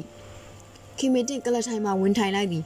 [0.98, 2.64] ခင်မေတင်းကလထိုင်မှဝင်ထိုင်လိုက်သည်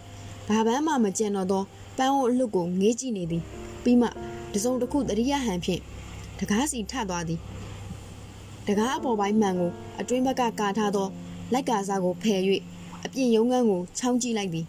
[0.49, 1.64] ဘာပန်းမှမကြံတော့သော
[1.97, 3.43] ပန်းအိုးအလွတ်ကိုငေးကြည့်နေသည်
[3.84, 4.07] ပြီးမှ
[4.54, 5.82] တစုံတစ်ခုတရိယဟန်ဖြင့်
[6.39, 7.39] တကားစီထသွားသည်
[8.68, 11.08] တကားအပေါ်ပိုင်းမှန်ကိုအတွင်းဘက်ကကာထားသော
[11.54, 12.41] လက်ကာစားကိုဖယ်၍
[13.06, 14.66] အပြင်ရုံးခန်းကိုချောင်းကြည့်လိုက်သည်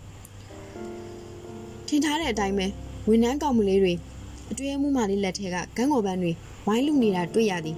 [1.86, 2.66] ထင်ထားတဲ့အတိုင်းပဲ
[3.08, 3.94] ဝန်နှန်းကောင်မလေးတွေ
[4.50, 6.32] အတွင်းမှုမှလေးလက်ထဲကဂန်းကော်ပန်းတွေ
[6.66, 7.76] ဝိုင်းလူနေတာတွေ့ရသည်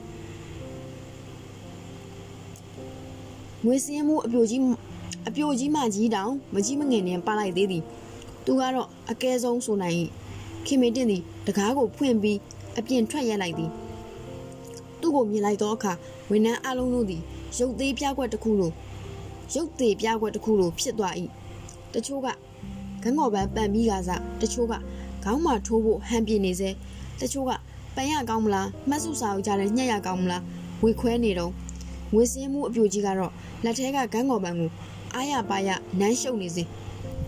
[3.64, 4.61] ငွေစင်းမှုအပြိုကြီး
[5.28, 7.82] အပြိုကြီးမှကြီးတောင်မကြီးမငယ်နဲ့ပါလိုက်သေးသည်
[8.44, 9.96] သူကတော့အကဲဆုံးဆိုနိုင်၏
[10.66, 12.38] ခင်မေတင်သည် တကားကိုဖွင့်ပြီး
[12.78, 13.70] အပြင်ထွက်ရက်လိုက်သည်
[15.01, 15.93] သူ့ကိုမြင်လိုက်သောအခါ
[16.30, 17.22] ဝန်နှန်းအလုံးတို့သည်
[17.59, 18.72] ရုပ်သေးပြားကွက်တစ်ခုလို
[19.55, 21.14] ရုပ်သေးပြားကွက်တစ်ခုလိုဖြစ်သွား၏
[21.95, 22.28] တချို့က
[23.03, 24.74] ဂန်းကော်ပန်းပန်ပြီးကစားတချို့က
[25.24, 26.70] ခေါင်းမှာထိုးဖို့ဟန်ပြနေစေ
[27.20, 27.51] တချို့က
[27.95, 30.43] ပန်ရကောင်းမလားမှတ်စုစာအုပ်ကြတဲ့ညက်ရကောင်းမလား
[30.82, 31.53] ဝေခွဲနေတော့
[32.12, 33.32] ငွေစင်းမှုအပြိုကြီးကတော့
[33.64, 34.70] လက်ထဲကဂန်းကော်ပန်းကို
[35.14, 35.70] အားရပါရ
[36.01, 36.62] နမ်းရှုပ်နေစေ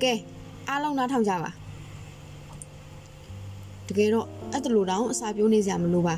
[0.02, 0.12] ကဲ
[0.68, 1.50] အားလုံးနားထောင်ကြပါ
[3.88, 6.14] တကယ်တော့အဲ့တလူတောင်အစာပြိုးနေစရာမလိုပါ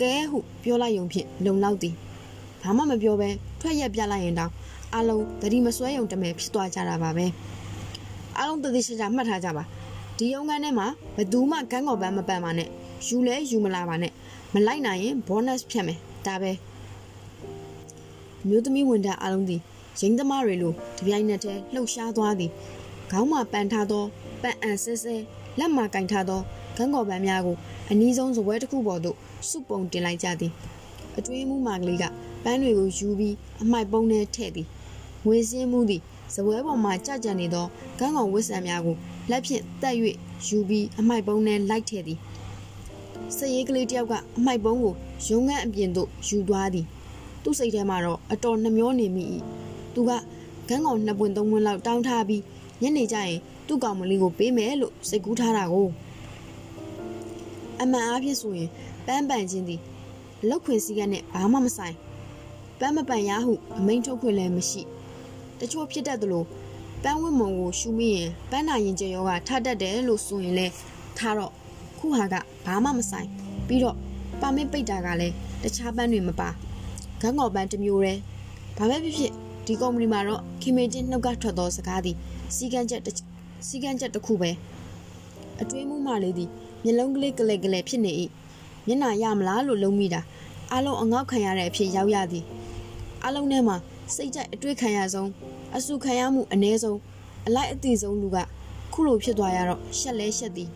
[0.00, 1.94] ကဲဟုပြောလိုက်ယုံဖြင့်လုံလောက်သည်
[2.62, 3.28] ဘာမှမပြောဘဲ
[3.60, 4.52] ထွက်ရက်ပြလိုက်ရင်တောင်
[4.96, 7.26] အလုံးတတိမစွဲယုံတမဲဖြစ်သွားကြတာပါပဲ
[8.38, 9.64] အလုံးတတိချာချာမှတ်ထားကြပါ
[10.18, 10.86] ဒီရုံးခန်းထဲမှာ
[11.16, 12.68] ဘယ်သူမှကန်းကော်ပန်းမပန်ပါနဲ့
[13.06, 14.12] ယူလဲယူမလာပါနဲ့
[14.54, 16.52] မလိုက်နိုင်ရင် bonus ဖြတ်မယ်ဒါပဲ
[18.48, 19.60] မျိုးသမီးဝန်ထမ်းအလုံးသည်
[20.00, 22.50] ရင်းသမားတွေလိုတပြိုင်နက်တည်းလှုပ်ရှားသွားသည်
[23.10, 24.04] ခေါင်းမှာပန်ထားသော
[24.42, 25.16] ပန်အန်ဆဲဆဲ
[25.58, 26.40] လက်မှာကင်ထားသော
[26.76, 27.56] ဂန်းကော်ပန်းများကို
[27.90, 29.16] အနီးဆုံးဇပွဲတစ်ခုပေါ်သို့
[29.48, 30.52] စုပုံတင်လိုက်ကြသည်
[31.16, 32.04] အတွင်းမှုမာကလေးက
[32.44, 34.66] ပန်းတွေကိုယူပြီးအမိုက်ပုံးထဲထည့်သည်
[35.24, 36.02] ငွေစင်းမှုသည်
[36.34, 37.66] ဇပွဲပေါ်မှာကြကြနေသော
[37.98, 38.96] ကန်းကောင်ဝစ်ဆံများကို
[39.30, 39.96] လက်ဖြင့်တက်၍
[40.46, 42.18] ယူပြီးအမိုက်ပုံးထဲလိုက်ထည့်သည်
[43.36, 44.94] စရေးကလေးတယောက်ကအမိုက်ပုံးကို
[45.28, 46.86] ရုံငန်းအပြင်သို့ယူသွားသည်
[47.42, 49.24] သူ့စိတ်ထဲမှာတော့အတော်နှမျောနေမိ၏
[49.94, 50.10] သူက
[50.68, 52.42] ကန်းကောင်နှစ်ပွင့်သုံးပွင့်လောက်တောင်းထားပြီး
[52.82, 55.88] ညနေကျရင်သူ့ကောင်မလေးကိုပေးမယ်လို့စိတ်ကူးထားတာကို
[57.82, 58.70] အမှန်အားဖြင့်ဆိုရင်
[59.06, 59.80] ပန်းပန်ခြင်းသည်
[60.48, 61.96] လောက်ခွင်စည်းကနဲ့ဘာမှမဆိုင်
[62.78, 64.82] ပန်းမပန်ရဟုအမိန်ထုတ်ခွင့်လည်းမရှိ
[65.58, 66.44] တချို့ဖြစ်တတ်သလို
[67.02, 70.66] ပန်းဝတ်မုံကိုရှူမိရင်ပန်းနာရင်ကျယောကထတတ်တယ်လို့ဆိုရင်လဲ
[71.18, 71.52] ထားတော့
[71.98, 72.34] ခုဟာက
[72.66, 73.28] ဘာမှမဆိုင်
[73.66, 73.96] ပြီးတော့
[74.40, 76.48] ပါမစ်ပိတ်တာကလည်းတခြားပန်းတွေမပါ
[77.20, 78.20] ဂန်းကော်ပန်းတစ်မျိုးတည်း
[78.78, 79.32] ဘာပဲဖြစ်ဖြစ်
[79.66, 82.16] ဒီကုမ္ပဏီမှာတော့ခင်မေတင်နှုတ်ကထွက်သောစကားသည်
[82.54, 83.02] စီကန်းချက်
[83.66, 84.50] စီကန်းချက်တစ်ခုပဲ
[85.60, 86.50] အတွင်းမှုမှလေးသည်
[86.84, 88.12] မျက်လုံးကလေးကလေးကလေးဖြစ်နေ၏
[88.86, 90.20] မျက်နှာရမလားလို့လုံးမိတာ
[90.72, 92.44] အလုံးအငေါက်ခံရတဲ့အဖြစ်ရောက်ရသည်
[93.24, 93.76] အလုံးထဲမှာ
[94.14, 95.30] စိတ်ကြိုက်အတွေ့ခံရဆုံး
[95.76, 96.98] အဆုခံရမှုအ ਨੇ ဆုံး
[97.46, 98.38] အလိုက်အသိဆုံးလူက
[98.92, 100.70] ခုလိုဖြစ်သွားရတော့ရှက်လဲရှက်သည်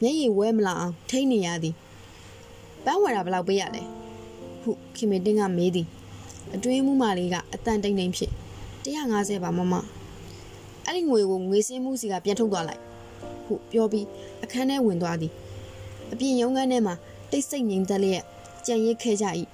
[0.00, 1.74] မျက်ရည်ဝဲမလာအောင်ထိနေရသည်
[2.84, 3.82] ပန်းဝယ်တာဘယ်လောက်ပေးရလဲ
[4.62, 5.86] ဟုခင်မေတင်းကမေးသည်
[6.54, 8.30] အတွင်းမှုမလေးကအတန်တိန်တိန်ဖြစ်
[8.84, 9.74] 150ပါမမ
[10.84, 12.82] အဲ့ဒီငွေကိုငွေစင်းမှုစီကပြန်ထုတ်သွားလိုက်
[13.44, 14.06] ဟုပြောပြီး
[14.44, 15.32] အခန်းထဲဝင်သွားသည်
[16.12, 16.94] အပြင်ရုံးခန်းထဲမှာ
[17.30, 18.24] တိတ်ဆိတ်ငြိမ်သက်လျက်
[18.66, 19.26] ကြံရစ်ခဲကြ၏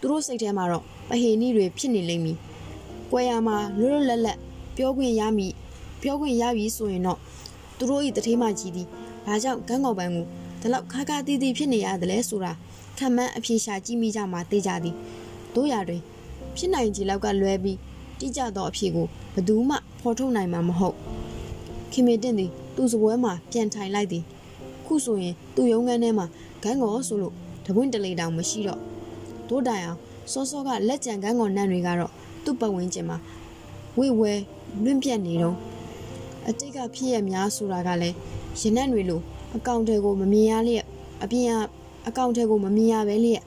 [0.00, 2.38] သူတို့စိတ်ထဲမှာတော့ပဟေနီတွေဖြစ်နေလိမ့်မည်။
[3.10, 4.38] ကွယ်ရမှာလွတ်လွတ်လပ်လပ်
[4.76, 5.52] ပြောခွင့်ရမည်
[6.02, 7.18] ပြောခွင့်ရပြီဆိုရင်တော့
[7.78, 8.88] သူတို့၏တထေးမကြီးသည်
[9.26, 10.26] ဘာကြောင့်ဂန်းကော်ပန်းကို
[10.60, 12.52] ဒီလောက်ခါခါတီးတီးဖြစ်နေရတယ်လဲဆိုတာ
[12.98, 14.94] ခံမှန်းအပြေရှာကြည့်မိကြမှာသိကြသည်။
[15.54, 16.02] တို့ရတွင်
[16.56, 17.78] ဖြစ်နိုင်ကြီးလောက်ကလွဲပြီး
[18.18, 20.96] တိကျသောအဖြေကိုဘယ်သူမှဖော်ထုတ်နိုင်မှာမဟုတ်။
[21.92, 24.24] ခင်မေတင်သည် သူ့စပွဲမှာပြန်ထိုင်လိုက်သည်။
[24.86, 26.26] ခုဆိုရင်သူ့ရုံးခန်းထဲမှာ
[26.62, 27.34] ဂန်းကောဆိုလို့
[27.66, 28.80] တပွင့်တလေတောင်မရှိတော့
[29.48, 29.98] တို့တိုင်အောင်
[30.32, 32.12] စောစောကလက်ကြံကန်းကောနန့်တွေကတော့
[32.44, 33.18] သူ့ပတ်ဝန်းကျင်မှာ
[33.98, 34.32] ဝိဝဲ
[34.84, 35.56] လွင့်ပြက်နေတော့
[36.48, 38.16] အတိတ်ကဖြစ်ရများဆိုတာကလည်း
[38.60, 39.20] ရင်နှက်တွေလို
[39.56, 40.86] အကောင့်တွေကိုမမြင်ရလျက်
[41.22, 41.52] အပြင်က
[42.08, 43.42] အကောင့်တွေကိုမမြင်ရပဲလျက်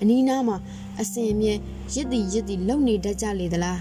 [0.00, 0.56] အနီးနားမှာ
[1.00, 1.52] အစင်အမြဲ
[1.94, 3.78] ရစ်တီရစ်တီလုံနေတတ်ကြလေသလား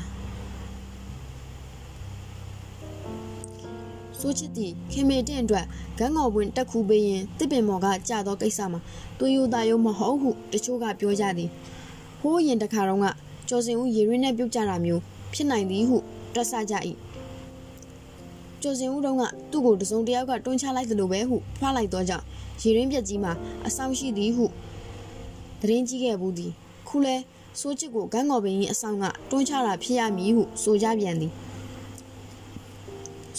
[4.21, 5.65] ဆိုချစ်တီခင်မေတင့်အတွက်
[5.99, 8.79] ဂန်းငေါ်ပွင့်တက်ခူပေးရင်တစ်ပင်မော်ကကြာသောကိစ္စမှာ
[9.19, 11.49] သွေးရိုးသားရိုးမဟုတ်ဟုတချို့ကပြောကြသည်
[12.21, 13.05] ဟိုးရင်တခါတော့က
[13.49, 15.01] ကျော်စင်ဦးရေရင်းနဲ့ပြုတ်ကြတာမျိုး
[15.33, 15.97] ဖြစ်နိုင်သည်ဟု
[16.33, 16.75] တွက်ဆကြ၏
[18.61, 22.25] ကျော်စင်ဦးတုံးကသူ့ကိုတစုံတယောက်ကတွန်းချလိုက်သလိုပဲဟုဖွာလိုက်တော့ကြောင့်
[22.61, 23.33] ရေရင်းပြက်ကြီးမှာ
[23.67, 24.45] အဆောင်ရှိသည်ဟု
[25.61, 26.51] သတင်းကြီးခဲ့ဘူးသည်
[26.87, 27.15] ခုလဲ
[27.59, 31.33] စိုးချစ်ကိုဂန်းငေါ်ပင်ကြီးအဆောင်ကတွန်းချတာဖြစ်ရမည်ဟုဆိုကြပြန်သည်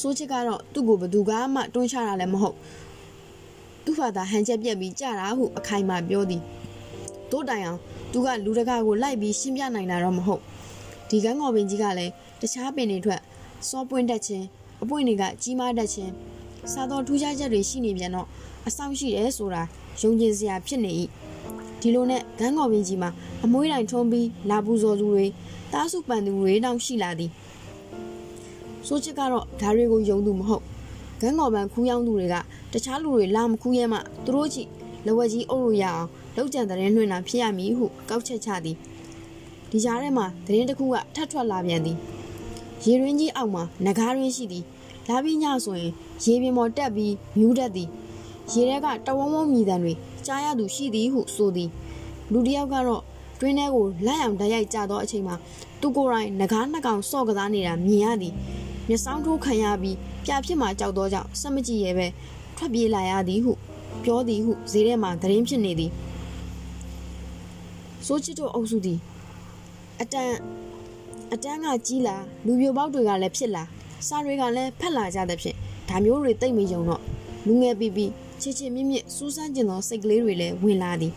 [0.00, 2.56] စိုးချစ်ကတော့သူ့ကိုဘသူကမှတွန်းချတာလည်းမဟုတ်
[3.84, 6.42] သူ့ဖာသာဟန်ချက်ပြက်ပြီးကြတာဟုအခိုင်အမာပြောသည်
[7.30, 7.78] တို့တိုင်အောင်
[8.12, 10.40] သူကလူတကာကိုလိုက်ပြီးရှင်းပြနိုင်တာတော့မဟုတ်
[11.08, 13.20] ဒီကန်းငေါ်ပင်ကြီးကလည်းတခြားပင်တွေထွက်
[13.68, 14.44] စောပွင့်တက်ခြင်း
[14.82, 16.12] အပွင့်တွေကကြီးမားတတ်ခြင်း
[16.72, 18.26] စားသောထူးခြားချက်တွေရှိနေပြန်တော့
[18.66, 19.62] အဆောင်ရှိတယ်ဆိုတာ
[20.00, 20.92] ယုံကြည်စရာဖြစ်နေ၏
[21.80, 23.10] ဒီလိုနဲ့ဂန်းကော်ပင်ကြီးမှာ
[23.44, 25.26] အမွှေးတိုင်ထုံးပြီးလာပူဇော်သူတွေ
[25.72, 27.30] တားစုပန်သူတွေတောင်ရှိလာသည်
[28.86, 30.62] ဆိုချစ်ကတော့ဓာတွေကိုယုံသူမဟုတ်
[31.20, 32.36] ဂန်းကော်ပန်ခူးယောင်းသူတွေက
[32.72, 34.68] တခြားလူတွေလာမခူးရဲမှသူတို့ကြည့်
[35.06, 38.76] လဝက်ကြီးအုပ်လို့ရအောင်လောက်ကြံတဲ့နှွင့်တာဖြစ်ရမည်ဟုကောက်ချက်ချသည်
[39.70, 41.96] ဒီကြားထဲမှာသတင်းတစ်ခုကထပ်ထွက်လာပြန်သည်
[42.84, 44.64] ရေရင်းကြီးအောက်မှာငကားရင်းရှိသည်
[45.08, 45.92] လာပြီးညဆိုရင်
[46.24, 47.88] ရေပြင်ပေါ်တက်ပြီးမြူးတတ်သည်
[48.52, 49.92] ရေထဲကတဝုံဝုံမြည်တံတွေ
[50.26, 51.70] ကြားရသူရှိသည်ဟုဆိုသည်
[52.32, 53.02] လူတစ်ယောက်ကတော့
[53.40, 55.34] တွင်းထဲကိုလက်အောင်တိုက်ရိုက်ကျသောအချိန်မှာ
[55.80, 58.34] သူကိုယ်တိုင်ငကားနှစ်ကောင်စော့ကစားနေတာမြင်ရသည်
[58.90, 62.06] မျက်စောင်းထိုးခံရပြီးပြဖြစ်မှကြောက်သောကြောင့်စက်မကြည့်ရဲပဲ
[62.56, 63.52] ထွက်ပြေးလာရသည်ဟု
[64.04, 65.90] ပြောသည်ဟုဈေးထဲမှာသတင်းဖြစ်နေသည်
[68.06, 68.98] စိုးချစ်တို့အုပ်စုသည်
[70.00, 70.30] အတန်
[71.32, 73.62] အတန်းကကြီးလာလူပြိုပေါက်တွေကလည်းဖြစ်လာ
[74.08, 75.56] စားတွေကလည်းဖက်လာကြတဲ့ဖြင့်
[75.88, 77.02] ဒါမျိုးတွေတိတ်မယုံတော့
[77.46, 78.06] လူငယ်ပီပီ
[78.42, 81.12] ချစ်ချစ်မြင့်မြင့်စူးစမ်းကျင်သောစိတ်ကလေးတွေလည်းဝင်လာသည်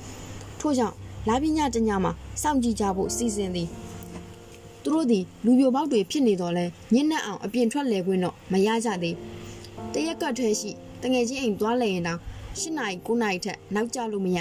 [0.59, 0.95] ထို့ကြောင့်
[1.27, 3.69] လာပညာတညမှာစောင့်ကြည့်ကြဖို့စီစဉ်သည်
[4.83, 9.15] သူတို့သည်လူပြိုပေါက်တွေဖြစ်နေတော့လဲညစ်နက်အောင်အပြင်ထွက်လေခွင့်တော့မရကြသေး
[9.93, 12.19] တရက်ကထွဲရှိတငယ်ချင်းအိမ်သွားလဲရင်တောင်
[12.59, 14.39] ၈နာရီ9နာရီထက်နောက်ကျလို့မရ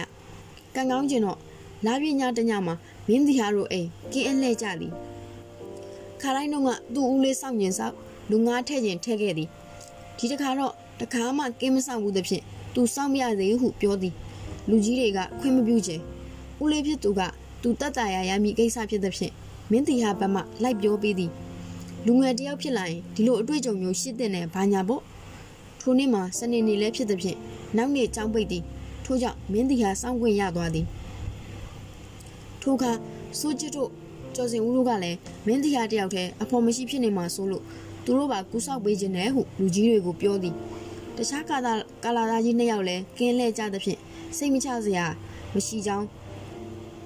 [0.74, 1.39] ကံကောင်းကျင်တော့
[1.86, 2.74] လာပညာတညမှာ
[3.09, 4.93] မင်းစီဟာတို့အိမ်ကင်းအလှဲ့ကြသည်
[6.20, 7.94] ခါတိုင်းတော့ကသူ့ဦးလေးစောင့်ကျင်စောက်
[8.31, 9.48] လူငါးထဲ့ကျင်ထဲ့ခဲ့သည်
[10.19, 12.44] ဒီတစ်ခါတော့တခါမှကင်းမဆောင်ဘူးသဖြင့်
[12.74, 14.14] သူစောင့်မရသေးဟုပြောသည်
[14.69, 16.01] လူကြီးတွေကခွင့်မပြုချင်
[16.62, 17.20] ဦးလေးဖြစ်သူက
[17.62, 19.35] သူတတ်တာရရမည်ကိစ္စဖြစ်သဖြင့်
[19.70, 21.30] မင်းတီဟာဘက်မှလိုက်ပြောပေးသည်
[22.06, 25.02] လူငယ်တယောက်ဖြစ်လာရင်ဒီလိုအတွေ့အကြုံမျိုးရှိတဲ့နဲ့ဘာညာပေါ့
[25.80, 27.39] ထိုနေ့မှာစနေနေ့လည်းဖြစ်သဖြင့်
[27.76, 28.64] နောက်နေ့ကြောင်းပိတ်သည်
[29.05, 30.86] ထို့ကြောင့်မင်းတီဟာစောင့်ခွင့်ရသွားသည်
[32.62, 32.93] ထိုအခါ
[33.40, 33.90] စိုးချစ်တို့
[34.34, 37.62] ကျော်စင်ဦးတို့ကလည်းမင်းတရားတယောက်တည်းအဖော်မရှိဖြစ်နေမှာဆိုလို့
[38.05, 40.55] သူတို့ပါကူဆောက်ပေးခြင်းနဲ့ဟုလူကြီးတွေကိုပြောသည်
[41.16, 41.72] တခြားကာလာ
[42.05, 43.98] ကာလာသားကြီးနှစ်ယောက်လည်းကင်းလဲကြသဖြင့်
[44.36, 45.06] စိတ်မချစရာ
[45.55, 46.06] မရှိကြောင်း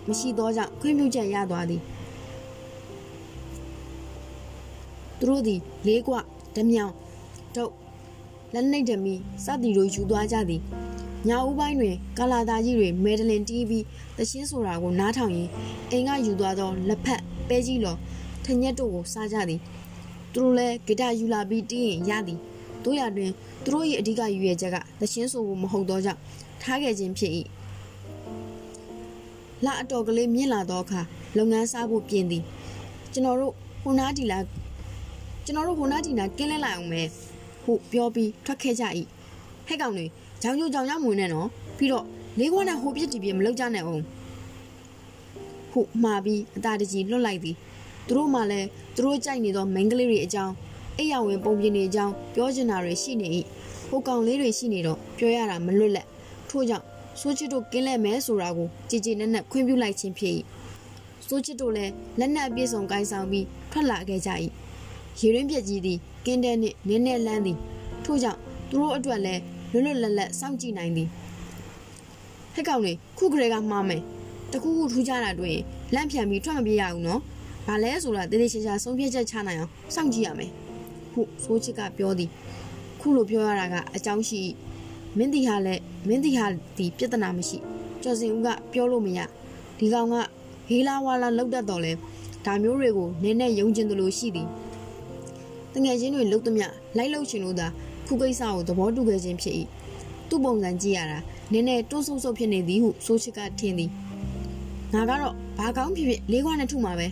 [0.08, 1.80] မရှိသောကြောင့်ခွင့်ပြုချက်ရသွားသည်
[5.18, 6.14] သူတို့သည်လေးကွ
[6.56, 6.92] ဓမြောင်
[7.54, 7.72] တုတ်
[8.54, 9.14] လက်နှိပ်ဓမီ
[9.44, 10.62] စသည်တို့ယူသွားကြသည်
[11.28, 13.84] ညာဦးပိုင်းတွင်ကာလာသားကြီးတွေမဲဒလင်တီးပြီး
[14.18, 15.50] တချင်းဆိုတာကိုနားထောင်ရင်း
[15.90, 17.98] အိမ်ကယူသွားသောလက်ဖက်ပဲကြီးလော်
[18.44, 19.60] ထညက်တို့ကိုစားကြသည်
[20.32, 22.38] သူတို့လည်းဂီတယူလာပြီးတီးရင်ရသည်
[22.84, 23.30] တို့ရတွင်
[23.64, 26.20] သူတို့၏အဓိကယူရချက်ကတချင်းဆိုဖို့မဟုတ်သောကြောင့်
[26.62, 27.32] ထားခဲ့ခြင်းဖြစ်၏
[29.64, 31.00] လာအတော်ကလေးမြင့်လာသောအခါ
[31.36, 32.42] လုပ်ငန်းစားဖို့ပြင်သည်
[33.12, 34.38] ကျွန်တော်တို့ဟိုနားဒီလာ
[35.48, 37.08] ကျွန်တော်တို့ဟိုနားဒီနာကင်းလဲလိုက်အောင်မယ်
[37.64, 38.84] ဟုပြောပြီးထွက်ခဲ့ကြ၏
[39.66, 40.06] ဟဲ့ကောင်တွေ
[40.42, 41.48] ကြောင်ကြိုကြောင်ရမဝင်နဲ့နော်
[41.78, 42.04] ပြီးတော့
[42.38, 44.02] လေးခွန်းနဲ့ဟိုပြစ်တီပြမလောက်ကြနဲ့အောင်
[45.72, 47.56] ဟုမှားပြီးအသာတကြီးလွတ်လိုက်သည်
[48.06, 50.52] သူတို့မှလည်းသူတို့ကြိုက်နေသောမိန်းကလေးတွေအကြောင်း
[50.98, 53.28] အိယာဝင်ပုံပြင်တွေအကြောင်းပြောချင်တာတွေရှိနေ၏
[53.88, 56.06] ဟိုကောင်လေးတွေရှိနေတော့ပြောရတာမလွတ်လပ်
[56.50, 56.84] ထို့ကြောင့်
[57.20, 60.34] စိုးချစ်တို့ကင်းလဲမဲဆိုတာကိုကြည်ကြည်နက်နက်ခွင့်ပြုလိုက်ခြင်းဖြစ်၏
[61.28, 64.30] စိုးချစ်တို့လည်းလက်နက်အပြည့်စုံကိုင်းဆောင်ပြီးထွက်လာခဲ့ကြ၏
[65.20, 67.58] ရေရင်းပြက်ကြီးသည်ကင်းတဲ့နှင့်နင်းနဲ့လန်းသည်
[68.04, 69.40] ထို့ကြောင့်သူတို့အတွက်လည်း
[69.72, 71.08] လွတ်လွတ်လပ်လပ်စောင့်ကြည့်နိုင်သည်
[72.54, 74.02] ဟဲ့ကောင်လေခုကလေးကမှားမယ်
[74.52, 75.62] တခုခုထူးခြားတာတွေ့ရင်
[75.94, 77.20] လန့်ဖြန်ပြီးထွက်မပြေးရဘူးနော်
[77.66, 80.50] ဘာလဲဆိုတာတေးသေးချာချာဆုံးဖြတ်ချက်ချနိုင်အောင်စောင့်ကြည့်ရမယ်
[81.12, 82.30] ဟုဆိုးချစ်ကပြောသည်
[83.00, 84.40] ခုလိုပြောရတာကအကြောင်းရှိ
[85.18, 87.58] မင်းတီဟာလည်းမင်းတီဟာဒီပြဿနာမရှိ
[88.02, 89.20] ကျော်စင်ဦးကပြောလို့မရ
[89.78, 90.14] ဒီကောင်က
[90.68, 91.92] ဟေးလာဝါလာလောက်တတ်တော်လဲ
[92.46, 94.48] ဒါမျိုးတွေကိုနင်းနဲ့ယုံကျင်တယ်လို့ရှိသည်
[95.76, 96.66] တငယ်ချင်းတွေလုတ်သမျှ
[96.96, 97.66] လိုက်လုတ်ချင်လို့သာ
[98.06, 99.54] ခုကိစ္စကိုသဘောတူခဲ့ခြင်းဖြစ်၏
[100.28, 101.18] သူ့ပုံစံကြည့်ရတာ
[101.52, 103.90] နင်းနဲ့တွန်းဆုပ်ဆုပ်ဖြစ်နေသည်ဟုဆိုချစ်ကထင်သည်
[104.94, 107.06] ငါကတော့ဘာကောင်းဖြစ်ဖြစ်လေးခွားနဲ့ထုမှာပဲ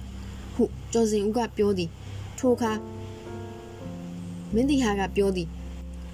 [0.55, 1.91] ဟုကျော်စင်ဦးကပြောသည်
[2.39, 2.73] ထိုအခါ
[4.55, 5.49] မင်းတီဟာကပြောသည်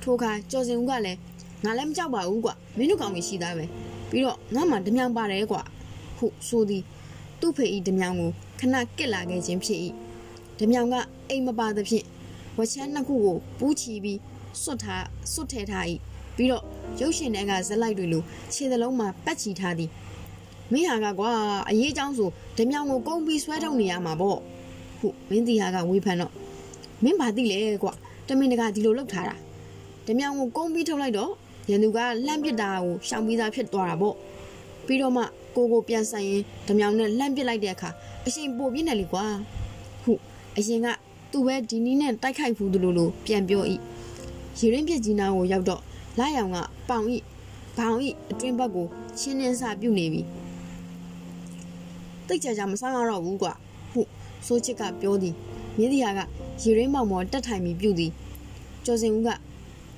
[0.03, 1.19] ထိုအခါကျော်စင်ဦးကလည်း
[1.65, 3.65] ငါလည်းမကြောက်ပါဘူးကွာမင်းတို့ကောင်ကြီးရှိသားပဲ
[4.11, 5.63] ပြီးတော့ငါမှဓမြောင်ပါတယ်ကွာ
[6.19, 6.83] ဟုဆိုသည်
[7.41, 9.79] သူ့ဖေဤဓမြောင်ကိုခဏကစ်လာခဲ့ခြင်းဖြစ်၏
[10.59, 10.95] ဓမြောင်က
[11.29, 12.07] အိမ်မပါသဖြင့်
[12.61, 14.19] ဝချမ်းနှစ်ခုကိုပူးချီပြီး
[14.63, 15.85] စွတ်ထားစွတ်ထဲထား၏
[16.37, 16.65] ပြီးတော့
[17.01, 18.23] ရုပ်ရှင်တွေကဇက်လိုက်တွေလို
[18.53, 19.91] ခြေသလုံးမှာပတ်ချီထားသည်
[20.73, 21.31] မင်းဟာကကွာ
[21.69, 22.29] အရေးအကြောင်းဆို
[22.59, 24.39] ဓမြောင်ကိုကုန်းပြီးဆွဲထုတ်နေရမှာပေါ့
[25.01, 26.33] ဟုမင်းတီဟာကဝေဖန်တော့
[27.05, 27.93] မင်းဘာသိလဲကွာ
[28.29, 29.37] တမင်တကာဒီလိုလုပ်ထားတာ
[30.07, 31.33] ဓမြောင်ကိုကုန်းပြီးထုတ်လိုက်တော့
[31.71, 34.15] ရန်သူကလှမ်းပစ်တာကိုရှောင်ပြီးသားဖြစ်သွားတာပေါ့
[34.87, 35.23] ပြီးတော့မှ
[35.57, 37.91] ကိုကိုပြန်ဆိုင်ရင်ဓမြောင်နဲ့လှမ်းပစ်လိုက်တဲ့အခါ
[38.27, 39.25] အရှင်ပို့ပြင်းတယ်လေကွာ
[40.05, 40.13] ဟု
[40.57, 40.89] အရင်က
[41.33, 43.63] သူ့ပဲဒီနီးနဲ့တိုက်ခိုက်ဘူးလို့လို့ပြန်ပြော၏
[44.59, 45.83] ရေရင်းပြစ်ကြီးနာကိုရောက်တော့
[46.19, 46.57] လာရောင်က
[46.89, 47.17] ပေါင်ဤ
[47.77, 48.87] ဘောင်ဤအတွင်းဘက်ကို
[49.21, 50.23] ရှင်းလင်းစာပြုတ်နေပြီ
[52.27, 53.53] တိတ်ကြကြမဆောင်ရတော့ဘူးကွာ
[53.93, 54.01] ဟု
[54.47, 55.35] ဆိုချစ်ကပြောသည်
[55.79, 56.21] မြင်းဒီဟာက
[56.63, 58.13] ရေရင်းမောင်မော်တက်ထိုင်ပြီးပြုတ်သည်
[58.85, 59.29] ကျော်စင်ဦးက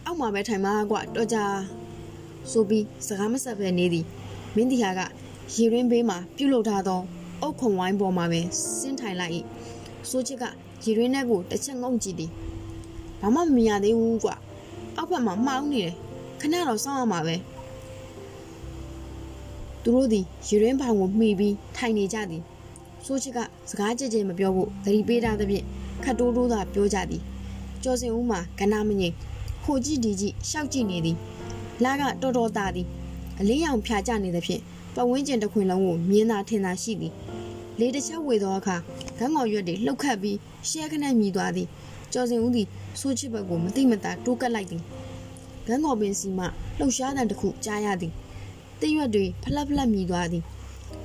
[0.04, 1.38] အောက်မှာပဲထိုင်မှာကွာတော်ကြ
[2.50, 4.04] ဆိုပြီးစကားမဆက်ပဲနေသည်
[4.56, 5.00] မင်းတီဟာက
[5.54, 7.00] ရေရင်းဘေးမှာပြုတ်လုထားသော
[7.42, 8.40] အုတ်ခုံဝိုင်းပေါ်မှာပဲ
[8.78, 9.32] ဆင်းထိုင်လိုက်၏
[10.10, 10.44] ဆိုချစ်က
[10.84, 12.30] ရေရင်းထဲကိုတစ်ချက်ငုံကြည့်သည်
[13.20, 14.34] ဘာမှမမြင်ရသေးဘူးကွာ
[14.96, 15.94] အောက်ဘက်မှာမှောင်းနေတယ်
[16.40, 17.34] ခဏတော့စောင့်ရမှာပဲ
[19.82, 22.42] သူတို့သည်ရေရင်းဘောင်ကိုမှီပြီးထိုင်နေကြသည်
[23.06, 23.38] ဆိုချစ်က
[23.70, 25.64] စကားကြဲကြဲမပြောဖို့သတိပေးထားသဖြင့်
[26.04, 27.22] ခတ်တိုးတိုးသာပြောကြသည်
[27.82, 29.14] ကျော်စင်ဦးမှာကနာမငိမ်
[29.64, 31.16] ဟိုကြည့်ဒီကြည့်ရှောက်ကြည့်နေသည်
[31.84, 32.86] လာကတော်တော်တာသည်
[33.40, 34.62] အလေးရောင်ဖြာကျနေသဖြင့်
[34.94, 37.12] ပတ်ဝန်းကျင်တစ်ခွင်လုံးကိုမြင်သာထင်သာရှိသည်
[37.80, 38.76] လေတစ်ချက်ဝေသောအခါ
[39.18, 40.38] ခန်းကောင်ရွက်တွေလှုပ်ခတ်ပြီး
[40.68, 41.68] ရှဲခနဲ့မြည်သွားသည်
[42.12, 42.68] ကျော်စင်ဦးသည်
[43.00, 44.82] ဆိုးချစ်ဘက်ကိုမတိမတာတိုးကပ်လိုက်သည်
[45.66, 46.44] ခန်းကောင်ပင်စီမှ
[46.78, 48.12] လှုပ်ရှားတဲ့တစ်ခုကြားရသည်
[48.80, 50.42] တိရွက်တွေဖလက်ဖလက်မြည်သွားသည်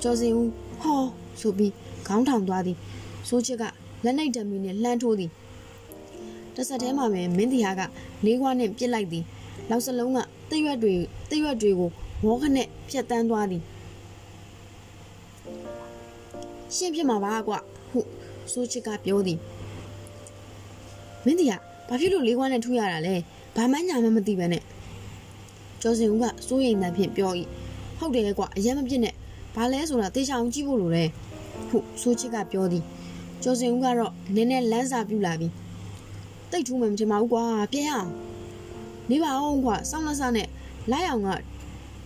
[0.01, 0.49] ကျော်စင်ဦး
[0.81, 1.03] ဟော
[1.41, 1.73] ဆိုပြီး
[2.07, 2.77] ခေါင်းထောင်သွားသည်
[3.27, 3.63] ဆိုးချစ်က
[4.03, 5.31] လက်နှိပ်ဓမီနဲ့လှမ်းထိုးသည်
[6.55, 7.81] တစ်ဆက်တည်းမှာပဲမင်းတီဟာက
[8.25, 9.23] လေးခွားနဲ့ပြစ်လိုက်သည်
[9.69, 10.19] နောက်စလုံးက
[10.49, 10.93] တိရွက်တွေ
[11.29, 11.89] တိရွက်တွေကို
[12.23, 13.61] မောခနဲ့ဖြတ်တန်းသွားသည်
[16.75, 17.53] ရှင်းပြမှာပါကွ
[17.91, 17.99] ဟု
[18.51, 19.39] ဆိုးချစ်ကပြောသည်
[21.25, 21.57] မင်းတီဟာ
[21.87, 23.15] ဘာဖြစ်လို့လေးခွားနဲ့ထူရတာလဲ
[23.55, 24.63] ဘာမှညာမှမသိပဲနဲ့
[25.81, 27.31] ကျော်စင်ဦးကစိုးရိမ်တဲ့ဖြင့်ပြော၏
[27.97, 29.13] ဟုတ်တယ်ကွအရင်မပြစ်နဲ့
[29.55, 31.09] ဘာလဲဆိုတာတေချာအောင်ကြည့်ဖို့လိုတယ်
[31.69, 32.83] ဟုဆိုးချစ်ကပြောသည်
[33.43, 35.47] ကျော်စင်ဦးကတော့နည်းနည်းလန်းစာပြူလာပြီ
[36.51, 38.09] တိတ်ထူးမှမထင်ပါဘူးကွာပြန်အောင်
[39.09, 40.47] နေပါအောင်ကွာစောင်းလက်စားနဲ့
[40.91, 41.29] လိုက်အောင်က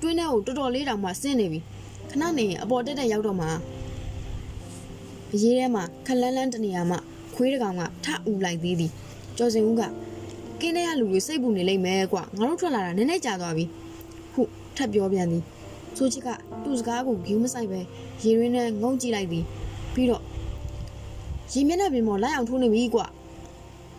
[0.02, 1.60] တွင်းထဲကိုတော်တော်လေးတောင်မှဆင်းနေပြီ
[2.10, 3.48] ခဏနေအပေါ်တက်တက်ရောက်တော့မှ
[5.34, 7.00] အရေးထဲမှာခလန်းလန်းတနေရာမှာ
[7.36, 8.92] ခွေးတကောင်ကထအူလိုက်သေးသည်
[9.38, 9.82] ကျော်စင်ဦးက
[10.60, 13.66] ကင်းထဲကလူတွေစိတ်ပူနေလိမ့်မယ်ကွာငါတို့ထွက်လာတာနည်းနည်းကြာသွားပြီ
[14.34, 14.42] ဟု
[14.76, 15.44] ထပ်ပြောပြန်သည်
[15.98, 16.30] ဆိုချစ်က
[16.64, 17.80] သူ့စကားကိုဂူးမဆိုင်ပဲ
[18.24, 19.44] ရေရင်းနဲ့ငုံကြည့်လိုက်သည်
[19.94, 20.24] ပြီးတော့
[21.54, 23.06] ရေမျက်နှာပြင်ပေါ်လိုက်အောင်ထိုးနေပြီကွာ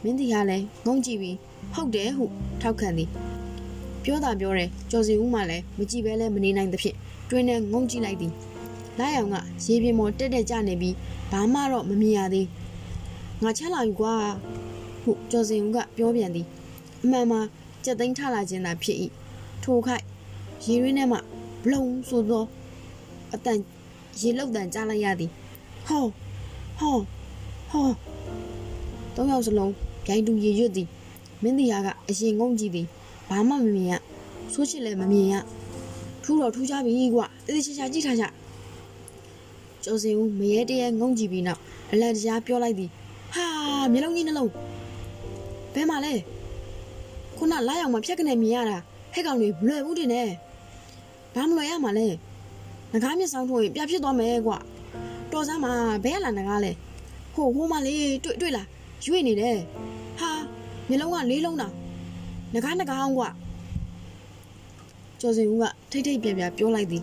[0.03, 1.37] မင်းတီကလည်းငုံကြည့်ပြီး
[1.73, 2.25] ဟုတ်တယ်ဟု
[2.61, 3.09] ထောက်ခံသည်
[4.05, 6.97] ပြောတာပြောတယ်ကျော်စီဦးမှလည်းမကြည့်ပဲလဲမနေနိုင်သဖြင့်
[7.31, 8.33] တွင်းနဲ့ငုံကြည့်လိုက်သည်
[8.99, 9.37] လိုက်အောင်က
[9.67, 10.95] ရေပြင်ပေါ်တက်တက်ကျနေပြီး
[11.33, 12.47] ဘာမှတော့မမြင်ရသေး
[13.43, 14.15] ငါချမ်းလာယူကွာ
[15.03, 16.47] ဟုကျော်စင်ဦးကပြောပြန်သည်
[17.03, 17.41] အမှန်မှာ
[17.85, 18.99] ကြက်သိန်းထလာခြင်းသာဖြစ်၏
[19.65, 20.05] ထိုခိုက်
[20.65, 21.19] ရေရင်းထဲမှ
[21.63, 22.45] ဘလုံဆိုသော
[23.35, 23.59] အတန်
[24.21, 25.31] ရေလောက်တန်ကြားလိုက်ရသည်
[25.87, 26.05] ဟော
[26.79, 26.97] ဟော
[27.71, 27.89] ဟော
[29.15, 29.73] သုံးယောက်စလုံး
[30.07, 30.89] ဂိုင်းတူရေရွတ်သည်
[31.43, 32.87] မင်းတရားကအရင်ငုံကြည့်သည်
[33.29, 33.93] ဘာမှမမြင်ရ
[34.53, 35.35] ဆိုးချစ်လည်းမမြင်ရ
[36.23, 38.25] ထူးတော့ထူးကြပြီကွာတတိချာချာကြည့်ထားကြ
[39.85, 41.61] ကျော်စင်ဦးမရဲတရဲငုံကြည့်ပြီးနောက်
[41.93, 42.91] အလန်တရားပြောလိုက်သည်
[43.35, 43.45] ဟာ
[43.93, 44.51] မျက်လုံးကြီးနှလုံး
[45.75, 46.13] ဘယ်မှာလဲ
[47.37, 48.79] ခုနလာရောက်မှဖြက်ကနေမြင်ရတာ
[49.13, 50.29] ဟဲ့ကောင်တွေမလွယ်ဘူးတင်နဲ့
[51.35, 52.07] ဘာမလွယ်ရမှာလဲ
[52.93, 54.59] ငကားမျက်စောင်းထိုးရင်ပြဖြစ်သွားမယ်ကွာ
[55.33, 55.73] တော်စမ်းမှာ
[56.05, 56.71] ဘဲလာငကားလဲ
[57.35, 58.67] ဟိုဟိုမလေးတွေ့တွေ့လား
[59.05, 59.59] ရွေ့နေတယ်
[60.21, 60.31] ဟာ
[60.89, 61.69] မျက်လုံးကလေးလုံးတာ
[62.55, 63.29] ငကားငကားအောင်ကွာ
[65.21, 67.03] ကျော်စင်ဦးကထိတ်ထိတ်ပြပြပြောလိုက်သည်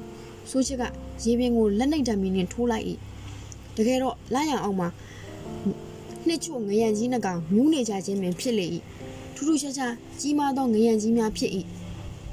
[0.49, 0.83] ဆိုးချစ်က
[1.23, 2.85] ရေပင်ကိုလက်နှိပ်တံမီနဲ့ထိုးလိုက်၏
[3.77, 4.87] တကယ်တော့လာရအောင်မှာ
[6.27, 8.65] နှစ်ချို့ငရံကြီးနှကောင်မြူးနေကြခြင်းပင်ဖြစ်လေ၏
[9.35, 11.51] ထူးထူးခြားခြားကြီးမားသောငရံကြီးများဖြစ်၏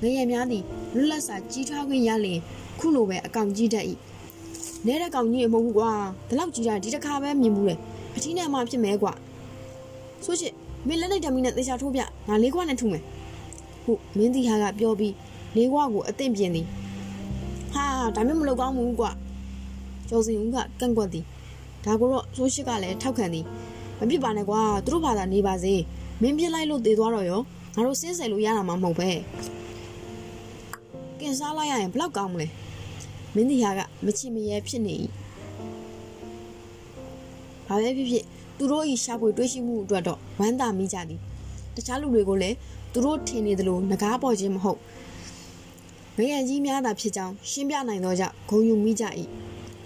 [0.03, 0.63] ငရံများသည်
[0.95, 2.41] လွတ်လပ်စွာကြီးထွားခွင့်ရလျင်
[2.79, 3.85] ခုလိုပဲအကောင်ကြီးတတ်၏
[4.87, 5.91] နဲတဲ့ကောင်ကြီးအမဟုတ်ဘူးကွာ
[6.29, 7.75] ဒီလောက်ကြီးတာဒီတစ်ခါပဲမြင်ဘူးလေ
[8.17, 9.13] အထီးနဲ့မှဖြစ်မယ်ကွာ
[10.25, 10.53] ဆိုချစ်
[10.87, 13.03] မင်းလက်လိုက်တမီနဲ့သေချာထိုးပြငါလေးခွားနဲ့ထုမယ်
[13.85, 15.15] ဟုတ်မင်းတီဟာကပြောပြီး
[15.57, 16.67] လေးခွားကိုအသင့်ပြင်သည်
[17.77, 17.87] ဟာ
[18.17, 19.11] ဒါမျိုးမလုပ်ကောင်းဘူးကွာ
[20.09, 21.25] ကျော်စင်ဦးကကန့်ကွက်သည်
[21.85, 23.45] ဒါကိုတော့ဆိုရှစ်ကလည်းထောက်ခံသည်
[23.99, 25.75] မဖြစ်ပါနဲ့ကွာသူတို့ဘာသာနေပါစေ
[26.23, 27.41] မင်းပြစ်လိုက်လို့တည်သွားတော့ရော
[27.75, 29.09] ငါတို့စင်းဆယ်လို့ရတာမှမဟုတ်ပဲ
[31.21, 32.47] ကင်စားလိုက်ရရင်ဘလောက်ကောင်းမလဲ
[33.35, 34.95] မင်းဒီဟာကမချင်မရဲဖြစ်နေ၏
[37.67, 38.25] ဘာပဲဖြစ်ဖြစ်
[38.59, 41.21] သူတို့ဤရှာဖွေတွေးရှိမှုအတွက်တော့ဝမ်းသာမိကြသည်
[41.75, 42.57] တခြားလူတွေကိုလည်း
[42.93, 44.81] သူတို့ထင်နေသလိုငကားပေါ်ခြင်းမဟုတ်
[46.19, 49.05] မယံကြီးများသာဖြစ်ကြောင်းရှင်းပြနိုင်သောကြောင့်ဂုံယူမိကြ၏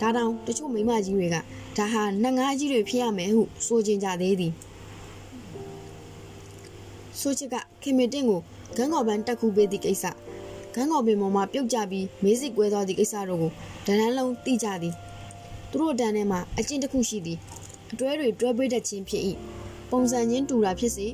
[0.00, 1.36] ဒါတောင်တချို့မိမကြီးတွေက
[1.76, 4.52] ဒါဟာနှငါးကြီးတွေဖြစ်ရမယ်ဟုဆိုကြင်ကြသေးသည်
[7.20, 8.40] ဆိုချစ်ကခင်မတင်ကို
[8.76, 10.04] ဂန်းကော်ပန်းတက်ခုပေးသည့်ကိစ္စ
[10.74, 13.50] ဂန်းကော်ပင်ပေါ်မှာပြုတ်ကျပြီးမေးစစ်ကွဲသွားသည့်ကိစ္စတို့ကို
[13.86, 14.94] ဒဏ္ဍန်းလုံးသိကြသည်
[15.70, 17.38] သူတို့တန်းထဲမှာအကျင့်တစ်ခုရှိသည်
[17.92, 19.22] အတွဲတွေတွဲပေးတတ်ခြင်းဖြစ်၏
[19.90, 21.06] ပုံစံချင်းတူတာဖြစ်စေ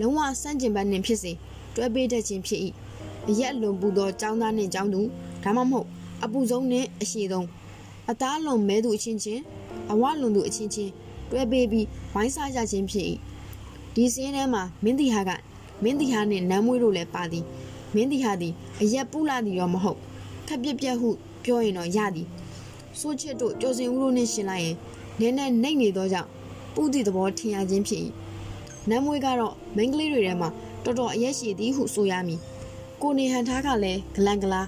[0.00, 1.32] လုံးဝစန့်ကျင်ဘက်နှင့်ဖြစ်စေ
[1.76, 2.60] တွဲပေးတတ်ခြင်းဖြစ်၏
[3.30, 5.00] အရက်လွန်ပူသောចောင်းသားနှင့်ចောင်းသူ
[5.42, 5.86] ဒါမှမဟုတ်
[6.24, 7.46] အပူဆုံးနှင့်အရှိဆုံး
[8.10, 9.42] အသားလွန်မဲသူအချင်းချင်း
[9.92, 10.90] အဝလွန်သူအချင်းချင်း
[11.30, 13.06] တွဲပေးပြီးဝိုင်းစားကြခြင်းဖြစ်၏
[13.94, 15.30] ဒီစင်းထဲမှာမင်းတီဟာက
[15.82, 17.44] မင်းတီဟာနှင့်နမ်းမွေးတို့လည်းပါသည်
[17.94, 19.98] မင်းတီဟာသည်အရက်ပူလာသည်ရောမဟုတ်
[20.48, 21.08] ခက်ပြက်ပြက်ဟု
[21.44, 22.26] ပြောရင်တော့ရသည်
[23.00, 24.76] စိုးချစ်တို့ကြော်စင်ဦးတို့နှင့်ရှင်လိုက်ရင်
[25.20, 26.28] နည်းနည်းနှိမ့်နေသောကြောင့်
[26.74, 28.02] ပူသည့်သဘောထင်ရခြင်းဖြစ်၏
[28.88, 30.48] နမ်းမွေးကတော့မိန်းကလေးတွေထဲမှာ
[30.84, 32.40] တော်တော်အရက်ရှိသည်ဟုဆိုရမည်
[33.04, 34.62] ကိုနေဟန်ထားကလည်းဂလန်ဂလာ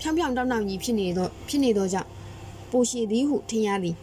[0.00, 2.08] ဖြောင်ဖြောင်တောင်းတောင်းကြီးဖြစ်နေတော့ဖြစ်နေတော့ကြောင့်
[2.70, 3.94] ပိုရှိသည်ဟုထင်ရသည်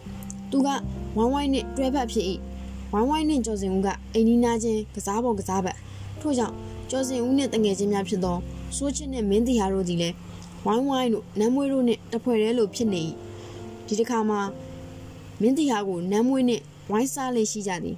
[0.50, 0.68] သူက
[1.16, 2.26] ဝိုင်းဝိုင်းနှင့်တွဲဖက်ဖြစ်၏
[2.92, 5.76] ဝိုင်းဝိုင်းနှင့်ကျော်စင်ဦးကအိမ်နီးနားချင်းကစားပေါ်ကစားဘက်
[6.20, 6.54] ထို့ကြောင့်
[6.90, 8.36] ကျော်စင်ဦးနှင့်တငယ်ချင်းများဖြစ်သော
[8.76, 10.14] စိုးချစ်နှင့်မင်းတီဟာတို့သည်လည်း
[10.66, 13.02] ဝိုင်းဝိုင်းတို့နမ်းမွေးတို့နှင့်တဖွဲ့တည်းလိုဖြစ်နေ၏
[13.86, 14.40] ဒီတစ်ခါမှာ
[15.40, 17.96] မင်းတီဟာကိုနမ်းမွေးနှင့်ဝိုင်းစားလေးရှိကြသည်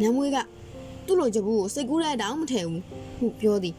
[0.00, 0.36] နမ်းမွေးက
[1.08, 2.82] သူ့လိုကြဘူးကိုစိတ်ကူးလိုက်တောင်မထည့်ဘူး
[3.18, 3.74] ဟုပြောသည်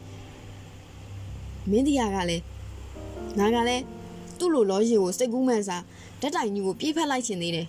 [1.70, 2.42] မင်းတီဟာကလည်း
[3.38, 3.82] ငါကလည်း
[4.38, 5.82] သူ့လိုလောရှိကိုစိတ်ကူးမှန်းစား
[6.20, 7.66] ဓာတ်တိုင်ကြီးကိုပြေးဖက်လိုက်ချင်သေးတယ်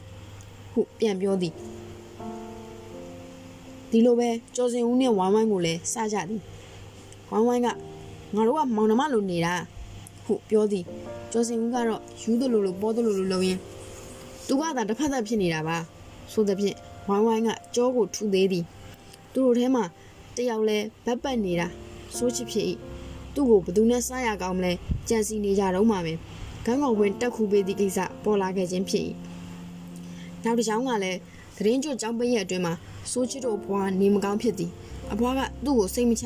[0.73, 1.53] ဟုပြန်ပြောသည်
[3.91, 6.41] ဒီလိုပဲကျော်စင်ဦးနဲ့ဝိုင်းဝိုင်းကိုလည်းစကြသည်
[7.29, 7.67] ဝိုင်းဝိုင်းက
[8.35, 9.53] ငါတို့ကမောင်နှမလိုနေတာ
[10.25, 10.85] ဟုပြောသည်
[11.31, 13.59] ကျော်စင်ဦးကတော့ယူသလိုလိုပေါ်သလိုလိုလုပ်ရင်း
[14.47, 15.77] သူကသာတစ်ဖက်သက်ဖြစ်နေတာပါ
[16.31, 16.77] ဆိုသဖြင့်
[17.07, 18.63] ဝိုင်းဝိုင်းကကြောကိုထူသေးသည်
[19.33, 19.83] သူတို့ထဲမှာ
[20.35, 21.67] တယောက်လဲဘက်ပတ်နေတာ
[22.17, 22.65] စိုးချစ်ဖြစ်၏
[23.33, 24.71] သူ့ကိုဘယ်သူနဲ့စားရကောင်းမလဲ
[25.09, 26.13] ကြံစီနေကြတော့မှပဲ
[26.65, 29.03] ဂန်းကောင်ဝင်တက်ခုပေးသည့်ကိစ္စပေါ်လာခဲ့ခြင်းဖြစ်၏
[30.43, 31.19] နောက်တစ်ကြောင်းကလည်း
[31.57, 32.73] သတင်းကြွကြောင်းပရဲ့အတွင်းမှာ
[33.11, 34.71] စိုးချစ်တို့ဘွားနေမကောင်းဖြစ်သည်
[35.13, 36.25] အဘွားကသူ့ကိုစိတ်မချ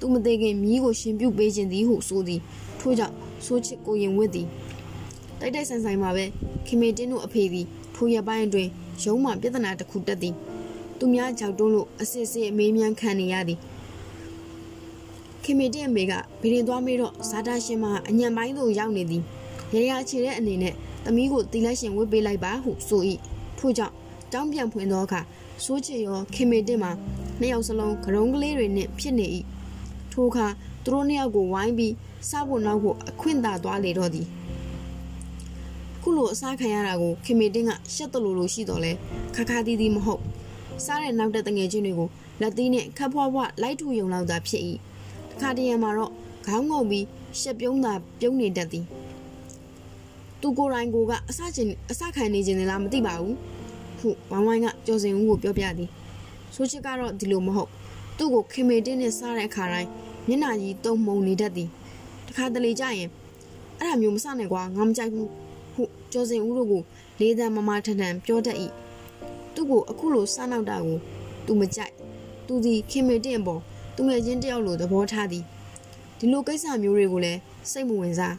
[0.00, 2.40] သူမသေးခင်မြီးကိုရှင်ပြုတ်ပေးခြင်းသည်ဟုဆိုသည်
[2.80, 3.14] ထို့ကြောင့်
[3.46, 4.46] စိုးချစ်ကိုရင်ဝစ်သည်
[5.40, 6.24] တိုက်တိုက်ဆန်ဆိုင်မှာပဲ
[6.66, 8.70] ခင်မေတင်းတို့အဖေသည်ထိုရပိုင်းအတွင်း
[9.04, 10.34] ရုံးမှပြဿနာတစ်ခုတက်သည်
[11.04, 13.58] သူများကြောက်တွန်းလို့အစစ်စစ်အမေးမြန်းခံနေရသည်
[15.42, 19.22] ခင်မေတင်းအမေကဗီရင်သွားမေးတော့ဇာတာရှင်မအညံပိုင်းသို့ရောက်နေသည်
[19.74, 20.74] ရရချေတဲ့အနေနဲ့
[21.04, 23.02] သမီးကိုတီလက်ရှင်ဝစ်ပေးလိုက်ပါဟုဆို၏
[23.58, 23.94] ထို့ကြောင့်
[24.32, 25.20] တောင်းပြန်ဖွင့်သောအခါ
[25.64, 26.92] စိုးချေရောခင်မေတင်းမှာ
[27.40, 29.26] နှစ်ယောက်စလုံးကရုံးကလေးတွေနဲ့ဖြစ်နေ၏
[30.12, 30.46] ထိုအခါ
[30.84, 31.94] သူတို့နှစ်ယောက်ကိုဝိုင်းပြီး
[32.28, 34.26] စားဖို့နောက်ဖို့အခွင့်သာသွားလေတော့သည်
[36.02, 38.92] ခုလိုအစားခံရတာကိုခင်မေတင်းကရှက်တလူလိုရှိတော်လဲ
[39.34, 40.22] ခါခါတီးတီးမဟုတ်
[40.86, 42.08] စားတဲ့နောက်တဲ့တငယ်ချင်းတွေကို
[42.40, 44.62] လက်သီးနဲ့ခပ်ဖွားဖွားလိုက်ထူယုံလောက်သာဖြစ်၏
[45.30, 46.12] တခါတရံမှာတော့
[46.46, 47.06] ခေါင်းငုံပြီး
[47.40, 48.84] ရှက်ပြုံးသာပြုံးနေတတ်သည်
[50.40, 53.36] သူကိုယ်တိုင်ကိုကအစချင်းအစခံနေခြင်းလားမသိပါဘူး
[54.00, 55.90] ဟုဝိုင်းဝိုင်းကကြော်စင်ဦးကိုပြောပြသည်
[56.54, 57.70] ဆိုချစ်ကတော့ဒီလိုမဟုတ်
[58.18, 59.88] သူ့ကိုခင်မေတင်းနဲ့စားတဲ့အခါတိုင်း
[60.28, 61.68] မျက်နှာကြီးတုံမှုံနေတတ်သည်
[62.28, 63.08] တခါတလေကြရင်
[63.78, 65.28] အဲ့ဒါမျိုးမစနိုင်ကွာငါမကြိုက်ဘူး
[65.74, 66.82] ဟုကြော်စင်ဦးတို့ကို
[67.20, 68.56] လေးတန်းမမထန်ထန်ပြောတတ်၏
[69.54, 70.98] သူ့ကိုအခုလိုစားနောက်တာကို
[71.46, 71.92] သူမကြိုက်
[72.46, 73.60] သူဒီခင်မေတင်းပေါ်
[73.96, 75.44] သူငယ်ချင်းတယောက်လိုသဘောထားသည်
[76.18, 78.36] ဒီလိုကိစ္စမျိုးတွေကိုလည်းစိတ်မဝင်စား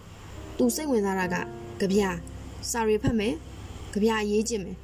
[0.58, 1.36] သူစိတ်ဝင်စားတာက
[1.80, 2.02] ကြပြ
[2.72, 3.34] စာရီဖတ်မယ်
[3.94, 4.78] ကြပြရေးကျင်မယ်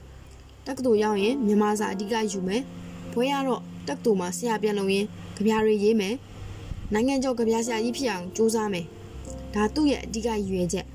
[0.65, 2.61] တက္ကသိုလ်ရောက်ရင်မြန်မာစာအဓိကယူမယ်
[3.13, 6.15] ဘွဲရတော့တက္ကသိုလ်မှာဆရာပြန်လုပ်ရင်ကြပြတွေရေးမယ်
[6.93, 8.85] နိုင်ငံကျော်ကြပြဆရာကြီးဖြစ်အောင်ကြိုးစားမယ်
[9.53, 10.85] ဒါသူ့ရဲ့အဓိကရည်ရွယ်ချက်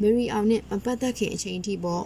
[0.00, 2.04] မေရီအောင်နဲ့မပတ်သက်ခင်အချိန်အထိပေါ့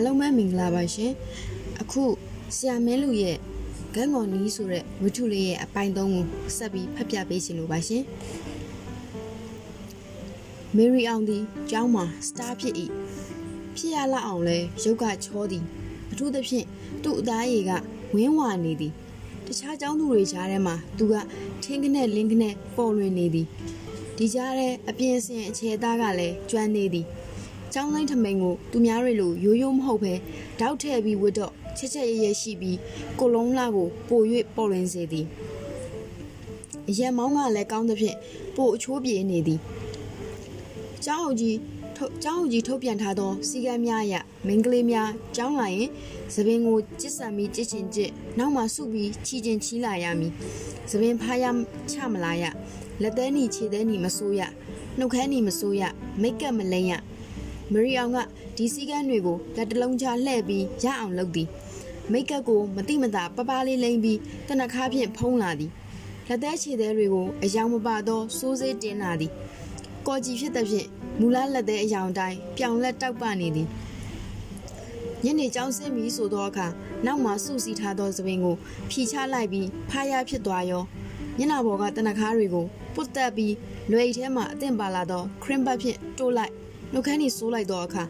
[0.00, 1.12] အလုံးမဲမင်္ဂလာပါရှင်
[1.82, 2.04] အခု
[2.56, 3.36] ဆရာမင်းလူရဲ့
[3.94, 6.24] ဂန်းကော်နီးဆိုတဲ့ဝတ္ထုလေးရဲ့အပိုင်းသုံးကို
[6.56, 8.02] ဆက်ပြီးဖတ်ပြပေးချင်လို့ပါရှင်
[10.76, 11.38] မေရီအောင်ဒီ
[11.70, 12.74] ကျောင်းမှာစတာဖြစ်၏
[13.76, 15.64] ဖြစ်ရလောက်အောင်လဲရုပ်ကချောသည်
[16.10, 16.66] အထူးသဖြင့်
[17.02, 17.70] သူ့အသားရည်က
[18.14, 18.92] ဝင်းဝါနေသည်
[19.46, 21.14] တခြားကျောင်းသူတွေကြားထဲမှာသူက
[21.62, 23.46] ထင်းကနဲ့လင်းကနဲ့ပေါ်လွင်နေသည်
[24.16, 27.06] ဒီကြားထဲအပြင်းစင်အခြေသားကလည်းကျွမ်းနေသည်
[27.74, 30.14] ကျောင်းတိုင်းထမိန်ကိုသူများတွေလိုရိုးရိုးမဟုတ်ပဲ
[30.60, 32.78] တောက်ထည့်ပြီးဝတ်တော့ချက်ချက်ရရရှိပြီး
[33.18, 34.20] ကိုလုံးလာကိုပို၍
[34.54, 35.26] ပေါ်လွင်စေသည်
[36.88, 38.16] အရက်မောင်းကလည်းကောင်းသဖြင့်
[38.56, 39.60] ပိုအချိုးပြေနေသည်
[41.04, 41.56] ကျောင်းအုပ်ကြီး
[42.22, 44.14] ကျောင်းအုပ်ကြီးထုတ်ပြန်ထားသောစီကံများအရ
[44.46, 45.88] မင်းကလေးများကျောင်းလာရင်
[46.34, 50.32] သပင်ကိုကြစ်ဆံပြီးကြစ်ချင်ကြစ်နောက်မှစုပြီးချီချင်ချီလာရမည်
[50.90, 51.44] သပင်ဖားရ
[51.90, 52.44] ချမလာရ
[53.02, 54.40] လက်သေးနီခြေသေးနီမဆိုးရ
[54.98, 55.82] နှုတ်ခမ်းနီမဆိုးရ
[56.22, 56.92] မိတ်ကပ်မလိမ့်ရ
[57.72, 58.18] မရီအောင်က
[58.56, 61.48] ဒီစည်းကမ်းတွေကိုလက်တလုံးချလှည့်ပြီးရအောင်လုပ်သည်
[62.12, 64.18] မိတ်ကပ်ကိုမတိမတာပပလေးလိမ့်ပြီး
[64.48, 65.70] တနခါဖြင့်ဖုံးလာသည်
[66.28, 69.32] လက်သေးခြေသေးတွေကိုအယောင်မပါသောစိုးစေးတင်လာသည်
[70.06, 70.88] ကော်ကြီးဖြစ်သဖြင့်
[71.20, 73.68] မူလလက်သေးအယောင်တိုင်းပြောင်လက်တောက်ပနေသည်
[75.24, 76.66] ညနေကျောင်းဆင်းပြီးဆိုသောအခါ
[77.06, 78.56] နောက်မှစုစည်းထားသောသပင်ကို
[78.90, 80.82] ဖြီချလိုက်ပြီးဖားရဖြစ်သွားရော
[81.38, 83.54] မျက်နှာပေါ်ကတနခါတွေကိုပုတ်တက်ပြီး
[83.90, 86.52] လွယ်အိတ်ထဲမှအသင့်ပါလာသောခရင်ဘတ်ဖြင့်တိုးလိုက်
[86.92, 88.02] နှုတ်ခမ်းကြီးဆိုးလိုက်သောအခါ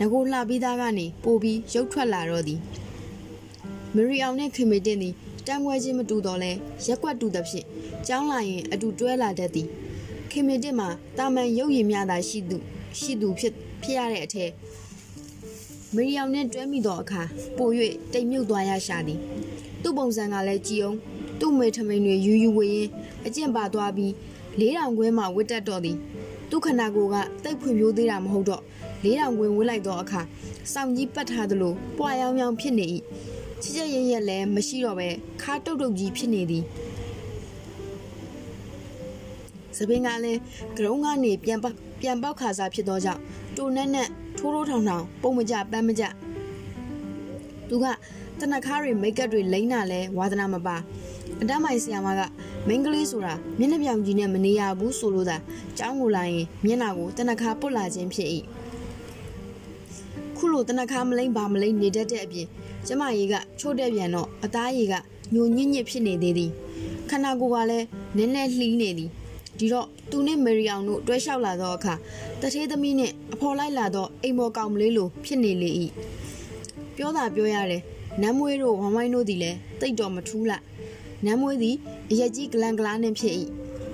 [0.00, 2.60] ငကိုလှပြီးသားကနေပိုပြီးရုပ်ထွက်လာတော့သည်
[3.94, 5.14] မရီအောင်နဲ့ခင်မေတင်သည်
[5.46, 6.50] တမ်းခွဲခြင်းမတူတော့လဲ
[6.86, 7.66] ရက်ွက်တူသဖြင့်
[8.06, 9.68] ကျောင်းလာရင်အတူတွဲလာတတ်သည်
[10.30, 10.88] ခင်မေတင်မှာ
[11.18, 12.56] တာမန်ရုပ်ရည်များသာရှိသူ
[13.00, 14.50] ရှိသူဖြစ်ဖြစ်ရတဲ့အထက်
[15.94, 17.22] မရီအောင်နဲ့တွဲမိသောအခါ
[17.56, 17.70] ပို၍
[18.12, 19.20] တိမ်မြုပ်သွားရရှာသည်
[19.82, 20.98] သူ့ပုံစံကလည်းကြည်အောင်
[21.40, 22.88] သူ့မေထမိန်တွေယူယူဝေရင်
[23.26, 24.12] အကျင့်ပါသွားပြီး
[24.58, 25.98] လေးတောင်ခွဲမှဝစ်တက်တော်သည်
[26.50, 28.62] သူခန္ဓာကိုယ်ကတိတ်ဖွံ့ဖြိုးသေးတာမဟုတ်တော့
[29.04, 30.20] လေးတောင်ခွဲဝစ်လိုက်သောအခါ
[30.72, 32.86] စောင့်ကြီးပတ်ထားသလိုပွာရောင်ရောင်ဖြစ်နေ၏
[33.62, 35.08] ချစ်ချစ်ရရက်လည်းမရှိတော့ပဲ
[35.42, 36.64] ခါတုတ်တုတ်ကြီးဖြစ်နေသည်
[39.76, 40.40] စပင်းကလည်း
[40.76, 43.20] ကရုံးကနေပြန်ပေါက်ပြန်ပေါက်ခါစားဖြစ်သောကြောင့်
[43.56, 44.08] တူနက်နက်
[44.38, 46.04] ထိုးထိုးထောင်ထောင်ပုံမကြပန်းမကြ
[47.68, 47.86] သူက
[48.40, 50.76] တနခါတွေမိတ်ကပ်တွေလိမ့်တာလဲဝါသနာမပါ
[51.42, 52.20] အတမိုင်ဆီယာမက
[52.68, 55.36] မင်းကလေးဆိုတာမျက်နှာပြောင်ကြီးနဲ့မနေရဘူးဆိုလို့သာ
[55.78, 58.28] ကျောင်းကိုလာရင်မျက်နှာကိုတနခါပုတ်လာခြင်းဖြစ်၏
[60.36, 62.46] ခုလိုတနခါမလိမ့်ပါမလိမ့်နေတတ်တဲ့အပြင်
[62.86, 64.94] ကျမကြီးကချို့တဲ့ပြန်တော့အသားရည်က
[65.34, 66.50] ညိုညစ်ညစ်ဖြစ်နေသေးသည်
[67.10, 67.86] ခန္ဓာကိုယ်ကလည်း
[68.16, 69.10] နည်းနည်းလှီးနေသည်
[69.58, 71.94] ဒီတော့သူနဲ့မေရီအောင်တို့တွဲလျှောက်လာသောအခါ
[72.40, 75.70] တထေးသမီးနဲ့အဖော်လိုက်လာသောအိမ်မော်ကောင်မလေးလိုဖြစ်နေလေ၏
[76.96, 77.82] ပြောတာပြောရတယ်
[78.20, 80.62] နမ်းမွေးတို့ဝမ်ဝိုင်းတို့သည်လည်းတိတ်တော်မထူးလား
[81.24, 81.76] နမ်းမွေးသည်
[82.10, 83.34] အရက်ကြီးဂလန်ဂလာနှင့်ဖြစ်၏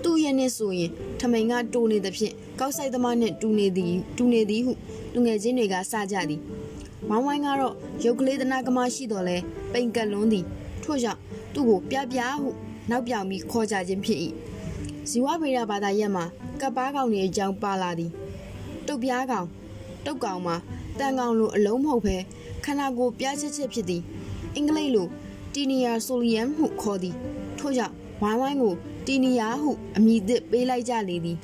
[0.02, 0.90] သူ့ရဲ့နှင့်ဆိုရင်
[1.20, 4.72] ထမိန်ကတိုးနေသဖြင့်ကောက်ဆိုင်သမားနှင့်တူနေသည်တူနေသည်ဟု
[5.14, 6.40] လူငယ်ချင်းတွေကစကြသည်
[7.08, 7.74] ဝမ်ဝိုင်းကတော့
[8.04, 9.36] ရုပ်ကလေးသနာကမရှိတော့လဲ
[9.72, 10.44] ပိန်ကလွန်းသည်
[10.84, 11.20] ထို့ကြောင့်
[11.54, 12.48] သူ့ကိုပြပြဟု
[12.90, 14.18] နောက်ပြောင်ပြီးခေါ်ကြခြင်းဖြစ်၏
[15.10, 16.24] ဇီဝဗေဒဘာသာရက်မှာ
[16.60, 18.10] ကပ်ပါကောင်တွေအကြောင်းပါလာသည်
[18.86, 19.46] တုတ်ပြားကောင်
[20.04, 20.56] တုတ်ကောင်မှာ
[20.98, 22.16] တန်ကောင်လိုအလုံးမဟုတ်ပဲ
[22.64, 24.02] ခန္ဓာကိုယ်ပြားချက်ချက်ဖြစ်သည်
[24.54, 25.06] အင်္ဂလိပ်လို
[25.54, 27.14] တီနီယာဆိုလီယမ်ဟုခေါ်သည်
[27.58, 28.74] ထို့ကြောင့်ဝိုင်းဝိုင်းကို
[29.06, 31.36] တီနီယာဟုအမည်သစ်ပေးလိုက်ကြလေသည်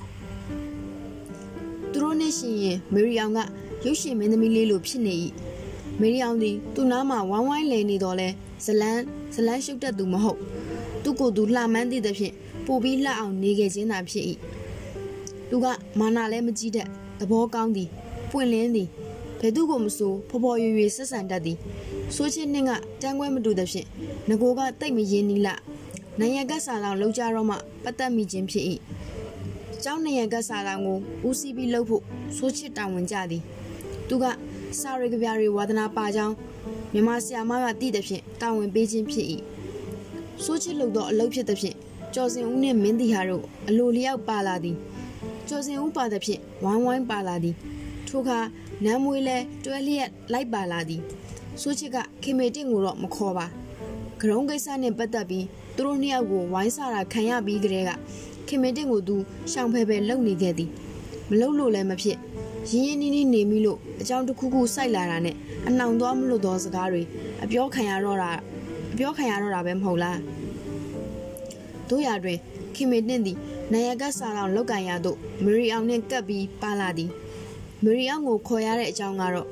[1.90, 3.38] သူတို့နဲ့ရှင်ရင်မေရီအောင်က
[3.84, 5.14] ရုပ်ရှင်မင်းသမီးလေးလိုဖြစ်နေ၏
[6.00, 8.28] မေရီအောင်သည်သူ့နားမှာဝိုင်းဝိုင်းလဲနေတော့လဲ
[8.64, 9.02] ဇလန်း
[9.34, 10.38] ဇလန်းရှုပ်တတ်သူမဟုတ်
[11.02, 12.34] သူကိုယ်သူလှမှန်းသည့်သဖြင့်
[12.66, 14.24] ပိုပြီးလှအောင်နေခဲ့ခြင်းသာဖြစ်၏
[15.48, 15.66] သူက
[15.98, 16.88] မာနာလည်းမကြည့်တတ်
[17.20, 17.88] သဘောကောင်းသည်
[18.30, 19.05] ပွင့်လင်းသည်ဘယ်
[19.56, 21.58] သူကိုမဆိုဖော်ဖော်ရွရွဆက်ဆံတတ်သည်
[22.14, 23.86] ဆိုချင်းနှင်းကတန်းခွဲမတူသဖြင့်
[24.28, 25.48] ငကိုကတိတ်မရင်းနီးလ
[26.20, 28.64] နိုင်ရကဆာလောင်လောက်ကြတော့မှပတ်သက်မိခြင်းဖြစ်၏
[29.82, 30.98] ကျောင်းနိုင်ရကဆာလောင်ကို
[31.28, 32.02] ဦးစီးပြီးလှုပ်ဖို့
[32.36, 33.42] ဆိုချစ်တာဝန်ကြသည်
[34.08, 34.24] သူက
[34.80, 36.34] စာရီကဗျာရီဝါဒနာပါကြောင်း
[36.92, 39.26] မြမဆရာမကတည်တဲ့ဖြင့်တာဝန်ပေးခြင်းဖြစ်၏
[40.44, 41.76] ဆိုချစ်လုပ်သောအလုပ်ဖြစ်တဲ့ဖြင့်
[42.14, 44.76] ကျော်စင်ဦးနှင့်မင်းတီဟာတို့အလိုလျောက်ပါလာသည်
[45.48, 47.54] ကျော်စင်ဦးပါတဲ့ဖြင့်ဝိုင်းဝိုင်းပါလာသည်
[48.08, 48.38] ထိုအခါ
[48.84, 51.02] နမ်းမွေးလဲတွဲလျက်လိုက်ပါလာသည်
[51.62, 53.46] ဆိုချစ်ကခင်မေတင့်ကိုတော့မခေါ်ပါ
[54.20, 55.46] ဂရုံးကိစ္စနဲ့ပတ်သက်ပြီး
[55.76, 57.90] သူတို့နှစ်ယောက်ကိုဝိုင်းစားတာခံရပြီးကြတဲ့က
[58.48, 59.16] ခင်မေတင့်ကိုသူ
[59.52, 60.70] ရှောင်ဖဲဖဲလုံနေခဲ့သည်
[61.30, 62.18] မလုံလို့လည်းမဖြစ်
[62.70, 65.36] ရင်းရင်းနှီးနှီးနေမိလို့အကြောင်းတစ်ခုခုစိုက်လာတာနဲ့
[65.66, 67.02] အနှောင်သွားမလို့သောစကားတွေ
[67.44, 68.30] အပြောခံရတော့တာ
[68.92, 70.18] အပြောခံရတော့တာပဲမဟုတ်လား
[71.90, 72.38] တို့ရတွင်
[72.74, 73.38] ခင်မေတင့်သည်
[73.72, 77.10] နာယကဆာလောင်လောက်ကန်ရသို့မရီအောင်နှင့်ကပ်ပြီးပါလာသည်
[77.88, 79.48] မရီအောင်ကိုခေါ်ရတဲ့အကြောင်းကတော့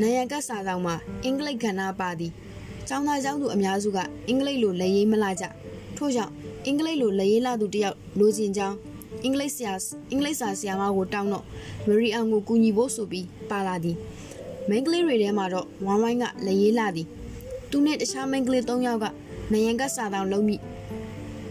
[0.00, 0.94] နာယကစာဆောင်မှာ
[1.24, 2.32] အင်္ဂလိပ်ကဏ္ဍပါသည်။
[2.88, 3.98] ကျောင်းသားကျောင်းသူအများစုက
[4.28, 5.44] အင်္ဂလိပ်လိုလက်ရေးမလာကြ။
[5.96, 6.32] ထို့ကြောင့်
[6.66, 8.76] အင်္ဂလိပ်လိုလက်ရေးလာသူတယောက်လိုချင်ကြောင်း
[9.24, 9.72] အင်္ဂလိပ်ဆရာ
[10.10, 11.44] အင်္ဂလိပ်စာဆရာမကိုတောင်းတော့
[11.86, 13.96] မရီအောင်ကိုကူညီဖို့ဆိုပြီးပါလာသည်။
[14.68, 17.06] မိန်းကလေးတွေထဲမှာတော့ဝမ်ဝိုင်းကလက်ရေးလာသည်။
[17.70, 19.04] သူနဲ့တခြားမိန်းကလေး၃ယောက်က
[19.52, 20.56] နယံကစာဆောင်လုံးမိ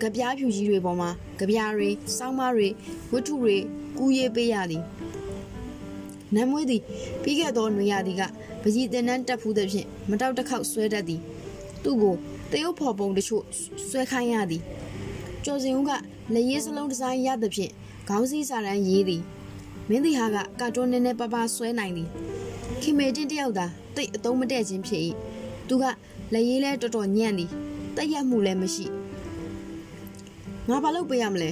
[0.01, 1.09] ကြပြားဖြူကြီးတွေပေါ်မှာ
[1.39, 2.67] ကြပြားတွေစောင်းမတွေ
[3.11, 3.55] ဝတ္ထုတွေ
[3.97, 4.83] ကူးရေးပေးရသည်။
[6.35, 6.81] နမ်းမွေးသည်
[7.23, 8.23] ပြီးခဲ့သောနွေရသည်က
[8.61, 11.21] ပကြီးတင်နှန်းတက်ဖူးသည်ဖြင့်မတောက်တစ်ခေါက်ဆွဲတတ်သည်
[11.83, 12.15] သူ့ကို
[12.51, 13.43] တရုတ်ဖော်ပုံတချို့
[13.89, 14.61] ဆွဲခိုင်းရသည်
[15.45, 15.91] ကျော်စင်ဦးက
[16.33, 17.71] လက်ရေးစလုံးဒီဇိုင်းရသဖြင့်
[18.09, 19.21] ခေါင်းစည်းစာတန်းရေးသည်
[19.89, 22.09] မင်းသည်ဟာကကာတွန်းနည်းနည်းပါးပါးဆွဲနိုင်သည်
[22.81, 25.01] ခင်မေတင်တယောက်သာတိတ်အသုံးမတည့်ခြင်းဖြစ်၏
[25.67, 25.83] သူက
[26.33, 27.49] လက်ရေးလဲတော်တော်ညံ့သည်
[27.95, 28.85] တက်ရက်မှုလည်းမရှိ
[30.69, 31.49] ငါဘာလုပ်ပေးရမလဲ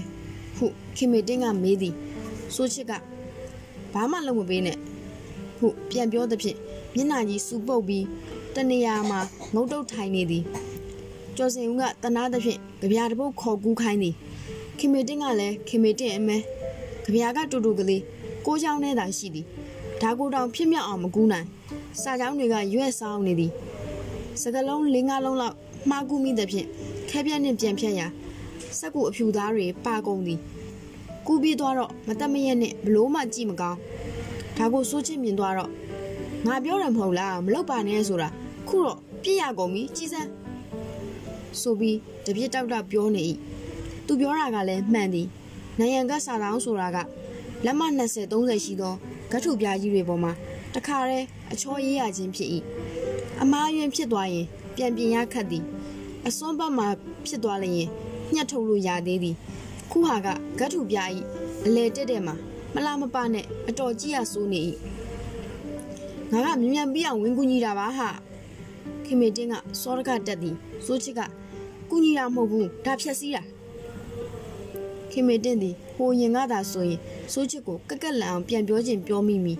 [0.57, 0.65] ဟု
[0.97, 1.93] ခင်မေတင်ကမေးသည်
[2.55, 2.91] ဆိုချစ်က
[3.93, 4.77] ဘာမှလုပ်မပေးနဲ့
[5.59, 6.57] ဟုပြန်ပြောသဖြင့်
[6.95, 8.05] မျက်နှာကြီးစူပုတ်ပြီး
[8.55, 9.19] တနေရာမှာ
[9.53, 10.43] ငုတ်တုတ်ထိုင်နေသည်
[11.37, 14.15] ကျော်စင်ဦးကတနာသဖြင့်ကြပြာတပုတ်ခေါ်ကူးခိုင်းသည်
[14.77, 16.37] ခင်မေတင်ကလည်းခင်မေတင်အမဲ
[17.03, 18.03] ကြပြာကတူတူကလေး
[18.45, 19.45] ကိုးချောင်းနဲ့သာရှိသည်
[20.01, 21.47] ဒါကိုတောင်ဖြစ်မြောက်အောင်မကူးနိုင်
[22.01, 23.51] စာချောင်းတွေကရွက်ဆောင်နေသည်
[24.41, 25.55] စကလုံး၄၅လုံးလောက်
[25.89, 26.67] မှားကူးမိသဖြင့်
[27.09, 28.07] ခဲပြက်နှင့်ပြန်ဖြတ်ရာ
[28.79, 30.39] စက်ကူအဖြူသားတွေပါကုန်သည်
[31.31, 33.79] ကူးပြီးသွားတော့မတက်မရက်နဲ့ဘလို့မှကြည့်မကောင်း
[34.57, 35.71] ဒါကိုစိုးချစ်မြင်သွားတော့
[36.47, 38.29] ငါပြောတယ်မဟုတ်လားမလုပ်ပါနဲ့ဆိုတာ
[38.67, 40.29] ခုတော့ပြည့်ရကုန်ပြီကြီးစမ်း
[41.61, 43.21] ဆိုပြီးတပြစ်တောက်တောက်ပြောနေ၏
[44.07, 45.27] သူပြောတာကလည်းမှန်သည်
[45.79, 46.97] နိုင်ရန်ကစာတောင်းဆိုတာက
[47.65, 48.93] လက်မ20 30ရှိသော
[49.31, 50.31] ဂတ်ထုပြားကြီးတွေပေါ်မှာ
[50.75, 52.49] တခါတည်းအချောရေးရခြင်းဖြစ်၏
[53.41, 54.45] အမားယွင်ဖြစ်သွားရင်
[54.75, 55.63] ပြန်ပြင်ရခတ်သည်
[56.27, 56.87] အစွန်းဘက်မှာ
[57.27, 57.73] ဖြစ်သွားလျင်
[58.33, 59.35] ညှက်ထုတ်လို့ရသေးသည်
[59.90, 60.28] ခုဟာက
[60.58, 61.18] ဂတ်ထုပြဤ
[61.66, 62.34] အလေတက်တဲ့မှာ
[62.74, 64.60] မလာမပနဲ့အတော်ကြီးရဆိုးနေ၏
[66.32, 68.08] ငါကမြ мян ပြီးအောင်ဝင်ကူညီတာပါဟာ
[69.04, 70.56] ခင်မေတင်းကစောရကတက်သည်
[70.86, 71.20] စိုးချစ်က
[71.90, 73.42] ကူညီတာမဟုတ်ဘူးဒါဖြက်စီးတာ
[75.10, 77.00] ခင်မေတင်သည်ဟိုရင်ကသာဆိုရင်
[77.32, 79.54] စိုးချစ်ကိုကက်ကက်လန်အောင်ပြန်ပြောခြင်းပြောမိမိ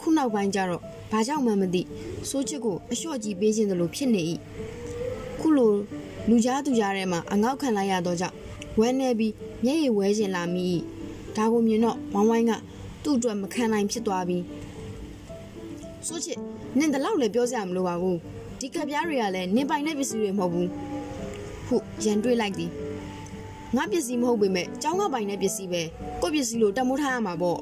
[0.00, 1.82] ခုနောက်ပိုင်းကျတော့ဘာကြောင့်မှမသိ
[2.30, 4.22] စိုးချစ်ကိုအလျှော့ကြီးပေးခြင်းတလို့ဖြစ်နေ၏
[5.40, 5.72] ခုလို
[6.28, 8.36] လူကြားသူကြားထဲမှာအငေါက်ခံလိုက်ရတော့ကြောင့်
[8.79, 9.33] ဝဲနေပြီး
[9.65, 10.63] မျက်ရည်ဝဲခြင်းလာမိ၏
[11.35, 12.51] ဒါကိုမြင်တော့ဝိုင်းဝိုင်းက
[13.03, 14.43] သူ့အတွက်မခံနိုင်ဖြစ်သွားပြီး
[16.07, 16.37] စိုးချစ်
[16.77, 18.17] နင်တလောက်လည်းပြောစရာမလိုပါဘူး
[18.59, 20.69] ဒီကပြားတွေကလည်းနင်ပိုင်တဲ့ပစ္စည်းတွေမဟုတ်ဘူး
[21.67, 22.71] ဟုရန်တွေးလိုက်သည်
[23.75, 25.81] ငါပစ္စည်းမဟုတ်ပေမဲ့ကျောင်းကပိုင်တဲ့ပစ္စည်းပဲ
[26.21, 27.59] ကိုယ့်ပစ္စည်းလို့တမိုးထားရမှာပေါ့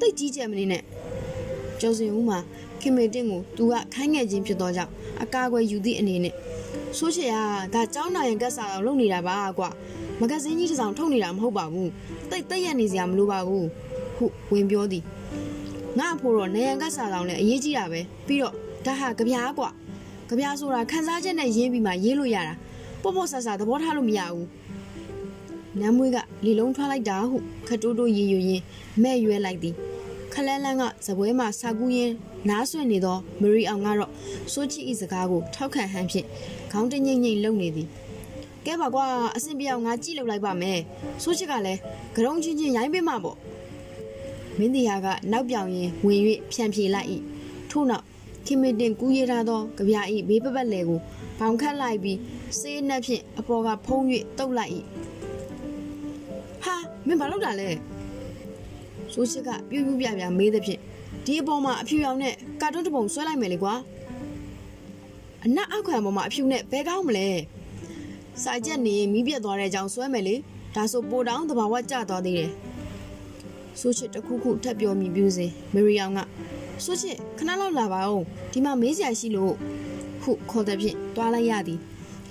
[0.00, 0.82] တိတ်ကြီးကျယ်မနေနဲ့
[1.80, 2.38] ကျော်စင်ဦးမှာ
[2.80, 6.34] ခင်မေတင်ကိုသူကခိုင်းငယ်ချင်းဖြစ်တော့ကြောင့်အကာအကွယ်ယူသည့်အနေနဲ့
[6.98, 7.34] ဆိုးချေက
[7.74, 9.70] ဒါကျောင်းနိုင်ရင်ကက်ဆာအောင်လုပ်နေတာပါကွာ
[10.20, 11.90] မဂဇင်းကြီးတစ်စောင်ထုတ်နေတာမဟုတ်ပါဘူး
[12.30, 13.66] တိတ်တိတ်ရနေစရာမလိုပါဘူး
[14.16, 15.04] ဟုဝင်ပြောသည်
[15.98, 18.54] ငါအဖို့တော့နေရန်ကက်ဆာဆောင်လည်းအရေးကြီးတာပဲပြီးတော့
[18.86, 19.70] ဒါဟာကြပြားကွာ
[20.28, 22.54] ကြပြားဆိုတာခန်းစားချက်နဲ့ရင်းပြီးမှရေးလို့ရတာ
[23.02, 24.48] ပေါ့ပေါ့ဆဆသဘောထားလို့မရဘူး
[25.80, 27.36] နမ်းမွေးကလေလုံးထွက်လိုက်တာဟု
[27.68, 28.62] ခတိုးတိုးရေယူရင်း
[29.02, 29.74] မဲ့ရွဲလိုက်သည်
[30.32, 32.14] ခလန်းလန်းကဇပွဲမှာစာကူးရင်း
[32.48, 34.10] နားဆွင့်နေသောမရီအောင်ကတော့
[34.52, 36.26] စိုးချီဤစကားကိုထောက်ခံဟန်ဖြင့်
[36.74, 37.88] ခေါင်းတငိမ့်ငိမ့်လုံနေသည်
[38.66, 39.06] ကဲပါကွာ
[39.36, 40.80] အဆင်ပြေအောင်ငါကြည့်လုပ်လိုက်ပါမယ်
[41.22, 41.80] စိုးချစ်ကလည်း
[42.14, 43.38] ဂရုံချင်းချင်းရိုင်းပေးမှာပေါ့
[44.58, 46.20] မင်းတရားကနောက်ပြောင်ရင်ဝင်၍
[46.52, 47.08] ဖြန့်ဖြေလိုက်၏
[47.70, 48.04] ထို့နောက်
[48.46, 51.00] ခင်မတင်ကူးရထားသောကြပြဤဘေးပပတ်လေကို
[51.38, 52.18] ဘောင်ခတ်လိုက်ပြီး
[52.60, 54.02] စေးနှက်ဖြင့်အပေါ်ကဖုံး၍
[54.38, 54.72] တုတ်လိုက်၏
[56.62, 56.74] ဟာ
[57.06, 57.68] မင်းဘာလုပ်တာလဲ
[59.12, 60.80] ဆိုးချစ်ကပြူးပြူးပြပြမေးသဖြင့်
[61.26, 63.74] ဒီအပေါ်မှာအဖြူရောင်နဲ့ကာတွန်းတစ်ပုံဆွဲလိုက်မယ်လေကွာ
[65.46, 67.28] အနက်အောက်ခံပေါ်မှာအဖြူနဲ့ဘဲကောင်းမလဲ
[68.42, 70.34] စာကြက်နေမီးပြတ်သွားတဲ့အကြောင်းဆွဲမယ်လေ
[70.74, 72.50] ဒါဆိုပိုတောင်းတဘာဝကျသွားသေးတယ်
[73.80, 76.20] ဆိုးချစ်တစ်ခုခုထပ်ပြောမိပြူးစေမရီယောင်က
[76.84, 78.22] ဆိုးချစ်ခဏလောက်လာပါဦး
[78.52, 79.54] ဒီမှာမေးစရာရှိလို့
[80.22, 81.80] ဟုခေါ်တဲ့ဖြင့်တွားလိုက်ရသည်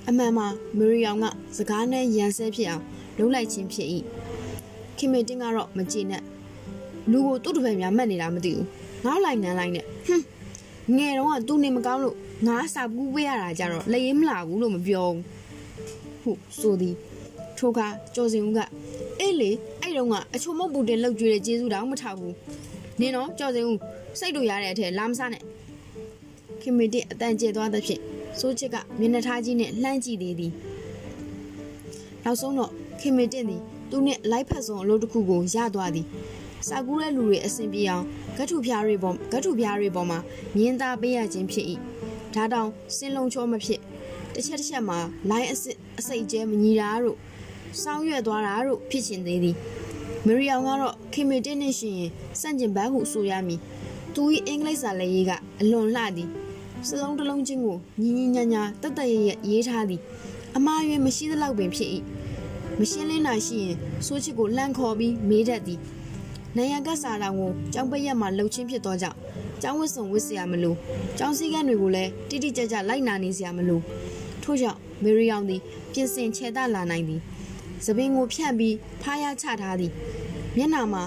[0.08, 1.26] အမှန်မှာမရီယောင်က
[1.58, 2.84] စကားနဲ့ရန်ဆဲဖြစ်အောင်
[3.18, 3.88] လုံးလိုက်ခြင်းဖြစ်၏
[4.98, 6.24] ခင်မတင်ကတော့မကြည့်နဲ့
[7.12, 8.66] လူကိုသူ့တပည့်များမှတ်နေတာမသိဘူး
[9.06, 10.26] ငေါ့လိုက်နန်းလိုက်နဲ့ဟွန်း
[10.98, 12.16] ငယ်တော့ကသူနေမကောင်းလို့
[12.48, 15.22] ငါစာကူးပေးရတာကြတော့လက်ရင်မလာဘူးလို့မပြောဘူး
[16.22, 16.96] ဟုတ်ဆိုသည်
[17.58, 17.80] ထိုက
[18.16, 18.60] ကြော်စင်ဦးက
[19.20, 19.52] အေးလေ
[19.82, 22.36] အဲ့တုန်းကအချုံမုတ်ပူတင်လှုပ်ကြွေးတဲ့ကျေးဇူးတောင်မထောက်ဘူး
[23.00, 23.78] နင်တော့ကြော်စင်ဦး
[24.20, 25.44] စိတ်တို့ရတဲ့အထက်လာမစားနဲ့
[26.62, 28.02] ခင်မီတင်အတန်ကျဲသွားသဖြင့်
[28.40, 30.52] စိုးချစ်ကမျက်နှာထားကြီးနဲ့လှမ်းကြည့်သေးသည်
[32.24, 36.08] နောက်ဆုံးတော့ခင်မီတင်သည်သူနဲ့လိုက်ဖက်စုံအလုပ်တစ်ခုကိုရသွားသည်
[36.68, 38.06] စာကူးတဲ့လူတွေအဆင်ပြေအောင်
[38.38, 40.20] ဂတ်ထုဖျားတွေပေါ်ဂတ်ထုဖျားတွေပေါ်မှာ
[40.56, 41.66] မြင်းသားပေးရခြင်းဖြစ်၏
[42.36, 43.80] ဒါတောင်စင်လုံးချောမဖြစ်
[44.34, 45.00] တစ်ချက်တစ်ချက်မှာ
[45.30, 47.18] လိုင်းအစစ်အစိတ်ကျဲမညီတာတို့
[47.82, 49.56] စောင်းရွက်သွားတာတို့ဖြစ်ရှင်သေးသည်
[50.26, 53.60] မရီအောင်ကတော့ခင်မီတင်းနဲ့ရှင်ရင်စန့်ကျင်ဘန်းဟုဆိုရမည်
[54.14, 55.32] သူ၏အင်္ဂလိပ်စာလက်ရေးက
[55.62, 56.30] အလွန်လှသည်
[56.88, 60.02] စလုံးတစ်လုံးချင်းကိုညီညီညာညာတက်တက်ရရရေးထားသည်
[60.56, 61.90] အမားရွယ်မရှိသလောက်ပင်ဖြစ်၏
[62.80, 65.80] မရှင်းလင်းတာရှိရင်စိုးချစ်ကိုလှမ်းခေါ်ပြီးမေးတတ်သည်
[66.56, 69.18] နိုင်ရကဆာတောင်ကိုကျောင်းပရက်မှာလှုပ်ချင်းဖြစ်သောကြောင့်
[69.66, 70.76] ကျောင်းဝတ်စုံဝတ်စရာမလို
[71.18, 73.80] ကျောင်းစည်းကမ်းတွေကိုလည်းတိတိကျကျလိုက်နာနေစရာမလို
[74.44, 75.62] ထို့ကြောင့်မေရီယောင်သည်
[75.92, 77.22] ပြင်ဆင်ခြေတလာနိုင်သည်
[77.86, 79.92] သပင်ကိုဖြန့်ပြီးဖားရချထားသည်
[80.58, 81.04] မျက်နှာမှာ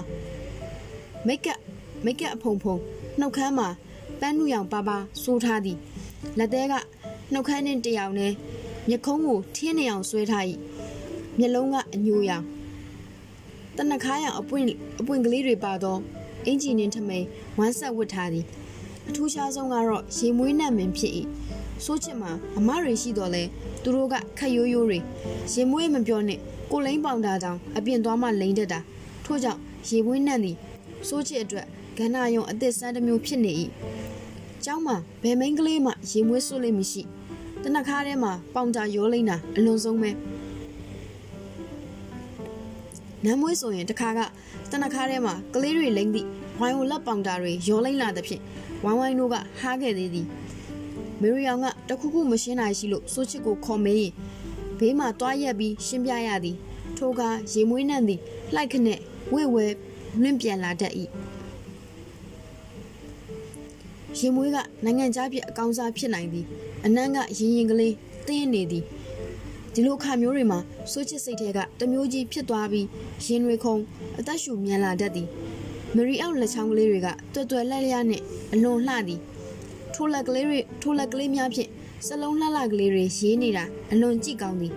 [1.27, 1.59] မိတ်ကပ်
[2.05, 2.75] မိတ်ကပ်အဖုံဖုံ
[3.19, 3.67] နှုတ်ခမ်းမှာ
[4.19, 5.77] ပန်းနူရောင်ပါပါဆိုးထားသည်
[6.37, 6.73] လက်သေးက
[7.33, 8.33] နှုတ်ခမ်းနှင့်တရောင်နဲ့
[8.89, 10.45] မျက်ခုံးကိုထင်းနေအောင်ဆွဲထား၏
[11.39, 12.45] မျက်လုံးကအညိုရောင်
[13.77, 14.65] တနခါရအပွင့်
[14.99, 15.97] အပွင့်ကလေးတွေပါသော
[16.47, 17.25] အင်ဂျင်နင်းထမိန်
[17.57, 18.45] ဝမ်းဆက်ဝတ်ထားသည်
[19.07, 21.13] အထူးခြားဆုံးကတော့ရေမွေးနတ်မင်းဖြစ်၏
[21.85, 23.43] စိုးချစ်မှာအမတွေရှိတော်လဲ
[23.83, 24.99] သူတို့ကခက်ရိုးရိုးတွေ
[25.53, 26.39] ရေမွေးမပြောနဲ့
[26.71, 28.79] ကိုလိန်ပေါင်တာကြောင့်အပြင်သွားမှလိန်တက်တာ
[29.25, 29.59] ထို့ကြောင့်
[29.89, 30.57] ရေမွေးနတ်သည်
[31.07, 31.65] စိုးချစ်အတွက်
[31.97, 33.51] ကန္နာယုံအသစ်ဆန်းတစ်မျိုးဖြစ်နေ၏
[34.65, 37.01] ကျောင်းမှာဘယ်မိန်းကလေးမှရေမွေးစွလိမ့်မရှိ
[37.63, 40.11] တနခါထဲမှာပေါင်တာရောလိမ့်တာအလွန်ဆုံးပဲ
[43.23, 44.19] နမ်းမွေးဆိုရင်တခါက
[44.71, 46.27] တနခါထဲမှာကလေးတွေလိမ့်သည့်
[46.59, 48.41] ဝိုင်းဝလက်ပေါင်တာတွေရောလိမ့်လာသဖြင့်
[48.83, 50.27] ဝိုင်းဝိုင်းတို့ကဟားခဲ့သေးသည်
[51.21, 54.13] မေရီယောင်ကတခုခုမရှင်းနိုင်ရှိလို့စိုးချစ်ကိုခေါ်မေးရင်
[54.79, 56.57] ဘေးမှာတွားရက်ပြီးရှင်းပြရသည်
[56.97, 57.21] ထိုက
[57.53, 58.19] ရေမွေးနှံ့သည်
[58.55, 58.99] လိုက်ခနဲ့
[59.33, 59.65] ဝဲဝဲ
[60.21, 60.93] လွင့်ပြန်လာတတ်၏
[64.19, 66.45] ရင်မွေးကနိုင်ငံခြားပြည်အကောင်စားဖြစ်နိုင်သည်
[66.85, 67.93] အနန်းကရင်ရင်ကလေး
[68.27, 68.83] တင်းနေသည်
[69.79, 70.59] ဒီလိုခါမျိုးတွေမှာ
[70.91, 72.87] စိုးချစ်စိတ်ထဲကတမျိုးကြီးဖြစ်သွားပြီး
[73.25, 73.75] ရင်တွေခုံ
[74.19, 75.27] အသက်ရှူမြန်လာတတ်သည်
[75.95, 78.21] မရီအောက်လက်ချောင်းကလေးတွေကတွယ်တွယ်လက်လျားနဲ့
[78.53, 79.19] အလွန်လှသည်
[79.93, 81.69] ထိုးလက်ကလေးတွေထိုးလက်ကလေးများဖြင့်
[82.07, 84.73] စလုံးလှလှကလေးတွေရေးနေတာအလွန်ကြည့်ကောင်းသည်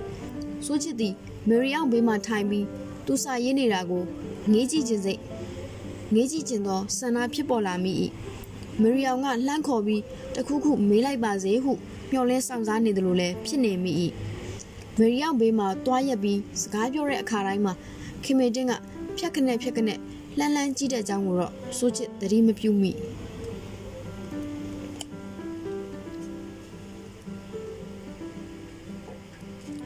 [0.66, 1.14] စိုးချစ်သည်
[1.48, 2.66] မရီအောက်ဘေးမှထိုင်ပြီး
[3.06, 4.02] သူစာရေးနေတာကို
[4.52, 5.20] ငေးကြည့်ခြင်းစိတ်
[6.14, 7.92] ငေးကြည့်ခြင်းသောဆန္ဒဖြစ်ပေါ်လာမိ၏
[8.80, 10.02] မရီယောင်ကလှမ်းခေါ်ပြီး
[10.34, 11.72] တခုခုမေးလိုက်ပါစေဟု
[12.10, 13.92] မျှော်လင့်ဆောင်စားနေတယ်လို့လည်းဖြစ်နေမိ၏
[14.98, 17.72] မေရီယောင်ဘေးမှာတွားရက်ပြီးစကားပြောတဲ့အခါတိုင်းမှာ
[18.24, 18.72] ခင်မေတင်းက
[19.16, 19.98] ဖြက်ခနဲ့ဖြက်ခနဲ့
[20.38, 22.92] လှမ်းလှမ်းကြည့်တဲ့အကြောင်းကိုတော့စိုးချစ်သတိမပြုမိ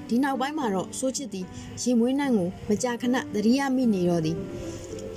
[0.08, 1.46] ဒီနောက်ပိုင်းမှာတော့စိုးချစ်သည်
[1.82, 4.36] ရင်မွေးနှံကိုမကြာခဏသတိရမိနေတော့သည်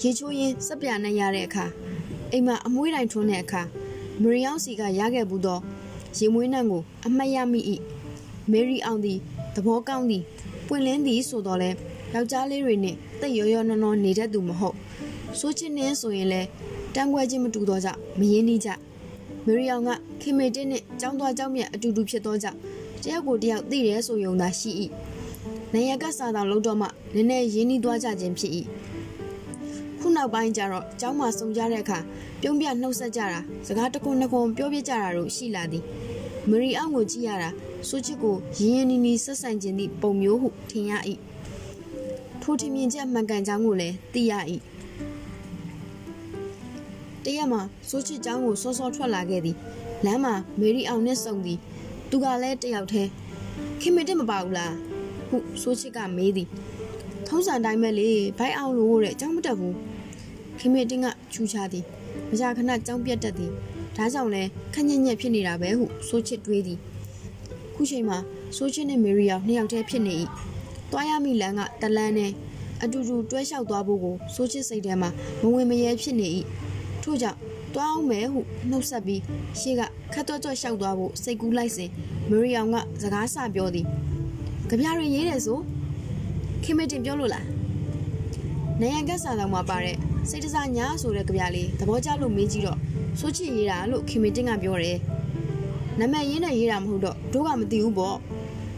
[0.02, 1.66] ရေချိုးရင်စက်ပြနဲ့ရတဲ့အခါ
[2.32, 3.62] အိမ်မှာအမွှေးတိုင်ထွန်းတဲ့အခါ
[4.22, 5.60] မရီယောင်စီကရခဲ့ဘူးသော
[6.18, 7.60] ရင်မွေးနှံကိုအမှတ်ရမိ၏
[8.52, 9.20] မေရီအောင်သည်
[9.57, 10.23] သဘောကောင်းသည်
[10.67, 11.71] ပွင့်လင်းသည်ဆိုတော့လဲ
[12.15, 14.77] ယောက်ျားလေးတွေနဲ့တိတ်ရောရောနော်နော်နေတတ်သူမဟုတ်
[15.39, 16.43] စိုးချစ်နေဆိုရင်လဲ
[16.95, 17.89] တန်းခွဲခြင်းမတူတော့ကြ
[18.19, 18.71] မရင်းနှီးကြ
[19.47, 19.91] မေရီအောင်က
[20.21, 22.47] ခင်မေတင်းနဲ့ចောင်းသွားចောင်းမြတ်အတူတူဖြစ်တော့ကြ
[23.03, 24.71] တယောက်ကိုတယောက်သိတယ်ဆိုယုံသာရှိ၏
[25.75, 28.53] နေရကစားတော်လို့တော့မှနည်းနည်းရင်းနှီးသွားကြခြင်းဖြစ်၏
[30.01, 31.99] ခုနောက်ပိုင်းကျတော့ចောင်းမှာစုံကြတဲ့အခါ
[32.41, 35.85] ပြုံးပြနှုတ်ဆက်ကြတာစကားတကွန်းတကွန်းပြောပြကြတာတို့ရှိလာသည်
[36.52, 37.50] မရီအောင်ကိုကြည့်ရတာ
[37.88, 40.92] စိုးချစ်ကိုရင်းရင်းနီးနီးဆက်ဆံခြင်းသည့်ပုံမျိုးဟုထင်ရ၏
[42.42, 44.34] ထိုထင်မြင်ချက်မှန်ကန်ကြောင်းကိုလည်းသိရ၏
[47.24, 49.56] တရက်မှာစိုးချစ်ကျောင်းကိုစောစောထွက်လာခဲ့သည်
[50.06, 51.60] လမ်းမှာမေရီအောင်နဲ့စုံသည်
[52.10, 53.10] သူကလည်းတယောက်တည်း
[53.82, 54.74] ခင်မတက်မပါဘူးလား
[55.30, 56.48] ဟုစိုးချစ်ကမေးသည်
[57.28, 58.10] ထုံးစံတိုင်းပဲလေ
[58.40, 59.76] ဘိုက်အောင်လို့တဲ့အကြောင်းမတက်ဘူး
[60.60, 61.86] ခင်မတင်ကချူချသည်
[62.30, 63.54] မကြာခဏကြောင်းပြတ်တတ်သည်
[63.98, 64.44] ဒါကြောင့်လဲ
[64.74, 66.80] ခက်ညက်ညက်ဖြစ်နေတာပဲဟုစိုးချစ်တွေးသည်
[67.76, 68.18] ခုချိန်မှာ
[68.58, 70.14] ဆိုချစ်နဲ့မေရီယောနှစ်ယောက်တည်းဖြစ်နေ၏။
[70.92, 72.32] တွားရမိလန်ကတလန်းနဲ့
[72.84, 75.10] အတူတူတွဲလျှောက်သွားဖို့ကိုဆိုချစ်စိတ်ထဲမှာ
[75.42, 76.28] မဝင်မရဲဖြစ်နေ၏။
[77.04, 77.38] ထို့ကြောင့်
[77.74, 79.22] တွားအောင်မယ်ဟုနှုတ်ဆက်ပြီး
[79.60, 79.82] ရှေ့က
[80.14, 81.90] ခတ်တော့တော့လျှောက်သွားဖို့စိတ်ကူးလိုက်စဉ်
[82.30, 83.86] မေရီယောကစကားဆပြောသည်။
[84.70, 85.60] ကြပြရင်ရေးတယ်ဆို
[86.64, 87.46] ခင်မတင်ပြောလို့လား။
[88.82, 89.98] နေရန်ကဆာတော်မှာပါတဲ့
[90.30, 92.77] စိတ်တစားညာဆိုတဲ့ကြပြလေးသဘောကျလို့မေးကြည့်တော့
[93.20, 94.98] ဆိုချစ်ရေးတာလို့ခင်မတင်ကပြောတယ်။
[96.00, 98.18] နမရင်းနဲ့ရေးတာမဟုတ်တော့တို့ကမသိဘူးပေါ့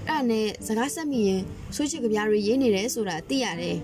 [0.08, 1.42] အဲ့နဲ့စကားဆက်မိရင်
[1.76, 3.78] ဆွေးချစ်ကြပြားတွေရေးနေတယ်ဆိုတာသိရတယ်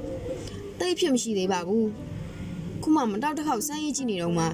[0.80, 1.88] တိတ်ဖြစ်မရှိသေးပါဘူး
[2.82, 4.46] ခုမှမတောက်တစ်ခေါက်စမ်းရေးကြည့်နေတော့မှ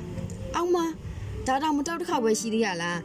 [0.56, 0.78] အောက်မ
[1.48, 3.00] ဒါတော့မတောက်တစ်ခေါက်ပဲရှိသေးရလား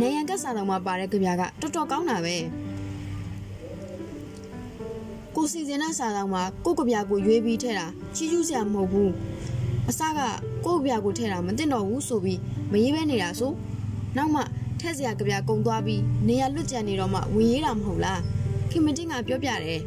[0.00, 2.36] နေရန်ကက်စာတော်မှာပါတဲ့ကြပြားကတော်တော်ကောင်းတာပဲ
[5.36, 9.12] ကိုစီစဉ်တဲ့စာတော်မှာကိုကြပြားကိုရွေးပြီးထည့်တာချီးကျူးစရာမဟုတ်ဘူး
[9.88, 10.20] အစက
[10.64, 12.40] ကိုကြပြားကိုထည့်တာမသိတော့ဘူးဆိုပြီး
[12.72, 13.52] မရေးပဲနေတာဆို
[14.16, 14.42] နောက်မှ
[14.80, 18.20] ထက်စရာကြပြကုံသွားပြီးနေရလွတ်ကြံနေတော့မှဝင်ရေးတာမဟုတ်လား
[18.70, 19.80] ခင်မတင်ကပြောပြတယ်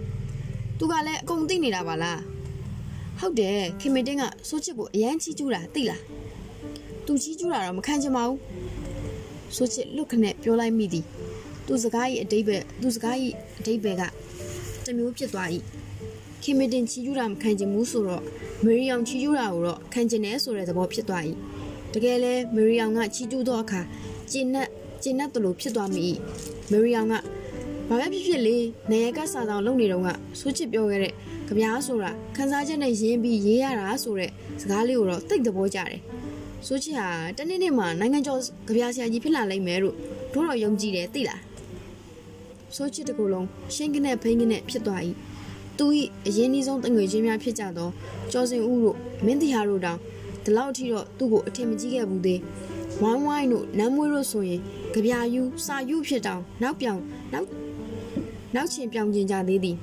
[0.78, 2.20] သူကလည်းအကုန်သိနေတာပါလား
[3.20, 6.02] ဟုတ်တယ်ခင်မတင်ကစိုးချစ်ကိုအရန်ချီးကျူးတာသိလား
[7.06, 8.40] သူချီးကျူးတာတော့မခံချင်ပါဘူး
[9.56, 11.06] စိုးချစ်လွတ်ခနဲ့ပြောလိုက်မိသည်
[11.68, 14.04] သူစကားရဲ့အတိတ်ပဲသူစကားရဲ့အတိတ်ပဲက
[14.86, 15.50] တမျိုးဖြစ်သွား၏
[16.48, 18.24] ခင်မတင်ချီးကျူးတာမခံချင်ဘူးဆိုတော့
[18.64, 21.24] မေရီယောင်ချီးကျူးတာကိုတော့ခံချင်တယ်ဆိုတဲ့သဘောဖြစ်သွား၏
[21.94, 23.82] တကယ်လဲမေရီယောင်ကချီးကျူးသောအခါ
[24.32, 24.68] ကျင်းနဲ့
[25.04, 26.08] ကျဉ်တ်တလို့ဖြစ်သွားမိ။
[26.72, 27.14] မေရီယောင်က
[27.90, 28.58] ဘာပဲဖြစ်ဖြစ်လေ
[28.92, 30.10] နေရကစာဆောင်လုပ်နေတော့က
[30.40, 31.14] ဆိုးချစ်ပြောခဲ့တဲ့
[31.48, 34.32] ကြပြားဆိုတာခန်းစားချက်နဲ့ရင်းပြီးရေးရတာဆိုတဲ့
[34.62, 36.02] စကားလေးကိုတော့တိတ်သဘောကျတယ်။
[36.68, 39.96] ဆိုးချစ်ဟာတနေ့နေ့မှာနိုင်ငံကျော်ကြပြားဆရာကြီးဖြစ်လာလိမ့်မယ်လို့
[40.34, 41.40] တို့တော့ယုံကြည်တယ်သိလား။
[42.76, 45.02] ဆိုးချစ်တကူလုံးရှင်းကနဲ့ဖိန်းကနဲ့ဖြစ်သွား၏။
[45.78, 45.86] သူ၏
[46.28, 47.90] အရင်နှီးဆုံးတငွေချင်းများဖြစ်ကြသော
[48.32, 50.00] ကျော်စင်ဦးတို့မင်းတရားတို့တောင်
[50.44, 52.40] ဒီလောက်အထိတော့သူ့ကိုအထင်မကြီးခဲ့ဘူးသေး။
[53.02, 54.62] ဝိုင်းဝိုင်းတို့နမ်းမွေးတို့ဆိုရင်
[54.94, 57.02] ကြပြာယူစာယူဖြစ်တောင်နောက်ပြောင်
[57.34, 57.48] နောက်
[58.56, 59.78] နောက်ချင်ပြောင်ကျင်ကြသေးသည်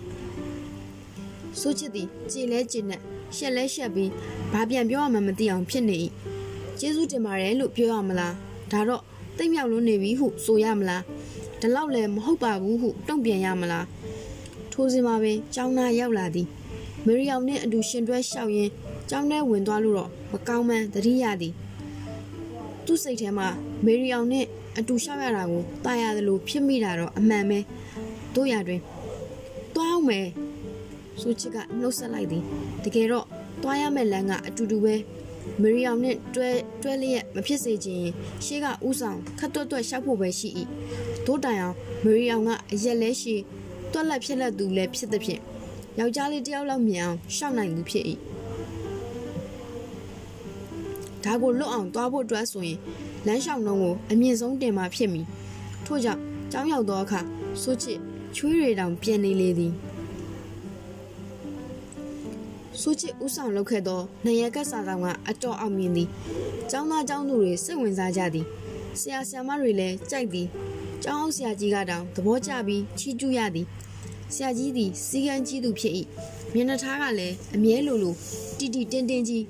[1.60, 3.00] ဆိုချစ်သည်ကြည်လဲကြည်နဲ့
[3.36, 4.10] ရှက်လဲရှက်ပြီး
[4.52, 5.96] ဘာပြန်ပြောရမှမသိအောင်ဖြစ်နေ၏
[6.78, 8.34] ကျေးဇူးတင်ပါတယ်လို့ပြောရမလား
[8.72, 9.02] ဒါတော့
[9.38, 11.02] တိတ်မြောက်လွန်းနေပြီဟုဆိုရမလား
[11.60, 13.84] ဒီလောက်လည်းမဟုတ်ပါဘူးဟုတုံ့ပြန်ရမလား
[14.72, 16.48] ထိုးစင်မှာပင်ကျောင်းသားရောက်လာသည်
[17.06, 18.70] မေရီယောင်နှင့်အတူရှင်တွဲလျှောက်ရင်း
[19.10, 21.52] ကျောင်းထဲဝင်သွားလို့တော့မကောင်းမှန်းသတိရသည်
[22.86, 23.48] သူ့စိတ်ထဲမှာ
[23.84, 24.46] မေရီအောင်နဲ့
[24.78, 27.58] အတူရှောက်ရတာကိုတာရတယ်လို့ဖြစ်မိတာတော့အမှန်ပဲ
[28.34, 28.80] တို့ရတွင်
[29.74, 30.26] တွားအောင်မယ်
[31.20, 32.42] ဆိုချစ်ကနှုတ်ဆက်လိုက်သည်
[32.84, 33.26] တကယ်တော့
[33.62, 34.94] တွားရမယ့်လမ်းကအတူတူပဲ
[35.62, 36.50] မရီအောင်နဲ့တွဲ
[36.82, 38.02] တွဲလျက်မဖြစ်စေချင်
[38.44, 40.48] ရှေ့ကဥဆောင်ခတ်တွတ်တွတ်ရှောက်ဖို့ပဲရှိ၏
[41.26, 43.36] တို့တိုင်အောင်မရီအောင်ကအရက်လဲရှိ
[43.92, 45.40] တွက်လက်ဖြစ်လက်သူလည်းဖြစ်သည်ဖြင့်
[45.98, 48.04] ယောက်ျားလေးတယောက်လောက်မြင်အောင်ရှောက်နိုင်သူဖြစ်၏
[51.24, 52.78] ဒါကိုလွတ်အောင်သွားဖို့အတွက်ဆိုရင်
[53.26, 55.26] လမ်းလျှောက်နှုံးကိုအမြင့်ဆုံးတင်မှဖြစ်မည်
[55.86, 56.20] ထို့ကြောင့်
[56.52, 57.20] ကြောင်းရောက်သောအခါ
[57.62, 57.98] စိုးချစ်
[58.36, 59.72] ချွေးရတောင်ပြန်နေလေသည်
[62.80, 66.08] စိုးချစ်ဥဆောင်လုပ်ခဲ့သောနေရကတ်စာဆောင်ကအတော်အောင်မြင်သည်
[66.70, 68.46] ကျောင်းသားကျောင်းသူတွေစိတ်ဝင်စားကြသည်
[69.00, 70.48] ဆရာဆရာမတွေလည်းကြိုက်သည်
[71.04, 73.66] ကျောင်းအောင်ဆရာကြီးကတောင်သဘောကျပြီးချီးကျူးရသည်
[74.34, 75.94] ဆရာကြီးသည်စီကံကြီးသူဖြစ်၏
[76.54, 78.14] မျက်နှာထားကလည်းအမြဲလိုလို
[78.58, 79.44] တီတီတင်းတင်းကြီး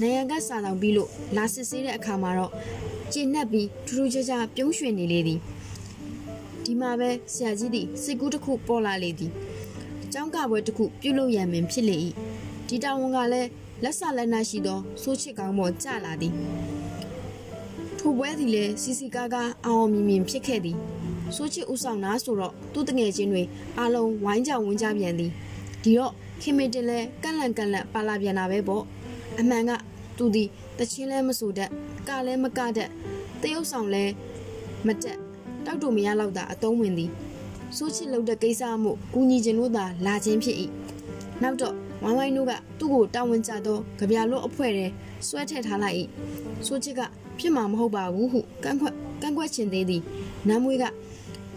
[0.00, 2.52] နိုင်ငံကစာဆောင်ပြီးလို့လာစစ်ဆေးတဲ့အခါမှာတော့
[3.12, 5.38] ကျဉ်နှက်ပြီးထူးထူးခြားခြားပြုံးရွှင်နေလေသည်
[6.64, 9.32] ဒီမှာပဲဆရာကြီးသည်စိတ်ကူးတစ်ခုပေါ်လာလေသည်
[10.12, 11.96] ကျောင်းကပွဲတစ်ခုပြုလုပ်ရန်ပင်ဖြစ်လေ၏
[12.68, 13.48] ဒီတာဝန်ကလည်း
[13.82, 16.34] လက်ဆလက်နရှိသောဆိုးချစ်ကောင်းပေါ်ကျလာသည်
[18.06, 20.76] ထိုပွဲသည်လည်းစီစီကားကားအောင်မြင်မြင်ဖြစ်ခဲ့သည်
[21.36, 23.42] ဆိုးချစ်ဥဆောင်နာဆိုတော့သူ့တငယ်ချင်းတွေ
[23.78, 25.30] အားလုံးဝိုင်းကြောင်ဝန်းကြပြန်သည်
[25.82, 26.12] ဒီတော့
[26.42, 28.84] ခင်မေတင်လဲကန့်လန့်ကန့်လန့်ပါလာပြန်တာပဲပေါ့
[29.40, 29.70] အမှန်က
[30.16, 30.44] သူဒီ
[30.78, 31.70] တချင်းလဲမဆိုတတ်
[32.08, 32.90] ကလည်းမကတတ်
[33.42, 34.04] တရုပ်ဆောင်လဲ
[34.86, 35.18] မတက်
[35.64, 37.10] တောက်တူမရတော့တာအတုံးဝင်သည်
[37.76, 40.56] ဆိုးချစ်လုပ်တဲ့ကိစ္စမှုကူညီခြင်းတို့သာလာခြင်းဖြစ်၏
[41.42, 41.74] နောက်တော့
[42.04, 44.86] ဝိုင်းဝိုင်းတို့ကသူ့ကိုတာဝန်ကျသောကြပြလို့အဖွဲ့ထဲ
[45.26, 45.96] ဆွဲထည့်ထားလိုက်၏
[46.66, 47.00] ဆိုးချစ်က
[47.38, 50.02] ဖြစ်မှာမဟုတ်ပါဘူးဟုကန့်ခွက်ကန့်ကွက်ချင်သေးသည်
[50.48, 50.84] နမ်းမွေးက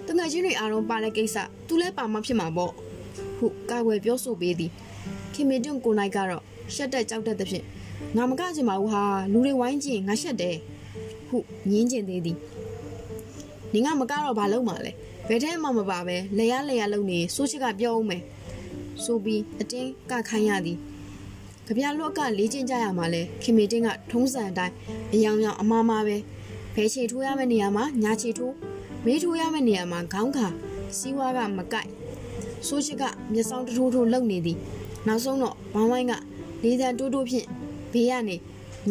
[0.08, 1.38] တငယ်ချင်းတွေအားလုံးပါတဲ့ကိစ္စ
[1.68, 2.72] သူလည်းပါမှဖြစ်မှာပေါ့
[3.38, 4.72] ဟုကာဝယ်ပြောဆိုပေးသည်
[5.34, 6.44] ခင်မင်တွန်းကိုနိုင်ကတော့
[6.76, 7.66] ရှက်တက်ကြောက်တက်တဲ့ဖြင့်
[8.18, 10.58] ငါမကချင်ပါဘူးဟာလူတွေဝိုင်းကြည့်ငါရှက်တယ်
[11.30, 11.38] ဟု
[11.70, 12.38] ညင်းကျင်သေးသည်
[13.74, 14.92] နင်ကမကတော့ဘာလုပ်မှာလဲ
[15.28, 18.22] ဘယ်ထဲမှမပါပဲလေရလေရလုံနေစိုးချစ်ကပြောအောင်မယ်
[19.04, 20.78] ဆိုပြီးအတင်းကခိုင်းရသည်
[21.66, 24.76] ကြပြလော့ကလေးချင်းကြရမှာလဲခင်မီတင်းကထုံးစံအတိုင်း
[25.14, 26.18] အယောင်ယောင်အမားမာပဲ
[26.76, 28.54] ဘဲချေထိုးရမယ့်နေရာမှာညာချေထိုး
[29.06, 30.48] မေးထိုးရမယ့်နေရာမှာခေါင်းခါ
[30.98, 31.90] စီးဝါးကမကိုက်
[32.68, 33.04] ဆိုးချစ်က
[33.34, 34.58] မျက်စောင်းတထိုးထိုးလုံနေသည်
[35.08, 36.14] နောက်ဆုံးတော့ဝိုင်းဝိုင်းက
[36.64, 37.48] လေးတန်တိုးတိုးဖြင့်
[37.94, 38.36] ဘေးကနေ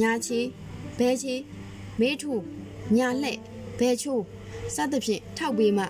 [0.00, 0.40] ညာချေ
[0.98, 1.34] ဘဲချေ
[2.00, 2.42] မေးထိုး
[2.96, 3.36] ညာလှဲ့
[3.78, 4.22] ဘဲချိုး
[4.74, 5.84] စသဖြင့်ထောက်ပေးမှ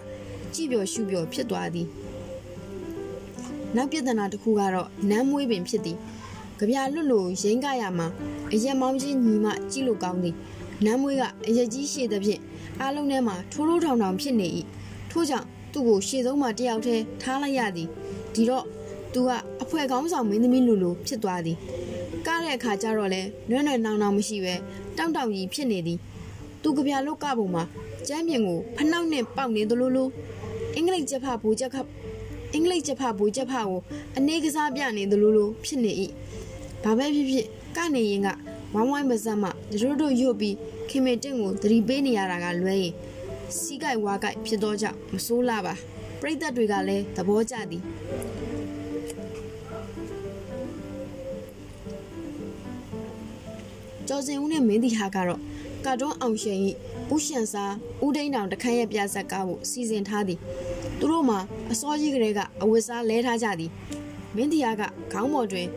[0.54, 1.86] ကြည့်ပျော်ရှုပျော်ဖြစ်သွားသည်
[3.76, 5.98] နောက်ပြဿနာတစ်ခုကတော့နမ်းမွေးပင်ဖြစ်သည်
[6.58, 8.08] ကြပြလွတ်လို့ရင်းကရမှာ
[8.52, 10.34] အရက်မောင်းချင်းညီမကြည့်လို့ကောင်းသည်
[10.84, 12.40] နမ်းမွေးကအရက်ကြီးရှည်သဖြင့်
[12.80, 14.48] အားလုံးထဲမှာထိုးထိုးထောင်ထောင်ဖြစ်နေ၏
[15.10, 17.88] ထို့ကြောင့်သူ့ကိုရှေ့ဆုံးမှာတယောက်တည်းထားလိုက်ရသည်
[18.34, 18.64] ဒီတော့
[19.12, 19.30] သူက
[19.62, 21.56] အဖွဲကောင်းဆောင်မင်းသမီးလူလူဖြစ်သွားသည်
[22.26, 24.54] ကားတဲ့အခါကျတော့လဲနွဲ့နွဲ့နောင်နောင်မရှိပဲ
[24.96, 25.98] တောင့်တောင့်ကြီးဖြစ်နေသည်
[26.62, 27.64] သူကြပြလုတ်ကပုံမှာ
[28.08, 30.08] ကျမ်းပြင်ကိုဖနှောက်နဲ့ပေါက်နေသလိုလို
[30.74, 31.76] အင်္ဂလိပ်ချက်ဖဘူချက်ခ
[32.56, 33.80] အင်္ဂလိပ်ချက်ဖဘူချက်ဖကို
[34.18, 35.92] အနေကစားပြနေသလိုလိုဖြစ်နေ၏
[36.84, 37.46] ဘာပဲဖြစ်ဖြစ်
[37.76, 38.28] ကနေရင်က
[38.74, 39.50] ဝိုင်းဝိုင်းမစမ်းမှ
[39.80, 40.56] တို့တို့ရွတ်ပြီး
[40.88, 42.92] ခင်မေတင့်ကိုသတိပေးနေရတာကလွဲရင်
[43.58, 45.74] စီးကြိုက်ဝါကြိုက်ဖြစ်တော့ကြောင့်မစိုးလာပါ
[46.20, 47.82] ပြိသက်တွေကလည်းသဘောကျသည်
[54.08, 55.40] ကျော်စင်ဦးနဲ့မင်းတီဟာကတော့
[55.84, 56.58] ကာတွန်းအောင်ရှင်၏
[57.14, 57.64] ဦးရှန်စာ
[58.04, 60.40] ဦးဒိန်းတောင်တခန်းရဲ့ပြဆက်ကားကိုစီစဉ်ထားသည်
[60.98, 61.38] သူတို့မှာ
[61.72, 63.70] အစောကြီးကလေးကအဝတ်စားလဲထားကြသည်
[64.34, 64.82] မင်းတီဟာက
[65.12, 65.68] ခေါင်းပေါ်တွင်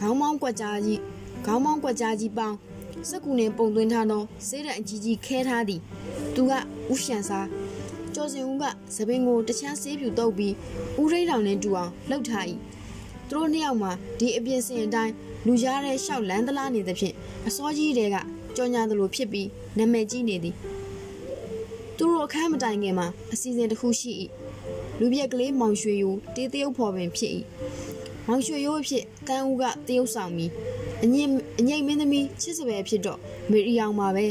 [0.00, 1.00] ခေါင်းမောင်းကွက်ကြားကြီး
[1.46, 2.56] ခေါင်းမောင်းကွက်ကြားကြီးပေါင်း
[3.08, 5.80] စက်ကူနဲ့ပုံသွင်းထားသောစေးတဲ့အကြီးကြီးခဲထားသည်
[6.34, 6.52] သူက
[6.92, 7.40] ဦးရှန်စာ
[8.14, 8.64] ကျော်စင်ဦးက
[8.96, 10.54] သပင်ကိုတချမ်းဆေးဖြူတုပ်ပြီး
[11.00, 12.44] ဦးရိတ်တောင်နဲ့တူအောင်လှုပ်ထား၏
[13.28, 15.12] သူတို့နှစ်ယောက်မှာဒီအပြင်စင်အတိုင်း
[15.46, 17.14] လူကြားတဲ့ရှောက်လန်းသလားနေသဖြင့်
[17.46, 18.16] အစောကြီးတွေက
[18.56, 19.48] ကြော်ညာသလိုဖြစ်ပြီး
[19.78, 20.54] နာမည်ကြီးနေသည်
[21.96, 24.10] သူတို့အခန်းမတိုင်ခင်မှာအစီအစဉ်တစ်ခုရှိ၏
[25.00, 27.32] လူပြက်ကလေးမောင်ရွှေယိုတေးတရုပ်ဖော်ပင်ဖြစ်၏
[28.26, 30.50] မောင်ရွှေယိုအဖြစ်တန်းဦးကတရုပ်ဆောင်ပြီး
[31.04, 33.18] အငိမ့်အငိမ့်မင်းသမီးချစ်စပယ်ဖြစ်တော့
[33.50, 34.26] မေရီယောင်ပါပဲ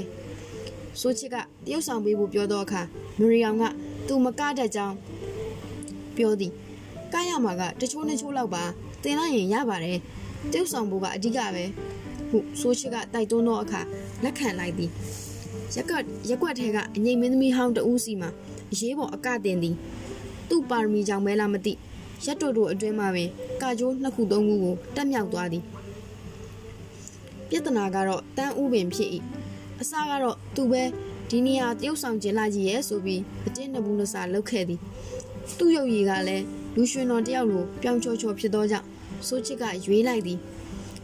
[1.02, 2.82] ဆိုချစ်ကတရုပ်ဆောင်ပေးဖို့ပြောတော့အခါ
[3.20, 3.64] မေရီယောင်က
[4.08, 4.96] သူမကတတ်ကြောင်း
[6.18, 6.52] ပြောသည်
[7.14, 8.64] ကရမှာကတချိုးနှချိုးလောက်ပါ
[9.04, 10.00] တင်လိုက်ရင်ရပါတယ်
[10.52, 11.64] တရုပ်ဆောင်ဖို့ကအဓိကပဲ
[12.30, 13.82] ဟုဆိုချစ်ကတိုက်တွန်းသောအခါ
[14.24, 14.90] လက်ခံလိုက်သည်
[15.76, 18.30] ရက်ကွက်ရက်ကွက်ထဲကအငိမ့်မင်းသမီးဟောင်းတဦးစီမှာ
[18.72, 19.76] အရေးပေါ်အကတင်သည်
[20.50, 21.74] သူ့ပါရမီကြောင့်ပဲလားမသိ
[22.26, 23.30] ရက်တို့တို့အတွင်းမှာပင်
[23.62, 25.64] ကာကျိုးနှစ်ခုသုံးခုကိုတက်မြောက်သွားသည်
[27.50, 29.10] ပြဿနာကတော့တန်းဥပင်ဖြစ်၏
[29.80, 30.84] အစကတော့သူပဲ
[31.30, 34.80] ဒီနေရာတရုတ်ဆောင်ကျင်လာကြီးရဲ့ဆိုပြီးအတင်းနဘူးနစာလောက်ခဲ့သည်
[35.58, 36.46] သူ့ရုပ်ရည်ကလည်း
[36.76, 38.88] လူရွှင်တော်တယောက်လိုပြောင်းချောချောဖြစ်သောကြောင့်
[39.28, 40.40] စိုးချစ်ကရွေးလိုက်သည်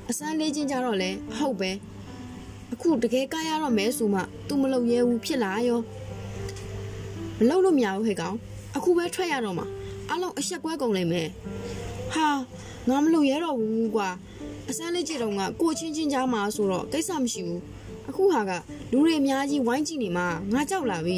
[0.10, 1.72] အစမ်းလေးချင်းကြတော့လဲအဟုတ်ပဲ
[2.74, 5.80] အခုတကယ်ကားရတော့မဲဆိုမှ तू မလုပ်ရဲဘူးဖြစ်လာရော
[7.38, 8.38] မလုပ်လို့မရဘူးဟဲ့ကောင်
[8.76, 9.68] အခုပဲထွက်ရတော့မှာ
[10.12, 11.28] အလုံးအဆက်ကွဲကုန်လိမ့်မယ်
[12.14, 12.28] ဟာ
[12.90, 14.10] ငါမလုပ်ရဲတော့ဘူးကွာ
[14.70, 17.62] အစမ်းလေးကြည့်တော့ကကိုချင်းချင်းကြားမှာဆိုတော့ကိစ္စမရှိဘူး
[18.10, 18.52] အခုဟာက
[18.92, 21.18] လူတွေအများကြီးဝိုင်းကြည့်နေမှာငါကြောက်လာပြီ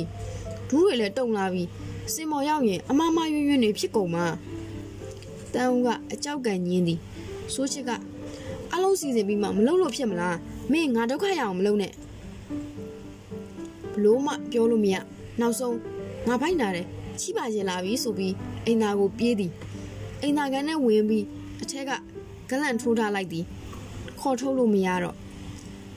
[0.70, 1.64] ဒူးတွေလည်းတုံလာပြီ
[2.14, 4.26] စင်မော်ရောက်ရင်အမမရွရွနေဖြစ်ကုန်မှာ
[5.54, 7.00] တန်ဦးကအကြောက်ကန်ညင်းသည်
[7.54, 7.92] ဆိုးချစ်က
[8.74, 10.38] အလုံးစီစဉ်ပြီးမှမလုပ်လို့ဖြစ်မလား
[10.72, 11.94] မင်းငါဒုက္ခရအောင်မလုပ်နဲ့
[13.94, 14.96] ဘလို့မှပြောလို့မရ
[15.40, 15.78] နောက်ဆုံး
[16.28, 16.88] ငါဖိုက်နာတယ်
[17.22, 18.34] ချိပါရင်လာပြီဆိုပြီး
[18.66, 19.52] အိမ်သာကိုပြေးသည်
[20.22, 21.26] အိမ်သာကန်နဲ့ဝင်ပြီး
[21.62, 21.92] အထက်က
[22.50, 23.46] ဂလန့်ထိုးထားလိုက်သည်
[24.20, 25.16] ခေါ်ထုတ်လို့မရတော့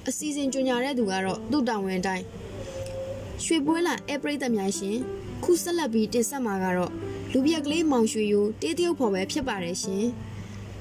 [0.09, 2.25] အစီအစဉ်ကြညာတဲ့သူကတော့သူ့တောင်ဝင်တိုင်း
[3.45, 4.97] ရွှေပွဲလာအဲပရိသတ်များရှင်
[5.45, 6.93] ခုဆက်လက်ပြီးတင်ဆက်မှာကတော့
[7.33, 10.05] လူပြက်ကလေးမောင်ရွှေယိုတေးတရုပ်ဖော်ပဲဖြစ်ပါတယ်ရှင်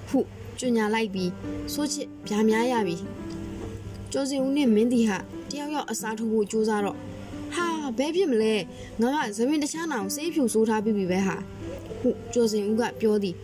[0.09, 0.19] ဟု
[0.59, 1.31] ကြညာလိုက်ပြီး
[1.73, 2.97] ဆိုးချစ်ဗျာများရပြီ
[4.11, 5.17] ကျော်စင်ဦးနဲ့မင်းတီဟာ
[5.49, 7.14] တယောက်ယောက်အစားထိုးဖို့ကြိုးစားတော့ဟာ
[7.97, 8.53] ဘဲဖြစ်မလဲ
[9.01, 11.35] ငါကသမင်တခြားနောင်စေးဖြူဆိုးထားပြီးပြီပဲဟာ
[12.01, 13.35] ဟုတ်ကျော်စင်ဦးကပြောသည်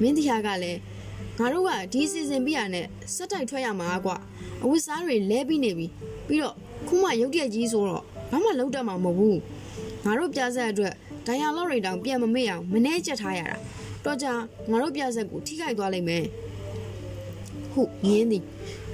[0.00, 0.80] မင်းတရားကလည်း
[1.38, 4.16] ငါတို့ကဒီစီစဉ်ပြရနဲ့စက်တိုက်ထွက်ရမှာကွာ
[4.62, 5.86] အဝတ်စားတွေလဲပြီးနေပြီ
[6.28, 6.54] ပြီးတော့
[6.88, 9.40] ခုမှရုတ်တရက်ကြီးဆိုတော့ဘာမှလုံးတတ်မှာမဟုတ်ဘူး
[10.04, 10.94] ငါတို့ပြဆက်အတွက်
[11.26, 13.54] ဒိုင်ယာလော့တွေတောင်ပြန်မမေ့အောင်မနှဲကျက်ထားရတာ
[14.04, 14.26] တော့ကြ
[14.70, 16.24] ငါတို့ပြဆက်ကိုထိခိုက်သွားလိမ့်မယ်
[17.72, 18.44] ဟုတ်ငင်းသည်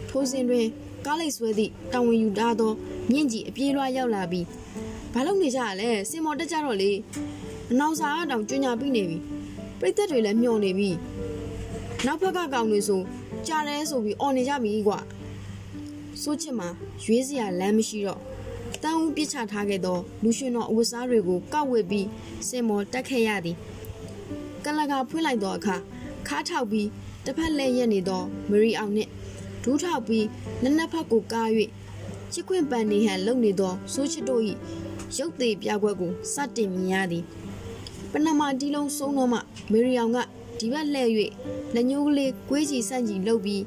[0.08, 0.66] ထိုးစင်တွင်
[1.06, 2.72] ကားလိုက်ဆွဲသည့်တာဝန်ယူထားသော
[3.10, 4.46] မြင့်ကြီးအပြေးလွှားရောက်လာပြီး
[5.14, 6.92] ဘာလုပ်နေကြရလဲစင်မော်တက်ကြတော့လေ
[7.70, 9.18] အနောက်စာအတောင်ကျွညာပြီးနေပြီ
[9.80, 10.90] ပြိသက်တွေလည်းမျောနေပြီ
[12.06, 13.00] နောက်ဘက်ကကောင်တွေဆို
[13.46, 14.98] ကြားရဲဆိုပြီးអော်နေကြပြီကွာ
[16.22, 16.68] စိုးချစ်မှာ
[17.04, 18.20] ရွေးစရာလမ်းမရှိတော့
[18.82, 22.06] တန်းဦးပြစ်ချထားခဲ့သောလူရှင်တော်အဝတ်စားတွေကိုကောက်ဝစ်ပြီး
[22.48, 23.56] စင်မော်တက်ခဲ့ရသည်
[24.64, 25.76] ကလကဖွင့်လိုက်သောအခါ
[26.28, 26.88] ခါထောက်ပြီး
[27.24, 29.10] တစ်ဖက်လက်ရက်နေသောမရီအောင်နှင့်
[29.62, 30.26] ဒူးထောက်ပြီး
[30.62, 31.48] လက်နက်ဖက်ကိုကား၍
[32.32, 34.42] ချစ်ခွင့်ပန်နေဟန်လုံနေသောစိုးချစ်တို့၏
[35.16, 37.24] ရုပ်သေးပြကွက်ကိုစတင်မြင်ရသည်
[38.12, 39.38] ပနမတီလုံးဆုံးတော့မှ
[39.70, 40.18] မေရီအောင်က
[40.58, 41.10] ဒီဘက်လှည့်၍
[41.74, 43.62] လက်ညှိုးကလေးကွေးချီဆန့်ချီလှုပ်ပြီး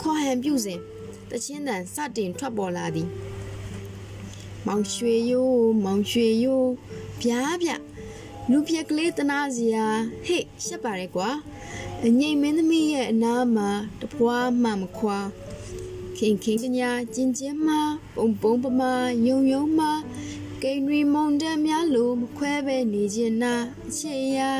[0.00, 0.80] ခေါ်ဟန်ပြုစဉ်
[1.30, 3.08] တချင်းတန်စတင်ထွက်ပေါ်လာသည်
[4.66, 6.70] မောင်ရွှေရိုးမောင်ရွှေရိုး
[7.22, 7.70] ဗျားဗျ
[8.50, 9.86] လူပြက်ကလေးတနာစရာ
[10.26, 11.30] ဟေ့ရှက်ပါရဲကွာ
[12.04, 13.68] အငိမ့်မင်းသမီးရဲ့အနားမှာ
[14.00, 15.18] တပွားမှမခွာ
[16.16, 17.68] ခင်ခင်ကညာကျင်ကျင်မ
[18.14, 18.92] ပုံပုံပမာ
[19.26, 19.80] ယုံယုံမ
[20.66, 23.54] ကိန်းရီမုံတက်များလို့မခွဲပဲနေခြင်းနာ
[23.88, 24.50] အချေရာ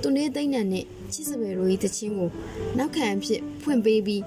[0.00, 2.30] သူနေသိမ့်နံနဲ့ချစ်စပယ်တို့၏တချင်းကို
[2.78, 4.22] နောက်ခံအဖြစ်ဖွင့်ပေးပြီး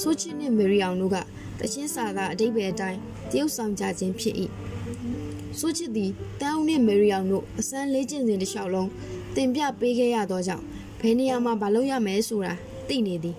[0.00, 1.16] ဆိုချင်းနဲ့မေရီအောင်တို့က
[1.60, 2.98] တချင်းစာသားအတိတ်ပဲအတိုင်း
[3.30, 4.34] တရုတ်ဆောင်ကြခြင်းဖြစ်၏
[5.58, 6.10] ဆိုချစ်သည်
[6.40, 8.90] တန်းဦးနှင့်မေရီအောင်တို့အစမ်းလေးကျင့်စဉ်တစ်လျှောက်လုံး
[9.36, 10.64] တင်ပြပေးခဲ့ရသောကြောင့်
[11.00, 12.52] ဘယ်နေရာမှာမလုပ်ရမယ်ဆိုတာ
[12.88, 13.36] သိနေသည်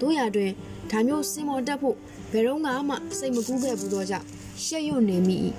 [0.00, 0.50] တို့ရတွင်
[0.90, 1.96] ဒါမျိုးစင်မော်တက်ဖို့
[2.32, 4.26] ဘယ်တော့မှစိတ်မကူးခဲ့ဘူးသောကြောင့်
[4.64, 5.38] ရှက်ရွံ့နေမိ၏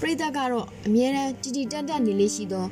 [0.00, 2.66] ပရိသတ်ကတော့အမြဲတမ်းတီတီတက်တက်နေလေးရှိသော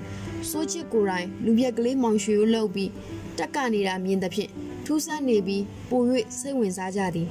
[0.50, 2.90] စိုးချစ်ကိုယ်တိုင်လူပြက်ကလေးမောင်ရွှေကိုလှုပ်ပြီး
[3.38, 4.50] တက်ကနေတာမြင်သဖြင့်
[4.84, 6.02] ထူးဆန်းနေပြီးပို၍
[6.38, 7.28] စိတ်ဝင်စားကြသည်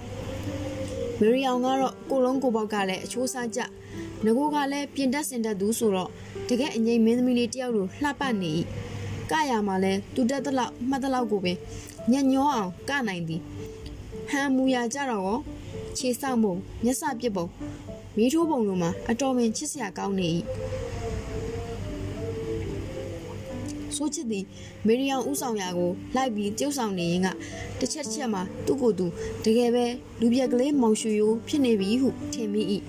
[1.19, 3.59] မရီအောင်ကတော့ကိုလုံးကိုပေါက်ကလည်းအချိုးစားကြ
[4.25, 6.09] ငကိုကလည်းပြင်တက်စင်တက်သူဆိုတော့
[6.49, 8.51] တကယ်အငိမ့်မင်းသမီးလေးတယောက်လိုလှပနေ၏
[9.31, 11.57] ကရမှာလဲတူတက်တလောက်မှတ်တလောက်ကိုပင်
[12.11, 13.41] ညညောအောင်ကနိုင်သည်
[14.29, 15.39] ဟန်မူရကြတော့ရော
[15.97, 17.45] ခြေဆောက်ပုံမျက်စပစ်ပုံ
[18.17, 20.29] မီးထိုးပုံလိုမှာအတော်ပင်ချစ်စရာကောင်းနေ၏
[23.95, 24.45] ဆိုချစ်သည်
[24.87, 27.27] မေရီယံဥဆောင်ရာကိုလိုက်ပြီးကျုပ်ဆောင်နေရင်က
[27.79, 29.05] တစ်ချက်တစ်ချက်မှာသူ့ကိုယ်သူ
[29.45, 29.85] တကယ်ပဲ
[30.19, 32.61] လူပြက်ကလေးမောင်ရွှေရိုးဖြစ်နေပြီဟုထင်မိ၏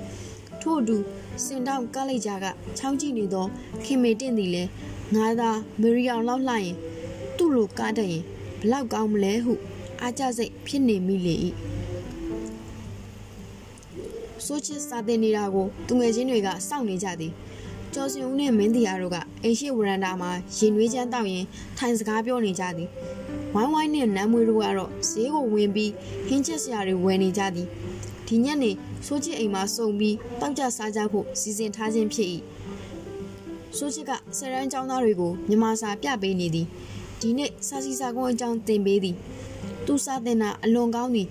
[0.62, 0.96] ထို့အတူ
[1.44, 2.46] စင်တောင်ကားလိုက်ကြက
[2.78, 3.46] ချောင်းကြည့်နေသော
[3.84, 4.70] ခင်မေတင့်သည်လည်း
[5.14, 6.74] ငါသာမေရီယံလောက်လှရင်
[7.36, 8.24] သူ့လိုကားတတ်ရင်
[8.60, 9.54] ဘလောက်ကောင်းမလဲဟု
[10.00, 11.34] အားကြစိတ်ဖြစ်နေမိလေ၏
[14.46, 17.32] ဆိုချစ်စာတင်နေတာကိုသူငယ်ချင်းတွေကစောင့်နေကြသည်
[17.94, 21.44] ကျော်စင်ဦးနဲ့မင်းတရားတို့ကအိမ်ရှိဝရန်တာမှာရင်နွေးချမ်းတောက်ရင်
[21.78, 22.88] ထိုင်စကားပြောနေကြသည်
[23.54, 25.92] ဝိုင်းဝိုင်းနဲ့နမ်းမွေးတို့ကတော့ဈေးကိုဝင်ပြီး
[26.26, 27.68] ဟင်းချက်စရာတွေဝယ်နေကြသည်
[28.26, 28.70] ဒီညနေ
[29.06, 32.28] ဆိုချစ်အိမ်မှာစုံပြီးတောက်ကြစားကြဖို့စီစဉ်ထားခြင်းဖြစ်၏
[33.76, 36.66] ဆိုချစ်ကဆယ်ရန်ကျောင်းသားတွေကိုမြန်မာစာပြပေးနေသည်
[37.20, 39.16] ဒီနေ့စာစီစာကုန်းအကြောင်းသင်ပေးသည်
[39.86, 41.28] သူစာတင်တာအလွန်ကောင်းသည်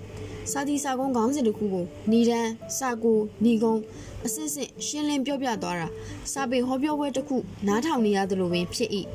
[0.52, 3.82] စာတီစာကုန်းခေါင်းစဉ်တစ်ခုကိုနီဒန်းစာကိုနီကုန်း
[4.24, 5.88] အစစ်စစ်ရှင်းလင်းပြောပြသွားတာ
[6.32, 7.36] စာပေဟောပြောပွဲတစ်ခု
[7.68, 8.90] နားထောင်နေရသလိုပင်ဖြစ်၏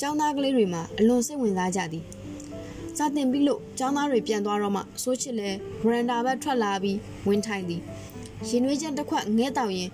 [0.00, 2.04] ကျောင်းသားကလေးတွေမှာအလွန်စိတ်ဝင်စားကြသည်
[2.96, 5.48] စာတင်ပြီးလို့ကျောင်းသားတွေပြန်သွားတော့မှဆိုးချစ်လဲ
[5.84, 6.98] ဗရန်ဒါဘက်ထွက်လာပြီး
[7.28, 7.80] ဝင်ထိုင်သည်
[8.48, 9.90] ရင်နွေးချမ်းတစ်ခွက်ငဲ့တောင်ရင်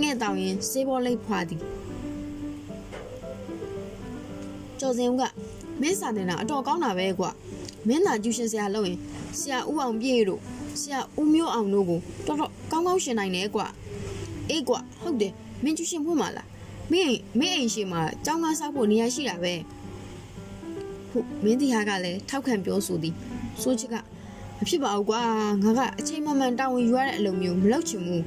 [0.00, 1.60] ငှဲ့တောင်ရင်စေးဘောလိပ်ဖွာသည်
[4.80, 5.22] ကျော်စင်ဦးက
[5.80, 7.30] မင်းစာတင်တာအတော်ကောင်းတာပဲကွာ
[7.88, 8.98] မင်းသာကျူရှင်ဆရာလုပ်ရင်
[9.40, 10.40] ဆရာဦးအောင်ပြေတို့
[10.80, 13.66] ဆရာဦးမျိုးအောင်တို့ကိုတော်တော်ကောင်းကောင်းရှင်နိုင်တယ်ကွာ
[14.50, 15.32] အေးကွာဟုတ်တယ်
[15.64, 16.48] မင်းကျူရှင်ဖွင့်ပါလား
[16.92, 19.54] မင်းမင်းအိမ်ရှိမှာကျောင်းကားဆောက်ဖို့နေရာရှိတာပဲ
[21.10, 23.14] ဟုတ်မင်းတရားကလည်းထောက်ခံပြောဆိုသည်
[23.62, 23.94] စိုးချစ်က
[24.58, 25.20] မဖြစ်ပါဘူးကွာ
[25.62, 28.24] ငါကအချိန်မှန်မှန်တာဝန်ယူရတဲ့အလုပ်မျိုးမလုပ်ချင်ဘူး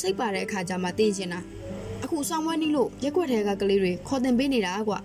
[0.00, 1.40] စိတ်ပါတဲ့အခါကျမှတင်ချင်တာ
[2.04, 4.98] အခုဆောင်ဝဲနီးလို့ရက်ွက်ထဲကကလေးတွေခေါ်တင်ပေးနေတာကွာ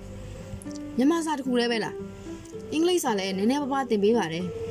[0.98, 1.96] မြန်မာစာတခုလည်းပဲလား
[2.72, 4.46] အင်္ဂလိပ်စာလည်းနည်းနည်းပါးပါးသင်ပေးပါတယ်။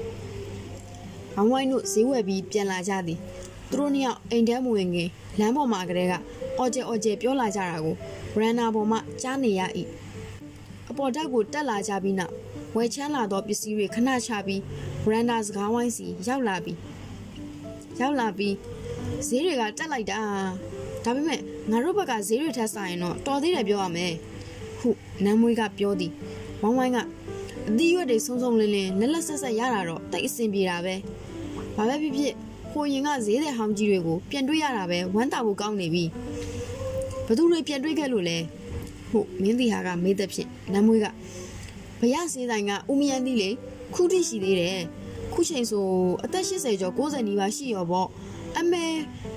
[1.34, 3.18] ဘောင်ဝိုင်းတို့ဈေးဝယ်ပြီးပြန်လာကြသည်။
[3.70, 5.08] သူတို့နှစ်ယောက်အိမ်ထဲမဝင်ခင်
[5.38, 6.14] လမ်းပေါ်မှာကလေးက
[6.58, 7.94] အော်ကျဲအော်ကျဲပြောလာကြတာကို
[8.34, 9.60] ဗရန်နာပေါ်မှာကြားနေရ၏။
[10.90, 12.32] အပေါ်တက်ကိုတက်လာကြပြီးနောက်
[12.76, 14.60] ဝယ်ချမ်းလာသောပစ္စည်းတွေခဏချပြီး
[15.04, 16.78] ဗရန်နာစကားဝိုင်းစီရောက်လာပြီး
[18.00, 18.54] ရောက်လာပြီး
[19.26, 20.20] ဈေးတွေကတက်လိုက်တာ
[21.04, 21.40] ဒါပေမဲ့
[21.70, 24.12] ငါတို့ဘက်ကဈေးတွေထက်ဆိုင်တော့တော်သေးတယ်ပြောရမယ်
[24.80, 24.88] ဟု
[25.24, 26.12] နမ်းမွေးကပြောသည်
[26.62, 26.98] ဝိုင်းဝိုင်းက
[27.68, 30.94] အသီးရွက်တွေဆုံးဆုံးလင်းလင်းလက်လက်ဆက်ဆက်ရတာတော့တိတ်အဆင်ပြေတာပဲ
[31.76, 32.34] ဘာပဲဖြစ်ဖြစ်
[32.72, 36.04] ဟိုရင်ကဈေးတဲ့ဟောင်းကြီးတွေကိုပြန်တွေ့ရတာပဲဝမ်းတာဖို့ကောင်းနေပြီ
[37.26, 38.38] ဘသူတွေပြန်တွေ့ခဲ့လို့လဲ
[39.10, 41.06] ဟုတ်မင်းတီဟာကမေးတဲ့ဖြင့်နမ်းမွေးက
[42.00, 43.50] ဘရစေးဆိုင်ကဦးမယန်တီလေ
[43.94, 44.80] ခုထိရှိသေးတယ်
[45.32, 45.86] ခုချိန်ဆို
[46.24, 48.08] အသက်80ကျော်90နီးပါးရှိရောပေါ့
[48.58, 48.84] အမေ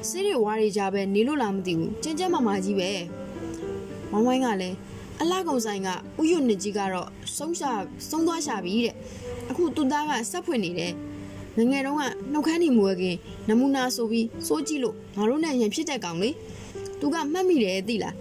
[0.10, 2.90] စေးတွေဝါးတွေကြပဲနေလို့လားမသိဘူးကျင်းကျင်းမမာကြီးပဲ
[4.12, 4.76] ဝိုင်းဝိုင်းကလည်း
[5.22, 5.90] အလားကုံဆိုင်က
[6.22, 7.72] ဥယွနှစ်ကြီးကတော့ဆုံးရှာ
[8.10, 8.96] ဆုံးသွားရှာပြီတဲ့
[9.50, 10.94] အခုသူ့သားကစက်ဖွင့်နေတယ်
[11.58, 13.16] ငငယ်တုန်းကနှုတ်ခမ်းနေမွေးခင်
[13.48, 16.30] နမူနာဆိုပြီးစိုးကြည့်လို့ငါတို့နဲ့ရင်ဖြစ်တဲ့ကောင်လေ
[17.00, 18.16] သူကမှတ်မိတယ်သိလား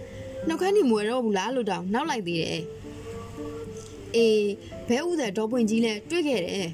[0.47, 2.63] နှုတ်ခမ်းနေမွေးတော့ဘူးလားလို့တောင်နောက်လိုက်သေးတယ်
[4.15, 4.45] အေး
[4.87, 6.69] ဘဲဥတဲ့ဒေါ်ပွင့်ကြီးလဲတွေ့ခဲ့တယ်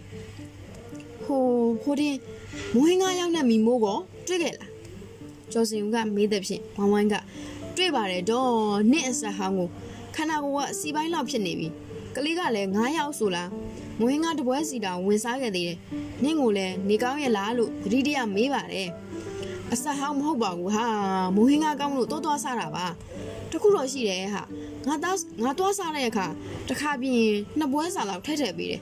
[1.23, 1.44] ဟို
[1.84, 2.15] ဟိုတင်
[2.76, 4.69] မွေးငါရောက်တဲ့မိမိုးကောတွေ့ခဲ့လား
[5.52, 7.15] ကျော်စင်ဦးကမေးတဲ့ဖြင့်ဝိုင်းဝိုင်းက
[7.77, 8.52] တွေ့ပါတယ်တော့
[8.91, 9.69] နှစ်အဆက်ဟောင်းကို
[10.15, 11.68] ခန္ဓာကိုယ်ကစီပိုင်းလောက်ဖြစ်နေပြီ
[12.15, 13.49] ကလေးကလည်း9ယောက်ဆိုလား
[13.99, 15.77] မွေးငါတပွဲစီတောင်ဝင်စားခဲ့သေးတယ်
[16.23, 18.90] နင့်ကိုလည်းနေကောင်းရဲ့လားလို့သတိတရမေးပါတယ်
[19.72, 20.85] အဆက်ဟောင်းမဟုတ်ပါဘူးဟာ
[21.35, 22.85] မွေးငါကောင်းလို့တိုးသွားစားတာပါ
[23.52, 24.44] တခုတော့ရှိတယ်ဟာ
[24.88, 26.27] ငါသားငါသွားစားတဲ့အခါ
[26.68, 27.23] တစ်ခါပြင်
[27.57, 28.81] နှစ်ပွဲစာလောက်ထည့်ထည့်ပေးတယ်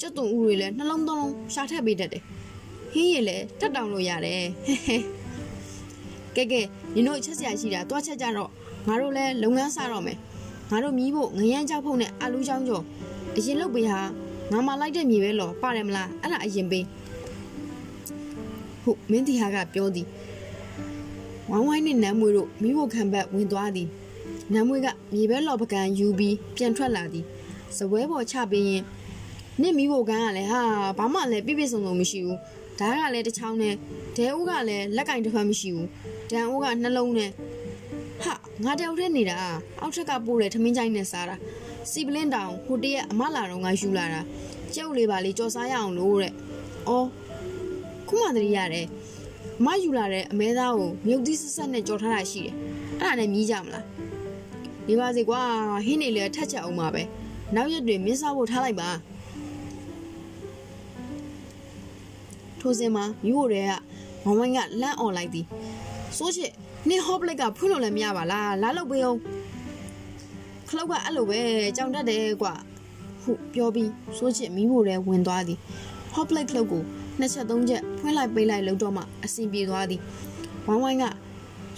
[0.00, 2.22] ကျွတ်တုံဦးတွေလည်းနှလုံးသုံးလုံးရှာထည့်ပေးတတ်တယ်
[2.92, 4.96] ဟင်းရည်လည်းတက်တောင်လို့ရတယ်ဟဲဟဲ
[6.36, 6.60] ကဲကဲ
[6.94, 8.50] နင်တို့ချက်စရာရှိတာတွားချက်ကြတော့
[8.88, 10.18] ငါတို့လည်းလုပ်ငန်းစတော့မယ်
[10.70, 12.84] ငါတို့မြည်ဖို့ငရမ်းကြောက်ဖို့နဲ့အလူချောင်းကျော်
[13.36, 14.00] အရင်လုတ်ပေးဟာ
[14.52, 16.84] ငါမလိုက်တဲ့မြေပဲလောပါတယ်မလားအဲ့ဒါအရင်ပေး
[18.82, 20.06] ဟုတ်မင်းတီဟာကပြောသည်
[21.50, 23.88] ဝိုင်းဝိုင်းနဲ့နမ်းမွေတို့မိဖို့ခံဘက်ဝင်သွားသည်
[24.52, 27.24] နမ်းမွေကမြေပဲလော်ပကံယူပြီးပြန်ထွက်လာသည်
[27.76, 28.82] စပွဲပေါ်ချပေးရင်
[29.60, 30.62] နင့်မိဖို့ကန်းကလည်းဟာ
[30.98, 32.38] ဘာမှလည်းပြပြစုံစုံမရှိဘူး
[32.78, 33.74] ဓာတ်ကလည်းတစ်ချောင်းနဲ့
[34.16, 35.88] ဒဲဦးကလည်းလက်ကင်တစ်ဖက်မရှိဘူး
[36.30, 37.30] ဒန်ဦးကနှလုံးနဲ့
[38.24, 38.34] ဟာ
[38.64, 39.36] ငါတယောက်တည်းနေတာ
[39.80, 41.36] အောက်ထက်ကပို့တဲ့ထမင်းချိုင်းနဲ့စားတာ
[41.90, 44.20] စီပလင်းတောင်ဟိုတရက်အမလာတော့ငါယူလာတာ
[44.74, 46.32] ကျုပ်လေးပါလေးကြော်စားရအောင်လို့တဲ့။
[46.88, 47.06] အော်
[48.08, 48.86] ခုမှတည်းရတယ်။
[49.66, 52.54] မယူလာတဲ့အမဲသားကိုမြုပ်သီးဆက်ဆက်နဲ့ကြော်ထားတာရှိတယ်။
[53.00, 53.84] အဲ့ဒါနဲ့မြည်ကြမလား။
[54.86, 55.40] ဒီပါစေကွာ
[55.86, 57.02] ဟင်းနေလေထက်ချက်အောင်ပါပဲ။
[57.54, 58.90] နောက်ရက်တွေမင်းစားဖို့ထားလိုက်ပါ။
[62.60, 63.70] ထိုစဉ်မှာမိဖို့တွေက
[64.24, 65.46] မောင်ဝိုင်းကလန့်អော်လိုက်သည်။
[66.18, 66.52] စိုးချစ်
[66.88, 69.18] နင်ဟော့ပလက်ကဖွင့်လို့လည်းမရပါလား။လာလို့ပေးအောင်။
[70.68, 71.40] ခလုတ်ကအဲ့လိုပဲ
[71.76, 72.54] ကြောင်တတ်တယ်ကွာ
[73.22, 75.58] ဟုပြောပြီးစိုးချစ်မိဖို့ရဲဝင်သွားသည်
[76.12, 76.82] ဟော့ပလက်ခလုတ်ကို
[77.18, 80.00] နှစ်ချက်သုံးချက်ဖွင့်လိုက်ပိတ်လိုက်လို့တော့မှအဆင်ပြေသွားသည်
[80.66, 81.04] ဝိုင်းဝိုင်းက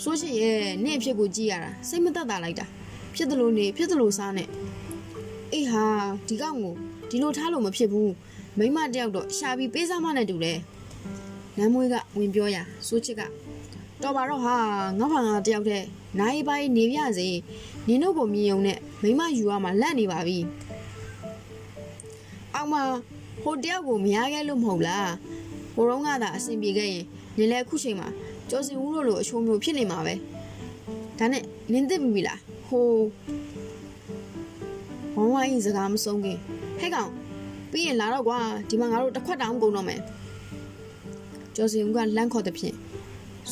[0.03, 2.67] စိုးချစ်ရဲ့နေ့အဖြစ်ကိုကြည့်ရတာစိတ်မသက်သာလိုက်တာ
[3.15, 4.49] ဖြစ်တယ်လို့နေဖြစ်တယ်လို့စားနဲ့
[5.53, 5.85] အေးဟာ
[6.29, 6.75] ဒီကောင်ကို
[7.11, 8.13] ဒီလိုထားလို့မဖြစ်ဘူး
[8.59, 10.59] မိမတယောက်တော့ရှာပြီးပေးစားမနဲ့တူတယ်
[11.59, 12.57] နမ်းမွေးကဝင်ပြောရ
[12.89, 13.23] စိုးချစ်က
[14.03, 14.57] တော်ပါတော့ဟာ
[14.99, 15.87] ငါ့ဘာငါတယောက်တည်း
[16.21, 17.29] နိုင်ပိုင်းနေပြစေ
[17.89, 20.39] နင်တို့ကိုမြင်ုံနဲ့မိမယူရမှာလက်နေပါပြီ
[22.55, 22.75] အောင်မ
[23.43, 25.13] ဟိုတယောက်ကိုမရခဲ့လို့မဟုတ်လား
[25.75, 27.05] ဟိုတော့ကသာအဆင်ပြေခဲ့ရင်
[27.39, 28.09] နင်လည်းအခုချိန်မှာ
[28.51, 30.15] ကျော်စင်ဦးတို့လိုအချိုးမျိုးဖြစ်နေမှာပဲ
[31.19, 31.43] ဒါနဲ့
[31.73, 32.87] နင်သိပြီလားဟို
[35.17, 36.39] ဝမ်းဝိုင်းစကားမဆုံးခင်
[36.81, 37.11] ဟဲ့ကောင်
[37.71, 38.39] ပြီးရင်လာတော့ကွာ
[38.69, 40.01] ဒီမှာငါတို့တစ်ခွက်တောင်ကုန်တော့မယ်
[41.57, 42.77] ကျော်စင်ဦးကလန့်ခေါ်တဲ့ဖြင့်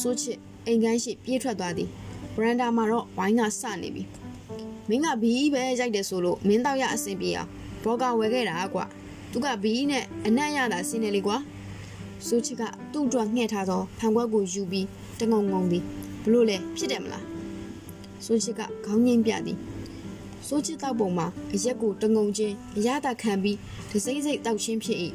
[0.00, 1.88] စိုးချစ်အိမ်ကန်းရှိပြေးထွက်သွားသည်
[2.34, 4.04] ဘရန်ဒါမှာတော့ဝိုင်းကစနေပြီ
[4.88, 7.48] မင်းကဘီးပဲရိုက်တယ်ဆိုလို့မင်းတော့ရအဆင်ပြေအောင်
[7.84, 8.84] ဘောကဝယ်ခဲ့တာကွာ
[9.32, 11.36] သူကဘီးနဲ့အနက်ရတာစင်းနေလေကွာ
[12.26, 12.62] စိုးချစ်က
[12.92, 14.86] သူ့အတွက်ငှဲ့ထားသောဖန်ခွက်ကိုယူပြီး
[15.20, 15.84] တငုံငုံသည်
[16.22, 17.24] ဘလို့လဲဖြစ်တယ်မလား
[18.24, 19.58] စိုးချစ်ကခေါင်းငိမ့်ပြသည်
[20.46, 23.56] စိုးချစ်တောက်ပုံမှာအရက်ကိုတငုံချင်းအရသာခံပြီး
[23.90, 24.98] ဒစိမ့်စိမ့်တောက်ချင်းဖြစ်၏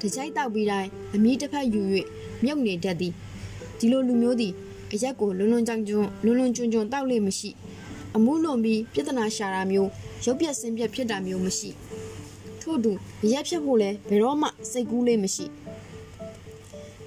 [0.00, 1.82] တကြိုက်တောက်ပြီးတိုင်းအမီးတစ်ဖက်ယူ၍
[2.44, 3.12] မြုပ်နေတတ်သည်
[3.80, 4.52] ဒီလိုလူမျိုးသည်
[4.92, 7.50] အရက်ကိုလွန်းလွန်းကြောင်ကျွန်းလွန်းလွန်းကျွန်းကျွန်းတောက်လေမရှိ
[8.16, 9.90] အမှုလွန်ပြီးပြဿနာရှာတာမျိုး
[10.24, 11.70] ရုပ်ပြက်ဆင်းပြက်ဖြစ်တာမျိုးမရှိ
[12.62, 12.92] ထို့တူ
[13.32, 15.46] ရက်ဖြစ်ဖို့လဲဘယ်တော့မှစိတ်ကူးလေးမရှိ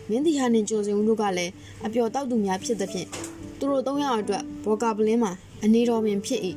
[0.10, 1.52] မင်းဒီဟာနဲ့ကြိုစင်ဦးတို့ကလည်း
[1.86, 3.08] အပျော်တောက်သူများဖြစ်သဖြင့်
[3.58, 5.32] သူတို့သုံးယောက်အတွက်ဘောကာပလင်းမှာ
[5.64, 6.42] အနေတော်ပင်ဖြစ်၏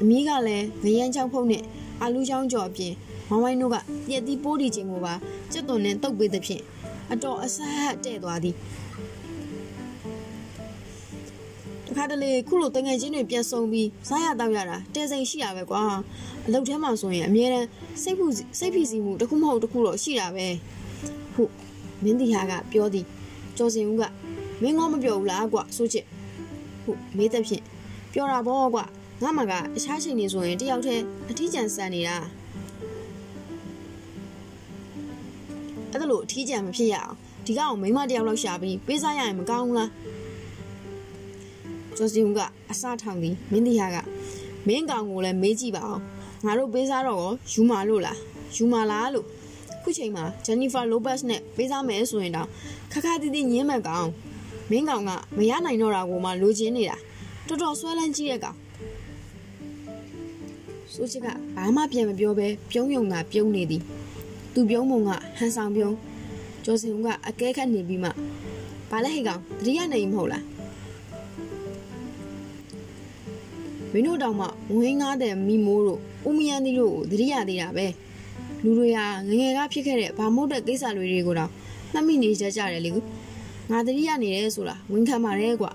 [0.00, 1.62] အမီးကလည်းငရမ်းချောင်းဖုတ်နဲ့
[2.00, 2.92] အာလူချောင်းကြော်အပြင်
[3.28, 3.76] မောင်ဝိုင်းတို့က
[4.08, 5.14] ပြက်သီးပိုးဒီချင်းကိုပါ
[5.52, 6.62] စက်သွန်နဲ့တုပ်ပေးသဖြင့်
[7.12, 8.54] အတော်အဆဟတ်တဲ့သွားသည်
[11.96, 15.82] ခါတလေခုလိုတငယ်ချင်းတွေပြန်ဆုံပြီးစားရတော့ရတာတဲစိန်ရှိတာပဲကွာ
[16.46, 17.68] အလုပ်ထဲမှာဆိုရင်အမြဲတမ်း
[18.02, 18.26] စိတ်ဖူ
[18.58, 20.46] စိတ်ဖိစီမှုတစ်ခုမဟုတ်တစ်ခုတော့ရှိတာပဲ
[21.34, 21.52] ဟုတ်
[22.02, 23.06] မင်းတီဟာကပြောသည်
[23.56, 24.02] ကျော်စင်ဦးက
[24.62, 26.04] မင်းငေါမပြောဘူးလားကွာဆိုချစ်
[26.84, 27.64] ဟုတ်မေးတဲ့ဖြင့်
[28.12, 28.84] ပြောတာပေါ့ကွာ
[29.22, 32.16] ငါမကအခြားချိန်နေဆိုရင်တယောက်တည်းအထီးကျန်ဆန်နေတာ
[35.90, 37.14] အဲ့ဒါလို့အထီးကျန်မဖြစ်ရအောင်
[37.46, 39.90] ဒီကောင်မိမတယောက်လောက်ရှာပြီးပေးစားရရင်မကောင်းဘူးလား
[41.96, 42.40] ကျော်စီဦးက
[42.70, 43.96] အစထောင်သည်မင်းတီဟာက
[44.66, 46.02] မင်းကောင်ကိုလည်းမေးကြည့်ပါအောင်
[46.46, 48.18] ငါတို့ပေးစားတော့ရောယူမာလို့လား
[48.56, 49.26] ယူမာလားလို့
[49.82, 52.48] ခုချိန်မှာဂျန်နီဖာလိုဘတ်နဲ့ပေးစားမယ်ဆိုရင်တော့
[52.92, 54.08] ခခတီးတီးညင်းမဲ့ကောင်
[54.70, 56.96] မင်းကောင်ကမရနိုင်တော့တာကိုမှလိုချင်နေတာ
[57.48, 58.56] တော်တော်ဆွဲလန်းကြီးရဲ့ကောင်
[60.94, 63.82] ဆိုချစ်ကဘာမှပြန်မပြောဘဲပြုံးယုံကပြုံးနေသည်
[64.54, 65.94] သူပြုံးမုံကဟန်ဆောင်ပြုံး
[66.64, 68.10] ကျော်စင်ဦးကအကဲခတ်နေပြီးမှ
[68.90, 70.44] ဘာလဲဟိကောင်တတိယနေမဟုတ်လား
[73.94, 74.46] မင်းတို့တောင်မှ
[74.76, 77.86] ဝင်းငားတဲ့မိမိုးတို့ဦးမယန်းသီးတို့ကိုတတိယသေးတာပဲ
[78.62, 81.50] လူတွေဟာငငယ်ကဖြစ်ခဲ့တဲ့ဘာမဟုတ်တဲ့ကိစ္စတွေတွေကိုတော့
[81.92, 83.00] မှတ်မိနေကြကြတယ်လေကွ
[83.70, 85.72] ငါတတိယနေတယ်ဆိုတာဝန်ခံပါတယ်ကွာ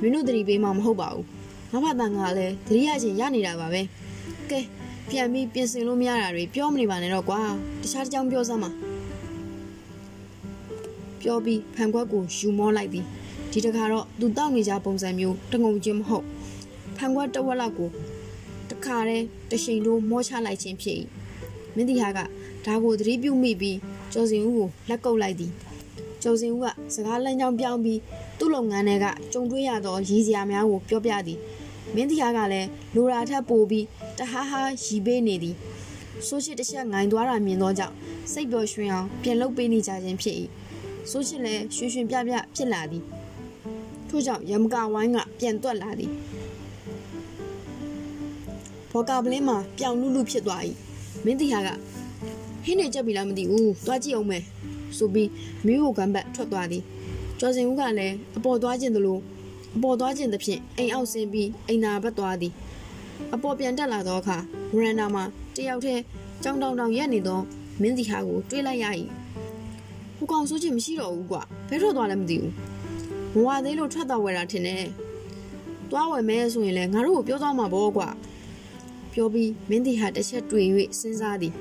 [0.00, 1.26] မင်းတို့တတိပေးမှမဟုတ်ပါဘူး
[1.72, 3.80] ငါဘာတန်ကလည်းတတိယချင်းရနေတာပါပဲ
[4.50, 4.60] ကဲ
[5.10, 7.40] ပြန်ပြီးပြင်ဆင်လို့မရတာတွေပြောမနေပါနဲ့တော့ကွာ
[7.82, 8.70] တခြားတစ်ကြောင်းပြောစမ်းပါ
[11.20, 13.04] ပြောပြီးဖန်ခွက်ကိုယူမောလိုက်သည်
[13.52, 16.24] ဒီတခါတော့သူတောက်နေကြပုံစံမျိုးတငုံချင်းမဟုတ်
[16.96, 17.90] ဖန်ခွက်တဝက်လောက်ကို
[18.70, 20.96] တခါတည်းတရှိန်တို့မောချလိုက်ခြင်းဖြစ်၏
[21.74, 22.20] မင်းတီဟာက
[22.66, 23.78] ဒါကိုသတိပြုမိပြီး
[24.12, 25.52] ကျော်စင်ဦးကိုလက်ကုပ်လိုက်သည်
[26.22, 28.00] ကျော်စင်ဦးကစကားလမ်းကြောင်းပြောင်းပြီး
[28.38, 31.38] သူ့လုပ်ငန်းထဲကကြုံတွေ့ရသောရည်စရာများကိုပြောပြသည်
[31.94, 33.84] မင်းတီဟာကလည်းလိုရာထက်ပိုပြီး
[34.18, 35.56] တဟားဟားရီပေးနေသည်
[36.26, 37.94] ဆိုးချစ်တစ်ချက်ငိုင်သွားတာမြင်သောကြောင့်
[38.32, 40.36] စိတ်ပျော်ရွှင်အောင်ပြန်လုပ်ပေးနေကြခြင်းဖြစ်၏
[41.10, 43.04] ဆိုးချစ်လည်းရွှင်ရွှင်ပြပြဖြစ်လာသည်
[44.08, 46.10] ထို့ကြောင့်ရမကဝိုင်းကပြန်တွက်လာသည်
[48.96, 50.62] ဘော်ကာပလင်းမှာပြောင်လူလူဖြစ်သွား၏
[51.24, 51.68] မင်းတီဟာက
[52.64, 54.42] ဟင်းနေကြပြီလားမသိဘူးသွားကြည့်အောင်မယ်
[54.96, 55.30] ဆိုပြီး
[55.66, 56.82] မင်းကိုကံပတ်ထွက်သွားသည်
[57.40, 59.18] ကျော်စင်ဦးကလည်းအပေါ်သွားခြင်းသလို
[59.76, 62.52] အပေါ်သွားခြင်းသဖြင့်အိမ်အောက်ဆင်းပြီးအိမ်နာဘက်သွားသည်
[63.34, 64.36] အပေါ်ပြန်တက်လာသောအခါ
[64.74, 65.24] ဝရန်ဒါမှာ
[65.56, 66.02] တယောက်တည်း
[66.42, 67.40] ကြောင်တောင်တောင်ရက်နေသော
[67.80, 68.86] မင်းတီဟာကိုတွေးလိုက်ရ၏
[70.16, 72.52] ဟိုကောင်ဆိုချင်မရှိတော့ဘူးကွာဘယ်ထွက်သွားလဲမသိဘူး
[73.34, 74.84] မဝသေးလို့ထွက်သွားဝယ်တာထင်တယ်
[75.90, 78.08] သွားဝယ်မဲဆိုရင်လည်းငါတို့ကိုပြောသွားမှာပေါ့ကွာ
[79.14, 80.66] ပြောပြီးမင်းတီဟာတစ်ချက်တွေ့၍
[81.00, 81.52] စဉ်းစားသည်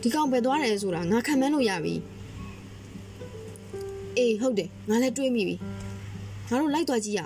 [0.00, 1.94] ဒီကောင်ပဲသွားတယ်ဆိုတာငါခံမန်းလို့ရပြီ
[4.16, 5.56] အေးဟုတ်တယ်ငါလည်းတွေးမိပြီ
[6.48, 7.20] ငါတို့လိုက်သွားကြည့်ရ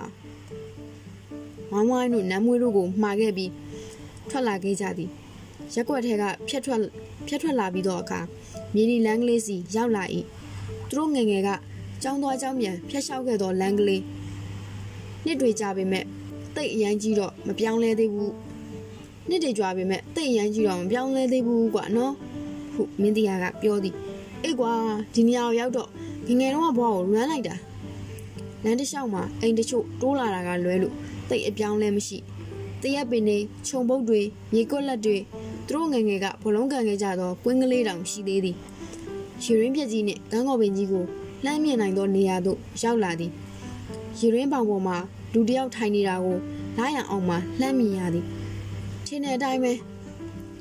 [1.71, 3.51] အောင်ဝိုင်းဝိုင်းတို့နမ်းမွေးတို့ကိုမှာခဲ့ပြီး
[4.29, 5.09] ထွက်လာခဲ့ကြသည်
[5.73, 6.81] ရက်ွက်ထဲကဖြတ်ထွက်
[7.27, 8.19] ဖြတ်ထွက်လာပြီးတော့အခါ
[8.73, 10.03] မြေနီလန်းကလေးစီရောက်လာ၏
[10.89, 11.49] သူတို့ငယ်ငယ်က
[12.03, 14.01] ကြောင်းသွားကြောင်းပြန်ဖျက်လျှောက်ခဲ့သောလမ်းကလေး
[15.25, 16.05] နှစ်တွေကြာပေမဲ့
[16.55, 18.33] တိတ်အရန်ကြီးတော့မပြောင်းလဲသေးဘူး
[19.29, 22.13] နှစ်တွေကြွားပေမဲ့တိတ်အရန်ကြီးတော့မပြောင်းလဲသေးဘူးကွာနော်
[22.73, 23.95] ဟုမင်းတရားကပြောသည်
[24.43, 24.71] အေးကွာ
[25.13, 25.89] ဒီနေရာကိုရောက်တော့
[26.27, 27.55] ငငယ်တော့ဘွားကိုလွမ်းလိုက်တာ
[28.63, 30.93] လမ်းတစ်လျှောက်မှာအိမ်တချို့တိုးလာတာကလွဲလို့
[31.29, 32.17] တိတ်အပြောင်းလဲမရှိ
[32.81, 33.37] တရက်ပင်နေ
[33.67, 34.21] ခြုံပုတ်တွေ
[34.53, 35.17] မြေကွက်လက်တွေ
[35.67, 38.55] သူတို့ငငယ်ကဘလုံးကန်ခဲ့ကြသောကွင်းကလေးတောင်ရှိသေးသည်
[39.43, 41.05] ရေရင်းပြက်ကြီးနှင့်ကန်းကော်ပင်ကြီးကို
[41.45, 43.31] လှမ်းမြင်နိုင်သောနေရာသို့ရောက်လာသည်
[44.19, 44.97] ရေရင်းပေါင်ပေါ်မှာ
[45.33, 46.37] လူတစ်ယောက်ထိုင်နေတာကို
[46.77, 48.25] လာရန်အောင်မှလှမ်းမြင်ရသည်
[49.09, 49.73] ထင်းတဲ့အတိုင်းပဲ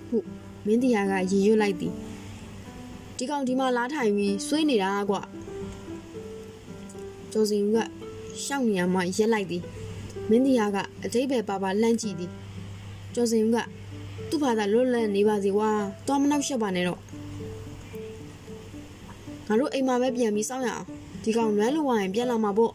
[0.09, 0.19] ဟု
[0.67, 1.93] မင်းတရားကရည်ရွတ်လိုက်သည်
[3.17, 5.21] ဒီကောင်ဒီမှာလားထိုင်ပြီးဆွေးနေတာကွာ
[7.33, 7.77] ကျော်စင်က
[8.45, 9.63] ရှောက်နေရမှရက်လိုက်သည်
[10.31, 12.31] မင်းတရားကအတိတ်ပဲပါပါလှမ်းကြည့်သည်
[13.15, 13.57] ကျော်စင်က
[14.29, 15.71] သူ့ဘာသာလွတ်လပ်နေပါစေကွာ
[16.09, 17.01] တော်မနောက်ရှက်ပါနဲ့တော့
[19.47, 20.87] ငါတို့အိမ်မှာပဲပြန်ပြီးစောင့်ရအောင်
[21.23, 22.73] ဒီကောင်လွမ်းလို့ဝရင်ပြန်လာမှာပေါ့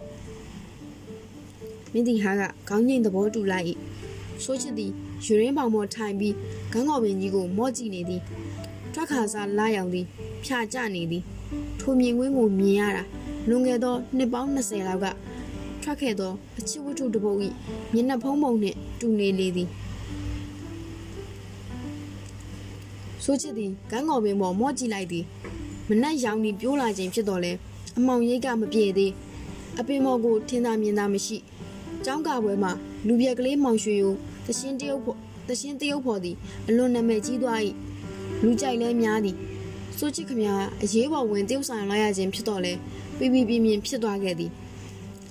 [1.94, 3.66] မင်းတီဟာကခေါင်းငိမ့်သဘောတူလိုက်၏
[4.44, 4.94] ဆိုးချစ်သည်
[5.26, 6.36] ယူရင်းပေါင်ပေါ်ထိုင်ပြီး
[6.72, 8.22] ဂန်းကော်ပင်ကြီးကိုမော့ကြည့်နေသည်
[8.94, 10.06] ထွက်ခါစားလာရောင်သည်
[10.44, 11.24] ဖြာကျနေသည်
[11.80, 13.04] ထိုမြင်ကွင်းကိုမြင်ရတာ
[13.50, 15.06] လွန်ခဲ့သောနှစ်ပေါင်း20လောက်က
[15.84, 17.40] ထွက်ခဲ့သောအချစ်ဝတ္ထုတစ်ပုဒ်၏
[17.94, 19.70] မျက်နှာဖုံးပုံနှင့်တူနေလေသည်
[23.24, 25.26] ဆိုချစ်သည်ဂန်းကော်ပင်ပေါ်မော့ကြည့်လိုက်သည်
[25.90, 27.52] မနက်ရောင်ပြီးပြိုးလာခြင်းဖြစ်တော်လဲ
[27.98, 29.12] အမောင်ရိတ်ကမပြေသေး
[29.80, 31.38] အပင်မော်ကိုထင်သာမြင်သာမရှိ
[32.06, 32.72] ကျောင်းကပွဲမှာ
[33.08, 35.18] လူပြက်ကလေးမောင်ရွှေကို တရှင်တရုတ်ဖို့
[35.48, 36.36] တရှင်တရုတ်ဖို့သည်
[36.68, 37.60] အလွန်နာမည်ကြီးသွား၏
[38.44, 39.38] လူကြိုက်လဲများသည်
[39.98, 40.42] စိုးချစ်ခမ
[40.84, 42.74] အရေးပေါ်ဝင်တရုတ်ဆိုင်လိုက်ရခြင်းဖြစ်တော်လဲ
[43.18, 44.52] ပြပြပြင်းပြင်းဖြစ်သွားခဲ့သည်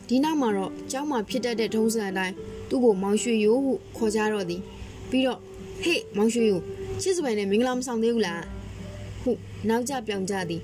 [0.09, 2.34] ဒီနောက်မှာတော့ကျောင်းမှာဖြစ်တတ်တဲ့ထုံးစံအတိုင်း
[2.68, 4.60] သူ့ကိုမောင်ရွှေရိုးဟုခေါ်ကြတော့သည်
[5.10, 5.40] ပြီးတော့
[5.82, 6.62] ဟေ့မောင်ရွှေရိုး
[7.02, 8.43] ချစ်စပယ်နဲ့မင်္ဂလာမဆောင်သေးဘူးလား
[9.22, 9.32] ဟု
[9.68, 10.60] နောက်ကျပြောင်ကြသည်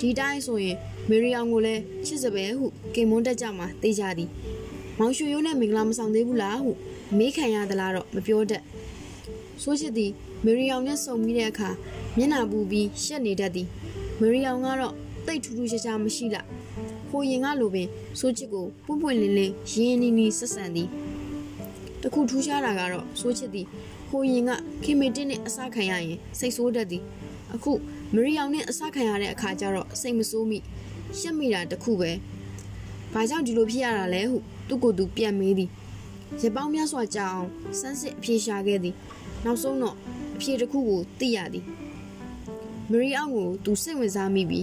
[0.00, 0.76] ဒီတိုင်းဆိုရင်
[1.08, 4.28] မေရီအောင်ကိုလည်းချစ်စပယ်ဟုကင်မွန်းတက်ကြမှာသိကြသည်
[4.98, 6.70] မောင်ရွှေရိုးနဲ့မင်္ဂလာမဆောင်သေးဘူးလားဟု
[7.18, 8.62] မေးခံရသလားတော့မပြောတတ်
[9.62, 10.10] ဆိုးချစ်သည်
[10.44, 11.70] မေရီအောင်နဲ့ဆုံပြီးတဲ့အခါ
[12.16, 13.68] မျက်နှာပူပြီးရှက်နေတတ်သည်
[14.20, 14.94] မေရီအောင်ကတော့
[15.26, 16.46] တိတ်ထူးထူးခြားခြားမရှိလား
[17.10, 17.88] ဟိုရင်ကလိုပင်
[18.20, 20.88] ဆိုးချစ်ကိုပွန့်ပွန့်လင်းလင်းရင်းနီနီဆက်ဆံသည်
[22.02, 23.66] တခုထူးခြားတာကတော့ဆိုးချစ်သည်
[24.08, 24.50] ဟိုရင်က
[24.84, 27.02] ခင်မေတင်းနဲ့အစခံရရင်စိတ်ဆိုးတတ်သည်
[27.54, 27.72] အခု
[28.14, 30.58] မရီအောင်နဲ့အစခံရတဲ့အခါကျတော့စိတ်မဆိုးမိ
[31.18, 32.10] ရှက်မိတာတခုပဲ
[33.12, 34.36] ဘာကြောင့်ဒီလိုဖြစ်ရတာလဲဟု
[34.68, 35.70] သူ့ကိုယ်သူပြန်မေးသည်
[36.42, 37.48] ရပောင်းများစွာကြာအောင်
[37.80, 38.94] စမ်းစစ်အပြေရှာခဲ့သည်
[39.44, 39.96] နောက်ဆုံးတော့
[40.34, 41.64] အဖြေတစ်ခုကိုသိရသည်
[42.90, 44.60] မရီအောင်ကိုသူစိတ်ဝင်စားမိပြီ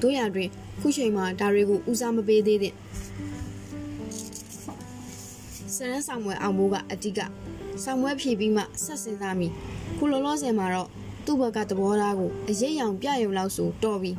[0.00, 0.48] တို့ရတွင်
[0.80, 2.74] ခုချိန်မှာဒါတွေကိုဦးစားမပေးသေးတဲ့
[5.74, 7.20] စရန်ဆောင်မွဲအောင်မိုးကအတိက
[7.82, 9.48] ဆောင်မွဲဖြည့်ပြီးမှဆက်စင်သားမိ
[9.98, 10.88] ခုလောလောဆယ်မှာတော့
[11.24, 14.12] သူ့ဘက်ကသဘောထားကိုအရေးရောင်ပြရုံလောက်ဆိုတော်ပြီ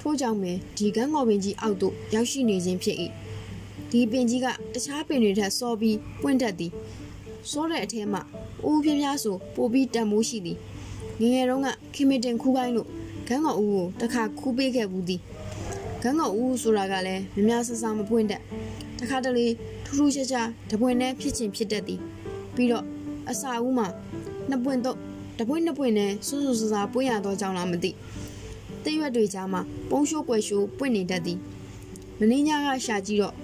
[0.00, 2.96] ထို့ကြောင့်ပဲဒီကန်းငေါ်ပင်ကြီးအောက်သို့ရောက်ရှိနေခြင်းဖြစ်၏
[3.90, 6.72] ဒီပင်ကြီးကတခြားပင်တွေထက်စောပြီးပွင့်တတ်သည်
[7.50, 8.22] စောတဲ့အထဲမှာ
[8.68, 10.58] ဦးပြပြဆိုပိုပြီးတန်မိုးရှိသည်
[11.20, 12.88] ငငယ်တုန်းကခင်မတင်ခူးပိုင်းလို့
[13.28, 15.20] ကန်းငေါ်ဦးကိုတစ်ခါခူးပေးခဲ့ဘူးသည်
[16.02, 18.42] ကန်းငေါ်ဦးဆိုတာကလည်းမြများဆဆမပွင့်တတ်
[18.98, 19.46] တခါတလေ
[19.84, 22.00] ထူးထူးခြားခြားတပွင့်နဲ့ဖြစ်ချင်းဖြစ်တတ်သည်
[22.54, 22.84] ပြီးတော့
[23.30, 23.86] အစာဦးမှာ
[24.48, 24.98] နှစ်ပွင့်တော့
[25.38, 27.90] တပွင့်နှစ်ပွင့်နဲ့ဆူဆူဆာဆာပွင့်ရတော့ကြောင်းလားမသိ
[28.84, 29.60] တရွက်တွေကြားမှာ
[29.90, 31.38] ပုံရှိုးကွယ်ရှိုးပွင့်နေတတ်သည်
[32.18, 33.34] မင်းညကရှာကြည့်တော့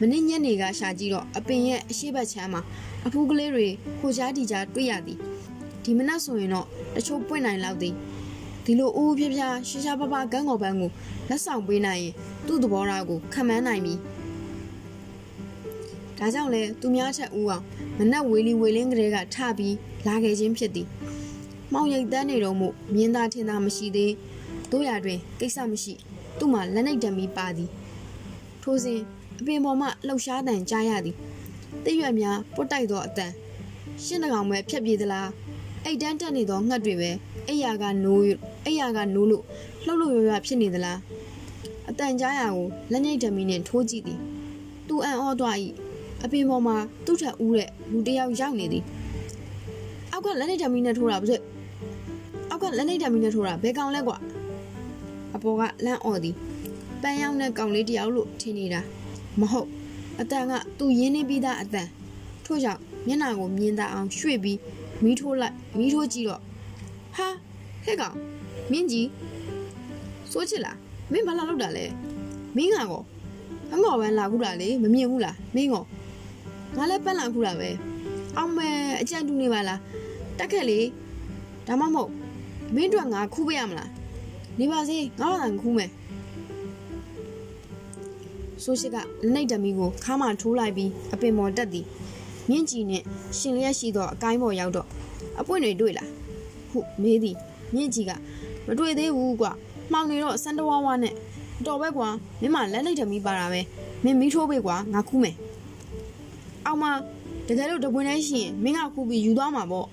[0.00, 2.62] မင်းညနေကရှာကြည့်တော့အပင်ရဲ့အရှိတ်ချမ်းမှာ
[3.06, 3.68] အဖူးကလေးတွေ
[4.00, 5.18] ဟိုကြားဒီကြားတွေ့ရသည်
[5.84, 6.66] ဒီမနက်ဆိုရင်တော့
[6.96, 7.94] တချို့ပွင့်နိုင်လောက်သည်
[8.64, 10.90] ဒီလိုအိုးပြပြရှာရှာပပကန်းကော်ပန်းကို
[11.28, 12.14] လက်ဆောင်ပေးနိုင်ရင်
[12.46, 13.94] သူ့သဘောထားကိုခံမှန်းနိုင်ပြီ
[16.18, 17.64] ဒါကြောင့်လဲသူများချက်ဦးအောင်
[17.98, 20.88] မနက်ဝေလီဝေလင်းကလေးကထပြီးလာခဲ့ခြင်းဖြစ်သည်။
[21.72, 24.12] မောင်ရိတ်တန်းနေတော့မို့မြင်းသားထင်သာမရှိသေး
[24.70, 25.94] တို့ရတွင်ကိစ္စမရှိ
[26.38, 27.70] သူ့မှာလက်နှိပ်တံမီပါသည်။
[28.62, 29.00] ထိုစဉ်
[29.40, 31.16] အပင်ပေါ်မှလှုပ်ရှားတန်ကြားရသည်။
[31.84, 33.32] တရွက်များပုတ်တိုက်သောအတန်
[34.04, 35.28] ရှင်းတကောင်ပဲဖြတ်ပြေးသလား
[35.84, 37.10] အိတ်တန်းတက်နေသောငှက်တွေပဲ
[37.48, 38.24] အိယာကနိုး
[38.66, 39.44] အိယာကနိုးလို့
[39.84, 40.98] လှုပ်လို့ရရဖြစ်နေသလား
[41.88, 44.20] အတန်ကြားရကိုလက်နှိပ်တံမီနှင့်ထိုးကြည့်သည်
[44.88, 45.56] သူအံ့ဩသွား၏
[46.24, 48.84] အပင်ပေါ်မှာသူ့ထက်ဦးတဲ့လူတစ်ယောက်ရောက်နေသည်
[50.12, 51.32] အောက်ကလက်နေဓာမီနဲ့ထိုးတာဗျ
[52.48, 54.16] အောက်ကလက်နေဓာမီနဲ့ထိုးတာဘယ်ကောင်လဲကွာ
[55.34, 56.34] အပေါ်ကလန့်អော်သည်
[57.02, 58.80] ပန်းရောက်တဲ့ကောင်လေးတယောက်လို့ထင်နေတာ
[59.40, 59.68] မဟုတ်
[60.20, 61.88] အတန်ကသူ့ရင်းနေပြီးသားအတန်
[62.44, 64.58] ထို့ကြောင့်မျက်နှာကိုမြင်သာအောင်ရွှေ့ပြီး
[65.02, 66.42] မီးထိုးလိုက်မီးထိုးကြည့်တော့
[67.16, 67.28] ဟာ
[67.84, 68.14] ဟဲ့ကောင်
[68.72, 69.08] မင်းကြီး
[70.32, 70.76] စိုးချစ်လား
[71.12, 71.84] မင်းဘာလာလောက်တာလဲ
[72.56, 73.02] မင်းကကော
[73.72, 75.84] အမော်ဝမ်းလာခုတာလေမမြင်ဘူးလားမင်းကော
[76.76, 77.68] ငါလည်းပန်းလာခုတာပဲ
[78.36, 78.68] အောင်မဲ
[79.00, 79.80] အကြံတူနေပါလား
[80.38, 80.78] တက်ခက်လေ
[81.66, 82.10] ဒါမှမဟုတ်
[82.74, 83.90] မင်းတို့ငါခူးပေးရမလား
[84.58, 85.90] နေပါစေငါ့ဘာသာခူးမယ်
[88.66, 91.86] ဆိုရှိကလက်နှိပ်ဓမီကိုခါမှထိုးလိုက်ပြီးအပင်ပေါ်တက်သည်
[92.50, 93.02] မြင့်ကြီးနဲ့
[93.38, 94.86] ရှင်လျက်ရှိသောအကိုင်းပေါ်ရောက်တော့
[95.40, 96.08] အပွင့်တွေတွေ့လား
[96.70, 97.36] ဟုမေးသည်
[97.74, 98.10] မြင့်ကြီးက
[98.66, 99.52] မတွေ့သေးဘူးကွာ
[99.92, 101.14] မှောင်နေတော့စန်တဝါဝါနဲ့
[101.66, 102.08] တော်ပဲကွာ
[102.40, 103.60] မင်းမလက်လိုက်ဓမီပါတာပဲ
[104.04, 105.36] မင်းမီးထိုးပေးကွာငါခူးမယ်
[106.66, 106.84] အောင်မ
[107.48, 109.86] တကယ်လို့တပွင့်နဲ့ရှိရင်မင်းကခူးပြီးယူသွားမှာပေါ့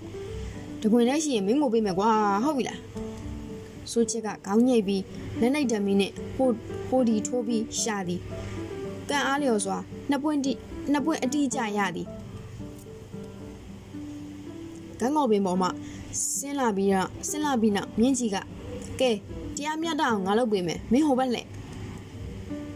[0.83, 2.09] တပွင့်နဲ့ရှိရင်မင်းကိုပေးမယ်ကွာ
[2.43, 2.79] ဟုတ်ပြီလား
[3.91, 5.03] ဆိုချက်ကခေါင်းညိတ်ပြီး
[5.39, 6.49] လက်လိုက်ဓမီနဲ့ဟို
[6.89, 8.21] ဟိုဒီထိုးပြီးရှာသည်
[9.13, 9.77] ကံအားလျော်စွာ
[10.09, 10.51] နှစ်ပွင့်တိ
[10.91, 12.07] နှစ်ပွင့်အတိအကျရသည်
[14.99, 15.69] ကန်းကော်ပင်ပေါ်မှာ
[16.37, 18.37] ဆင်းလာပြီးတော့ဆင်းလာပြီးနောက်မြင်းကြီးက
[18.99, 19.11] ကဲ
[19.55, 21.47] တရားမျှတအောင်ငါလုပ်ပေးမယ်မင်းဟိုဘက်လှည့်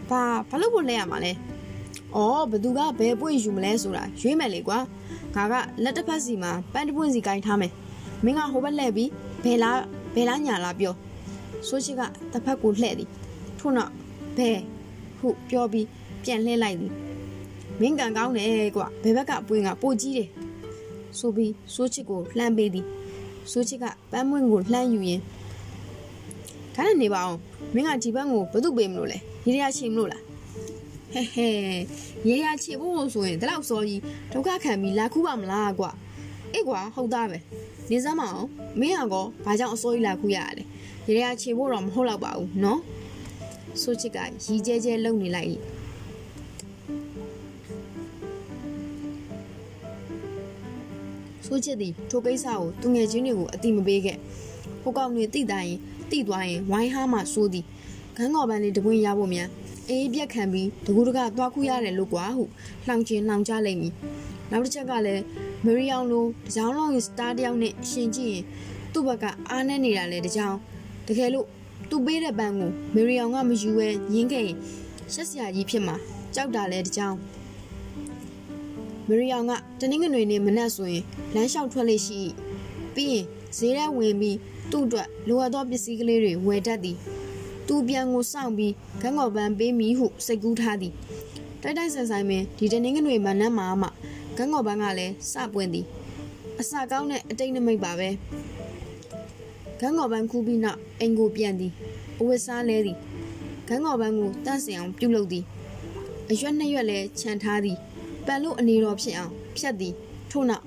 [0.09, 1.31] ဘာဘာလို့ဖို့လှည့်ရမှာလဲ
[2.15, 4.79] အော်ဘသူကဘယ်ပွင့်ယူမလဲဆိုတာရွေးမယ်လေကွာ
[5.35, 5.53] ငါက
[5.83, 7.71] လက်တစ်ဖက်စီမှာပန်းတစ်ပွင့်စီကင်ထားမယ်
[8.23, 9.09] မင်းကဟိုဘက်လှည့်ပြီး
[9.43, 9.79] ဘယ်လား
[10.15, 10.93] ဘယ်လားညာလားပြော
[11.67, 12.01] ဆိုချစ်က
[12.31, 13.09] တစ်ဖက်ကိုလှည့်သည်
[13.59, 13.91] ထို့နောက်
[14.37, 14.57] ဘယ်
[15.17, 15.87] ဟုပြောပြီး
[16.23, 16.93] ပြန်လှည့်လိုက်သည်
[17.81, 20.29] မင်းကန်ကောင်းတယ်ကွာဘယ်ဘက်ကအပွင့်ကပိုကြီးတယ်
[21.19, 22.85] ဆိုပြီးဆိုချစ်ကိုလှမ်းပေးသည်
[23.51, 25.21] ဆိုချစ်ကပန်းမွင့်ကိုလှမ်းယူရင်
[26.75, 27.39] ဒါနဲ့နေပါအောင်
[27.75, 29.17] မင်းကဒီဘက်ကိုဘယ်သူပေးမလို့လဲ
[29.47, 30.23] ရေရချေမလို့လား
[31.13, 31.47] ဟဲဟဲ
[32.27, 35.91] ရေရချေဖို့ဆိုရင်ဒီလောက်စောကြီးဒုက္ခခံပြီးလာခုပါမလားကွာ
[36.53, 37.37] အေးကွာဟုတ်သားပဲ
[37.89, 38.47] နေစမ်းမအောင်
[38.79, 40.63] မင်းကောဘာကြောင့်အစိုးရလာခုရရလဲ
[41.07, 42.79] ရေရချေဖို့တော့မဟုတ်တော့ပါဘူးနော်
[43.81, 45.49] ဆိုချစ်ကရီကျဲကျဲလုံနေလိုက်၏
[51.47, 54.17] ဆိုချစ်သည်ထိုကိစ္စကိုသူငယ်ချင်းတွေကိုအတိမပေးခဲ့
[54.83, 55.75] ဟိုကောင်တွေတိတိုင်း
[56.11, 57.65] တိသွားရင်ဝိုင်းဟားမှစိုးသည်
[58.17, 59.47] ခန်းကော်ပန်းလေးတပွင့်ရဖို့မြန်
[59.89, 62.43] အေးပြက်ခံပြီးတကူတကသွားခုရတယ်လို့ကွာဟု
[62.87, 63.93] လှောင်ကျင်လှောင်ကြလိမ့်မည်
[64.51, 65.23] နောက်တစ်ချက်ကလည်း
[65.65, 68.43] မရီယောင်လိုတကြောင်လုံးစတားတယောက်နဲ့ရှင်ကြည့်ရင်
[68.93, 70.55] သူ့ဘက်ကအားနဲ့နေတာလေတကြောင်
[71.07, 71.47] တကယ်လို့
[71.89, 74.57] သူ့ပေးတဲ့ပန်းကိုမရီယောင်ကမယူဘဲရင်းခဲ့ရင်
[75.13, 75.95] ရှက်စရာကြီးဖြစ်မှာ
[76.35, 77.15] ကြောက်တာလဲတကြောင်
[79.09, 81.03] မရီယောင်ကတနင်္ဂနွေနေ့မနက်ဆိုရင်
[81.33, 82.21] လမ်းလျှောက်ထွက်လေရှိ
[82.95, 83.25] ပြီးရင်
[83.57, 84.37] ဈေးထဲဝင်ပြီး
[84.71, 86.97] သူ့အတွက်လိုအပ်သောပစ္စည်းကလေးတွေဝယ်တတ်သည်
[87.67, 90.93] သူပြန်ကိုစောင့်ပြီးဂန်းကော်ပန်းပေးမိဟုစိတ်ကူးထားသည်
[91.61, 93.87] တိုက်တိုက်ဆိုင်ဆိုင်ပင်ဒီတနင်္ဂနွေမနက်မှာမှ
[94.37, 95.85] ဂန်းကော်ပန်းကလည်းစပွင့်သည်
[96.59, 98.09] အစကောင်းတဲ့အတိတ်နမိတ်ပါပဲ
[99.79, 101.71] ဂန်းကော်ပန်းခူးပြီးနောက်အိမ်ကိုပြန်သည်
[102.19, 102.97] အဝတ်စားလဲသည်
[103.67, 105.43] ဂန်းကော်ပန်းကိုတန့်စင်အောင်ပြုလုပ်သည်
[106.29, 107.77] အရွက်နှစ်ရွက်လည်းခြံထားသည်
[108.27, 109.93] ပန်လို့အနေတော်ဖြစ်အောင်ဖြတ်သည်
[110.31, 110.63] ထို့နောက်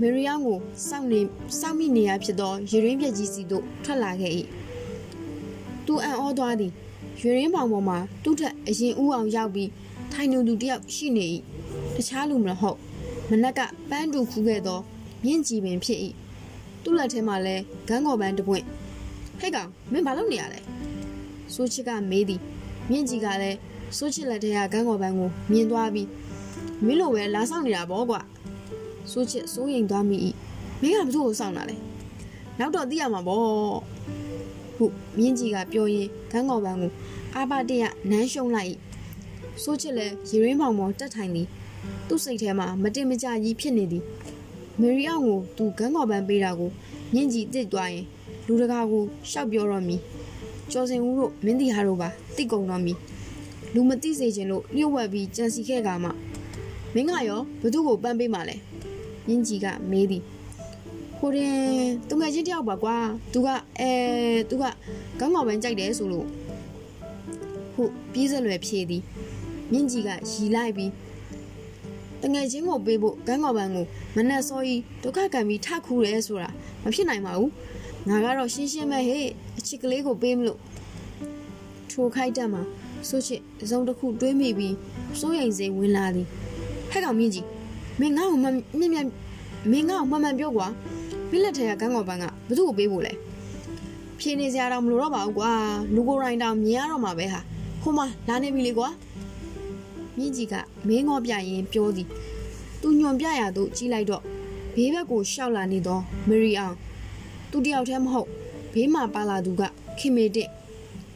[0.00, 0.58] မေရီယာကို
[0.88, 1.20] စောင့်နေ
[1.60, 4.32] စောင့်မိနေရဖြစ်သောရေရင်းပြက်ကြီးစီသို့ထွက်လာခဲ့၏
[5.86, 6.72] သူအံ့ဩသွားသည်
[7.20, 9.70] ရေရင်းပေါင်ပေါ်မှာသူ့ထက်အရင်ဦးအောင်ရောက်ပြီး
[10.12, 11.26] ထထိုင်နေသူတယောက်ရှိနေ၏
[11.96, 12.78] တခြားလူမဟုတ်
[13.30, 13.60] မနက်က
[13.90, 14.80] ပန်းတူခူးခဲ့သော
[15.24, 15.98] မြင့်ကြည်ပင်ဖြစ်၏
[16.82, 17.56] သူ့လက်ထဲမှာလဲ
[17.88, 18.64] ဂန်းကော်ပန်းတစ်ပွင့်
[19.40, 20.60] ဟဲ့ကောင်မင်းဘာလုပ်နေရလဲ
[21.54, 22.40] စိုးချစ်ကမေးသည်
[22.90, 23.58] မြင့်ကြည်ကလည်း
[23.96, 26.08] စိုးချစ်လက်ထဲကဂန်းကော်ပန်းကိုမြင်သွားပြီး
[26.84, 28.20] မင်းလိုပဲလာဆောင်နေတာပေါ့ကွာ
[29.10, 30.16] စိုးချစ်စိုးရိမ်သွားမိ၏
[30.80, 31.76] မင်းကဘာလို့ကိုစောင့်တာလဲ
[32.58, 33.42] နောက်တော့သိရမှာပေါ့
[34.76, 34.86] ဟု
[35.18, 36.92] မြင့်ကြီးကပြောရင်းဂန်းကော်ပန်းကို
[37.34, 38.68] အာဘတရနမ်းရှုံလိုက်၏
[39.62, 41.48] စိုးချစ်လည်းရေရင်းမောင်မောတက်ထိုင်သည်
[42.08, 44.04] သူ့စိတ်ထဲမှာမတင်မကြကြီးဖြစ်နေသည်
[44.80, 46.70] မေရီအောင်ကိုသူဂန်းကော်ပန်းပေးတာကို
[47.14, 48.04] မြင့်ကြီးတစ်သွားရင်
[48.46, 49.96] လူတကာကိုရှောက်ပြောတော့မီ
[50.72, 52.92] ကျော်စင်ဦးတို့မင်းတီဟာတို့ပါတိတ်ကုန်တော့မီ
[53.74, 56.10] လူမသိစေချင်လို့လျှို့ဝှက်ပြီးကြံစီခဲ့ကမှ
[56.94, 58.56] မင်းကရောဘသူ့ကိုပန်းပေးမှလဲ
[59.26, 60.22] မြင့်ကြီးကမေးသည်
[61.18, 61.58] ဟိုရင်
[62.08, 62.96] သူငယ်ချင်းတယောက်ပါကွာ
[63.32, 63.48] သူက
[63.78, 63.90] အဲ
[64.50, 64.64] သူက
[65.20, 66.26] ကောင်းကောင်းပန်းကြိုက်တယ်ဆိုလို့
[67.74, 69.02] ဟုတ်ပြေးစလွယ်ဖြေသည်
[69.72, 70.92] မြင့်ကြီးကရီလိုက်ပြီး
[72.22, 73.86] တငယ်ချင်းကိုပေးဖို့ကန်းကော်ပန်းကို
[74.16, 76.50] မနဲ့စောကြီးဒုက္ခကံပြီးထခူးတယ်ဆိုတာ
[76.82, 77.52] မဖြစ်နိုင်ပါဘူး
[78.08, 79.26] ငါကတော့ရှင်းရှင်းပဲဟဲ့
[79.58, 80.60] အချစ်ကလေးကိုပေးမလို့
[81.90, 82.62] ထိုခိုက်တက်မှာ
[83.08, 84.74] ဆိုချစ်အစုံတစ်ခုတွေးမိပြီး
[85.20, 86.28] စိုးရိမ်စိတ်ဝင်လာသည်
[86.90, 87.46] ဟဲ့ကောင်မြင့်ကြီး
[88.00, 88.46] မင်းငါ့ကိုမ
[88.80, 89.06] မြင့်မြတ်
[89.70, 90.66] မင်းငါ့ကိုမှန်မှန်ပြောကွာ
[91.30, 93.12] မင်းလက်ထဲကကန်းကော်ပန်းကဘသူ့ကိုပေးဖို့လဲ
[94.18, 95.50] ဖြေနေစရာတော့မလိုတော့ပါဘူးကွာ
[95.94, 97.40] လူကိုယ်တိုင်တောင်မြင်ရတော့မှာပဲဟာ
[97.82, 98.88] ဟိုမှာလာနေပြီလေကွာ
[100.16, 100.54] မြင့်ကြီးက
[100.88, 102.08] မင်းငေါပြရင်ပြောသည်
[102.80, 104.22] သူညွန်ပြရသို့ကြီးလိုက်တော့
[104.74, 105.98] ဘေးဘက်ကိုရှောက်လာနေသော
[106.28, 106.74] မရီအောင်
[107.50, 108.28] သူတယောက်တည်းမဟုတ်
[108.74, 109.62] ဘေးမှာပါလာသူက
[109.98, 110.50] ခင်မေတက်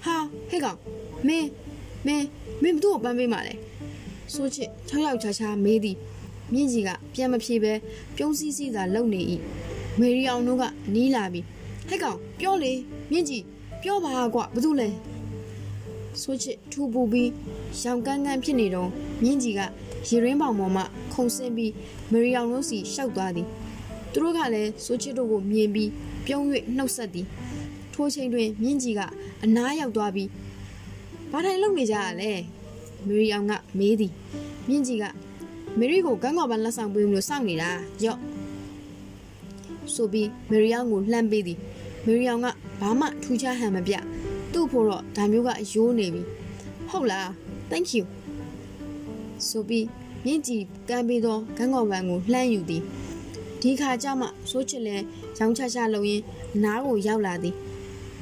[0.04, 0.16] ဟာ
[0.50, 0.78] ဟဲ့ကောင်
[1.26, 1.48] မင်း
[2.06, 2.26] မင်း
[2.62, 3.54] မင်းဘသူ့ကိုပန်းပေးမှလဲ
[4.34, 5.96] ဆိုချစ်၆ယောက်ချာချာမေးသည်
[6.52, 7.72] မြင့်ကြီးကပြန်မဖြေပဲ
[8.16, 9.20] ပြုံးစည်းစည်းသာလုံနေ၏
[9.98, 10.64] မေရီအောင်တို့က
[10.94, 11.44] နီးလာပြီး
[11.88, 12.72] ဟဲ့ကောင်ပြောလေ
[13.10, 13.44] မြင့်ကြီး
[13.82, 14.88] ပြောပါကွာဘာလို့လဲ
[16.22, 17.30] ဆိုချစ်ထူပူပြီး
[17.82, 18.90] ရောင်ကန်းကန်းဖြစ်နေတော့
[19.22, 19.60] မြင့်ကြီးက
[20.08, 20.82] ရေရင်းပေါင်ပေါ်မှ
[21.12, 21.72] ခုန်ဆင်းပြီး
[22.12, 23.46] မေရီအောင်တို့စီရှောက်သွားသည်
[24.12, 25.90] သူတို့ကလည်းဆိုချစ်တို့ကိုမြင်ပြီး
[26.26, 26.44] ပြုံး၍
[26.76, 27.26] နှုတ်ဆက်သည်
[27.94, 29.00] ထိုးချိန်တွင်မြင့်ကြီးက
[29.44, 30.28] အနားရောက်သွားပြီး
[31.30, 32.32] ဘာထိုင်လုပ်နေကြရလဲ
[33.06, 34.12] မေရီအောင်ကမေးသည်
[34.68, 35.04] မြင့်ကြီးက
[35.78, 37.70] မေရီကိုကန်းကော်ပန်းလက်ဆောင်ပေးလို့စောင့်နေတာ
[38.04, 38.18] ရော့
[39.94, 41.58] ဆိုပြီးမေရီအောင်ကိုလှမ်းပေးသည်
[42.06, 42.46] မေရီအောင်က
[42.80, 43.94] ဘာမှထူးခြားဟန်မပြ
[44.52, 46.22] သူ့ဖို့တော့ဒါမျိုးကရိုးနေပြီ
[46.88, 47.28] ဟုတ်လား
[47.70, 48.04] thank you
[49.48, 49.86] ဆိုပြီး
[50.24, 52.82] မြင့်ကြီးကမ်းပေးသောကန်းကော်ပန်းကိုလှမ်းယူသည်
[53.60, 54.96] ဒီခါကျမှစိုးချစ်လဲ
[55.38, 56.24] ရောင်းချချလုံရင်း
[56.64, 57.54] နားကိုရောက်လာသည်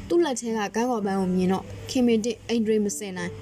[0.09, 3.33] သူ့လက်ထဲကကန်းကော်ပန်းကိုမြင်တော့ခင်မင်တစ်အိမ်ဒရိမစင်နိုင်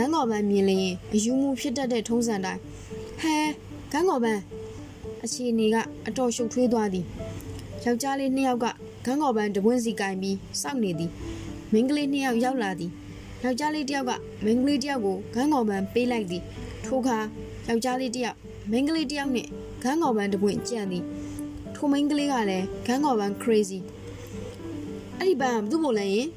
[0.00, 2.60] ကန်းကော်ပန်းမြင်လျင်အယူမှုဖြစ်တတ်တဲ့ထုံးစံတိုင်း
[3.20, 3.34] ဟဲ
[3.92, 4.42] ကန်းကော်ပန်း
[5.24, 5.76] အခြေအနေက
[6.06, 7.04] အတော်ရှုပ်ထွေးသွားသည်
[7.84, 8.66] ယောက်ျားလေးနှစ်ယောက်က
[9.06, 11.10] ကန်းကော်ပန်းတပွင့်စီကင်ပြီးစောင့်နေသည်
[11.72, 12.90] မိန်းကလေးနှစ်ယောက်ရောက်လာသည်
[13.44, 14.12] ယောက်ျားလေးတစ်ယောက်က
[14.44, 16.42] မိန်းကလေးတစ်ယောက်ကိုကန်းကော်ပန်းပေးလိုက်သည်
[16.84, 17.18] ထိုအခါ
[17.68, 18.36] ယောက်ျားလေးတစ်ယောက်
[18.70, 19.48] မိန်းကလေးတစ်ယောက်နှင့်
[19.82, 21.04] ကန်းကော်ပန်းတပွင့်ကြံ့သည်
[21.74, 23.78] ထိုမိန်းကလေးကလည်းကန်းကော်ပန်း crazy
[25.16, 26.28] အဲ့ဒီပန်းကဘာလို့လဲရင်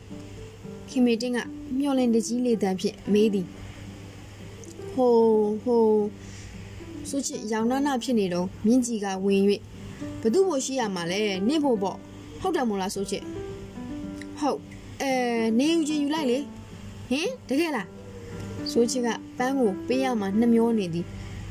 [0.89, 1.39] ခင်မေတင်းက
[1.79, 3.47] မျောလင်းတကြီးလေးတန်းဖြင့်မေးသည်
[4.93, 5.13] ဟို
[5.63, 5.83] ဟို
[7.09, 9.41] ဆိုချစ်ရောင်နာနာဖြစ်နေတော့မြင့်ကြီးကဝင်၍
[10.21, 11.97] ဘသူ့ဖို့ရှိရမှာလဲနင့်ဖို့ပေါ့
[12.41, 13.23] ဟုတ်တယ်မို့လားဆိုချစ်
[14.39, 14.59] ဟုတ်
[15.01, 15.11] အဲ
[15.59, 16.37] နေယူချင်းယူလိုက်လေ
[17.09, 17.87] ဟင်တကယ်လား
[18.71, 21.05] ဆိုချစ်ကပန်းကိုပေးရမှာနှမျောနေသည်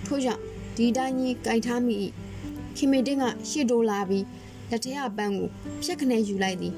[0.07, 0.41] ထို့ကြောင့်
[0.77, 1.95] ဒီတိုင်းကြီးကြိုက်ထားမိ၏
[2.77, 4.25] ခင်မေတင်းကရှစ်တိုးလာပြီး
[4.71, 5.49] လက်ထဲကပန်းကို
[5.85, 6.75] ဖြက်ခနဲယူလိုက်သည်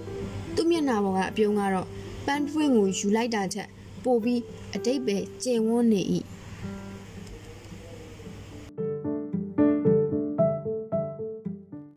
[0.55, 1.89] သူ့မျက်နှာပေါ်ကအပြုံးကတော့
[2.27, 3.69] ပန်းတွင်းကိုယူလိုက်တာထက်
[4.05, 4.41] ပိုပြီး
[4.75, 6.01] အတိတ်ပဲကျင်ဝန်းနေ၏